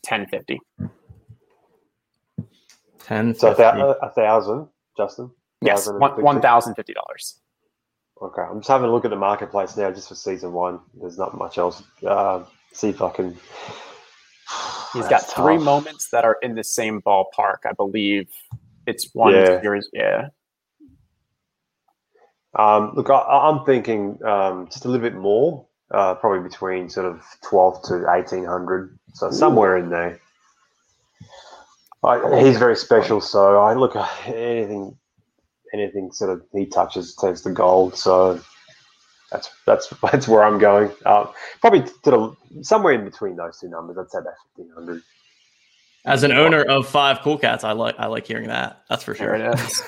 1050 0.08 0.60
10 3.00 3.34
So 3.34 3.52
a, 3.52 3.54
thou- 3.54 3.92
a 4.02 4.10
thousand, 4.10 4.68
Justin. 4.96 5.30
yes 5.62 5.88
$1,050. 5.88 6.22
$1050 6.22 7.34
Okay, 8.20 8.42
I'm 8.42 8.58
just 8.58 8.68
having 8.68 8.88
a 8.88 8.92
look 8.92 9.04
at 9.04 9.10
the 9.10 9.16
marketplace 9.16 9.76
now, 9.76 9.92
just 9.92 10.08
for 10.08 10.16
season 10.16 10.52
one. 10.52 10.80
There's 11.00 11.16
not 11.18 11.38
much 11.38 11.56
else. 11.56 11.84
Uh, 12.04 12.42
see 12.72 12.88
if 12.88 13.00
I 13.00 13.10
can. 13.10 13.38
he's 14.92 15.04
got 15.08 15.10
That's 15.10 15.32
three 15.34 15.54
tough. 15.56 15.62
moments 15.64 16.08
that 16.10 16.24
are 16.24 16.36
in 16.42 16.54
the 16.54 16.64
same 16.64 17.00
ballpark 17.02 17.58
i 17.66 17.72
believe 17.72 18.28
it's 18.86 19.10
one 19.14 19.32
Yeah. 19.34 19.60
series 19.60 19.88
yeah 19.92 20.28
Um, 22.54 22.92
look, 22.94 23.10
I, 23.10 23.18
I'm 23.18 23.64
thinking 23.64 24.18
um, 24.24 24.66
just 24.66 24.84
a 24.84 24.88
little 24.88 25.08
bit 25.08 25.16
more, 25.16 25.66
uh, 25.90 26.14
probably 26.14 26.48
between 26.48 26.88
sort 26.88 27.06
of 27.06 27.22
12 27.42 27.82
to 27.84 27.94
1800, 28.04 28.98
so 29.14 29.30
somewhere 29.30 29.76
in 29.76 29.90
there. 29.90 30.20
I, 32.04 32.40
he's 32.42 32.58
very 32.58 32.76
special, 32.76 33.20
so 33.20 33.60
I 33.60 33.74
look 33.74 33.96
at 33.96 34.08
anything, 34.26 34.96
anything 35.74 36.12
sort 36.12 36.30
of 36.30 36.42
he 36.52 36.66
touches 36.66 37.14
turns 37.16 37.42
to 37.42 37.50
gold. 37.50 37.96
So 37.96 38.40
that's 39.30 39.50
that's 39.66 39.88
that's 40.02 40.28
where 40.28 40.44
I'm 40.44 40.58
going. 40.58 40.90
Um, 41.06 41.28
probably 41.60 41.82
to 41.82 42.10
the 42.10 42.36
somewhere 42.62 42.94
in 42.94 43.04
between 43.04 43.36
those 43.36 43.58
two 43.60 43.68
numbers. 43.68 43.98
I'd 43.98 44.10
say 44.10 44.18
about 44.18 44.34
1500. 44.56 45.02
As 46.04 46.22
an 46.22 46.32
owner 46.32 46.62
of 46.62 46.88
five 46.88 47.20
cool 47.20 47.36
cats, 47.36 47.64
I 47.64 47.72
like 47.72 47.94
I 47.98 48.06
like 48.06 48.26
hearing 48.26 48.48
that. 48.48 48.82
That's 48.88 49.02
for 49.04 49.14
There 49.14 49.36
sure. 49.36 49.50
it 49.52 49.60
is. 49.60 49.82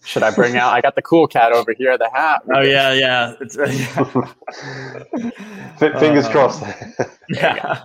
should 0.04 0.22
i 0.24 0.30
bring 0.34 0.56
out 0.56 0.72
i 0.72 0.80
got 0.80 0.96
the 0.96 1.02
cool 1.02 1.28
cat 1.28 1.52
over 1.52 1.72
here 1.74 1.96
the 1.96 2.10
hat 2.10 2.42
oh 2.52 2.60
yeah, 2.62 2.92
yeah. 2.92 3.34
It's 3.40 3.56
F- 5.80 6.00
Fingers 6.00 6.26
Uh, 6.26 6.30
crossed. 6.30 6.64
yeah. 7.28 7.82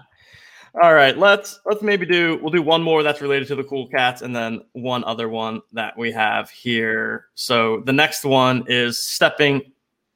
All 0.81 0.93
right, 0.93 1.17
let's 1.17 1.59
let's 1.65 1.81
maybe 1.81 2.05
do 2.05 2.39
we'll 2.41 2.51
do 2.51 2.61
one 2.61 2.81
more 2.83 3.03
that's 3.03 3.21
related 3.21 3.47
to 3.49 3.55
the 3.55 3.63
cool 3.63 3.87
cats 3.87 4.21
and 4.21 4.35
then 4.35 4.61
one 4.73 5.03
other 5.03 5.27
one 5.29 5.61
that 5.73 5.97
we 5.97 6.11
have 6.11 6.49
here. 6.49 7.25
So 7.35 7.81
the 7.85 7.93
next 7.93 8.23
one 8.25 8.63
is 8.67 8.99
stepping 8.99 9.61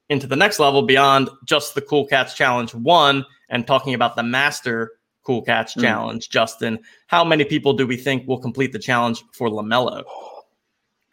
into 0.10 0.28
the 0.28 0.36
next 0.36 0.60
level 0.60 0.84
beyond 0.84 1.30
just 1.46 1.74
the 1.74 1.82
cool 1.82 2.06
cats 2.06 2.34
challenge 2.34 2.76
1 2.76 3.26
and 3.50 3.66
talking 3.66 3.94
about 3.94 4.16
the 4.18 4.24
master 4.24 4.92
cool 5.24 5.42
cats 5.42 5.74
Hmm. 5.74 5.82
challenge. 5.82 6.30
Justin, 6.30 6.80
how 7.08 7.24
many 7.24 7.44
people 7.46 7.74
do 7.74 7.86
we 7.88 7.98
think 7.98 8.28
will 8.28 8.40
complete 8.40 8.72
the 8.74 8.80
challenge 8.80 9.24
for 9.34 9.50
LaMelo? 9.50 10.04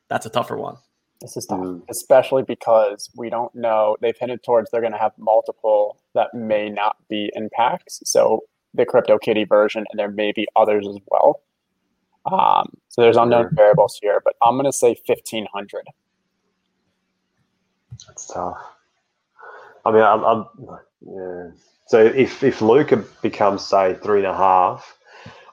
That's 0.09 0.27
a 0.27 0.31
tougher 0.31 0.57
one. 0.57 0.77
This 1.21 1.37
is 1.37 1.47
tough, 1.47 1.59
Mm. 1.59 1.83
especially 1.89 2.45
because 2.45 3.11
we 3.17 3.29
don't 3.29 3.53
know. 3.55 3.97
They've 4.01 4.17
hinted 4.17 4.43
towards 4.45 4.71
they're 4.71 4.81
going 4.81 4.93
to 4.93 4.99
have 4.99 5.13
multiple 5.19 5.99
that 6.15 6.33
may 6.33 6.71
not 6.71 6.97
be 7.09 7.31
in 7.35 7.51
packs. 7.51 8.01
So 8.05 8.45
the 8.75 8.87
Crypto 8.87 9.19
Kitty 9.19 9.45
version, 9.45 9.85
and 9.91 9.99
there 9.99 10.11
may 10.11 10.31
be 10.33 10.47
others 10.55 10.87
as 10.87 10.97
well. 11.09 11.41
Um, 12.27 12.73
so 12.89 13.01
there's 13.03 13.17
unknown 13.17 13.49
variables 13.53 13.99
here, 14.01 14.21
but 14.25 14.37
I'm 14.43 14.55
going 14.55 14.67
to 14.67 14.73
say 14.73 14.95
1500. 15.07 15.87
That's 18.07 18.27
tough. 18.29 18.59
I 19.85 19.91
mean, 19.91 20.03
I'm, 20.03 20.25
I'm 20.25 20.47
yeah. 21.01 21.51
So 21.89 22.05
if 22.05 22.43
if 22.43 22.61
Luka 22.61 22.99
becomes 23.23 23.65
say 23.67 23.95
three 23.95 24.19
and 24.19 24.27
a 24.27 24.37
half, 24.37 24.97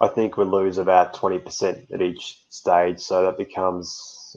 I 0.02 0.08
think 0.08 0.38
we 0.38 0.44
lose 0.46 0.78
about 0.78 1.14
twenty 1.14 1.40
percent 1.40 1.88
at 1.94 2.02
each 2.02 2.40
stage. 2.50 3.00
So 3.00 3.24
that 3.24 3.38
becomes 3.38 4.36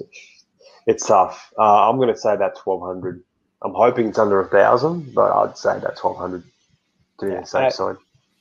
it's 0.87 1.07
tough. 1.07 1.53
Uh, 1.59 1.89
I'm 1.91 1.97
going 1.97 2.09
to 2.09 2.17
say 2.19 2.35
about 2.35 2.57
twelve 2.57 2.83
hundred. 2.83 3.23
I'm 3.63 3.75
hoping 3.75 4.09
it's 4.09 4.19
under 4.19 4.41
a 4.41 4.47
thousand, 4.49 5.13
but 5.15 5.33
I'd 5.33 5.59
say 5.59 5.77
about 5.77 5.97
twelve 5.97 6.17
hundred. 6.17 6.45
To 7.21 7.27
be 7.27 7.33
Yeah, 7.33 7.41
the 7.41 7.47
safe 7.47 7.73
side. 7.73 7.97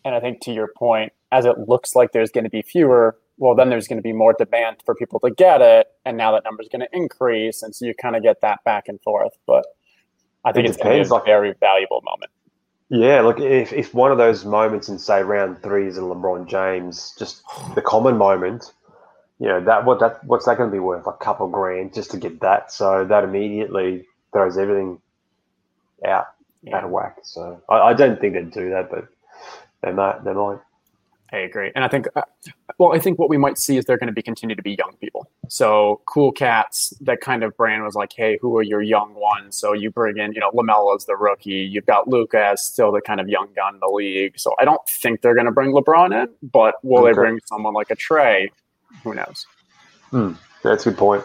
And 0.05 0.13
I 0.15 0.19
think 0.19 0.39
to 0.41 0.53
your 0.53 0.69
point, 0.77 1.11
as 1.31 1.45
it 1.45 1.67
looks 1.67 1.95
like 1.95 2.11
there's 2.11 2.29
going 2.31 2.43
to 2.43 2.49
be 2.51 2.61
fewer, 2.61 3.17
well, 3.39 3.55
then 3.55 3.69
there's 3.69 3.87
going 3.87 3.97
to 3.97 4.03
be 4.03 4.13
more 4.13 4.33
demand 4.37 4.77
for 4.85 4.93
people 4.95 5.19
to 5.21 5.31
get 5.31 5.61
it. 5.61 5.87
And 6.05 6.15
now 6.15 6.31
that 6.31 6.43
number's 6.45 6.69
going 6.69 6.81
to 6.81 6.87
increase. 6.93 7.63
And 7.63 7.75
so 7.75 7.85
you 7.85 7.93
kind 7.95 8.15
of 8.15 8.21
get 8.21 8.39
that 8.41 8.63
back 8.63 8.87
and 8.87 9.01
forth. 9.01 9.33
But 9.47 9.65
I 10.45 10.51
think 10.53 10.67
It 10.67 10.69
it's 10.69 10.77
going 10.77 10.91
to 10.91 10.99
be 10.99 11.03
depends, 11.03 11.09
a 11.09 11.13
like- 11.15 11.25
very 11.25 11.53
valuable 11.59 12.01
moment. 12.05 12.31
Yeah, 12.89 13.21
look, 13.21 13.39
if, 13.41 13.73
if 13.73 13.93
one 13.93 14.11
of 14.13 14.17
those 14.17 14.45
moments 14.45 14.89
in 14.89 14.99
say 14.99 15.23
round 15.23 15.61
three 15.63 15.87
is 15.87 15.97
a 15.97 16.01
LeBron 16.01 16.47
James, 16.49 17.15
just 17.19 17.43
the 17.75 17.81
common 17.81 18.17
moment, 18.17 18.71
you 19.39 19.47
know 19.47 19.61
that 19.65 19.85
what 19.85 19.99
that 20.01 20.23
what's 20.25 20.45
that 20.45 20.57
going 20.57 20.69
to 20.69 20.73
be 20.75 20.79
worth? 20.79 21.07
A 21.07 21.13
couple 21.13 21.47
grand 21.49 21.93
just 21.93 22.11
to 22.11 22.17
get 22.17 22.41
that. 22.41 22.71
So 22.71 23.05
that 23.05 23.23
immediately 23.25 24.05
throws 24.33 24.57
everything 24.57 25.01
out 26.05 26.27
out 26.73 26.85
of 26.85 26.91
whack. 26.91 27.17
So 27.23 27.61
I, 27.69 27.75
I 27.77 27.93
don't 27.93 28.19
think 28.21 28.33
they'd 28.35 28.51
do 28.51 28.71
that, 28.71 28.89
but 28.91 29.07
they 29.83 29.91
might. 29.93 30.23
They 30.25 30.33
might. 30.33 30.59
I 31.33 31.39
agree, 31.39 31.73
and 31.75 31.83
I 31.83 31.89
think, 31.89 32.07
uh, 32.15 32.21
well, 32.77 32.93
I 32.93 32.99
think 32.99 33.19
what 33.19 33.29
we 33.29 33.37
might 33.37 33.57
see 33.57 33.75
is 33.75 33.83
they're 33.83 33.97
going 33.97 34.07
to 34.07 34.13
be 34.13 34.21
continue 34.21 34.55
to 34.55 34.61
be 34.61 34.75
young 34.79 34.93
people. 35.01 35.29
So 35.49 36.01
Cool 36.05 36.31
Cats, 36.31 36.93
that 37.01 37.19
kind 37.19 37.43
of 37.43 37.55
brand 37.57 37.83
was 37.83 37.95
like, 37.95 38.13
hey, 38.15 38.37
who 38.41 38.55
are 38.55 38.61
your 38.61 38.81
young 38.81 39.13
ones? 39.13 39.57
So 39.57 39.73
you 39.73 39.91
bring 39.91 40.17
in, 40.17 40.31
you 40.31 40.39
know, 40.39 40.51
LaMelo's 40.51 41.05
the 41.05 41.17
rookie. 41.17 41.67
You've 41.69 41.85
got 41.85 42.07
Luka 42.07 42.45
as 42.45 42.63
still 42.63 42.93
the 42.93 43.01
kind 43.01 43.19
of 43.19 43.27
young 43.27 43.49
gun 43.55 43.73
in 43.73 43.79
the 43.81 43.87
league. 43.87 44.39
So 44.39 44.55
I 44.59 44.63
don't 44.63 44.81
think 44.87 45.21
they're 45.21 45.35
going 45.35 45.47
to 45.47 45.51
bring 45.51 45.73
LeBron 45.73 46.23
in, 46.23 46.29
but 46.41 46.75
will 46.81 47.03
they 47.03 47.11
bring 47.13 47.39
someone 47.45 47.73
like 47.73 47.91
a 47.91 47.95
Trae? 47.97 48.49
Who 49.03 49.13
knows? 49.13 49.45
That's 50.63 50.85
a 50.85 50.91
good 50.91 50.97
point. 50.97 51.23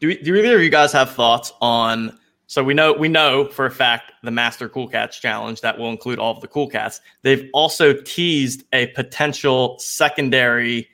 Do, 0.00 0.16
do 0.22 0.34
either 0.34 0.56
of 0.56 0.62
you 0.62 0.70
guys 0.70 0.92
have 0.92 1.10
thoughts 1.12 1.52
on? 1.60 2.18
So 2.46 2.62
we 2.62 2.74
know 2.74 2.92
we 2.92 3.08
know 3.08 3.46
for 3.46 3.66
a 3.66 3.70
fact 3.70 4.12
the 4.22 4.30
Master 4.30 4.68
Cool 4.68 4.88
Cats 4.88 5.18
challenge 5.18 5.60
that 5.62 5.78
will 5.78 5.90
include 5.90 6.18
all 6.18 6.34
of 6.34 6.40
the 6.40 6.48
Cool 6.48 6.68
Cats. 6.68 7.00
They've 7.22 7.48
also 7.54 7.94
teased 7.94 8.64
a 8.72 8.88
potential 8.88 9.78
secondary 9.78 10.88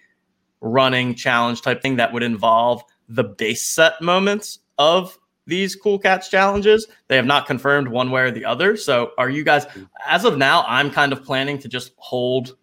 running 0.60 1.14
challenge 1.14 1.62
type 1.62 1.82
thing 1.82 1.96
that 1.96 2.12
would 2.12 2.22
involve 2.22 2.82
the 3.08 3.24
base 3.24 3.66
set 3.66 4.00
moments 4.00 4.60
of 4.78 5.18
these 5.46 5.74
Cool 5.74 5.98
Cats 5.98 6.28
challenges. 6.28 6.86
They 7.08 7.16
have 7.16 7.26
not 7.26 7.46
confirmed 7.46 7.88
one 7.88 8.10
way 8.10 8.22
or 8.22 8.30
the 8.30 8.44
other. 8.44 8.76
So 8.76 9.10
are 9.18 9.28
you 9.28 9.42
guys 9.42 9.66
as 10.06 10.24
of 10.24 10.38
now? 10.38 10.64
I'm 10.68 10.90
kind 10.90 11.12
of 11.12 11.24
planning 11.24 11.58
to 11.58 11.68
just 11.68 11.92
hold 11.96 12.56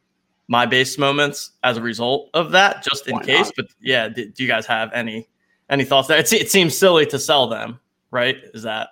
my 0.47 0.65
base 0.65 0.97
moments 0.97 1.51
as 1.63 1.75
a 1.75 1.81
result 1.81 2.29
of 2.33 2.51
that, 2.51 2.83
just 2.83 3.07
in 3.07 3.15
Why 3.15 3.23
case. 3.23 3.45
not? 3.47 3.53
But 3.57 3.65
yeah, 3.81 4.07
do, 4.07 4.29
do 4.29 4.43
you 4.43 4.47
guys 4.47 4.65
have 4.65 4.91
any 4.93 5.27
any 5.69 5.83
thoughts 5.83 6.07
there? 6.07 6.17
It, 6.17 6.31
it 6.31 6.49
seems 6.49 6.77
silly 6.77 7.05
to 7.07 7.19
sell 7.19 7.47
them, 7.47 7.79
right? 8.11 8.37
Is 8.53 8.63
that 8.63 8.89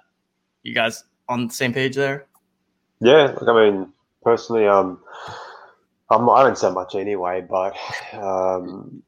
you 0.63 0.73
guys 0.73 1.03
on 1.27 1.47
the 1.47 1.53
same 1.53 1.73
page 1.73 1.95
there? 1.95 2.27
Yeah, 2.99 3.35
look, 3.39 3.47
I 3.47 3.69
mean, 3.69 3.93
personally, 4.23 4.67
um, 4.67 4.99
I'm, 6.09 6.29
I 6.29 6.43
don't 6.43 6.57
say 6.57 6.71
much 6.71 6.95
anyway, 6.95 7.41
but 7.41 7.75
um, 8.13 9.03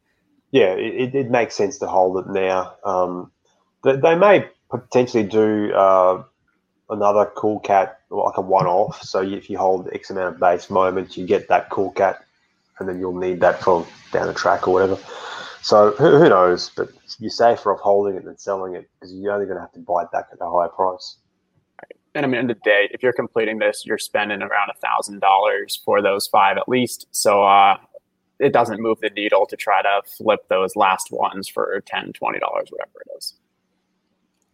yeah, 0.52 0.74
it, 0.74 1.16
it, 1.16 1.30
makes 1.30 1.56
sense 1.56 1.78
to 1.80 1.88
hold 1.88 2.18
it 2.18 2.32
now. 2.32 2.76
Um, 2.84 3.32
they, 3.84 3.96
they 3.96 4.16
may 4.16 4.50
potentially 4.70 5.24
do 5.24 5.74
uh, 5.74 6.24
another 6.90 7.32
cool 7.36 7.60
cat, 7.60 8.00
like 8.10 8.38
a 8.38 8.42
one-off. 8.42 9.02
So 9.04 9.22
if 9.22 9.50
you 9.50 9.58
hold 9.58 9.90
X 9.94 10.10
amount 10.10 10.36
of 10.36 10.40
base 10.40 10.70
moments, 10.70 11.18
you 11.18 11.26
get 11.26 11.48
that 11.50 11.70
cool 11.70 11.92
cat, 11.92 12.26
and 12.80 12.90
then 12.90 13.00
you'll 13.00 13.18
need 13.18 13.40
that 13.42 13.62
for 13.62 13.86
down 14.12 14.28
the 14.28 14.34
track 14.34 14.68
or 14.68 14.74
whatever. 14.74 14.98
So 15.62 15.92
who, 15.92 16.18
who 16.18 16.30
knows? 16.30 16.72
But 16.76 16.90
you're 17.20 17.30
safer 17.30 17.74
off 17.74 17.80
holding 17.80 18.16
it 18.16 18.26
than 18.26 18.38
selling 18.38 18.76
it 18.76 18.90
because 19.00 19.14
you're 19.14 19.34
only 19.34 19.46
going 19.46 19.58
to 19.58 19.62
have 19.62 19.74
to 19.74 19.80
buy 19.80 20.04
it 20.04 20.12
back 20.12 20.28
at 20.32 20.38
a 20.42 20.50
higher 20.50 20.70
price. 20.70 21.18
And 22.16 22.26
I 22.26 22.30
mean, 22.30 22.40
end 22.40 22.52
of 22.52 22.58
the 22.58 22.70
day, 22.70 22.90
if 22.92 23.04
you're 23.04 23.14
completing 23.14 23.60
this, 23.60 23.86
you're 23.86 24.00
spending 24.00 24.42
around 24.42 24.70
a 24.70 24.80
thousand 24.80 25.20
dollars 25.20 25.80
for 25.86 26.02
those 26.02 26.28
five 26.28 26.58
at 26.58 26.68
least. 26.68 27.06
So 27.12 27.44
uh, 27.44 27.78
it 28.40 28.54
doesn't 28.54 28.82
move 28.82 29.00
the 29.02 29.10
needle 29.12 29.46
to 29.46 29.56
try 29.56 29.82
to 29.82 30.02
flip 30.18 30.48
those 30.50 30.76
last 30.76 31.12
ones 31.12 31.48
for 31.48 31.82
10 31.86 32.14
20 32.14 32.40
dollars, 32.40 32.70
whatever 32.70 32.92
it 33.06 33.18
is. 33.18 33.36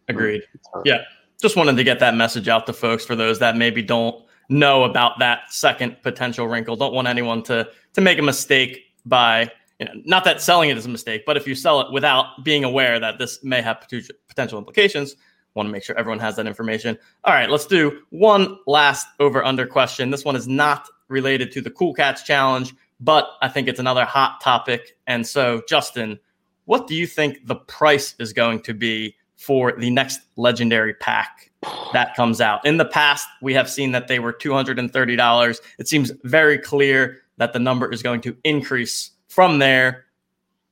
Agreed. 0.08 0.42
Yeah. 0.84 1.02
Just 1.40 1.56
wanted 1.56 1.76
to 1.76 1.84
get 1.84 2.00
that 2.00 2.14
message 2.14 2.48
out 2.48 2.66
to 2.66 2.72
folks 2.72 3.04
for 3.04 3.16
those 3.16 3.38
that 3.38 3.56
maybe 3.56 3.82
don't 3.82 4.24
know 4.48 4.84
about 4.84 5.18
that 5.18 5.52
second 5.52 5.96
potential 6.02 6.46
wrinkle. 6.46 6.76
Don't 6.76 6.92
want 6.92 7.08
anyone 7.08 7.42
to 7.44 7.68
to 7.94 8.00
make 8.00 8.18
a 8.18 8.22
mistake 8.22 8.80
by 9.06 9.50
know, 9.84 9.92
not 10.04 10.24
that 10.24 10.40
selling 10.40 10.70
it 10.70 10.76
is 10.76 10.86
a 10.86 10.90
mistake, 10.90 11.24
but 11.26 11.36
if 11.36 11.46
you 11.46 11.54
sell 11.54 11.80
it 11.80 11.92
without 11.92 12.44
being 12.44 12.64
aware 12.64 12.98
that 13.00 13.18
this 13.18 13.42
may 13.42 13.62
have 13.62 13.86
potential 14.28 14.58
implications, 14.58 15.16
want 15.54 15.68
to 15.68 15.72
make 15.72 15.82
sure 15.84 15.96
everyone 15.96 16.18
has 16.18 16.36
that 16.36 16.46
information. 16.46 16.98
All 17.24 17.34
right, 17.34 17.48
let's 17.48 17.66
do 17.66 18.00
one 18.10 18.58
last 18.66 19.06
over 19.20 19.44
under 19.44 19.66
question. 19.66 20.10
This 20.10 20.24
one 20.24 20.36
is 20.36 20.48
not 20.48 20.88
related 21.08 21.52
to 21.52 21.60
the 21.60 21.70
Cool 21.70 21.94
Cats 21.94 22.22
challenge, 22.22 22.74
but 23.00 23.28
I 23.40 23.48
think 23.48 23.68
it's 23.68 23.80
another 23.80 24.04
hot 24.04 24.40
topic. 24.40 24.96
And 25.06 25.26
so, 25.26 25.62
Justin, 25.68 26.18
what 26.64 26.86
do 26.86 26.94
you 26.94 27.06
think 27.06 27.46
the 27.46 27.56
price 27.56 28.14
is 28.18 28.32
going 28.32 28.62
to 28.62 28.74
be 28.74 29.16
for 29.36 29.72
the 29.72 29.90
next 29.90 30.20
legendary 30.36 30.94
pack 30.94 31.50
that 31.92 32.14
comes 32.14 32.40
out? 32.40 32.64
In 32.66 32.76
the 32.76 32.84
past, 32.84 33.28
we 33.42 33.54
have 33.54 33.70
seen 33.70 33.92
that 33.92 34.08
they 34.08 34.18
were 34.18 34.32
$230. 34.32 35.60
It 35.78 35.88
seems 35.88 36.12
very 36.24 36.58
clear 36.58 37.22
that 37.36 37.52
the 37.52 37.58
number 37.58 37.90
is 37.92 38.02
going 38.02 38.20
to 38.22 38.36
increase 38.44 39.10
from 39.34 39.58
there. 39.58 40.04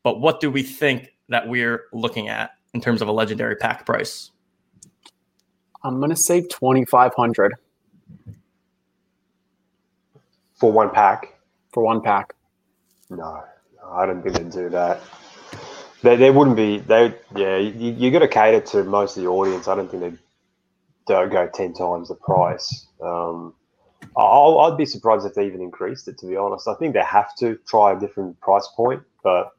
But 0.04 0.20
what 0.20 0.40
do 0.40 0.50
we 0.50 0.62
think 0.62 1.14
that 1.28 1.48
we're 1.48 1.84
looking 1.92 2.28
at 2.28 2.52
in 2.74 2.80
terms 2.80 3.02
of 3.02 3.08
a 3.08 3.12
legendary 3.12 3.56
pack 3.56 3.84
price? 3.84 4.30
I'm 5.84 6.00
gonna 6.00 6.16
say 6.16 6.42
2,500 6.42 7.54
for 10.56 10.70
one 10.70 10.90
pack. 10.90 11.34
For 11.72 11.82
one 11.82 12.00
pack. 12.00 12.34
No, 13.10 13.42
I 13.84 14.06
don't 14.06 14.22
think 14.22 14.36
they'd 14.36 14.50
do 14.50 14.68
that. 14.68 15.00
They, 16.02 16.14
they 16.14 16.30
wouldn't 16.30 16.56
be. 16.56 16.78
They 16.78 17.14
yeah. 17.34 17.56
You, 17.56 17.92
you 17.92 18.10
got 18.10 18.20
to 18.20 18.28
cater 18.28 18.60
to 18.60 18.84
most 18.84 19.16
of 19.16 19.24
the 19.24 19.28
audience. 19.28 19.66
I 19.66 19.74
don't 19.74 19.90
think 19.90 20.02
they'd 20.02 20.18
don't 21.06 21.32
go 21.32 21.48
ten 21.52 21.74
times 21.74 22.08
the 22.08 22.14
price. 22.14 22.86
Um, 23.00 23.54
I'll, 24.16 24.58
I'd 24.60 24.76
be 24.76 24.86
surprised 24.86 25.26
if 25.26 25.34
they 25.34 25.46
even 25.46 25.60
increased 25.60 26.08
it. 26.08 26.18
To 26.18 26.26
be 26.26 26.36
honest, 26.36 26.68
I 26.68 26.74
think 26.74 26.94
they 26.94 27.02
have 27.02 27.34
to 27.36 27.58
try 27.66 27.92
a 27.92 27.98
different 27.98 28.38
price 28.40 28.68
point. 28.76 29.02
But 29.22 29.50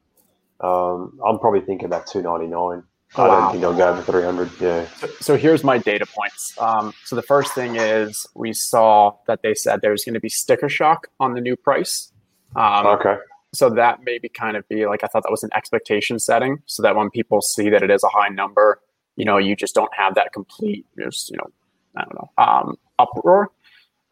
um, 0.60 1.18
I'm 1.26 1.38
probably 1.38 1.60
thinking 1.60 1.86
about 1.86 2.06
two 2.06 2.22
ninety 2.22 2.46
nine. 2.46 2.84
I 3.16 3.26
don't 3.28 3.50
think 3.50 3.60
they'll 3.60 3.76
go 3.76 3.90
over 3.90 4.02
300. 4.02 4.50
Yeah. 4.60 4.86
So, 4.96 5.06
so 5.20 5.36
here's 5.36 5.62
my 5.62 5.78
data 5.78 6.04
points. 6.04 6.52
Um, 6.58 6.92
so 7.04 7.14
the 7.14 7.22
first 7.22 7.54
thing 7.54 7.76
is 7.76 8.26
we 8.34 8.52
saw 8.52 9.16
that 9.28 9.42
they 9.42 9.54
said 9.54 9.82
there's 9.82 10.04
going 10.04 10.14
to 10.14 10.20
be 10.20 10.28
sticker 10.28 10.68
shock 10.68 11.06
on 11.20 11.34
the 11.34 11.40
new 11.40 11.54
price. 11.54 12.12
Um, 12.56 12.86
okay. 12.86 13.16
So 13.52 13.70
that 13.70 14.00
maybe 14.02 14.28
kind 14.28 14.56
of 14.56 14.68
be 14.68 14.86
like 14.86 15.04
I 15.04 15.06
thought 15.06 15.22
that 15.22 15.30
was 15.30 15.44
an 15.44 15.50
expectation 15.54 16.18
setting, 16.18 16.58
so 16.66 16.82
that 16.82 16.96
when 16.96 17.08
people 17.08 17.40
see 17.40 17.70
that 17.70 17.82
it 17.82 17.90
is 17.90 18.02
a 18.02 18.08
high 18.08 18.28
number, 18.28 18.80
you 19.16 19.24
know, 19.24 19.38
you 19.38 19.54
just 19.54 19.76
don't 19.76 19.94
have 19.94 20.16
that 20.16 20.32
complete, 20.32 20.84
just 20.98 21.30
you 21.30 21.36
know, 21.36 21.50
I 21.96 22.02
don't 22.02 22.14
know, 22.14 22.30
um, 22.36 22.76
uproar. 22.98 23.50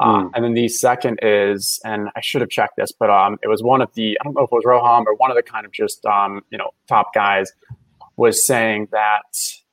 Um, 0.03 0.29
mm. 0.29 0.31
And 0.35 0.45
then 0.45 0.55
the 0.55 0.69
second 0.69 1.21
is, 1.23 1.81
and 1.85 2.09
I 2.17 2.21
should 2.21 2.41
have 2.41 2.51
checked 2.51 2.77
this, 2.77 2.93
but 2.93 3.09
um, 3.09 3.39
it 3.43 3.49
was 3.49 3.63
one 3.63 3.81
of 3.81 3.93
the 3.95 4.19
I 4.21 4.25
don't 4.25 4.35
know 4.35 4.43
if 4.43 4.53
it 4.53 4.55
was 4.55 4.65
Roham 4.65 5.07
or 5.07 5.15
one 5.15 5.31
of 5.31 5.37
the 5.37 5.43
kind 5.43 5.65
of 5.65 5.73
just 5.73 6.05
um, 6.05 6.43
you 6.51 6.59
know 6.59 6.71
top 6.89 7.15
guys 7.15 7.53
was 8.17 8.45
saying 8.45 8.89
that 8.93 9.23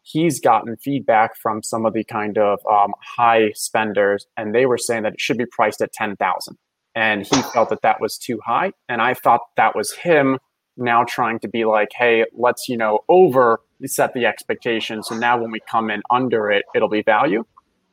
he's 0.04 0.40
gotten 0.40 0.78
feedback 0.78 1.36
from 1.36 1.62
some 1.62 1.86
of 1.86 1.94
the 1.94 2.04
kind 2.04 2.38
of 2.38 2.60
um, 2.72 2.94
high 3.18 3.52
spenders, 3.54 4.28
and 4.38 4.54
they 4.54 4.66
were 4.66 4.78
saying 4.78 5.04
that 5.04 5.14
it 5.14 5.22
should 5.22 5.38
be 5.38 5.46
priced 5.46 5.82
at 5.82 5.92
ten 5.94 6.16
thousand, 6.16 6.58
and 6.96 7.26
he 7.26 7.42
felt 7.54 7.70
that 7.70 7.82
that 7.82 8.00
was 8.00 8.18
too 8.18 8.40
high, 8.46 8.72
and 8.88 9.02
I 9.02 9.16
thought 9.16 9.42
that 9.58 9.76
was 9.76 9.92
him 9.94 10.38
now 10.78 11.04
trying 11.04 11.40
to 11.40 11.48
be 11.48 11.66
like, 11.66 11.90
hey, 11.94 12.26
let's 12.34 12.70
you 12.70 12.78
know 12.78 13.00
over 13.10 13.62
set 13.86 14.14
the 14.14 14.26
expectation, 14.26 15.02
so 15.02 15.16
now 15.16 15.42
when 15.42 15.50
we 15.50 15.60
come 15.68 15.90
in 15.90 16.04
under 16.12 16.52
it, 16.52 16.66
it'll 16.76 16.90
be 16.90 17.02
value. 17.02 17.44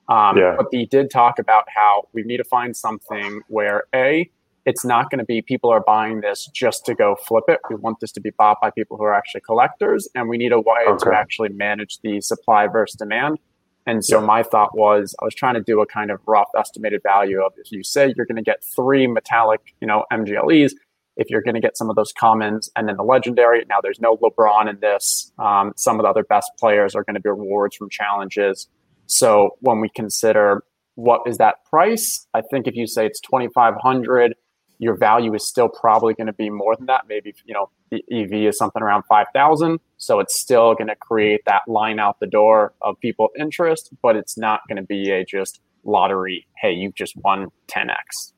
Um, 0.09 0.39
yeah. 0.39 0.55
But 0.57 0.67
he 0.71 0.87
did 0.87 1.11
talk 1.11 1.39
about 1.39 1.65
how 1.69 2.09
we 2.13 2.23
need 2.23 2.37
to 2.39 2.45
find 2.45 2.77
something 2.77 3.43
where 3.49 3.85
a 3.95 4.31
it's 4.67 4.85
not 4.85 5.11
going 5.11 5.21
to 5.21 5.25
be 5.25 5.41
people 5.43 5.71
are 5.71 5.81
buying 5.81 6.21
this 6.21 6.51
just 6.53 6.85
to 6.87 6.95
go 6.95 7.17
flip 7.25 7.45
it. 7.47 7.61
We 7.71 7.77
want 7.77 8.01
this 8.01 8.11
to 8.13 8.21
be 8.21 8.31
bought 8.31 8.61
by 8.61 8.71
people 8.71 8.97
who 8.97 9.05
are 9.05 9.15
actually 9.15 9.43
collectors, 9.43 10.09
and 10.15 10.29
we 10.29 10.37
need 10.37 10.53
a 10.53 10.61
way 10.61 10.85
okay. 10.89 11.11
to 11.11 11.17
actually 11.17 11.51
manage 11.51 12.01
the 12.03 12.21
supply 12.21 12.67
versus 12.67 12.97
demand. 12.97 13.39
And 13.87 14.05
so 14.05 14.19
yeah. 14.19 14.27
my 14.27 14.43
thought 14.43 14.77
was 14.77 15.15
I 15.23 15.25
was 15.25 15.35
trying 15.35 15.55
to 15.55 15.61
do 15.61 15.81
a 15.81 15.87
kind 15.87 16.11
of 16.11 16.21
rough 16.27 16.49
estimated 16.59 17.03
value 17.05 17.41
of 17.41 17.53
if 17.57 17.71
you 17.71 17.85
say 17.85 18.13
you're 18.17 18.27
going 18.27 18.37
to 18.37 18.43
get 18.43 18.65
three 18.75 19.07
metallic, 19.07 19.61
you 19.81 19.87
know, 19.87 20.05
MGLEs, 20.13 20.73
if 21.17 21.31
you're 21.31 21.43
going 21.43 21.55
to 21.55 21.61
get 21.61 21.77
some 21.77 21.89
of 21.89 21.95
those 21.95 22.13
commons 22.13 22.69
and 22.75 22.89
then 22.89 22.97
the 22.97 23.05
legendary. 23.05 23.65
Now 23.69 23.81
there's 23.81 24.01
no 24.01 24.17
LeBron 24.17 24.69
in 24.69 24.81
this. 24.81 25.33
Um, 25.39 25.73
some 25.77 26.01
of 26.01 26.03
the 26.03 26.11
other 26.11 26.25
best 26.25 26.51
players 26.59 26.97
are 26.97 27.05
going 27.05 27.15
to 27.15 27.21
be 27.21 27.31
rewards 27.31 27.77
from 27.77 27.89
challenges. 27.89 28.69
So 29.07 29.57
when 29.61 29.81
we 29.81 29.89
consider 29.89 30.65
what 30.95 31.23
is 31.27 31.39
that 31.39 31.57
price, 31.69 32.27
I 32.35 32.43
think 32.51 32.67
if 32.67 32.75
you 32.75 32.87
say 32.87 33.07
it's 33.07 33.21
2,500 33.21 34.35
your 34.79 34.97
value 34.97 35.35
is 35.35 35.47
still 35.47 35.69
probably 35.69 36.15
going 36.15 36.27
to 36.27 36.33
be 36.33 36.51
more 36.51 36.77
than 36.77 36.87
that. 36.87 37.05
Maybe, 37.09 37.35
you 37.45 37.55
know, 37.55 37.71
the 37.91 38.05
EV 38.13 38.49
is 38.49 38.59
something 38.59 38.83
around 38.83 39.05
5,000. 39.09 39.79
So 39.97 40.21
it's 40.21 40.39
still 40.39 40.75
going 40.75 40.89
to 40.89 40.97
create 40.97 41.43
that 41.47 41.63
line 41.67 41.99
out 41.99 42.21
the 42.21 42.27
door 42.27 42.75
of 42.83 42.99
people 43.01 43.29
interest, 43.39 43.91
but 44.03 44.17
it's 44.17 44.37
not 44.37 44.61
going 44.69 44.77
to 44.77 44.83
be 44.83 45.11
a 45.11 45.25
just 45.25 45.61
lottery. 45.85 46.47
Hey, 46.61 46.73
you've 46.73 46.95
just 46.95 47.17
won 47.17 47.49
10x. 47.69 48.33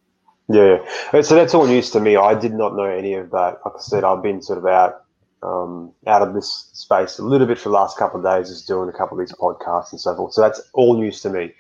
Yeah. 0.51 0.79
So 1.21 1.35
that's 1.35 1.55
all 1.55 1.67
news 1.67 1.91
to 1.91 2.01
me. 2.01 2.17
I 2.17 2.35
did 2.35 2.55
not 2.55 2.75
know 2.75 2.85
any 2.85 3.15
of 3.15 3.31
that. 3.33 3.59
Like 3.65 3.75
I 3.77 3.81
said, 3.81 4.05
I've 4.05 4.23
been 4.23 4.41
sort 4.41 4.59
of 4.59 4.67
out 4.67 5.05
um, 5.43 5.93
out 6.07 6.23
of 6.23 6.35
this 6.35 6.71
space 6.73 7.19
a 7.19 7.25
little 7.25 7.47
bit 7.47 7.59
for 7.59 7.69
the 7.69 7.75
last 7.75 7.97
couple 7.99 8.19
of 8.19 8.25
days, 8.25 8.49
just 8.51 8.67
doing 8.67 8.89
a 8.89 8.93
couple 8.93 9.19
of 9.19 9.27
these 9.27 9.37
podcasts 9.37 9.93
and 9.93 10.01
so 10.01 10.15
forth. 10.17 10.33
So 10.33 10.43
that's 10.43 10.61
all 10.73 10.97
news 10.97 11.21
to 11.23 11.31
me. 11.31 11.55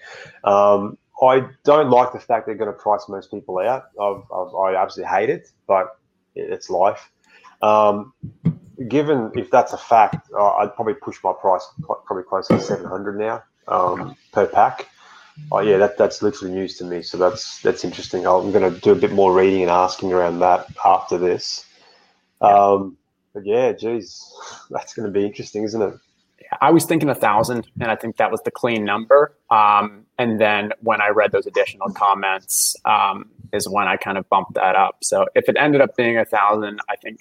Um, 0.45 0.99
I 1.23 1.47
don't 1.65 1.91
like 1.91 2.13
the 2.13 2.21
fact 2.21 2.47
they're 2.47 2.55
going 2.55 2.73
to 2.73 2.79
price 2.79 3.09
most 3.09 3.31
people 3.31 3.59
out. 3.59 3.87
I've, 4.01 4.23
I've, 4.33 4.55
i 4.55 4.75
absolutely 4.77 5.13
hate 5.13 5.31
it, 5.31 5.51
but 5.67 5.99
it's 6.35 6.71
life. 6.71 7.11
Um, 7.61 8.13
given 8.87 9.33
if 9.35 9.51
that's 9.51 9.73
a 9.73 9.79
fact, 9.79 10.29
I'd 10.33 10.75
probably 10.75 10.95
push 10.95 11.19
my 11.25 11.33
price 11.33 11.67
probably 12.07 12.25
closer 12.25 12.55
to 12.55 12.61
seven 12.61 12.87
hundred 12.87 13.19
now 13.19 13.43
um, 13.67 14.17
per 14.33 14.47
pack. 14.47 14.89
Oh 15.51 15.61
yeah, 15.61 15.79
that 15.79 15.99
that's 15.99 16.23
literally 16.23 16.55
news 16.55 16.79
to 16.79 16.85
me. 16.85 17.03
So 17.03 17.17
that's 17.17 17.61
that's 17.63 17.85
interesting. 17.85 18.27
I'm 18.27 18.53
going 18.53 18.73
to 18.73 18.81
do 18.81 18.93
a 18.93 18.97
bit 18.97 19.13
more 19.13 19.33
reading 19.33 19.63
and 19.63 19.71
asking 19.71 20.13
around 20.13 20.41
that 20.41 20.67
after 20.85 21.19
this. 21.19 21.65
Um, 22.41 22.98
but 23.39 23.47
yeah, 23.47 23.73
geez, 23.73 24.21
that's 24.71 24.95
going 24.95 25.07
to 25.07 25.13
be 25.13 25.25
interesting, 25.25 25.65
isn't 25.65 25.81
it? 25.81 25.95
I 26.61 26.71
was 26.71 26.87
thinking 26.87 27.11
a 27.11 27.15
thousand, 27.15 27.69
and 27.81 27.91
I 27.91 27.97
think 27.97 28.17
that 28.17 28.31
was 28.31 28.41
the 28.43 28.51
clean 28.51 28.85
number. 28.85 29.37
Um, 29.51 30.07
and 30.19 30.41
then 30.41 30.71
when 30.81 31.01
I 31.01 31.09
read 31.09 31.31
those 31.31 31.47
additional 31.47 31.91
comments, 31.91 32.75
um, 32.87 33.31
is 33.53 33.69
when 33.69 33.87
I 33.87 33.97
kind 33.97 34.17
of 34.17 34.29
bumped 34.31 34.55
that 34.55 34.75
up. 34.75 34.97
So 35.03 35.27
if 35.35 35.49
it 35.49 35.57
ended 35.59 35.83
up 35.83 35.95
being 35.97 36.17
a 36.17 36.25
thousand, 36.25 36.81
I 36.89 36.97
think 36.97 37.21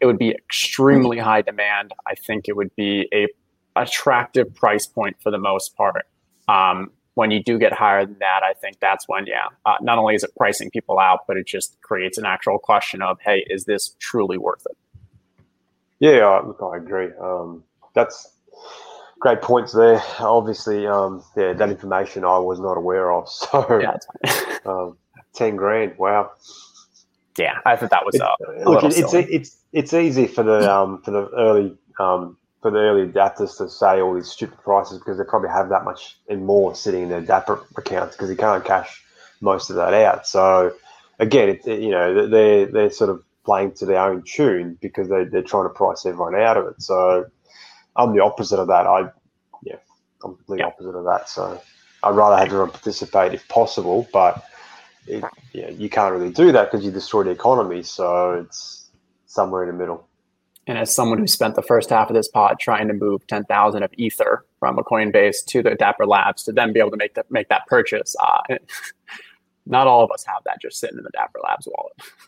it 0.00 0.06
would 0.06 0.18
be 0.18 0.30
extremely 0.30 1.18
high 1.18 1.40
demand. 1.42 1.92
I 2.06 2.14
think 2.14 2.44
it 2.46 2.56
would 2.56 2.74
be 2.76 3.08
a 3.12 3.28
attractive 3.74 4.54
price 4.54 4.86
point 4.86 5.16
for 5.22 5.30
the 5.30 5.38
most 5.38 5.74
part. 5.76 6.06
Um, 6.48 6.90
when 7.14 7.30
you 7.30 7.42
do 7.42 7.58
get 7.58 7.72
higher 7.72 8.04
than 8.06 8.18
that, 8.20 8.42
I 8.44 8.52
think 8.54 8.78
that's 8.80 9.08
when, 9.08 9.26
yeah, 9.26 9.46
uh, 9.66 9.74
not 9.80 9.98
only 9.98 10.14
is 10.14 10.22
it 10.22 10.30
pricing 10.36 10.70
people 10.70 10.98
out, 11.00 11.20
but 11.26 11.36
it 11.36 11.46
just 11.46 11.76
creates 11.80 12.16
an 12.18 12.24
actual 12.26 12.58
question 12.58 13.02
of, 13.02 13.18
hey, 13.20 13.44
is 13.48 13.64
this 13.64 13.96
truly 13.98 14.38
worth 14.38 14.64
it? 14.70 14.76
Yeah, 16.00 16.40
look, 16.46 16.60
I 16.62 16.76
agree. 16.76 17.08
Um, 17.20 17.64
that's 17.94 18.32
great 19.18 19.42
points 19.42 19.72
there. 19.72 20.02
Obviously, 20.20 20.86
um, 20.86 21.24
yeah, 21.36 21.52
that 21.52 21.70
information 21.70 22.24
I 22.24 22.38
was 22.38 22.60
not 22.60 22.76
aware 22.76 23.12
of. 23.12 23.28
So, 23.50 23.80
yeah, 23.80 23.96
um, 24.66 24.96
ten 25.34 25.56
grand. 25.56 25.98
Wow. 25.98 26.30
Yeah, 27.38 27.58
I 27.64 27.76
thought 27.76 27.90
that 27.90 28.04
was 28.04 28.20
uh, 28.20 28.26
a 28.48 28.70
look. 28.70 28.84
It's, 28.84 29.14
it's 29.14 29.56
it's 29.72 29.94
easy 29.94 30.26
for 30.26 30.42
the 30.42 30.70
um, 30.72 31.02
for 31.02 31.12
the 31.12 31.28
early 31.36 31.76
um, 32.00 32.36
for 32.62 32.70
the 32.70 32.78
early 32.78 33.06
adapters 33.06 33.56
to 33.58 33.68
say 33.68 34.00
all 34.00 34.14
these 34.14 34.28
stupid 34.28 34.58
prices 34.58 34.98
because 34.98 35.18
they 35.18 35.24
probably 35.24 35.50
have 35.50 35.68
that 35.68 35.84
much 35.84 36.18
and 36.28 36.44
more 36.44 36.74
sitting 36.74 37.04
in 37.04 37.08
their 37.08 37.20
Dapper 37.20 37.60
accounts 37.76 38.16
because 38.16 38.30
you 38.30 38.36
can't 38.36 38.64
cash 38.64 39.02
most 39.40 39.70
of 39.70 39.76
that 39.76 39.94
out. 39.94 40.26
So 40.26 40.74
again, 41.20 41.48
it, 41.50 41.66
you 41.80 41.90
know 41.90 42.26
they're 42.26 42.66
they're 42.66 42.90
sort 42.90 43.10
of 43.10 43.22
playing 43.48 43.72
to 43.72 43.86
their 43.86 44.00
own 44.00 44.22
tune 44.26 44.76
because 44.82 45.08
they 45.08 45.24
they're 45.24 45.40
trying 45.40 45.64
to 45.64 45.70
price 45.70 46.04
everyone 46.04 46.34
out 46.34 46.58
of 46.58 46.66
it. 46.66 46.82
So 46.82 47.24
I'm 47.96 48.14
the 48.14 48.22
opposite 48.22 48.58
of 48.60 48.68
that. 48.68 48.86
I, 48.86 49.08
yeah, 49.62 49.76
I'm 50.22 50.34
completely 50.34 50.58
yeah. 50.58 50.66
opposite 50.66 50.94
of 50.94 51.04
that. 51.06 51.30
So 51.30 51.58
I'd 52.02 52.14
rather 52.14 52.36
have 52.36 52.48
everyone 52.48 52.72
participate 52.72 53.32
if 53.32 53.48
possible, 53.48 54.06
but 54.12 54.44
it, 55.06 55.24
yeah, 55.54 55.70
you 55.70 55.88
can't 55.88 56.12
really 56.12 56.30
do 56.30 56.52
that 56.52 56.70
because 56.70 56.84
you 56.84 56.90
destroy 56.90 57.22
the 57.22 57.30
economy. 57.30 57.82
So 57.82 58.32
it's 58.32 58.90
somewhere 59.24 59.62
in 59.62 59.70
the 59.70 59.74
middle. 59.74 60.06
And 60.66 60.76
as 60.76 60.94
someone 60.94 61.18
who 61.18 61.26
spent 61.26 61.54
the 61.54 61.62
first 61.62 61.88
half 61.88 62.10
of 62.10 62.14
this 62.14 62.28
pod 62.28 62.56
trying 62.60 62.88
to 62.88 62.94
move 62.94 63.26
10,000 63.28 63.82
of 63.82 63.90
Ether 63.96 64.44
from 64.60 64.78
a 64.78 64.84
Coinbase 64.84 65.42
to 65.46 65.62
the 65.62 65.74
Dapper 65.74 66.04
Labs 66.04 66.42
to 66.42 66.52
then 66.52 66.74
be 66.74 66.80
able 66.80 66.90
to 66.90 66.98
make 66.98 67.14
that, 67.14 67.30
make 67.30 67.48
that 67.48 67.66
purchase, 67.66 68.14
uh, 68.22 68.56
not 69.66 69.86
all 69.86 70.04
of 70.04 70.10
us 70.10 70.22
have 70.26 70.42
that 70.44 70.60
just 70.60 70.78
sitting 70.78 70.98
in 70.98 71.04
the 71.04 71.10
Dapper 71.14 71.40
Labs 71.42 71.66
wallet. 71.66 71.94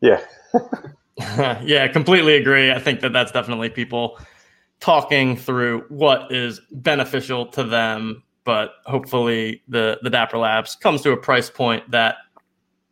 Yeah. 0.00 0.20
yeah, 1.62 1.88
completely 1.88 2.36
agree. 2.36 2.72
I 2.72 2.78
think 2.78 3.00
that 3.00 3.12
that's 3.12 3.32
definitely 3.32 3.70
people 3.70 4.18
talking 4.80 5.36
through 5.36 5.84
what 5.88 6.32
is 6.32 6.60
beneficial 6.72 7.46
to 7.46 7.64
them, 7.64 8.22
but 8.44 8.72
hopefully 8.86 9.62
the 9.68 9.98
the 10.02 10.10
Dapper 10.10 10.38
Labs 10.38 10.76
comes 10.76 11.02
to 11.02 11.12
a 11.12 11.16
price 11.16 11.50
point 11.50 11.88
that 11.90 12.16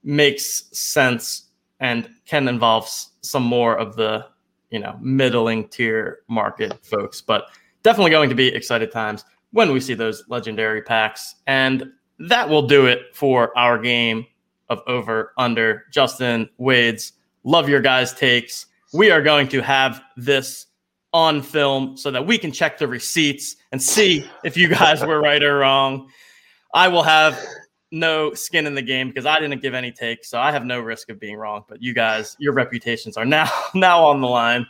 makes 0.04 0.64
sense 0.78 1.48
and 1.80 2.08
can 2.26 2.48
involve 2.48 2.88
some 3.22 3.42
more 3.42 3.76
of 3.76 3.96
the 3.96 4.26
you 4.70 4.78
know 4.78 4.96
middling 5.00 5.66
tier 5.68 6.20
market 6.28 6.84
folks, 6.84 7.20
but 7.20 7.46
definitely 7.82 8.10
going 8.10 8.28
to 8.28 8.34
be 8.34 8.48
excited 8.48 8.92
times 8.92 9.24
when 9.52 9.72
we 9.72 9.80
see 9.80 9.94
those 9.94 10.24
legendary 10.28 10.82
packs. 10.82 11.36
And 11.46 11.90
that 12.18 12.48
will 12.48 12.66
do 12.66 12.86
it 12.86 13.14
for 13.14 13.56
our 13.56 13.78
game 13.78 14.26
of 14.68 14.80
over 14.86 15.32
under. 15.36 15.84
Justin 15.92 16.48
Wades 16.58 17.12
love 17.44 17.68
your 17.68 17.80
guys' 17.80 18.12
takes. 18.12 18.66
We 18.92 19.10
are 19.10 19.22
going 19.22 19.48
to 19.48 19.60
have 19.62 20.02
this 20.16 20.66
on 21.12 21.42
film 21.42 21.96
so 21.96 22.10
that 22.10 22.26
we 22.26 22.38
can 22.38 22.52
check 22.52 22.78
the 22.78 22.86
receipts 22.86 23.56
and 23.72 23.82
see 23.82 24.28
if 24.44 24.56
you 24.56 24.68
guys 24.68 25.04
were 25.04 25.20
right 25.20 25.42
or 25.42 25.58
wrong. 25.58 26.10
I 26.74 26.88
will 26.88 27.02
have 27.02 27.38
no 27.90 28.34
skin 28.34 28.66
in 28.66 28.74
the 28.74 28.82
game 28.82 29.08
because 29.08 29.24
I 29.24 29.40
didn't 29.40 29.62
give 29.62 29.74
any 29.74 29.90
takes, 29.90 30.28
so 30.28 30.38
I 30.38 30.52
have 30.52 30.64
no 30.64 30.80
risk 30.80 31.08
of 31.08 31.18
being 31.18 31.36
wrong. 31.36 31.64
But 31.68 31.82
you 31.82 31.94
guys, 31.94 32.36
your 32.38 32.52
reputations 32.52 33.16
are 33.16 33.24
now 33.24 33.50
now 33.74 34.04
on 34.04 34.20
the 34.20 34.28
line. 34.28 34.66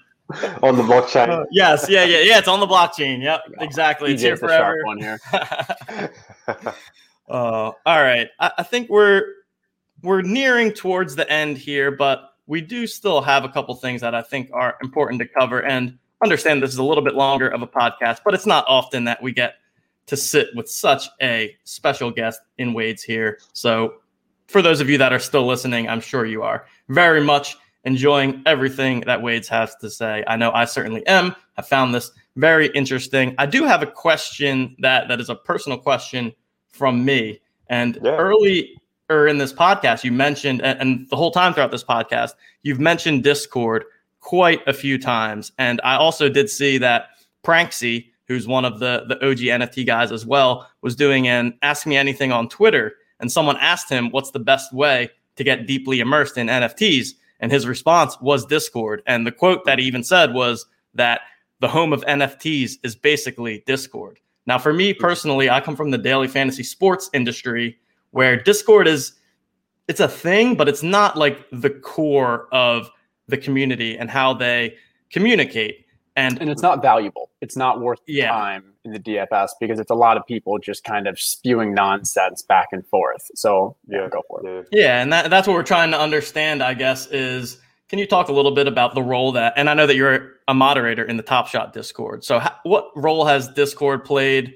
on 0.62 0.77
the 0.77 0.83
blockchain. 0.83 1.29
Uh, 1.29 1.45
yes, 1.51 1.87
yeah, 1.89 2.05
yeah, 2.05 2.20
yeah. 2.20 2.39
It's 2.39 2.49
on 2.49 2.61
the 2.61 2.66
blockchain. 2.66 3.23
Yep, 3.23 3.41
exactly. 3.61 4.12
It's 4.12 4.23
here 4.23 4.35
TJ's 4.35 4.41
the 4.41 4.49
sharp 4.49 4.77
forever. 4.79 4.85
one 4.85 4.99
here. 4.99 6.75
Uh, 7.29 7.73
all 7.85 8.03
right. 8.03 8.29
I, 8.41 8.53
I 8.59 8.62
think 8.62 8.89
we're 8.89 9.23
we're 10.03 10.23
nearing 10.23 10.73
towards 10.73 11.16
the 11.16 11.31
end 11.31 11.59
here, 11.59 11.91
but 11.91 12.35
we 12.47 12.61
do 12.61 12.87
still 12.87 13.20
have 13.20 13.45
a 13.45 13.49
couple 13.49 13.75
things 13.75 14.01
that 14.01 14.15
I 14.15 14.23
think 14.23 14.51
are 14.53 14.77
important 14.83 15.20
to 15.20 15.29
cover 15.29 15.62
and 15.65 15.99
understand 16.23 16.62
this 16.62 16.73
is 16.73 16.79
a 16.79 16.85
little 16.85 17.05
bit 17.05 17.15
longer 17.15 17.49
of 17.49 17.62
a 17.62 17.66
podcast, 17.66 18.20
but 18.25 18.35
it's 18.35 18.47
not 18.47 18.65
often 18.69 19.05
that 19.05 19.23
we 19.23 19.33
get 19.33 19.55
to 20.07 20.16
sit 20.16 20.49
with 20.55 20.69
such 20.69 21.09
a 21.20 21.55
special 21.65 22.11
guest 22.11 22.41
in 22.57 22.73
Wades 22.73 23.03
here. 23.03 23.39
So 23.53 23.97
for 24.47 24.62
those 24.62 24.81
of 24.81 24.89
you 24.89 24.97
that 24.99 25.12
are 25.12 25.19
still 25.19 25.47
listening, 25.47 25.89
I'm 25.89 26.01
sure 26.01 26.25
you 26.25 26.43
are 26.43 26.66
very 26.89 27.23
much 27.23 27.57
enjoying 27.85 28.43
everything 28.47 29.01
that 29.01 29.20
Wades 29.20 29.49
has 29.49 29.75
to 29.77 29.91
say. 29.91 30.25
I 30.27 30.37
know 30.37 30.51
I 30.53 30.65
certainly 30.65 31.07
am. 31.07 31.35
I 31.57 31.62
found 31.62 31.95
this 31.95 32.11
very 32.37 32.69
interesting. 32.69 33.35
I 33.39 33.47
do 33.47 33.65
have 33.65 33.83
a 33.83 33.87
question 33.87 34.75
that 34.79 35.09
that 35.09 35.20
is 35.20 35.29
a 35.29 35.35
personal 35.35 35.77
question 35.79 36.33
from 36.70 37.05
me. 37.05 37.41
And 37.69 37.99
Yeah. 38.03 38.12
early 38.12 38.78
or 39.09 39.27
in 39.27 39.39
this 39.39 39.53
podcast, 39.53 40.05
you 40.05 40.13
mentioned, 40.13 40.63
and, 40.63 41.09
the 41.09 41.17
whole 41.17 41.31
time 41.31 41.55
throughout 41.55 41.71
this 41.71 41.85
podcast, 41.85 42.33
you've 42.63 42.81
mentioned 42.81 43.25
Discord 43.25 43.85
quite 44.21 44.67
a 44.67 44.73
few 44.73 44.99
times. 44.99 45.53
And 45.59 45.81
I 45.83 45.97
also 45.97 46.29
did 46.29 46.51
see 46.51 46.79
that 46.79 47.09
Pranksy, 47.45 48.09
who's 48.27 48.47
one 48.47 48.65
of 48.65 48.81
the, 48.81 49.05
the 49.09 49.17
OG 49.27 49.39
NFT 49.39 49.87
guys 49.87 50.13
as 50.13 50.27
well, 50.27 50.69
was 50.83 50.95
doing 50.95 51.29
an 51.29 51.57
Ask 51.63 51.87
Me 51.87 51.97
Anything 51.97 52.33
on 52.33 52.49
Twitter. 52.49 52.95
And 53.21 53.33
someone 53.33 53.57
asked 53.57 53.89
him, 53.89 54.11
What's 54.11 54.31
the 54.33 54.39
best 54.39 54.73
way 54.73 55.11
to 55.37 55.45
get 55.45 55.67
deeply 55.67 56.01
immersed 56.01 56.37
in 56.37 56.49
NFTs? 56.49 57.11
And 57.41 57.51
his 57.51 57.67
response 57.67 58.21
was 58.21 58.45
Discord. 58.45 59.03
And 59.07 59.27
the 59.27 59.33
quote 59.33 59.65
that 59.65 59.79
he 59.79 59.87
even 59.87 60.05
said 60.05 60.35
was 60.35 60.67
that 60.95 61.23
the 61.61 61.69
home 61.69 61.93
of 61.93 62.05
NFTs 62.05 62.79
is 62.83 62.95
basically 62.95 63.63
Discord. 63.67 64.21
Now, 64.47 64.59
for 64.59 64.73
me 64.73 64.93
personally, 64.95 65.51
I 65.51 65.61
come 65.61 65.77
from 65.77 65.91
the 65.91 65.99
daily 65.99 66.29
fantasy 66.29 66.63
sports 66.63 67.11
industry 67.13 67.79
where 68.11 68.37
Discord 68.37 68.87
is 68.89 69.13
it's 69.89 70.01
a 70.01 70.09
thing, 70.09 70.55
but 70.55 70.69
it's 70.69 70.83
not 70.83 71.17
like 71.17 71.47
the 71.51 71.71
core 71.71 72.47
of 72.53 72.91
the 73.27 73.39
community 73.39 73.97
and 73.97 74.11
how 74.11 74.35
they 74.35 74.77
communicate. 75.11 75.87
And 76.17 76.41
and 76.41 76.51
it's 76.51 76.63
not 76.63 76.83
valuable. 76.83 77.31
It's 77.41 77.57
not 77.57 77.81
worth 77.81 78.01
the 78.07 78.15
Yeah. 78.15 78.29
time 78.31 78.75
in 78.85 78.93
the 78.93 78.99
DFS 78.99 79.51
because 79.61 79.79
it's 79.79 79.91
a 79.91 79.95
lot 79.95 80.17
of 80.17 80.27
people 80.27 80.59
just 80.59 80.83
kind 80.85 81.07
of 81.07 81.19
spewing 81.19 81.73
nonsense 81.75 82.43
back 82.43 82.69
and 82.73 82.87
forth. 82.89 83.31
So 83.35 83.77
yeah, 83.89 84.03
Yeah. 84.03 84.09
go 84.09 84.23
for 84.29 84.41
it. 84.47 84.67
yeah. 84.73 84.81
Yeah, 84.81 85.03
and 85.03 85.13
that, 85.13 85.31
that's 85.31 85.47
what 85.47 85.55
we're 85.55 85.63
trying 85.63 85.91
to 85.93 85.99
understand, 86.01 86.63
I 86.63 86.75
guess, 86.75 87.07
is 87.07 87.59
can 87.89 87.99
you 87.99 88.07
talk 88.07 88.29
a 88.29 88.33
little 88.33 88.51
bit 88.51 88.67
about 88.67 88.95
the 88.95 89.03
role 89.03 89.33
that, 89.33 89.55
and 89.57 89.71
I 89.71 89.75
know 89.75 89.87
that 89.87 89.97
you're 89.97 90.33
a 90.49 90.55
moderator 90.55 91.05
in 91.05 91.17
the 91.17 91.23
Top 91.23 91.47
Shot 91.49 91.73
Discord. 91.73 92.25
So, 92.25 92.39
how, 92.41 92.55
what 92.65 92.91
role 92.97 93.25
has 93.25 93.49
Discord 93.49 94.05
played 94.05 94.55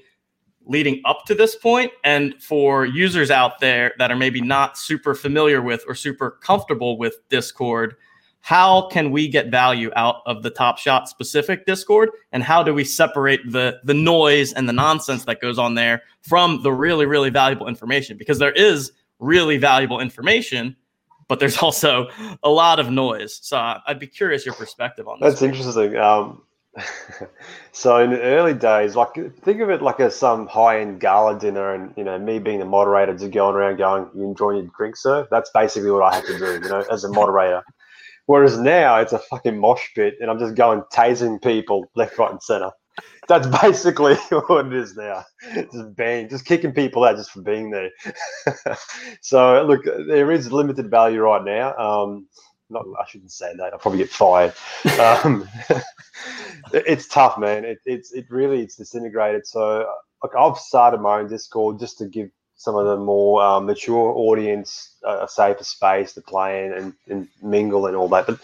leading 0.67 1.03
up 1.05 1.25
to 1.27 1.35
this? 1.35 1.57
And 2.05 2.35
for 2.43 2.85
users 2.85 3.31
out 3.31 3.61
there 3.61 3.93
that 3.99 4.11
are 4.11 4.17
maybe 4.17 4.41
not 4.41 4.79
super 4.79 5.15
familiar 5.15 5.63
with 5.63 5.85
or 5.87 5.95
super 5.95 6.33
comfortable 6.43 6.99
with 6.99 7.17
Discord, 7.29 7.97
how 8.41 8.89
can 8.89 9.13
we 9.13 9.29
get 9.29 9.51
value 9.51 9.91
out 9.95 10.17
of 10.27 10.43
the 10.43 10.51
Top 10.51 10.77
Shot 10.77 11.09
specific 11.09 11.65
Discord? 11.65 12.11
And 12.33 12.43
how 12.43 12.63
do 12.63 12.75
we 12.75 12.85
separate 12.85 13.41
the 13.51 13.81
the 13.85 13.95
noise 13.95 14.53
and 14.53 14.69
the 14.69 14.73
nonsense 14.73 15.25
that 15.27 15.41
goes 15.41 15.59
on 15.59 15.75
there 15.75 16.03
from 16.23 16.63
the 16.63 16.73
really, 16.73 17.07
really 17.07 17.31
valuable 17.31 17.69
information? 17.69 18.17
Because 18.17 18.39
there 18.39 18.53
is 18.53 18.93
really 19.21 19.59
valuable 19.59 20.01
information, 20.01 20.75
but 21.29 21.39
there's 21.39 21.57
also 21.63 22.09
a 22.43 22.51
lot 22.51 22.81
of 22.81 22.91
noise. 22.91 23.39
So 23.43 23.57
I- 23.57 23.81
I'd 23.87 24.01
be 24.01 24.09
curious 24.09 24.45
your 24.45 24.57
perspective 24.57 25.07
on 25.07 25.21
this. 25.21 25.35
That's 25.35 25.43
interesting. 25.43 25.97
Um, 25.97 26.43
so 27.73 27.99
in 27.99 28.11
the 28.11 28.21
early 28.21 28.55
days, 28.55 28.97
like 28.97 29.15
think 29.43 29.61
of 29.61 29.71
it 29.71 29.83
like 29.83 30.01
a 30.01 30.11
some 30.11 30.47
high 30.47 30.81
end 30.81 31.01
gala 31.01 31.39
dinner, 31.39 31.75
and 31.75 31.93
you 31.97 32.05
know 32.05 32.19
me 32.19 32.39
being 32.39 32.59
the 32.59 32.65
moderator, 32.65 33.13
just 33.13 33.31
going 33.31 33.55
around 33.55 33.77
going, 33.77 34.09
"You 34.15 34.25
enjoying 34.25 34.59
your 34.59 34.71
drink, 34.77 34.97
sir?" 34.97 35.27
That's 35.31 35.51
basically 35.51 35.91
what 35.91 36.03
I 36.03 36.17
had 36.17 36.25
to 36.25 36.39
do, 36.39 36.53
you 36.55 36.69
know, 36.71 36.85
as 36.91 37.05
a 37.05 37.11
moderator. 37.11 37.63
Whereas 38.27 38.59
now 38.59 38.99
it's 38.99 39.13
a 39.13 39.19
fucking 39.19 39.59
mosh 39.59 39.89
pit, 39.95 40.15
and 40.21 40.31
I'm 40.31 40.39
just 40.39 40.55
going 40.55 40.83
tasing 40.93 41.43
people 41.43 41.91
left, 41.95 42.19
right, 42.19 42.31
and 42.31 42.43
center. 42.43 42.71
That's 43.29 43.47
basically 43.47 44.15
what 44.47 44.67
it 44.67 44.73
is 44.73 44.97
now. 44.97 45.25
Just 45.55 45.95
bang, 45.97 46.29
just 46.29 46.45
kicking 46.45 46.73
people 46.73 47.05
out 47.05 47.17
just 47.17 47.31
for 47.31 47.43
being 47.43 47.71
there. 47.71 47.91
so 49.21 49.65
look, 49.65 49.85
there 49.85 50.31
is 50.31 50.53
limited 50.53 50.91
value 50.91 51.21
right 51.21 51.45
now. 51.45 51.77
Um, 51.77 52.27
not, 52.73 52.85
I 53.01 53.07
shouldn't 53.09 53.33
say 53.33 53.55
that. 53.57 53.73
I'll 53.73 53.79
probably 53.79 53.99
get 53.99 54.11
fired. 54.11 54.55
Um, 55.01 55.49
it's 56.73 57.07
tough, 57.07 57.39
man. 57.39 57.65
It, 57.65 57.79
it's 57.85 58.13
it 58.13 58.27
really 58.31 58.61
it's 58.61 58.77
disintegrated. 58.77 59.47
So 59.47 59.87
like 60.23 60.35
I've 60.37 60.59
started 60.59 61.01
my 61.01 61.21
own 61.21 61.29
Discord 61.29 61.79
just 61.79 61.99
to 61.99 62.07
give 62.07 62.31
some 62.57 62.77
of 62.77 62.87
the 62.87 62.97
more 62.97 63.43
uh, 63.43 63.61
mature 63.61 64.13
audience 64.17 64.95
a, 65.05 65.25
a 65.25 65.29
safer 65.29 65.65
space 65.65 66.13
to 66.15 66.21
play 66.21 66.65
in 66.65 66.73
and, 66.73 66.95
and 67.09 67.29
mingle 67.43 67.87
and 67.87 67.97
all 67.97 68.09
that. 68.09 68.27
But 68.27 68.39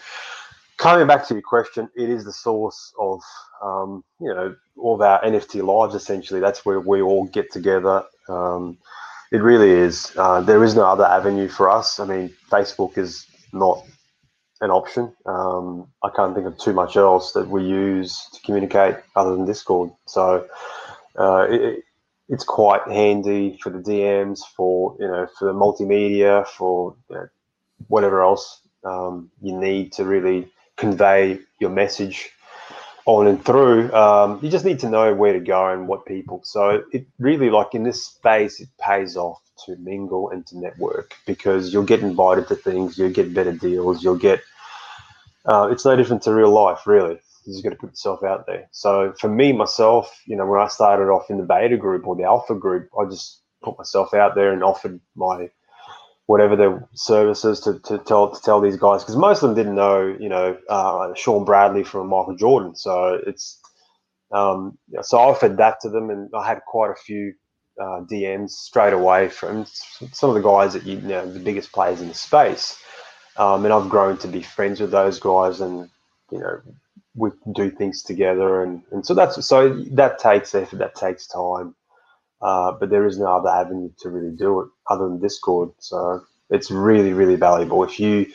coming 0.77 1.07
back 1.07 1.27
to 1.27 1.33
your 1.33 1.43
question, 1.43 1.89
it 1.95 2.09
is 2.09 2.25
the 2.25 2.33
source 2.33 2.93
of 2.99 3.21
um, 3.61 4.03
you 4.19 4.33
know 4.33 4.55
all 4.77 4.95
of 4.95 5.01
our 5.01 5.21
NFT 5.21 5.63
lives. 5.63 5.95
Essentially, 5.95 6.39
that's 6.39 6.65
where 6.65 6.79
we 6.79 7.01
all 7.01 7.25
get 7.25 7.51
together. 7.51 8.03
Um, 8.27 8.77
it 9.31 9.41
really 9.41 9.69
is. 9.69 10.11
Uh, 10.17 10.41
there 10.41 10.63
is 10.63 10.75
no 10.75 10.85
other 10.85 11.05
avenue 11.05 11.47
for 11.47 11.69
us. 11.69 11.99
I 11.99 12.05
mean, 12.05 12.33
Facebook 12.49 12.97
is 12.97 13.27
not 13.53 13.83
an 14.61 14.71
option. 14.71 15.13
Um, 15.25 15.87
I 16.03 16.09
can't 16.15 16.35
think 16.35 16.47
of 16.47 16.57
too 16.57 16.73
much 16.73 16.97
else 16.97 17.31
that 17.33 17.47
we 17.47 17.63
use 17.63 18.27
to 18.33 18.41
communicate 18.41 18.95
other 19.15 19.35
than 19.35 19.45
Discord. 19.45 19.91
So 20.05 20.47
uh, 21.17 21.47
it, 21.49 21.83
it's 22.27 22.43
quite 22.43 22.81
handy 22.83 23.57
for 23.61 23.69
the 23.69 23.79
DMs, 23.79 24.41
for 24.55 24.95
you 24.99 25.07
know, 25.07 25.27
for 25.37 25.45
the 25.45 25.53
multimedia, 25.53 26.45
for 26.47 26.95
you 27.09 27.15
know, 27.15 27.29
whatever 27.87 28.21
else 28.21 28.61
um, 28.83 29.31
you 29.41 29.57
need 29.57 29.93
to 29.93 30.05
really 30.05 30.47
convey 30.77 31.39
your 31.59 31.69
message 31.69 32.31
on 33.05 33.27
and 33.27 33.43
through. 33.43 33.91
Um, 33.93 34.39
you 34.41 34.49
just 34.49 34.65
need 34.65 34.79
to 34.79 34.89
know 34.89 35.13
where 35.13 35.33
to 35.33 35.39
go 35.39 35.69
and 35.69 35.87
what 35.87 36.05
people. 36.05 36.41
So 36.43 36.83
it 36.91 37.07
really, 37.17 37.49
like 37.49 37.73
in 37.73 37.83
this 37.83 38.05
space, 38.05 38.59
it 38.59 38.69
pays 38.79 39.17
off 39.17 39.41
to 39.65 39.75
mingle 39.77 40.29
and 40.29 40.45
to 40.47 40.57
network 40.57 41.15
because 41.25 41.73
you'll 41.73 41.83
get 41.83 42.01
invited 42.01 42.47
to 42.47 42.55
things, 42.55 42.97
you'll 42.97 43.09
get 43.11 43.33
better 43.33 43.53
deals, 43.53 44.03
you'll 44.03 44.17
get. 44.17 44.41
Uh, 45.45 45.69
it's 45.71 45.85
no 45.85 45.95
different 45.95 46.21
to 46.23 46.33
real 46.33 46.51
life, 46.51 46.85
really. 46.85 47.19
You 47.45 47.53
just 47.53 47.63
got 47.63 47.71
to 47.71 47.75
put 47.75 47.91
yourself 47.91 48.23
out 48.23 48.45
there. 48.45 48.67
So 48.71 49.13
for 49.19 49.29
me, 49.29 49.53
myself, 49.53 50.21
you 50.25 50.35
know, 50.35 50.45
when 50.45 50.59
I 50.61 50.67
started 50.67 51.05
off 51.05 51.29
in 51.29 51.37
the 51.37 51.43
beta 51.43 51.77
group 51.77 52.05
or 52.05 52.15
the 52.15 52.23
alpha 52.23 52.55
group, 52.55 52.89
I 52.99 53.05
just 53.05 53.41
put 53.63 53.77
myself 53.77 54.13
out 54.13 54.35
there 54.35 54.51
and 54.53 54.63
offered 54.63 54.99
my 55.15 55.49
whatever 56.27 56.55
the 56.55 56.87
services 56.93 57.59
to, 57.61 57.79
to 57.79 57.97
tell 57.99 58.29
to 58.29 58.41
tell 58.41 58.61
these 58.61 58.77
guys 58.77 59.01
because 59.01 59.15
most 59.15 59.41
of 59.41 59.49
them 59.49 59.55
didn't 59.55 59.75
know, 59.75 60.15
you 60.19 60.29
know, 60.29 60.57
uh, 60.69 61.11
Shawn 61.15 61.43
Bradley 61.43 61.83
from 61.83 62.07
Michael 62.07 62.35
Jordan. 62.35 62.75
So 62.75 63.19
it's 63.25 63.59
um, 64.31 64.77
so 65.01 65.17
I 65.17 65.23
offered 65.23 65.57
that 65.57 65.79
to 65.81 65.89
them, 65.89 66.09
and 66.09 66.29
I 66.35 66.45
had 66.47 66.61
quite 66.67 66.91
a 66.91 66.95
few 66.95 67.33
uh, 67.79 68.01
DMs 68.01 68.51
straight 68.51 68.93
away 68.93 69.29
from 69.29 69.65
some 70.11 70.29
of 70.29 70.35
the 70.35 70.41
guys 70.41 70.73
that 70.73 70.85
you, 70.85 70.97
you 70.97 71.07
know 71.07 71.31
the 71.31 71.39
biggest 71.39 71.71
players 71.71 72.01
in 72.01 72.07
the 72.07 72.13
space. 72.13 72.77
Um, 73.37 73.63
and 73.63 73.73
I've 73.73 73.89
grown 73.89 74.17
to 74.17 74.27
be 74.27 74.41
friends 74.41 74.81
with 74.81 74.91
those 74.91 75.19
guys, 75.19 75.61
and 75.61 75.89
you 76.31 76.39
know 76.39 76.61
we 77.15 77.31
do 77.53 77.69
things 77.69 78.03
together, 78.03 78.63
and, 78.63 78.83
and 78.91 79.05
so 79.05 79.13
that's 79.13 79.45
so 79.45 79.81
that 79.91 80.19
takes 80.19 80.53
effort, 80.53 80.77
that 80.77 80.95
takes 80.95 81.27
time, 81.27 81.75
uh, 82.41 82.73
but 82.73 82.89
there 82.89 83.05
is 83.05 83.17
no 83.17 83.27
other 83.37 83.49
avenue 83.49 83.89
to 83.99 84.09
really 84.09 84.35
do 84.35 84.61
it 84.61 84.67
other 84.89 85.07
than 85.07 85.21
Discord. 85.21 85.71
So 85.79 86.23
it's 86.49 86.71
really 86.71 87.13
really 87.13 87.35
valuable 87.35 87.83
if 87.83 87.99
you 87.99 88.27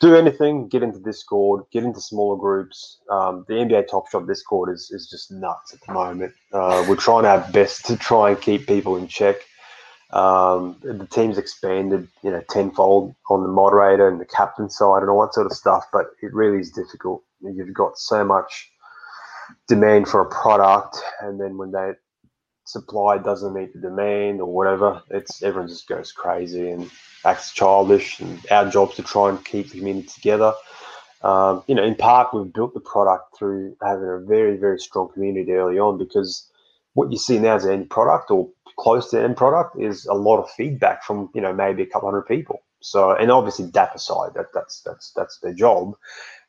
do 0.00 0.16
anything, 0.16 0.66
get 0.66 0.82
into 0.82 0.98
Discord, 0.98 1.64
get 1.70 1.84
into 1.84 2.00
smaller 2.00 2.36
groups. 2.36 2.98
Um, 3.10 3.44
the 3.48 3.54
NBA 3.54 3.88
Top 3.88 4.10
Shot 4.10 4.26
Discord 4.26 4.74
is, 4.74 4.90
is 4.90 5.08
just 5.08 5.30
nuts 5.30 5.74
at 5.74 5.80
the 5.86 5.92
moment. 5.92 6.32
Uh, 6.52 6.84
we're 6.88 6.96
trying 6.96 7.26
our 7.26 7.46
best 7.52 7.84
to 7.86 7.96
try 7.96 8.30
and 8.30 8.40
keep 8.40 8.66
people 8.66 8.96
in 8.96 9.06
check. 9.06 9.36
Um, 10.12 10.76
the 10.82 11.06
team's 11.06 11.38
expanded, 11.38 12.08
you 12.22 12.30
know, 12.30 12.42
tenfold 12.50 13.14
on 13.28 13.42
the 13.42 13.48
moderator 13.48 14.08
and 14.08 14.20
the 14.20 14.24
captain 14.24 14.68
side 14.68 15.02
and 15.02 15.10
all 15.10 15.20
that 15.20 15.34
sort 15.34 15.46
of 15.46 15.52
stuff. 15.52 15.84
But 15.92 16.06
it 16.22 16.32
really 16.32 16.58
is 16.58 16.70
difficult. 16.70 17.22
You've 17.42 17.74
got 17.74 17.98
so 17.98 18.24
much 18.24 18.70
demand 19.68 20.08
for 20.08 20.20
a 20.20 20.26
product, 20.26 20.98
and 21.20 21.40
then 21.40 21.58
when 21.58 21.72
that 21.72 21.96
supply 22.70 23.18
doesn't 23.18 23.54
meet 23.54 23.72
the 23.72 23.80
demand 23.80 24.40
or 24.40 24.46
whatever, 24.46 25.02
it's 25.10 25.42
everyone 25.42 25.68
just 25.68 25.88
goes 25.88 26.12
crazy 26.12 26.70
and 26.70 26.90
acts 27.24 27.52
childish. 27.52 28.20
And 28.20 28.40
our 28.50 28.70
job's 28.70 28.96
to 28.96 29.02
try 29.02 29.28
and 29.28 29.44
keep 29.44 29.70
the 29.70 29.78
community 29.78 30.08
together. 30.08 30.54
Um, 31.22 31.62
you 31.66 31.74
know, 31.74 31.84
in 31.84 31.94
part, 31.94 32.32
we've 32.32 32.52
built 32.52 32.74
the 32.74 32.80
product 32.80 33.36
through 33.36 33.76
having 33.82 34.08
a 34.08 34.18
very, 34.18 34.56
very 34.56 34.78
strong 34.78 35.10
community 35.12 35.52
early 35.52 35.78
on 35.78 35.98
because 35.98 36.50
what 36.94 37.12
you 37.12 37.18
see 37.18 37.38
now 37.38 37.56
as 37.56 37.66
end 37.66 37.90
product 37.90 38.30
or 38.30 38.48
close 38.78 39.10
to 39.10 39.22
end 39.22 39.36
product 39.36 39.78
is 39.78 40.06
a 40.06 40.14
lot 40.14 40.38
of 40.38 40.50
feedback 40.50 41.04
from 41.04 41.28
you 41.34 41.40
know 41.40 41.52
maybe 41.52 41.82
a 41.82 41.86
couple 41.86 42.08
hundred 42.08 42.22
people. 42.22 42.62
So, 42.80 43.12
and 43.12 43.30
obviously 43.30 43.66
DAP 43.66 43.94
aside, 43.94 44.32
that 44.34 44.46
that's 44.54 44.80
that's 44.80 45.12
that's 45.14 45.38
their 45.40 45.52
job. 45.52 45.94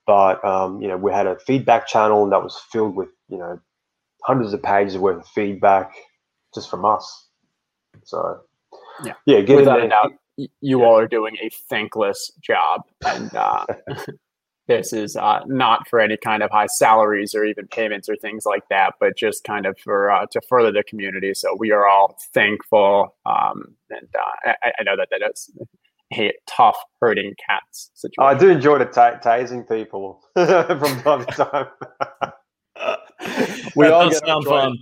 But 0.08 0.44
um, 0.46 0.82
you 0.82 0.88
know, 0.88 0.98
we 0.98 1.12
had 1.12 1.28
a 1.28 1.38
feedback 1.40 1.88
channel 1.88 2.24
and 2.24 2.32
that 2.32 2.44
was 2.44 2.58
filled 2.72 2.96
with 2.96 3.10
you 3.28 3.38
know 3.38 3.60
hundreds 4.24 4.54
of 4.54 4.64
pages 4.64 4.98
worth 4.98 5.20
of 5.20 5.28
feedback 5.28 5.94
just 6.54 6.70
from 6.70 6.86
us. 6.86 7.28
So, 8.04 8.42
yeah, 9.04 9.14
yeah, 9.26 9.42
get 9.42 9.58
without 9.58 9.84
a 9.84 9.90
doubt, 9.90 10.14
you 10.38 10.50
yeah. 10.62 10.86
all 10.86 10.98
are 10.98 11.08
doing 11.08 11.38
a 11.42 11.50
thankless 11.70 12.32
job, 12.42 12.82
and 13.06 13.34
uh, 13.36 13.66
this 14.68 14.94
is 14.94 15.16
uh, 15.16 15.42
not 15.48 15.88
for 15.88 16.00
any 16.00 16.18
kind 16.18 16.44
of 16.44 16.52
high 16.52 16.68
salaries 16.68 17.36
or 17.36 17.44
even 17.44 17.68
payments 17.68 18.08
or 18.08 18.16
things 18.16 18.46
like 18.46 18.64
that, 18.70 18.94
but 19.00 19.18
just 19.18 19.44
kind 19.44 19.66
of 19.66 19.78
for 19.80 20.12
uh, 20.12 20.26
to 20.32 20.42
further 20.48 20.72
the 20.72 20.84
community. 20.84 21.34
So 21.34 21.56
we 21.58 21.72
are 21.72 21.88
all 21.88 22.18
thankful, 22.34 23.16
um, 23.26 23.76
and 23.90 24.08
uh, 24.16 24.54
I, 24.64 24.72
I, 24.80 24.84
know 24.84 24.96
that 24.96 25.10
that 25.12 25.32
is 25.34 25.52
a 26.14 26.32
tough 26.48 26.78
herding 27.00 27.34
cats 27.46 27.92
situation. 27.94 28.24
I 28.24 28.38
do 28.38 28.50
enjoy 28.50 28.80
the 28.80 28.86
t- 28.86 29.28
tasing 29.28 29.68
people 29.68 30.22
from 30.36 31.02
time 31.02 31.26
to 31.26 31.32
time. 31.32 31.68
we 33.76 33.86
that 33.86 33.94
all 33.94 34.10
does 34.10 34.20
sound 34.20 34.46
fun. 34.46 34.78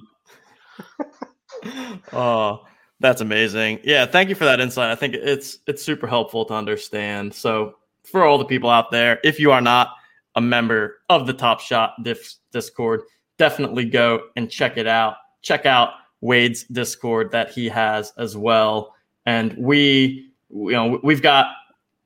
Oh, 2.13 2.65
that's 2.99 3.21
amazing. 3.21 3.79
Yeah, 3.83 4.05
thank 4.05 4.29
you 4.29 4.35
for 4.35 4.45
that 4.45 4.59
insight. 4.59 4.91
I 4.91 4.95
think 4.95 5.13
it's 5.13 5.59
it's 5.67 5.83
super 5.83 6.07
helpful 6.07 6.45
to 6.45 6.53
understand. 6.53 7.33
So 7.33 7.75
for 8.03 8.23
all 8.23 8.37
the 8.37 8.45
people 8.45 8.69
out 8.69 8.91
there, 8.91 9.19
if 9.23 9.39
you 9.39 9.51
are 9.51 9.61
not 9.61 9.91
a 10.35 10.41
member 10.41 10.99
of 11.09 11.27
the 11.27 11.33
Top 11.33 11.59
Shot 11.59 11.93
Discord, 12.51 13.01
definitely 13.37 13.85
go 13.85 14.21
and 14.35 14.49
check 14.49 14.77
it 14.77 14.87
out. 14.87 15.15
Check 15.41 15.65
out 15.65 15.89
Wade's 16.21 16.63
Discord 16.65 17.31
that 17.31 17.51
he 17.51 17.69
has 17.69 18.13
as 18.17 18.35
well. 18.35 18.93
And 19.25 19.55
we, 19.57 20.31
you 20.49 20.71
know, 20.71 20.99
we've 21.03 21.21
got 21.21 21.47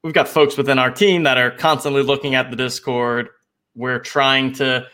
we've 0.03 0.13
got 0.13 0.27
folks 0.27 0.57
within 0.57 0.77
our 0.79 0.91
team 0.91 1.23
that 1.23 1.37
are 1.37 1.51
constantly 1.51 2.03
looking 2.03 2.35
at 2.35 2.49
the 2.49 2.55
Discord. 2.55 3.29
We're 3.75 3.99
trying 3.99 4.53
to 4.53 4.85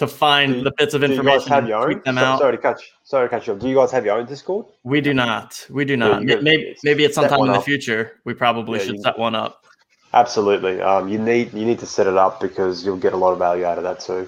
to 0.00 0.06
find 0.06 0.56
you, 0.56 0.64
the 0.64 0.72
bits 0.78 0.94
of 0.94 1.04
information. 1.04 1.24
Do 1.24 1.30
you 1.30 1.38
guys 1.38 1.48
have 1.48 1.68
your 1.68 1.90
own? 1.90 2.02
Them 2.06 2.16
so, 2.16 2.22
out. 2.22 2.38
Sorry 2.38 2.56
to 2.56 2.62
catch. 2.62 2.92
Sorry 3.04 3.28
to 3.28 3.30
catch 3.30 3.46
you. 3.46 3.54
Do 3.54 3.68
you 3.68 3.74
guys 3.74 3.92
have 3.92 4.04
your 4.04 4.18
own 4.18 4.24
Discord? 4.24 4.66
We 4.82 5.02
do 5.02 5.12
not. 5.12 5.66
We 5.68 5.84
do 5.84 5.94
not. 5.94 6.26
Yeah, 6.26 6.36
maybe 6.40 6.74
maybe 6.82 7.04
at 7.04 7.12
some 7.12 7.28
time 7.28 7.40
in 7.40 7.52
the 7.52 7.60
future 7.60 8.18
we 8.24 8.32
probably 8.32 8.78
yeah, 8.78 8.86
should 8.86 9.00
set 9.02 9.18
one 9.18 9.34
up. 9.34 9.66
Absolutely. 10.14 10.80
Um, 10.80 11.08
you 11.08 11.18
need 11.18 11.52
you 11.52 11.66
need 11.66 11.78
to 11.80 11.86
set 11.86 12.06
it 12.06 12.16
up 12.16 12.40
because 12.40 12.82
you'll 12.82 12.96
get 12.96 13.12
a 13.12 13.16
lot 13.16 13.32
of 13.32 13.38
value 13.38 13.66
out 13.66 13.76
of 13.76 13.84
that 13.84 14.00
too. 14.00 14.26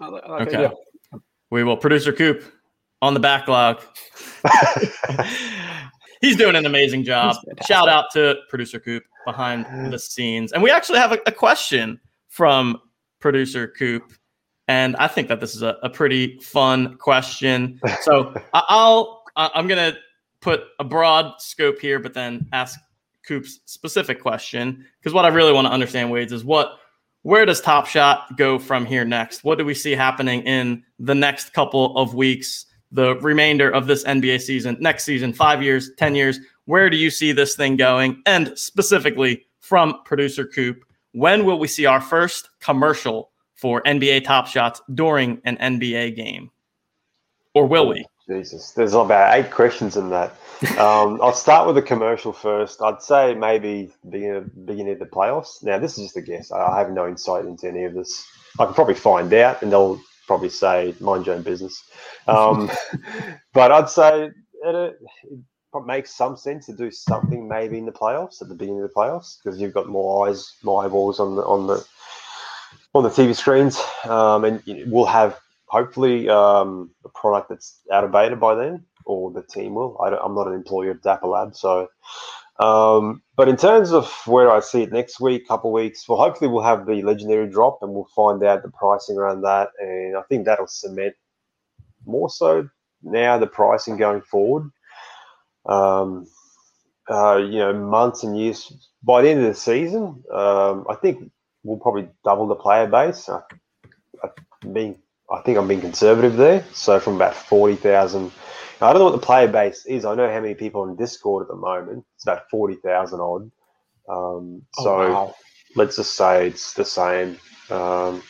okay. 0.00 0.62
Yeah. 0.62 1.18
We 1.50 1.62
will. 1.62 1.76
Producer 1.76 2.12
Coop 2.12 2.42
on 3.02 3.12
the 3.12 3.20
backlog. 3.20 3.82
He's 6.22 6.36
doing 6.36 6.56
an 6.56 6.64
amazing 6.64 7.04
job. 7.04 7.36
Shout 7.68 7.90
out 7.90 8.06
to 8.14 8.36
producer 8.48 8.80
Coop 8.80 9.04
behind 9.26 9.92
the 9.92 9.98
scenes. 9.98 10.52
And 10.52 10.62
we 10.62 10.70
actually 10.70 10.98
have 10.98 11.12
a, 11.12 11.18
a 11.26 11.32
question 11.32 12.00
from 12.28 12.80
producer 13.20 13.68
Coop. 13.68 14.10
And 14.68 14.96
I 14.96 15.06
think 15.08 15.28
that 15.28 15.40
this 15.40 15.54
is 15.54 15.62
a, 15.62 15.76
a 15.82 15.90
pretty 15.90 16.38
fun 16.38 16.96
question. 16.96 17.80
So 18.02 18.34
I'll 18.54 19.24
I'm 19.36 19.68
gonna 19.68 19.96
put 20.40 20.64
a 20.78 20.84
broad 20.84 21.40
scope 21.40 21.78
here, 21.78 21.98
but 21.98 22.14
then 22.14 22.48
ask 22.52 22.78
Coop's 23.26 23.60
specific 23.66 24.20
question 24.20 24.84
because 24.98 25.12
what 25.12 25.24
I 25.24 25.28
really 25.28 25.52
want 25.52 25.66
to 25.66 25.72
understand, 25.72 26.10
Wades, 26.10 26.32
is 26.32 26.44
what 26.44 26.78
where 27.22 27.44
does 27.44 27.60
Top 27.60 27.86
Shot 27.86 28.36
go 28.36 28.56
from 28.56 28.86
here 28.86 29.04
next? 29.04 29.42
What 29.42 29.58
do 29.58 29.64
we 29.64 29.74
see 29.74 29.92
happening 29.92 30.42
in 30.42 30.84
the 31.00 31.14
next 31.14 31.52
couple 31.52 31.96
of 31.98 32.14
weeks, 32.14 32.66
the 32.92 33.16
remainder 33.16 33.68
of 33.68 33.88
this 33.88 34.04
NBA 34.04 34.40
season, 34.40 34.76
next 34.78 35.02
season, 35.02 35.32
five 35.32 35.60
years, 35.60 35.90
10 35.98 36.14
years? 36.14 36.38
Where 36.66 36.88
do 36.88 36.96
you 36.96 37.10
see 37.10 37.32
this 37.32 37.56
thing 37.56 37.76
going? 37.76 38.22
And 38.26 38.56
specifically 38.56 39.44
from 39.58 40.04
producer 40.04 40.46
Coop, 40.46 40.84
when 41.14 41.44
will 41.44 41.58
we 41.58 41.66
see 41.66 41.84
our 41.84 42.00
first 42.00 42.48
commercial 42.60 43.32
for 43.56 43.82
NBA 43.82 44.24
Top 44.24 44.46
Shots 44.46 44.80
during 44.94 45.40
an 45.44 45.56
NBA 45.56 46.14
game? 46.14 46.50
Or 47.54 47.66
will 47.66 47.88
we? 47.88 48.06
Jesus, 48.28 48.72
there's 48.72 48.92
about 48.92 49.34
eight 49.34 49.50
questions 49.50 49.96
in 49.96 50.10
that. 50.10 50.32
Um, 50.78 51.20
I'll 51.22 51.32
start 51.32 51.66
with 51.66 51.76
the 51.76 51.82
commercial 51.82 52.32
first. 52.32 52.82
I'd 52.82 53.00
say 53.00 53.34
maybe 53.34 53.92
beginning 54.08 54.50
beginning 54.64 54.94
of 54.94 54.98
the 54.98 55.06
playoffs. 55.06 55.62
Now, 55.62 55.78
this 55.78 55.96
is 55.96 56.06
just 56.06 56.16
a 56.16 56.22
guess. 56.22 56.50
I 56.50 56.78
have 56.78 56.90
no 56.90 57.06
insight 57.06 57.44
into 57.44 57.68
any 57.68 57.84
of 57.84 57.94
this. 57.94 58.26
I 58.58 58.64
can 58.64 58.74
probably 58.74 58.94
find 58.94 59.32
out, 59.32 59.62
and 59.62 59.70
they'll 59.70 60.00
probably 60.26 60.48
say 60.48 60.94
mind 60.98 61.26
your 61.26 61.36
own 61.36 61.42
business. 61.42 61.82
Um, 62.26 62.70
but 63.54 63.70
I'd 63.70 63.88
say 63.88 64.24
it, 64.24 64.34
it 64.64 65.86
makes 65.86 66.14
some 66.14 66.36
sense 66.36 66.66
to 66.66 66.72
do 66.72 66.90
something 66.90 67.46
maybe 67.46 67.78
in 67.78 67.86
the 67.86 67.92
playoffs 67.92 68.42
at 68.42 68.48
the 68.48 68.54
beginning 68.54 68.82
of 68.82 68.88
the 68.88 68.94
playoffs 68.94 69.36
because 69.42 69.60
you've 69.60 69.74
got 69.74 69.88
more 69.88 70.28
eyes, 70.28 70.56
more 70.64 70.84
eyeballs 70.84 71.20
on 71.20 71.36
the 71.36 71.42
on 71.42 71.68
the 71.68 71.86
on 72.96 73.04
the 73.04 73.10
TV 73.10 73.34
screens, 73.34 73.80
um, 74.04 74.44
and 74.44 74.62
we'll 74.86 75.06
have 75.06 75.38
hopefully 75.66 76.28
um, 76.28 76.90
a 77.04 77.08
product 77.10 77.48
that's 77.48 77.80
out 77.92 78.04
of 78.04 78.12
beta 78.12 78.36
by 78.36 78.54
then, 78.54 78.84
or 79.04 79.30
the 79.30 79.42
team 79.42 79.74
will. 79.74 79.98
I 80.00 80.08
am 80.08 80.34
not 80.34 80.48
an 80.48 80.54
employee 80.54 80.88
of 80.88 81.02
Dapper 81.02 81.26
Lab, 81.26 81.54
so. 81.54 81.88
Um, 82.58 83.22
but 83.36 83.50
in 83.50 83.58
terms 83.58 83.92
of 83.92 84.10
where 84.26 84.50
I 84.50 84.60
see 84.60 84.82
it 84.82 84.90
next 84.90 85.20
week, 85.20 85.46
couple 85.46 85.70
weeks, 85.72 86.08
well, 86.08 86.18
hopefully 86.18 86.48
we'll 86.48 86.62
have 86.62 86.86
the 86.86 87.02
legendary 87.02 87.50
drop, 87.50 87.80
and 87.82 87.92
we'll 87.92 88.08
find 88.16 88.42
out 88.42 88.62
the 88.62 88.70
pricing 88.70 89.18
around 89.18 89.42
that, 89.42 89.68
and 89.78 90.16
I 90.16 90.22
think 90.22 90.46
that'll 90.46 90.66
cement 90.66 91.14
more 92.06 92.30
so 92.30 92.68
now 93.02 93.36
the 93.36 93.46
pricing 93.46 93.96
going 93.96 94.22
forward. 94.22 94.70
Um, 95.66 96.26
uh, 97.08 97.36
you 97.36 97.58
know, 97.58 97.72
months 97.72 98.24
and 98.24 98.38
years 98.38 98.72
by 99.02 99.22
the 99.22 99.30
end 99.30 99.40
of 99.40 99.46
the 99.46 99.54
season, 99.54 100.24
um, 100.32 100.86
I 100.88 100.94
think 101.00 101.30
we'll 101.66 101.78
probably 101.78 102.08
double 102.24 102.46
the 102.46 102.54
player 102.54 102.86
base. 102.86 103.28
I, 103.28 103.40
I, 104.22 104.28
being 104.72 104.98
I 105.30 105.40
think 105.42 105.58
I'm 105.58 105.68
being 105.68 105.80
conservative 105.80 106.36
there. 106.36 106.64
So 106.72 107.00
from 107.00 107.16
about 107.16 107.34
40,000, 107.34 108.30
I 108.80 108.92
don't 108.92 109.00
know 109.00 109.04
what 109.06 109.20
the 109.20 109.26
player 109.26 109.48
base 109.48 109.84
is. 109.86 110.04
I 110.04 110.14
know 110.14 110.30
how 110.30 110.40
many 110.40 110.54
people 110.54 110.82
on 110.82 110.96
Discord 110.96 111.42
at 111.42 111.48
the 111.48 111.56
moment. 111.56 112.04
It's 112.14 112.24
about 112.24 112.48
40,000 112.50 113.20
odd. 113.20 113.42
Um, 114.08 114.62
oh, 114.78 114.84
so 114.84 114.96
wow. 114.96 115.34
let's 115.74 115.96
just 115.96 116.14
say 116.14 116.46
it's 116.46 116.74
the 116.74 116.84
same 116.84 117.38
um, 117.70 118.22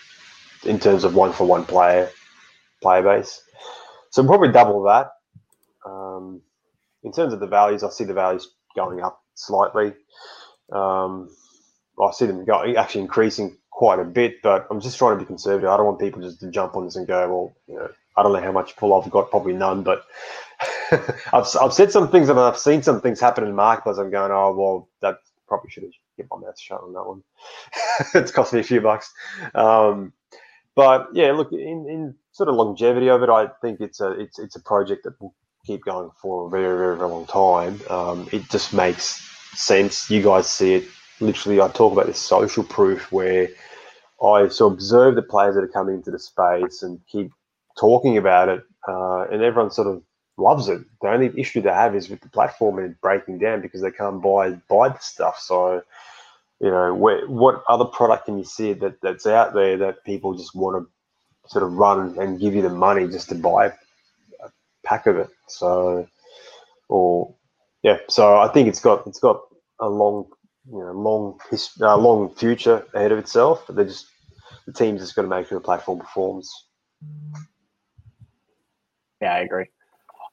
in 0.65 0.81
terms 0.81 1.05
of 1.05 1.15
one 1.15 1.33
for 1.33 1.47
one 1.47 1.65
player 1.67 2.09
player 2.83 3.03
base. 3.03 3.43
So 4.11 4.25
probably 4.25 4.53
double 4.53 4.83
that. 4.85 5.11
Um, 5.85 6.41
in 7.03 7.13
terms 7.13 7.35
of 7.35 7.41
the 7.41 7.47
values, 7.47 7.83
I 7.83 7.91
see 7.91 8.05
the 8.05 8.15
values 8.15 8.55
going 8.75 9.03
up 9.03 9.21
slightly. 9.35 9.93
Um, 10.73 11.29
I 12.03 12.11
see 12.13 12.27
them 12.27 12.45
going 12.45 12.77
actually 12.77 13.03
increasing 13.03 13.57
quite 13.71 13.99
a 14.01 14.05
bit, 14.05 14.43
but 14.43 14.67
I'm 14.71 14.81
just 14.81 14.99
trying 14.99 15.17
to 15.19 15.23
be 15.23 15.27
conservative. 15.27 15.69
I 15.69 15.77
don't 15.77 15.87
want 15.87 16.01
people 16.01 16.23
just 16.23 16.41
to 16.41 16.51
jump 16.51 16.77
on 16.77 16.85
this 16.85 16.97
and 16.97 17.07
go, 17.07 17.29
well, 17.29 17.57
you 17.69 17.77
know, 17.77 17.91
I 18.17 18.23
don't 18.23 18.33
know 18.33 18.41
how 18.41 18.53
much 18.53 18.77
pull 18.77 18.95
I've 18.95 19.11
got, 19.11 19.31
probably 19.31 19.53
none, 19.53 19.83
but 19.83 20.05
I've, 21.33 21.47
I've 21.61 21.73
said 21.73 21.93
some 21.93 22.11
things 22.11 22.29
and 22.29 22.39
I've 22.41 22.59
seen 22.59 22.83
some 22.83 23.01
things 23.01 23.21
happen 23.21 23.45
in 23.45 23.55
marketplace. 23.55 23.99
I'm 23.99 24.11
going, 24.11 24.33
oh, 24.33 24.55
well, 24.57 24.89
that 25.03 25.19
probably 25.47 25.71
should 25.71 25.85
have 25.85 25.93
kept 26.17 26.31
my 26.31 26.39
mouth 26.39 26.59
shut 26.59 26.81
on 26.83 26.93
that 26.95 27.05
one. 27.07 27.23
it's 28.15 28.33
cost 28.33 28.53
me 28.55 28.61
a 28.61 28.65
few 28.65 28.81
bucks. 28.81 29.13
Um, 29.55 30.13
but 30.75 31.09
yeah, 31.13 31.33
look, 31.33 31.53
in, 31.53 31.87
in 31.89 32.15
sort 32.33 32.49
of 32.49 32.55
longevity 32.57 33.09
of 33.11 33.23
it, 33.23 33.29
I 33.31 33.49
think 33.63 33.81
it's 33.81 34.01
a, 34.01 34.13
it's, 34.13 34.39
it's 34.39 34.57
a 34.57 34.63
project 34.63 35.05
that 35.05 35.21
will 35.21 35.35
keep 35.67 35.85
going 35.85 36.11
for 36.21 36.47
a 36.47 36.51
very, 36.51 36.77
very, 36.79 36.97
very 36.97 37.11
long 37.11 37.27
time. 37.27 37.81
Um, 37.91 38.29
it 38.33 38.49
just 38.51 38.73
makes 38.75 39.21
sense. 39.55 40.11
You 40.11 40.23
guys 40.23 40.49
see 40.49 40.75
it. 40.77 40.85
Literally, 41.21 41.61
I 41.61 41.69
talk 41.69 41.93
about 41.93 42.07
this 42.07 42.19
social 42.19 42.65
proof 42.65 43.11
where– 43.13 43.49
I 44.23 44.49
so 44.49 44.67
observe 44.67 45.15
the 45.15 45.23
players 45.23 45.55
that 45.57 45.65
are 45.65 45.69
coming 45.69 45.97
into 45.97 46.11
the 46.11 46.19
space 46.19 46.83
and 46.83 47.01
keep 47.07 47.33
talking 47.79 48.17
about 48.17 48.49
it, 48.49 48.63
uh, 48.89 49.27
and 49.31 49.43
everyone 49.43 49.71
sort 49.71 49.89
of 49.89 50.03
loves 50.39 50.69
it. 50.69 50.81
The 51.03 51.09
only 51.09 51.39
issue 51.39 51.61
they 51.61 51.69
have 51.69 51.95
is 51.95 52.09
with 52.09 52.23
the 52.23 52.29
platform 52.31 52.79
and 52.79 52.99
breaking 53.01 53.39
down 53.39 53.61
because 53.61 53.83
they 53.83 53.91
can't 53.91 54.23
buy 54.23 54.53
buy 54.71 54.89
the 54.89 54.99
stuff. 55.01 55.39
So, 55.39 55.83
you 56.61 56.71
know, 56.71 56.95
where, 56.95 57.27
what 57.27 57.63
other 57.69 57.85
product 57.85 58.25
can 58.25 58.39
you 58.39 58.45
see 58.45 58.73
that 58.73 59.01
that's 59.03 59.27
out 59.27 59.53
there 59.53 59.77
that 59.77 60.05
people 60.05 60.35
just 60.35 60.55
want 60.55 60.83
to 60.83 61.51
sort 61.51 61.65
of 61.65 61.75
run 61.75 62.19
and 62.19 62.41
give 62.41 62.55
you 62.55 62.63
the 62.63 62.71
money 62.71 63.07
just 63.09 63.29
to 63.29 63.35
buy 63.35 63.67
a 63.67 64.51
pack 64.83 65.07
of 65.07 65.19
it? 65.19 65.29
So, 65.47 66.09
or 66.89 67.35
yeah, 67.83 67.99
so 68.09 68.39
I 68.39 68.49
think 68.49 68.69
it's 68.69 68.81
got 68.81 69.07
it's 69.07 69.21
got 69.21 69.43
a 69.79 69.91
long 69.91 70.31
you 70.71 70.79
know 70.79 70.93
long 70.93 71.39
his, 71.51 71.71
uh, 71.81 71.97
long 71.97 72.35
future 72.35 72.87
ahead 72.95 73.13
of 73.13 73.19
itself. 73.19 73.65
But 73.67 73.77
they're 73.77 73.85
just 73.85 74.07
the 74.67 74.73
team's 74.73 75.01
just 75.01 75.15
got 75.15 75.23
to 75.23 75.29
make 75.29 75.47
sure 75.47 75.59
the 75.59 75.65
platform 75.65 76.01
performs. 76.01 76.51
Yeah, 79.21 79.35
I 79.35 79.39
agree. 79.41 79.67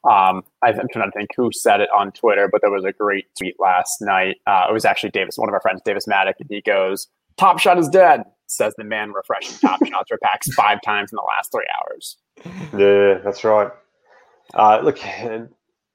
Um, 0.10 0.44
I'm 0.62 0.88
trying 0.92 1.10
to 1.10 1.18
think 1.18 1.30
who 1.36 1.50
said 1.54 1.80
it 1.80 1.90
on 1.96 2.12
Twitter, 2.12 2.50
but 2.52 2.60
there 2.62 2.72
was 2.72 2.84
a 2.84 2.92
great 2.92 3.26
tweet 3.38 3.56
last 3.58 4.02
night. 4.02 4.38
Uh, 4.46 4.66
it 4.70 4.74
was 4.74 4.84
actually 4.84 5.12
Davis, 5.12 5.38
one 5.38 5.48
of 5.48 5.54
our 5.54 5.62
friends, 5.62 5.82
Davis 5.86 6.08
Maddock, 6.08 6.36
and 6.40 6.50
he 6.50 6.62
goes, 6.62 7.08
"Top 7.38 7.60
Shot 7.60 7.78
is 7.78 7.88
dead," 7.88 8.24
says 8.48 8.74
the 8.78 8.84
man 8.84 9.14
refreshing 9.14 9.58
Top 9.60 9.86
Shots 9.86 10.12
or 10.12 10.18
packs 10.18 10.54
five 10.54 10.82
times 10.82 11.14
in 11.14 11.16
the 11.16 11.24
last 11.24 11.52
three 11.52 11.68
hours. 11.80 12.18
Yeah, 12.78 13.20
that's 13.24 13.44
right. 13.46 13.72
Uh, 14.54 14.82
look, 14.84 15.00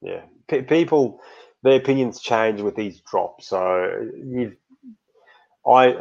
yeah, 0.01 0.23
people, 0.49 1.21
their 1.63 1.77
opinions 1.77 2.21
change 2.21 2.61
with 2.61 2.77
these 2.77 3.01
drops. 3.01 3.49
So 3.49 4.11
you, 4.17 4.57
I, 5.67 5.97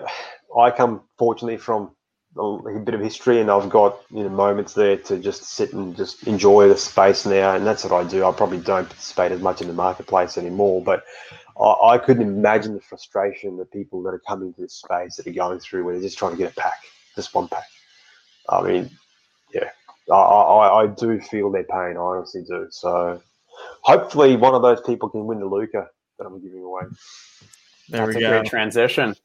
I 0.57 0.71
come 0.71 1.01
fortunately 1.17 1.57
from 1.57 1.91
a 2.39 2.79
bit 2.79 2.93
of 2.93 3.01
history, 3.01 3.41
and 3.41 3.49
I've 3.49 3.69
got 3.69 3.99
you 4.11 4.23
know 4.23 4.29
moments 4.29 4.73
there 4.73 4.97
to 4.97 5.17
just 5.17 5.43
sit 5.43 5.73
and 5.73 5.95
just 5.95 6.27
enjoy 6.27 6.67
the 6.67 6.77
space 6.77 7.25
now, 7.25 7.55
and 7.55 7.65
that's 7.65 7.83
what 7.83 7.93
I 7.93 8.07
do. 8.07 8.25
I 8.25 8.31
probably 8.31 8.59
don't 8.59 8.87
participate 8.87 9.31
as 9.31 9.41
much 9.41 9.61
in 9.61 9.67
the 9.67 9.73
marketplace 9.73 10.37
anymore, 10.37 10.83
but 10.83 11.03
I, 11.59 11.93
I 11.93 11.97
couldn't 11.97 12.27
imagine 12.27 12.75
the 12.75 12.81
frustration 12.81 13.57
that 13.57 13.71
people 13.71 14.03
that 14.03 14.09
are 14.13 14.21
coming 14.27 14.53
to 14.53 14.61
this 14.61 14.73
space 14.73 15.15
that 15.15 15.27
are 15.27 15.31
going 15.31 15.59
through 15.59 15.83
where 15.83 15.93
they're 15.95 16.03
just 16.03 16.17
trying 16.17 16.31
to 16.33 16.37
get 16.37 16.51
a 16.51 16.55
pack, 16.55 16.79
just 17.15 17.33
one 17.33 17.47
pack. 17.47 17.65
I 18.49 18.61
mean, 18.61 18.89
yeah, 19.53 19.69
I, 20.11 20.15
I, 20.15 20.83
I 20.83 20.87
do 20.87 21.19
feel 21.19 21.51
their 21.51 21.63
pain. 21.63 21.97
I 21.97 21.99
honestly 21.99 22.43
do. 22.47 22.67
So 22.69 23.21
hopefully, 23.81 24.35
one 24.35 24.53
of 24.55 24.61
those 24.61 24.81
people 24.81 25.09
can 25.09 25.25
win 25.25 25.39
the 25.39 25.45
Luka 25.45 25.87
that 26.19 26.25
I'm 26.25 26.41
giving 26.41 26.63
away. 26.63 26.83
There 27.89 28.05
That's 28.05 28.15
we 28.15 28.21
go. 28.21 28.29
great 28.29 28.45
transition. 28.45 29.15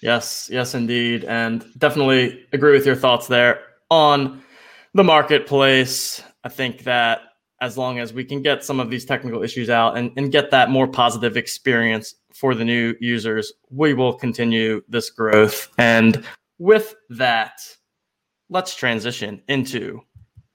Yes, 0.00 0.48
yes, 0.52 0.74
indeed. 0.74 1.24
And 1.24 1.64
definitely 1.78 2.46
agree 2.52 2.72
with 2.72 2.86
your 2.86 2.96
thoughts 2.96 3.26
there 3.26 3.60
on 3.90 4.42
the 4.94 5.04
marketplace. 5.04 6.22
I 6.44 6.48
think 6.48 6.84
that 6.84 7.20
as 7.60 7.78
long 7.78 8.00
as 8.00 8.12
we 8.12 8.24
can 8.24 8.42
get 8.42 8.64
some 8.64 8.80
of 8.80 8.90
these 8.90 9.04
technical 9.04 9.42
issues 9.42 9.70
out 9.70 9.96
and, 9.96 10.10
and 10.16 10.32
get 10.32 10.50
that 10.50 10.68
more 10.68 10.88
positive 10.88 11.36
experience 11.36 12.14
for 12.34 12.54
the 12.54 12.64
new 12.64 12.94
users, 13.00 13.52
we 13.70 13.94
will 13.94 14.12
continue 14.12 14.82
this 14.88 15.10
growth. 15.10 15.68
And 15.78 16.24
with 16.58 16.94
that, 17.10 17.52
let's 18.50 18.74
transition 18.74 19.42
into 19.48 20.00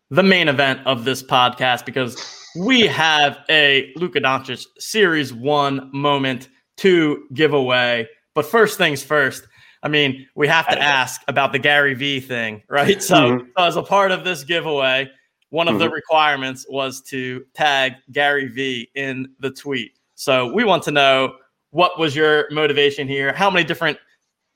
the 0.10 0.24
main 0.24 0.50
event 0.50 0.86
of 0.86 1.06
this 1.06 1.24
podcast 1.24 1.86
because 1.86 2.18
we 2.56 2.82
have 2.88 3.40
a 3.50 3.92
Luka 3.96 4.20
Doncic 4.20 4.66
Series 4.80 5.34
1 5.34 5.90
moment 5.94 6.50
to 6.78 7.26
give 7.34 7.54
away. 7.54 8.08
But 8.34 8.46
first 8.46 8.78
things 8.78 9.04
first, 9.04 9.48
I 9.84 9.88
mean, 9.90 10.28
we 10.36 10.48
have 10.48 10.68
to 10.68 10.82
ask 10.82 11.22
about 11.28 11.52
the 11.52 11.60
Gary 11.60 11.94
V 11.94 12.20
thing, 12.20 12.64
right? 12.70 13.02
So, 13.02 13.16
mm-hmm. 13.16 13.48
so 13.58 13.64
as 13.64 13.76
a 13.76 13.84
part 13.84 14.12
of 14.12 14.24
this 14.24 14.44
giveaway, 14.44 15.10
one 15.50 15.68
of 15.68 15.74
mm-hmm. 15.74 15.84
the 15.84 15.90
requirements 15.90 16.66
was 16.70 17.02
to 17.04 17.46
tag 17.54 17.94
Gary 18.12 18.48
V 18.48 18.90
in 18.96 19.30
the 19.40 19.52
tweet. 19.52 19.94
So 20.16 20.52
we 20.54 20.64
want 20.64 20.84
to 20.84 20.92
know 20.92 21.36
what 21.72 22.00
was 22.00 22.16
your 22.16 22.48
motivation 22.52 23.08
here? 23.08 23.34
How 23.34 23.50
many 23.50 23.66
different 23.66 23.98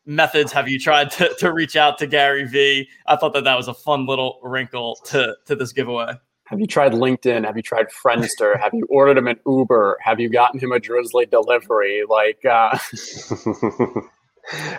methods 0.06 0.52
have 0.52 0.68
you 0.68 0.80
tried 0.80 1.12
to, 1.12 1.34
to 1.40 1.54
reach 1.54 1.76
out 1.76 1.98
to 2.00 2.08
Gary 2.08 2.46
V? 2.46 2.88
I 3.06 3.16
thought 3.16 3.34
that 3.34 3.44
that 3.44 3.56
was 3.56 3.68
a 3.68 3.74
fun 3.74 4.06
little 4.06 4.40
wrinkle 4.44 4.98
to, 5.06 5.36
to 5.46 5.56
this 5.56 5.72
giveaway. 5.72 6.14
Have 6.52 6.60
you 6.60 6.68
tried 6.68 6.92
LinkedIn? 6.92 7.46
Have 7.46 7.56
you 7.56 7.64
tried 7.64 7.88
Friendster? 7.88 8.60
Have 8.60 8.74
you 8.74 8.86
ordered 8.90 9.18
him 9.18 9.28
an 9.28 9.40
Uber? 9.48 9.98
Have 10.02 10.20
you 10.20 10.28
gotten 10.28 10.60
him 10.60 10.74
a 10.74 10.82
Drizzly 10.82 11.26
delivery? 11.26 12.04
Like, 12.10 12.40
uh... 12.44 12.78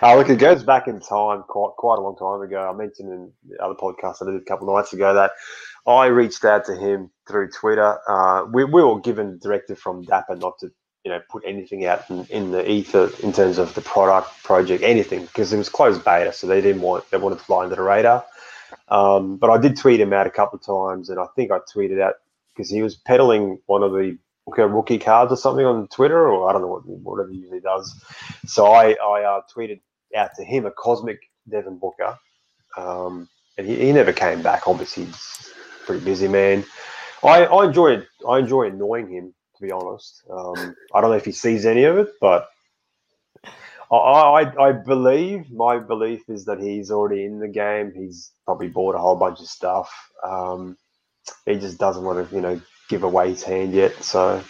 uh, 0.03 0.15
look, 0.17 0.29
it 0.29 0.39
goes 0.39 0.65
back 0.65 0.87
in 0.87 1.01
time 1.01 1.45
quite 1.49 1.73
quite 1.79 1.99
a 1.99 2.03
long 2.03 2.15
time 2.15 2.47
ago. 2.47 2.71
I 2.71 2.77
mentioned 2.77 3.11
in 3.11 3.33
the 3.49 3.65
other 3.65 3.73
podcast 3.73 4.17
I 4.21 4.27
did 4.31 4.43
a 4.43 4.45
couple 4.45 4.69
of 4.69 4.77
nights 4.77 4.93
ago 4.93 5.15
that 5.15 5.31
I 5.87 6.07
reached 6.09 6.45
out 6.45 6.67
to 6.67 6.77
him 6.77 7.11
through 7.27 7.49
Twitter. 7.53 7.99
Uh, 8.07 8.45
we, 8.53 8.65
we 8.65 8.85
were 8.85 9.01
given 9.01 9.39
directive 9.43 9.79
from 9.79 10.03
Dapper 10.03 10.37
not 10.37 10.59
to 10.61 10.69
you 11.05 11.11
know 11.11 11.21
put 11.31 11.43
anything 11.47 11.87
out 11.87 12.09
in, 12.11 12.27
in, 12.27 12.51
the 12.51 12.71
ether 12.71 13.11
in 13.23 13.33
terms 13.33 13.57
of 13.57 13.75
the 13.75 13.81
product 13.81 14.29
project 14.45 14.83
anything 14.83 15.25
because 15.25 15.55
it 15.55 15.57
was 15.57 15.71
closed 15.71 16.05
beta 16.05 16.33
so 16.33 16.47
they 16.47 16.61
didn't 16.61 16.83
want 16.83 17.11
they 17.11 17.17
wanted 17.17 17.39
to 17.39 17.45
fly 17.45 17.65
under 17.65 17.75
the 17.75 17.83
radar 17.83 18.25
um, 18.93 19.39
but 19.39 19.49
I 19.49 19.57
did 19.57 19.77
tweet 19.77 20.01
him 20.01 20.13
out 20.13 20.27
a 20.27 20.31
couple 20.31 20.59
of 20.59 20.65
times, 20.65 21.09
and 21.09 21.19
I 21.19 21.25
think 21.35 21.51
I 21.51 21.59
tweeted 21.61 21.99
out 21.99 22.17
because 22.55 22.69
he 22.69 22.83
was 22.83 22.95
peddling 22.95 23.59
one 23.65 23.83
of 23.83 23.93
the 23.93 24.19
rookie 24.47 24.99
cards 24.99 25.33
or 25.33 25.37
something 25.37 25.65
on 25.65 25.89
Twitter, 25.89 26.29
or 26.29 26.51
I 26.51 26.53
don't 26.53 26.61
know 26.61 26.69
what 26.69 26.87
whatever 26.87 27.31
he 27.31 27.39
usually 27.39 27.61
does. 27.61 28.05
So 28.45 28.67
I 28.67 28.93
I 28.93 29.23
uh, 29.23 29.41
tweeted 29.55 29.81
out 30.15 30.35
to 30.37 30.45
him 30.45 30.67
a 30.67 30.71
cosmic 30.71 31.21
Devin 31.49 31.79
Booker, 31.79 32.19
um, 32.77 33.31
and 33.57 33.67
he, 33.67 33.77
he 33.77 33.93
never 33.93 34.13
came 34.13 34.43
back. 34.43 34.69
Obviously, 34.69 35.07
he's 35.07 35.55
pretty 35.87 36.05
busy 36.05 36.29
man. 36.29 36.63
I, 37.23 37.47
I 37.47 37.65
enjoy 37.65 38.03
I 38.29 38.41
enjoy 38.41 38.67
annoying 38.67 39.09
him 39.09 39.33
to 39.57 39.63
be 39.63 39.73
honest. 39.73 40.23
Um, 40.31 40.77
I 40.95 41.01
don't 41.01 41.09
know 41.09 41.17
if 41.17 41.25
he 41.25 41.33
sees 41.33 41.65
any 41.65 41.85
of 41.85 41.97
it, 41.97 42.13
but 42.21 42.51
I, 43.97 44.53
I, 44.59 44.73
believe 44.73 45.51
my 45.51 45.79
belief 45.79 46.23
is 46.29 46.47
that 46.47 46.61
he's 46.61 46.91
already 46.91 47.25
in 47.25 47.41
the 47.41 47.49
game. 47.49 47.93
He's 47.95 48.33
probably 48.47 48.69
bought 48.69 48.95
a 48.95 48.99
whole 48.99 49.17
bunch 49.17 49.41
of 49.41 49.47
stuff. 49.47 49.93
Um, 50.25 50.79
he 51.45 51.57
just 51.57 51.79
doesn't 51.79 52.05
want 52.05 52.29
to, 52.29 52.35
you 52.35 52.41
know, 52.41 52.61
give 52.89 53.03
away 53.03 53.31
his 53.31 53.43
hand 53.43 53.75
yet. 53.75 54.03
So, 54.03 54.43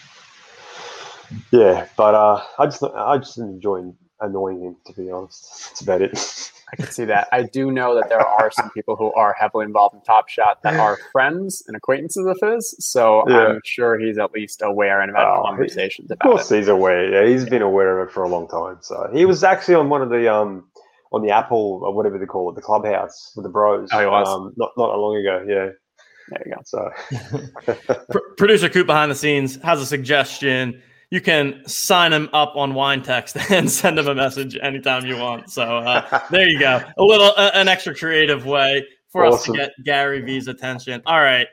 yeah. 1.51 1.89
But 1.97 2.15
uh, 2.15 2.43
I 2.59 2.67
just 2.67 2.83
I 2.83 3.19
just 3.19 3.39
enjoy 3.39 3.93
annoying 4.21 4.63
him. 4.63 4.77
To 4.87 4.93
be 4.93 5.11
honest, 5.11 5.71
that's 5.71 5.81
about 5.81 6.03
it. 6.03 6.53
I 6.73 6.77
can 6.77 6.87
see 6.87 7.05
that. 7.05 7.29
I 7.33 7.43
do 7.43 7.71
know 7.71 7.95
that 7.97 8.09
there 8.09 8.27
are 8.27 8.51
some 8.51 8.71
people 8.71 8.97
who 8.97 9.13
are 9.13 9.35
heavily 9.39 9.67
involved 9.67 9.95
in 9.95 10.01
Top 10.03 10.31
Shot 10.31 10.63
that 10.63 10.75
are 10.77 10.99
friends 11.13 11.63
and 11.67 11.77
acquaintances 11.77 12.25
of 12.27 12.39
his. 12.41 12.75
So 12.81 13.25
yeah. 13.29 13.47
I'm 13.49 13.61
sure 13.63 13.99
he's 13.99 14.17
at 14.17 14.33
least 14.33 14.63
aware 14.63 15.03
and 15.03 15.11
have 15.11 15.19
had 15.19 15.35
oh, 15.35 15.43
conversations 15.45 16.11
about 16.11 16.25
it. 16.25 16.31
Of 16.31 16.37
course, 16.37 16.51
it. 16.51 16.59
he's 16.59 16.69
aware. 16.69 17.13
Yeah, 17.13 17.31
he's 17.31 17.49
been 17.49 17.61
aware 17.61 18.01
of 18.01 18.09
it 18.09 18.13
for 18.13 18.23
a 18.23 18.29
long 18.29 18.49
time. 18.49 18.79
So 18.81 19.11
he 19.13 19.27
was 19.27 19.45
actually 19.45 19.75
on 19.75 19.91
one 19.91 20.01
of 20.01 20.09
the 20.09 20.33
um 20.33 20.65
on 21.13 21.23
the 21.23 21.31
Apple 21.31 21.83
or 21.85 21.95
whatever 21.95 22.19
they 22.19 22.25
call 22.25 22.51
it, 22.51 22.55
the 22.55 22.63
clubhouse 22.63 23.33
with 23.37 23.45
the 23.45 23.51
bros. 23.51 23.91
Oh, 23.93 24.01
he 24.01 24.07
was. 24.07 24.29
Um, 24.29 24.55
not 24.57 24.71
not 24.79 24.99
long 24.99 25.17
ago. 25.17 25.45
Yeah. 25.47 25.69
There 26.29 26.43
you 26.47 26.55
go. 26.55 26.63
So, 26.65 28.17
producer 28.39 28.71
Coop 28.71 28.87
behind 28.87 29.11
the 29.11 29.15
scenes 29.15 29.57
has 29.57 29.83
a 29.83 29.87
suggestion 29.87 30.81
you 31.13 31.21
can 31.21 31.63
sign 31.69 32.11
him 32.11 32.31
up 32.33 32.57
on 32.57 32.73
Wine 32.73 33.03
Text 33.03 33.37
and 33.51 33.71
send 33.71 33.99
him 33.99 34.09
a 34.09 34.15
message 34.15 34.57
anytime 34.63 35.05
you 35.05 35.19
want. 35.19 35.51
So 35.51 35.63
uh, 35.63 36.21
there 36.31 36.49
you 36.49 36.59
go, 36.59 36.81
a 36.97 37.05
little 37.05 37.35
uh, 37.37 37.51
an 37.53 37.69
extra 37.69 37.95
creative 37.95 38.47
way 38.47 38.87
for 39.11 39.27
awesome. 39.27 39.37
us 39.37 39.45
to 39.45 39.53
get 39.53 39.73
Gary 39.85 40.23
V's 40.23 40.49
attention. 40.49 41.03
All 41.05 41.21
right, 41.21 41.47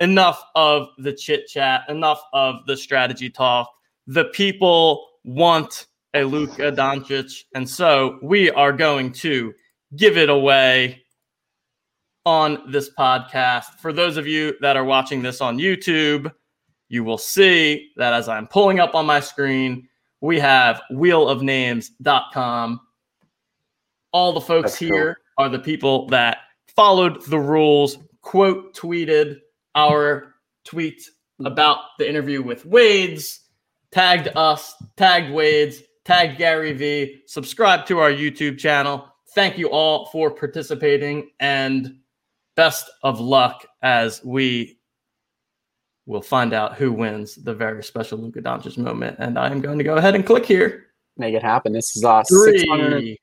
enough 0.00 0.42
of 0.54 0.88
the 0.96 1.12
chit 1.12 1.48
chat, 1.48 1.82
enough 1.90 2.22
of 2.32 2.66
the 2.66 2.74
strategy 2.74 3.28
talk. 3.28 3.70
The 4.06 4.24
people 4.26 5.06
want 5.22 5.86
a 6.14 6.24
Luka 6.24 6.72
Doncic, 6.72 7.44
and 7.54 7.68
so 7.68 8.18
we 8.22 8.50
are 8.50 8.72
going 8.72 9.12
to 9.12 9.52
give 9.96 10.16
it 10.16 10.30
away 10.30 11.02
on 12.24 12.72
this 12.72 12.88
podcast. 12.98 13.66
For 13.80 13.92
those 13.92 14.16
of 14.16 14.26
you 14.26 14.54
that 14.62 14.78
are 14.78 14.84
watching 14.84 15.20
this 15.20 15.42
on 15.42 15.58
YouTube 15.58 16.32
you 16.92 17.02
will 17.02 17.16
see 17.16 17.90
that 17.96 18.12
as 18.12 18.28
I'm 18.28 18.46
pulling 18.46 18.78
up 18.78 18.94
on 18.94 19.06
my 19.06 19.18
screen, 19.18 19.88
we 20.20 20.38
have 20.38 20.82
wheelofnames.com. 20.92 22.80
All 24.12 24.32
the 24.34 24.40
folks 24.42 24.72
That's 24.72 24.78
here 24.78 25.16
cool. 25.38 25.46
are 25.46 25.48
the 25.48 25.58
people 25.58 26.06
that 26.08 26.40
followed 26.76 27.24
the 27.24 27.38
rules, 27.38 27.96
quote 28.20 28.76
tweeted 28.76 29.38
our 29.74 30.34
tweet 30.66 31.02
about 31.42 31.78
the 31.98 32.06
interview 32.06 32.42
with 32.42 32.66
Wades, 32.66 33.40
tagged 33.90 34.28
us, 34.36 34.74
tagged 34.98 35.32
Wades, 35.32 35.80
tagged 36.04 36.36
Gary 36.36 36.74
V, 36.74 37.22
subscribe 37.26 37.86
to 37.86 38.00
our 38.00 38.10
YouTube 38.10 38.58
channel. 38.58 39.08
Thank 39.34 39.56
you 39.56 39.70
all 39.70 40.10
for 40.10 40.30
participating 40.30 41.30
and 41.40 41.96
best 42.54 42.90
of 43.02 43.18
luck 43.18 43.64
as 43.80 44.22
we 44.22 44.78
we'll 46.06 46.22
find 46.22 46.52
out 46.52 46.74
who 46.74 46.92
wins 46.92 47.36
the 47.36 47.54
very 47.54 47.82
special 47.82 48.18
Luka 48.18 48.40
Doncic 48.40 48.78
moment. 48.78 49.16
And 49.18 49.38
I 49.38 49.50
am 49.50 49.60
going 49.60 49.78
to 49.78 49.84
go 49.84 49.96
ahead 49.96 50.14
and 50.14 50.24
click 50.24 50.46
here. 50.46 50.86
Make 51.16 51.34
it 51.34 51.42
happen. 51.42 51.72
This 51.72 51.96
is 51.96 52.04
uh, 52.04 52.22
Three. 52.28 53.18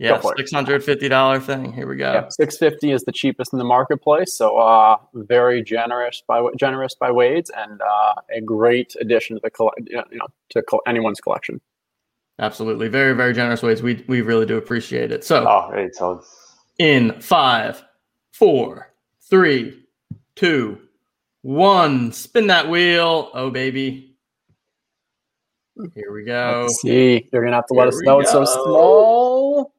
Yeah, 0.00 0.20
six 0.36 0.50
hundred 0.50 0.82
fifty 0.82 1.08
dollar 1.08 1.38
thing. 1.38 1.72
Here 1.72 1.86
we 1.86 1.94
go. 1.94 2.12
Yeah, 2.12 2.28
six 2.28 2.58
fifty 2.58 2.90
is 2.90 3.04
the 3.04 3.12
cheapest 3.12 3.52
in 3.52 3.60
the 3.60 3.64
marketplace, 3.64 4.36
so 4.36 4.58
uh, 4.58 4.96
very 5.14 5.62
generous 5.62 6.20
by 6.26 6.44
generous 6.58 6.96
by 6.96 7.12
Wades, 7.12 7.48
and 7.56 7.80
uh, 7.80 8.14
a 8.34 8.40
great 8.40 8.96
addition 9.00 9.36
to 9.36 9.40
the 9.40 9.50
collect, 9.50 9.82
you 9.86 10.02
know, 10.10 10.26
to 10.50 10.64
anyone's 10.88 11.20
collection. 11.20 11.60
Absolutely, 12.40 12.88
very 12.88 13.14
very 13.14 13.32
generous 13.32 13.62
Wades. 13.62 13.82
We 13.82 14.04
we 14.08 14.20
really 14.20 14.46
do 14.46 14.56
appreciate 14.56 15.12
it. 15.12 15.22
So, 15.22 15.46
oh, 15.48 15.70
anytime. 15.70 16.20
In 16.80 17.20
five, 17.20 17.84
four, 18.32 18.92
three, 19.30 19.80
two, 20.34 20.80
one. 21.44 22.10
Spin 22.10 22.46
that 22.46 22.68
wheel. 22.68 23.30
Oh, 23.34 23.50
baby. 23.50 24.16
Here 25.94 26.12
we 26.12 26.24
go. 26.24 26.62
Let's 26.62 26.80
see, 26.80 27.28
you're 27.32 27.42
gonna 27.42 27.56
have 27.56 27.66
to 27.66 27.74
let 27.74 27.88
us 27.88 28.00
know. 28.02 28.20
It's 28.20 28.30
so 28.30 28.44
small. 28.44 29.72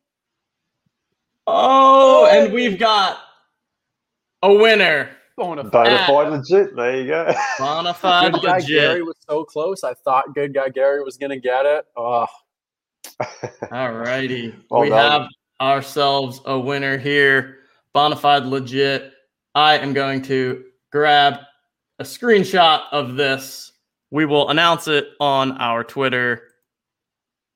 Oh, 1.47 2.27
and 2.29 2.53
we've 2.53 2.77
got 2.77 3.17
a 4.43 4.53
winner. 4.53 5.09
Bonafide 5.39 6.31
legit. 6.31 6.75
There 6.75 6.97
you 6.97 7.07
go. 7.07 7.33
Bonafide 7.59 8.31
good 8.33 8.43
guy 8.43 8.57
legit. 8.57 8.67
Gary 8.67 9.03
was 9.03 9.15
so 9.27 9.45
close. 9.45 9.83
I 9.83 9.93
thought 9.93 10.35
good 10.35 10.53
guy 10.53 10.69
Gary 10.69 11.01
was 11.01 11.17
gonna 11.17 11.39
get 11.39 11.65
it. 11.65 11.85
Oh, 11.95 12.27
All 13.71 13.93
righty. 13.93 14.53
Well 14.69 14.81
we 14.81 14.89
done. 14.89 15.21
have 15.21 15.29
ourselves 15.61 16.41
a 16.45 16.59
winner 16.59 16.97
here. 16.97 17.59
Bonafide 17.93 18.49
legit. 18.49 19.13
I 19.55 19.77
am 19.77 19.93
going 19.93 20.21
to 20.23 20.65
grab 20.91 21.39
a 21.99 22.03
screenshot 22.03 22.83
of 22.91 23.15
this. 23.15 23.71
We 24.11 24.25
will 24.25 24.49
announce 24.49 24.87
it 24.87 25.09
on 25.19 25.53
our 25.53 25.83
Twitter 25.83 26.43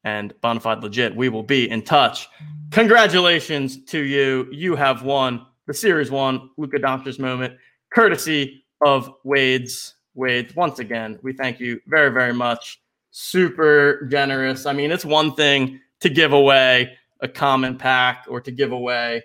and 0.03 0.33
Bonafide 0.41 0.81
legit. 0.81 1.15
We 1.15 1.29
will 1.29 1.43
be 1.43 1.69
in 1.69 1.83
touch. 1.83 2.27
Congratulations 2.71 3.83
to 3.85 3.99
you. 3.99 4.47
You 4.51 4.75
have 4.75 5.03
won 5.03 5.45
the 5.67 5.73
Series 5.73 6.09
1 6.09 6.51
Luka 6.57 6.79
Doncic 6.79 7.19
moment, 7.19 7.55
courtesy 7.93 8.63
of 8.81 9.11
Wades. 9.23 9.95
Wade, 10.15 10.53
once 10.55 10.79
again, 10.79 11.19
we 11.21 11.33
thank 11.33 11.59
you 11.59 11.79
very, 11.87 12.11
very 12.11 12.33
much. 12.33 12.81
Super 13.11 14.07
generous. 14.09 14.65
I 14.65 14.73
mean, 14.73 14.91
it's 14.91 15.05
one 15.05 15.33
thing 15.35 15.79
to 16.01 16.09
give 16.09 16.33
away 16.33 16.97
a 17.21 17.27
common 17.27 17.77
pack 17.77 18.25
or 18.27 18.41
to 18.41 18.51
give 18.51 18.71
away, 18.71 19.23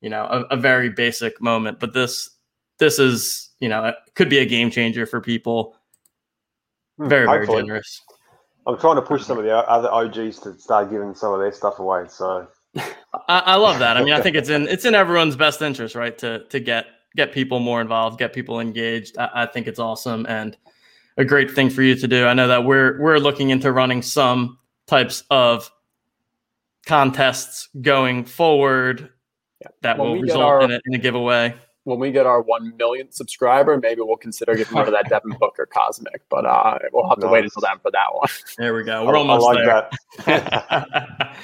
you 0.00 0.10
know, 0.10 0.24
a, 0.24 0.54
a 0.54 0.56
very 0.56 0.88
basic 0.88 1.40
moment, 1.40 1.80
but 1.80 1.92
this 1.92 2.33
this 2.78 2.98
is, 2.98 3.50
you 3.60 3.68
know, 3.68 3.84
it 3.86 3.94
could 4.14 4.28
be 4.28 4.38
a 4.38 4.46
game 4.46 4.70
changer 4.70 5.06
for 5.06 5.20
people. 5.20 5.76
Hmm, 6.98 7.08
very, 7.08 7.26
very 7.26 7.38
Hopefully. 7.38 7.62
generous. 7.62 8.00
I'm 8.66 8.78
trying 8.78 8.96
to 8.96 9.02
push 9.02 9.22
some 9.24 9.38
of 9.38 9.44
the 9.44 9.52
other 9.54 9.90
OGs 9.90 10.38
to 10.40 10.58
start 10.58 10.90
giving 10.90 11.14
some 11.14 11.32
of 11.32 11.40
their 11.40 11.52
stuff 11.52 11.78
away. 11.78 12.04
So 12.08 12.48
I, 12.76 12.92
I 13.28 13.54
love 13.56 13.78
that. 13.80 13.96
I 13.96 14.02
mean, 14.04 14.14
I 14.14 14.20
think 14.20 14.36
it's 14.36 14.48
in 14.48 14.62
it's 14.68 14.84
in 14.84 14.94
everyone's 14.94 15.36
best 15.36 15.60
interest, 15.62 15.94
right? 15.94 16.16
To 16.18 16.44
to 16.48 16.60
get 16.60 16.86
get 17.16 17.32
people 17.32 17.60
more 17.60 17.80
involved, 17.80 18.18
get 18.18 18.32
people 18.32 18.60
engaged. 18.60 19.18
I, 19.18 19.30
I 19.34 19.46
think 19.46 19.66
it's 19.66 19.78
awesome 19.78 20.26
and 20.28 20.56
a 21.16 21.24
great 21.24 21.50
thing 21.50 21.70
for 21.70 21.82
you 21.82 21.94
to 21.94 22.08
do. 22.08 22.26
I 22.26 22.34
know 22.34 22.48
that 22.48 22.64
we're 22.64 23.00
we're 23.00 23.18
looking 23.18 23.50
into 23.50 23.70
running 23.70 24.02
some 24.02 24.58
types 24.86 25.22
of 25.30 25.70
contests 26.86 27.68
going 27.80 28.24
forward 28.24 29.10
that 29.82 29.98
When 29.98 30.10
will 30.12 30.20
result 30.20 30.42
our- 30.42 30.62
in, 30.62 30.70
a, 30.72 30.80
in 30.86 30.94
a 30.94 30.98
giveaway. 30.98 31.54
When 31.84 31.98
we 31.98 32.10
get 32.10 32.26
our 32.26 32.42
one 32.42 32.74
millionth 32.76 33.14
subscriber, 33.14 33.78
maybe 33.78 34.00
we'll 34.00 34.16
consider 34.16 34.54
giving 34.54 34.74
one 34.74 34.86
of 34.86 34.92
that 34.92 35.08
Devin 35.08 35.36
Booker 35.38 35.66
Cosmic. 35.66 36.22
But 36.28 36.46
uh, 36.46 36.78
we'll 36.92 37.08
have 37.08 37.20
to 37.20 37.28
wait 37.28 37.44
until 37.44 37.62
then 37.62 37.78
for 37.80 37.90
that 37.92 38.06
one. 38.12 38.28
There 38.58 38.74
we 38.74 38.82
go. 38.82 39.04
We're 39.06 39.16
I, 39.16 39.18
almost 39.18 39.44
like 39.44 39.58
there. 39.58 39.88
that. 40.26 41.36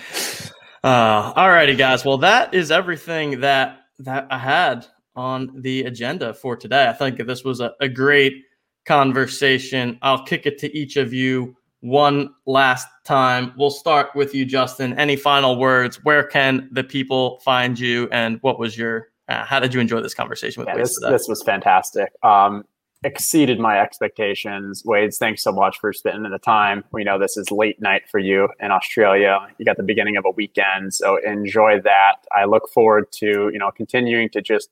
uh, 0.85 1.33
all 1.37 1.49
righty, 1.49 1.77
guys. 1.77 2.05
Well, 2.05 2.19
that 2.19 2.53
is 2.55 2.71
everything 2.71 3.41
that 3.41 3.79
that 4.01 4.27
I 4.31 4.39
had 4.39 4.87
on 5.15 5.61
the 5.61 5.83
agenda 5.83 6.33
for 6.33 6.57
today. 6.57 6.89
I 6.89 6.95
think 6.95 7.19
this 7.27 7.45
was 7.45 7.61
a, 7.61 7.75
a 7.81 7.89
great 7.89 8.45
conversation. 8.87 9.99
I'll 10.01 10.25
kick 10.25 10.47
it 10.47 10.59
to 10.59 10.77
each 10.77 10.97
of 10.97 11.13
you 11.13 11.55
one 11.81 12.31
last 12.47 12.89
time. 13.05 13.53
We'll 13.59 13.71
start 13.71 14.15
with 14.15 14.35
you, 14.35 14.47
Justin. 14.47 14.99
Any 14.99 15.17
final 15.17 15.59
words? 15.59 16.03
Where 16.03 16.23
can 16.23 16.69
the 16.73 16.85
people 16.85 17.41
find 17.41 17.79
you? 17.79 18.09
And 18.11 18.39
what 18.41 18.59
was 18.59 18.79
your? 18.79 19.09
Uh, 19.31 19.45
how 19.45 19.61
did 19.61 19.73
you 19.73 19.81
enjoy 19.81 20.01
this 20.01 20.13
conversation 20.13 20.61
with 20.61 20.69
Yeah, 20.69 20.75
Wade 20.75 20.85
this 20.85 21.01
this 21.01 21.29
was 21.29 21.43
fantastic. 21.43 22.13
Um, 22.25 22.65
exceeded 23.05 23.59
my 23.61 23.81
expectations. 23.81 24.83
Wades, 24.85 25.19
thanks 25.19 25.43
so 25.43 25.53
much 25.53 25.79
for 25.79 25.93
spending 25.93 26.31
the 26.31 26.39
time. 26.39 26.85
We 26.93 27.05
know 27.05 27.19
this 27.19 27.37
is 27.37 27.51
late 27.51 27.81
night 27.81 28.03
for 28.11 28.19
you 28.19 28.49
in 28.59 28.73
Australia. 28.73 29.39
You 29.59 29.65
got 29.65 29.77
the 29.77 29.85
beginning 29.85 30.17
of 30.17 30.25
a 30.27 30.31
weekend, 30.31 30.93
so 30.93 31.17
enjoy 31.25 31.81
that. 31.83 32.17
I 32.37 32.45
look 32.45 32.69
forward 32.75 33.13
to 33.13 33.51
you 33.53 33.59
know 33.59 33.71
continuing 33.71 34.31
to 34.31 34.43
just 34.43 34.69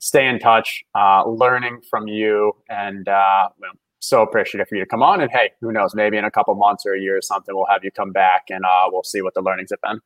stay 0.00 0.26
in 0.26 0.40
touch, 0.40 0.84
uh, 0.96 1.24
learning 1.26 1.80
from 1.88 2.08
you, 2.08 2.56
and 2.68 3.08
uh, 3.08 3.48
know, 3.60 3.68
so 4.00 4.20
appreciative 4.20 4.68
for 4.68 4.74
you 4.74 4.82
to 4.82 4.88
come 4.88 5.02
on. 5.02 5.20
And 5.20 5.30
hey, 5.30 5.52
who 5.60 5.70
knows? 5.70 5.94
Maybe 5.94 6.16
in 6.16 6.24
a 6.24 6.30
couple 6.30 6.54
months 6.56 6.84
or 6.84 6.94
a 6.94 7.00
year 7.00 7.16
or 7.16 7.22
something, 7.22 7.54
we'll 7.54 7.66
have 7.66 7.84
you 7.84 7.92
come 7.92 8.10
back 8.10 8.46
and 8.50 8.64
uh, 8.64 8.88
we'll 8.90 9.04
see 9.04 9.22
what 9.22 9.34
the 9.34 9.42
learnings 9.42 9.70
have 9.70 9.80
been. 9.80 10.00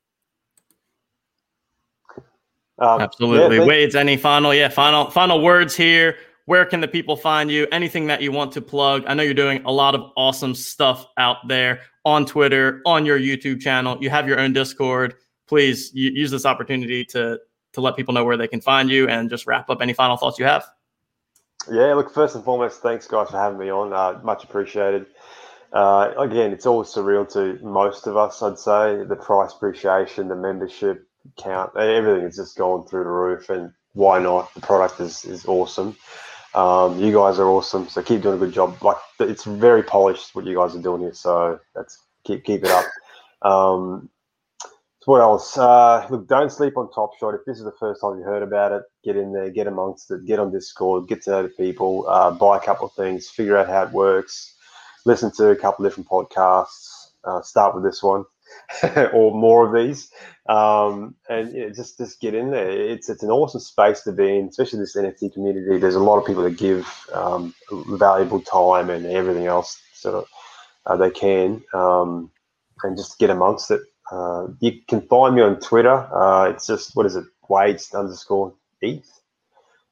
Um, 2.79 3.01
Absolutely. 3.01 3.57
yeah, 3.57 3.65
Wades 3.65 3.95
any 3.95 4.17
final, 4.17 4.53
yeah, 4.53 4.69
final 4.69 5.09
final 5.09 5.41
words 5.41 5.75
here. 5.75 6.17
Where 6.45 6.65
can 6.65 6.79
the 6.79 6.87
people 6.87 7.17
find 7.17 7.51
you? 7.51 7.67
Anything 7.71 8.07
that 8.07 8.21
you 8.21 8.31
want 8.31 8.53
to 8.53 8.61
plug? 8.61 9.03
I 9.07 9.13
know 9.13 9.23
you're 9.23 9.33
doing 9.33 9.61
a 9.65 9.71
lot 9.71 9.95
of 9.95 10.11
awesome 10.15 10.55
stuff 10.55 11.05
out 11.17 11.37
there 11.47 11.81
on 12.05 12.25
Twitter, 12.25 12.81
on 12.85 13.05
your 13.05 13.19
YouTube 13.19 13.59
channel. 13.59 13.97
You 13.99 14.09
have 14.09 14.27
your 14.27 14.39
own 14.39 14.53
Discord. 14.53 15.15
Please 15.47 15.91
use 15.93 16.31
this 16.31 16.45
opportunity 16.45 17.03
to 17.05 17.39
to 17.73 17.81
let 17.81 17.95
people 17.95 18.13
know 18.13 18.23
where 18.23 18.37
they 18.37 18.47
can 18.47 18.61
find 18.61 18.89
you 18.89 19.07
and 19.07 19.29
just 19.29 19.45
wrap 19.45 19.69
up 19.69 19.81
any 19.81 19.93
final 19.93 20.17
thoughts 20.17 20.39
you 20.39 20.45
have. 20.45 20.65
Yeah, 21.69 21.93
look, 21.95 22.13
first 22.13 22.35
and 22.35 22.43
foremost, 22.43 22.81
thanks 22.81 23.07
guys 23.07 23.29
for 23.29 23.37
having 23.37 23.59
me 23.59 23.69
on. 23.69 23.91
Uh, 23.91 24.19
much 24.23 24.43
appreciated. 24.43 25.05
Uh, 25.73 26.13
again, 26.17 26.53
it's 26.53 26.65
all 26.65 26.83
surreal 26.83 27.29
to 27.33 27.63
most 27.63 28.07
of 28.07 28.15
us, 28.15 28.41
I'd 28.41 28.57
say. 28.57 29.03
The 29.03 29.15
price 29.15 29.53
appreciation, 29.53 30.29
the 30.29 30.35
membership 30.35 31.06
count, 31.37 31.75
everything 31.77 32.23
has 32.23 32.35
just 32.35 32.57
gone 32.57 32.87
through 32.87 33.03
the 33.03 33.09
roof. 33.09 33.49
And 33.49 33.71
why 33.93 34.19
not? 34.19 34.53
The 34.53 34.61
product 34.61 34.99
is, 34.99 35.25
is 35.25 35.45
awesome. 35.45 35.95
Um, 36.53 36.99
you 36.99 37.13
guys 37.13 37.39
are 37.39 37.47
awesome, 37.47 37.87
so 37.87 38.01
keep 38.01 38.21
doing 38.21 38.35
a 38.35 38.39
good 38.39 38.53
job. 38.53 38.81
Like 38.81 38.97
it's 39.19 39.43
very 39.43 39.83
polished 39.83 40.33
what 40.33 40.45
you 40.45 40.55
guys 40.55 40.75
are 40.75 40.81
doing 40.81 41.01
here, 41.01 41.13
so 41.13 41.59
that's 41.75 41.99
keep 42.23 42.43
keep 42.45 42.63
it 42.63 42.71
up. 42.71 42.85
Um, 43.43 44.09
so 45.01 45.11
what 45.11 45.21
else? 45.21 45.57
Uh, 45.57 46.07
look, 46.09 46.27
don't 46.27 46.51
sleep 46.51 46.75
on 46.77 46.91
Top 46.91 47.11
Shot. 47.19 47.35
If 47.35 47.41
this 47.45 47.59
is 47.59 47.63
the 47.63 47.75
first 47.79 48.01
time 48.01 48.17
you 48.17 48.23
heard 48.23 48.41
about 48.41 48.71
it, 48.71 48.83
get 49.03 49.15
in 49.17 49.33
there, 49.33 49.51
get 49.51 49.67
amongst 49.67 50.09
it, 50.09 50.25
get 50.25 50.39
on 50.39 50.51
Discord, 50.51 51.07
get 51.07 51.21
to 51.23 51.29
know 51.29 51.43
the 51.43 51.49
people, 51.49 52.05
uh, 52.09 52.31
buy 52.31 52.57
a 52.57 52.61
couple 52.61 52.87
of 52.87 52.93
things, 52.93 53.29
figure 53.29 53.57
out 53.57 53.67
how 53.67 53.83
it 53.83 53.91
works, 53.91 54.55
listen 55.05 55.31
to 55.33 55.49
a 55.49 55.55
couple 55.55 55.85
of 55.85 55.91
different 55.91 56.09
podcasts. 56.09 57.09
Uh, 57.23 57.41
start 57.41 57.75
with 57.75 57.83
this 57.83 58.01
one 58.01 58.23
or 59.13 59.33
more 59.33 59.67
of 59.67 59.73
these, 59.73 60.11
um, 60.49 61.15
and 61.29 61.53
yeah, 61.53 61.69
just 61.69 61.97
just 61.97 62.19
get 62.21 62.33
in 62.35 62.51
there. 62.51 62.69
It's 62.69 63.09
it's 63.09 63.23
an 63.23 63.29
awesome 63.31 63.61
space 63.61 64.01
to 64.03 64.11
be 64.11 64.37
in, 64.37 64.47
especially 64.47 64.79
this 64.79 64.95
NFT 64.95 65.33
community. 65.33 65.77
There's 65.79 65.95
a 65.95 65.99
lot 65.99 66.17
of 66.19 66.25
people 66.25 66.43
that 66.43 66.57
give 66.57 66.87
um, 67.13 67.53
valuable 67.71 68.41
time 68.41 68.89
and 68.89 69.05
everything 69.05 69.47
else 69.47 69.79
sort 69.93 70.15
of 70.15 70.27
uh, 70.85 70.97
they 70.97 71.11
can, 71.11 71.63
um, 71.73 72.31
and 72.83 72.97
just 72.97 73.19
get 73.19 73.29
amongst 73.29 73.71
it. 73.71 73.81
Uh, 74.11 74.47
you 74.59 74.73
can 74.87 75.01
find 75.01 75.35
me 75.35 75.41
on 75.41 75.59
Twitter. 75.59 75.91
Uh, 76.13 76.49
it's 76.49 76.67
just 76.67 76.95
what 76.95 77.05
is 77.05 77.15
it? 77.15 77.25
Wade 77.49 77.81
underscore 77.93 78.53
ETH. 78.81 79.09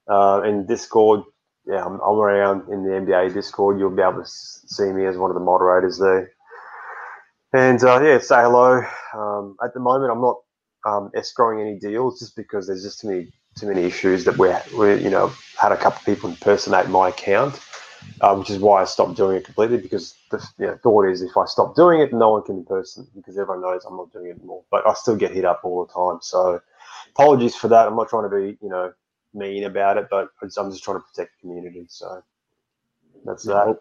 Uh, 0.08 0.42
and 0.44 0.68
Discord, 0.68 1.24
yeah, 1.66 1.84
I'm, 1.84 2.00
I'm 2.02 2.20
around 2.20 2.70
in 2.72 2.84
the 2.84 2.92
NBA 2.92 3.34
Discord. 3.34 3.80
You'll 3.80 3.90
be 3.96 4.02
able 4.04 4.24
to 4.24 4.30
see 4.30 4.92
me 4.92 5.06
as 5.06 5.18
one 5.18 5.32
of 5.32 5.36
the 5.36 5.42
moderators 5.44 5.98
there. 6.00 6.32
And 7.56 7.84
uh, 7.84 8.02
yeah, 8.04 8.20
say 8.20 8.38
hello. 8.42 8.84
Um, 9.16 9.58
at 9.64 9.74
the 9.74 9.82
moment, 9.82 10.12
I'm 10.14 10.22
not 10.22 10.38
um, 10.86 11.12
escrowing 11.18 11.62
any 11.62 11.80
deals 11.80 12.20
just 12.20 12.36
because 12.38 12.68
there's 12.68 12.84
just 12.84 13.02
too 13.02 13.10
many 13.10 13.34
too 13.58 13.68
many 13.68 13.84
issues 13.84 14.26
that 14.26 14.38
we're, 14.38 14.62
we 14.78 15.04
you 15.04 15.10
know 15.12 15.34
had 15.60 15.74
a 15.74 15.78
couple 15.78 16.00
of 16.00 16.06
people 16.06 16.30
impersonate 16.30 16.90
my 16.90 17.10
account, 17.10 17.60
uh, 18.22 18.36
which 18.36 18.52
is 18.52 18.60
why 18.60 18.82
I 18.82 18.86
stopped 18.86 19.18
doing 19.18 19.38
it 19.38 19.46
completely. 19.46 19.78
Because 19.78 20.16
the 20.32 20.46
you 20.60 20.68
know, 20.68 20.80
thought 20.84 21.10
is 21.10 21.22
if 21.24 21.38
I 21.38 21.46
stop 21.46 21.76
doing 21.76 22.02
it, 22.02 22.14
no 22.14 22.32
one 22.32 22.44
can 22.44 22.58
impersonate 22.58 23.10
because 23.16 23.38
everyone 23.38 23.64
knows 23.64 23.86
I'm 23.86 23.98
not 23.98 24.14
doing 24.14 24.28
it 24.28 24.38
anymore. 24.38 24.64
But 24.72 24.88
I 24.88 24.94
still 24.96 25.18
get 25.18 25.32
hit 25.34 25.46
up 25.46 25.62
all 25.64 25.86
the 25.86 25.94
time. 25.94 26.20
So 26.24 26.62
apologies 27.16 27.56
for 27.56 27.70
that. 27.70 27.88
I'm 27.88 27.98
not 27.98 28.10
trying 28.10 28.30
to 28.30 28.36
be 28.36 28.58
you 28.62 28.70
know 28.70 28.94
mean 29.34 29.66
about 29.66 29.98
it, 29.98 30.08
but 30.12 30.30
I'm 30.42 30.50
just- 30.50 30.60
I'm 30.60 30.72
just 30.72 30.84
trying 30.84 30.98
to 30.98 31.04
protect 31.04 31.32
the 31.38 31.48
community. 31.48 31.88
So 31.90 32.24
that's 33.26 33.46
that. 33.46 33.78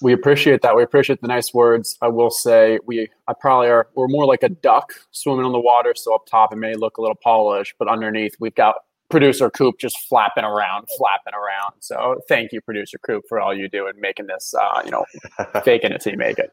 We 0.00 0.12
appreciate 0.12 0.62
that. 0.62 0.76
We 0.76 0.82
appreciate 0.82 1.20
the 1.20 1.28
nice 1.28 1.52
words. 1.52 1.96
I 2.00 2.08
will 2.08 2.30
say 2.30 2.78
we 2.86 3.08
I 3.26 3.32
probably 3.38 3.68
are 3.68 3.88
we're 3.94 4.08
more 4.08 4.26
like 4.26 4.42
a 4.42 4.48
duck 4.48 4.92
swimming 5.10 5.44
on 5.44 5.52
the 5.52 5.60
water. 5.60 5.94
So 5.96 6.14
up 6.14 6.26
top 6.26 6.52
it 6.52 6.56
may 6.56 6.74
look 6.74 6.98
a 6.98 7.00
little 7.00 7.18
polished, 7.22 7.74
but 7.78 7.88
underneath 7.88 8.34
we've 8.40 8.54
got 8.54 8.76
producer 9.10 9.50
Coop 9.50 9.78
just 9.78 9.98
flapping 10.08 10.44
around, 10.44 10.86
flapping 10.96 11.34
around. 11.34 11.74
So 11.80 12.20
thank 12.28 12.52
you, 12.52 12.60
producer 12.60 12.98
Coop, 12.98 13.24
for 13.28 13.40
all 13.40 13.54
you 13.54 13.68
do 13.68 13.86
and 13.86 13.98
making 13.98 14.26
this 14.26 14.54
uh, 14.54 14.82
you 14.84 14.90
know, 14.90 15.04
faking 15.64 15.92
it 15.92 16.00
till 16.00 16.12
you 16.12 16.18
make 16.18 16.38
it. 16.38 16.50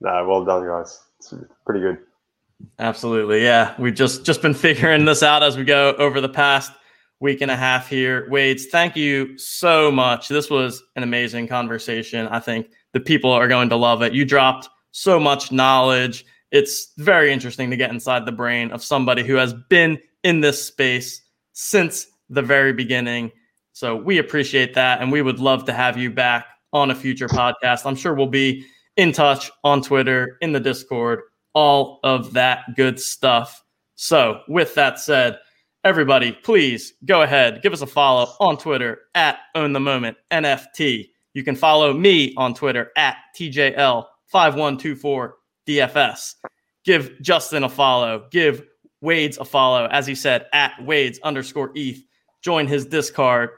No, 0.00 0.26
well 0.26 0.44
done, 0.44 0.66
guys. 0.66 1.00
It's 1.18 1.34
pretty 1.64 1.80
good. 1.80 1.98
Absolutely. 2.78 3.42
Yeah. 3.42 3.74
We've 3.78 3.94
just 3.94 4.24
just 4.24 4.42
been 4.42 4.54
figuring 4.54 5.04
this 5.04 5.22
out 5.22 5.42
as 5.42 5.56
we 5.56 5.64
go 5.64 5.94
over 5.98 6.20
the 6.20 6.28
past 6.28 6.72
week 7.20 7.40
and 7.40 7.50
a 7.50 7.56
half 7.56 7.88
here. 7.88 8.28
Wades, 8.30 8.66
thank 8.66 8.96
you 8.96 9.36
so 9.38 9.90
much. 9.90 10.28
This 10.28 10.50
was 10.50 10.82
an 10.96 11.02
amazing 11.02 11.48
conversation. 11.48 12.26
I 12.28 12.40
think 12.40 12.68
the 12.92 13.00
people 13.00 13.30
are 13.30 13.48
going 13.48 13.68
to 13.70 13.76
love 13.76 14.02
it. 14.02 14.12
You 14.12 14.24
dropped 14.24 14.68
so 14.90 15.18
much 15.18 15.50
knowledge. 15.52 16.26
It's 16.50 16.92
very 16.98 17.32
interesting 17.32 17.70
to 17.70 17.76
get 17.76 17.90
inside 17.90 18.26
the 18.26 18.32
brain 18.32 18.70
of 18.70 18.84
somebody 18.84 19.22
who 19.22 19.34
has 19.34 19.54
been 19.68 19.98
in 20.24 20.40
this 20.40 20.62
space 20.62 21.22
since 21.52 22.06
the 22.28 22.42
very 22.42 22.72
beginning. 22.72 23.32
So 23.72 23.96
we 23.96 24.18
appreciate 24.18 24.74
that. 24.74 25.00
And 25.00 25.10
we 25.10 25.22
would 25.22 25.38
love 25.38 25.64
to 25.66 25.72
have 25.72 25.96
you 25.96 26.10
back 26.10 26.46
on 26.72 26.90
a 26.90 26.94
future 26.94 27.28
podcast. 27.28 27.86
I'm 27.86 27.96
sure 27.96 28.14
we'll 28.14 28.26
be 28.26 28.64
in 28.96 29.12
touch 29.12 29.50
on 29.64 29.82
Twitter, 29.82 30.38
in 30.40 30.52
the 30.52 30.60
Discord, 30.60 31.20
all 31.54 32.00
of 32.02 32.32
that 32.32 32.64
good 32.76 32.98
stuff. 32.98 33.62
So, 33.94 34.42
with 34.48 34.74
that 34.74 34.98
said, 34.98 35.38
everybody, 35.86 36.32
please 36.32 36.92
go 37.04 37.22
ahead, 37.22 37.62
give 37.62 37.72
us 37.72 37.80
a 37.80 37.86
follow 37.86 38.34
on 38.40 38.58
Twitter 38.58 39.02
at 39.14 39.38
Own 39.54 39.72
the 39.72 39.78
Moment 39.78 40.16
NFT. 40.32 41.10
You 41.32 41.44
can 41.44 41.54
follow 41.54 41.92
me 41.92 42.34
on 42.36 42.54
Twitter 42.54 42.90
at 42.96 43.18
TJL5124DFS. 43.38 46.34
Give 46.84 47.12
Justin 47.22 47.62
a 47.62 47.68
follow. 47.68 48.26
Give 48.32 48.64
Wades 49.00 49.38
a 49.38 49.44
follow, 49.44 49.86
as 49.86 50.08
he 50.08 50.16
said, 50.16 50.46
at 50.52 50.72
Wades 50.84 51.20
underscore 51.22 51.70
ETH. 51.76 52.02
Join 52.42 52.66
his 52.66 52.84
Discord. 52.84 53.50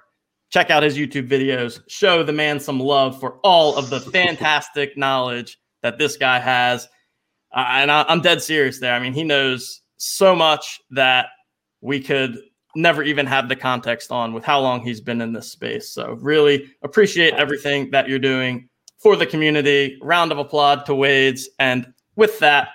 Check 0.51 0.69
out 0.69 0.83
his 0.83 0.99
YouTube 0.99 1.31
videos. 1.31 1.81
Show 1.89 2.23
the 2.23 2.35
man 2.35 2.61
some 2.61 2.79
love 2.79 3.19
for 3.19 3.37
all 3.43 3.79
of 3.79 3.89
the 3.89 4.01
fantastic 4.01 4.99
knowledge 4.99 5.59
that 5.83 5.97
this 5.97 6.19
guy 6.19 6.41
has. 6.41 6.87
Uh, 7.57 7.65
and 7.71 7.91
I, 7.91 8.05
I'm 8.07 8.21
dead 8.21 8.43
serious 8.43 8.81
there. 8.81 8.93
I 8.93 9.01
mean, 9.01 9.15
he 9.15 9.25
knows 9.25 9.81
so 9.97 10.37
much 10.37 10.79
that 10.91 11.29
we 11.81 12.01
could 12.01 12.39
never 12.75 13.03
even 13.03 13.27
have 13.27 13.49
the 13.49 13.57
context 13.57 14.13
on 14.13 14.33
with 14.33 14.45
how 14.45 14.61
long 14.61 14.81
he's 14.81 15.01
been 15.01 15.21
in 15.21 15.33
this 15.33 15.51
space. 15.51 15.91
So, 15.91 16.13
really 16.21 16.71
appreciate 16.83 17.35
everything 17.35 17.91
that 17.91 18.09
you're 18.09 18.19
doing 18.19 18.69
for 18.99 19.17
the 19.17 19.27
community. 19.27 19.99
Round 20.03 20.33
of 20.33 20.39
applause 20.39 20.85
to 20.85 20.95
Wades. 20.95 21.49
And 21.59 21.93
with 22.17 22.39
that, 22.41 22.69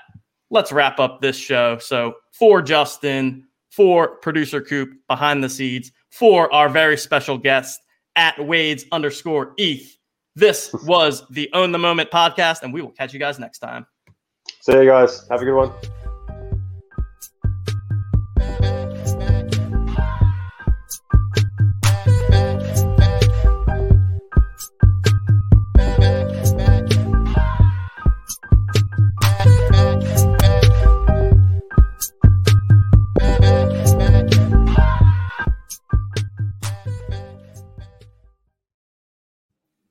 let's 0.49 0.71
wrap 0.71 0.99
up 0.99 1.21
this 1.21 1.37
show. 1.37 1.77
So, 1.77 2.15
for 2.31 2.61
Justin, 2.61 3.47
for 3.71 4.17
producer 4.17 4.61
Coop 4.61 4.93
behind 5.07 5.43
the 5.43 5.49
scenes, 5.49 5.91
for 6.11 6.53
our 6.53 6.69
very 6.69 6.97
special 6.97 7.37
guest 7.37 7.79
at 8.15 8.45
Wades 8.45 8.85
underscore 8.91 9.53
ETH, 9.57 9.97
this 10.35 10.73
was 10.85 11.27
the 11.29 11.49
Own 11.53 11.71
the 11.71 11.79
Moment 11.79 12.09
podcast, 12.11 12.63
and 12.63 12.73
we 12.73 12.81
will 12.81 12.91
catch 12.91 13.13
you 13.13 13.19
guys 13.19 13.39
next 13.39 13.59
time. 13.59 13.85
See 14.61 14.73
you 14.73 14.85
guys. 14.85 15.27
Have 15.29 15.41
a 15.41 15.45
good 15.45 15.55
one. 15.55 15.71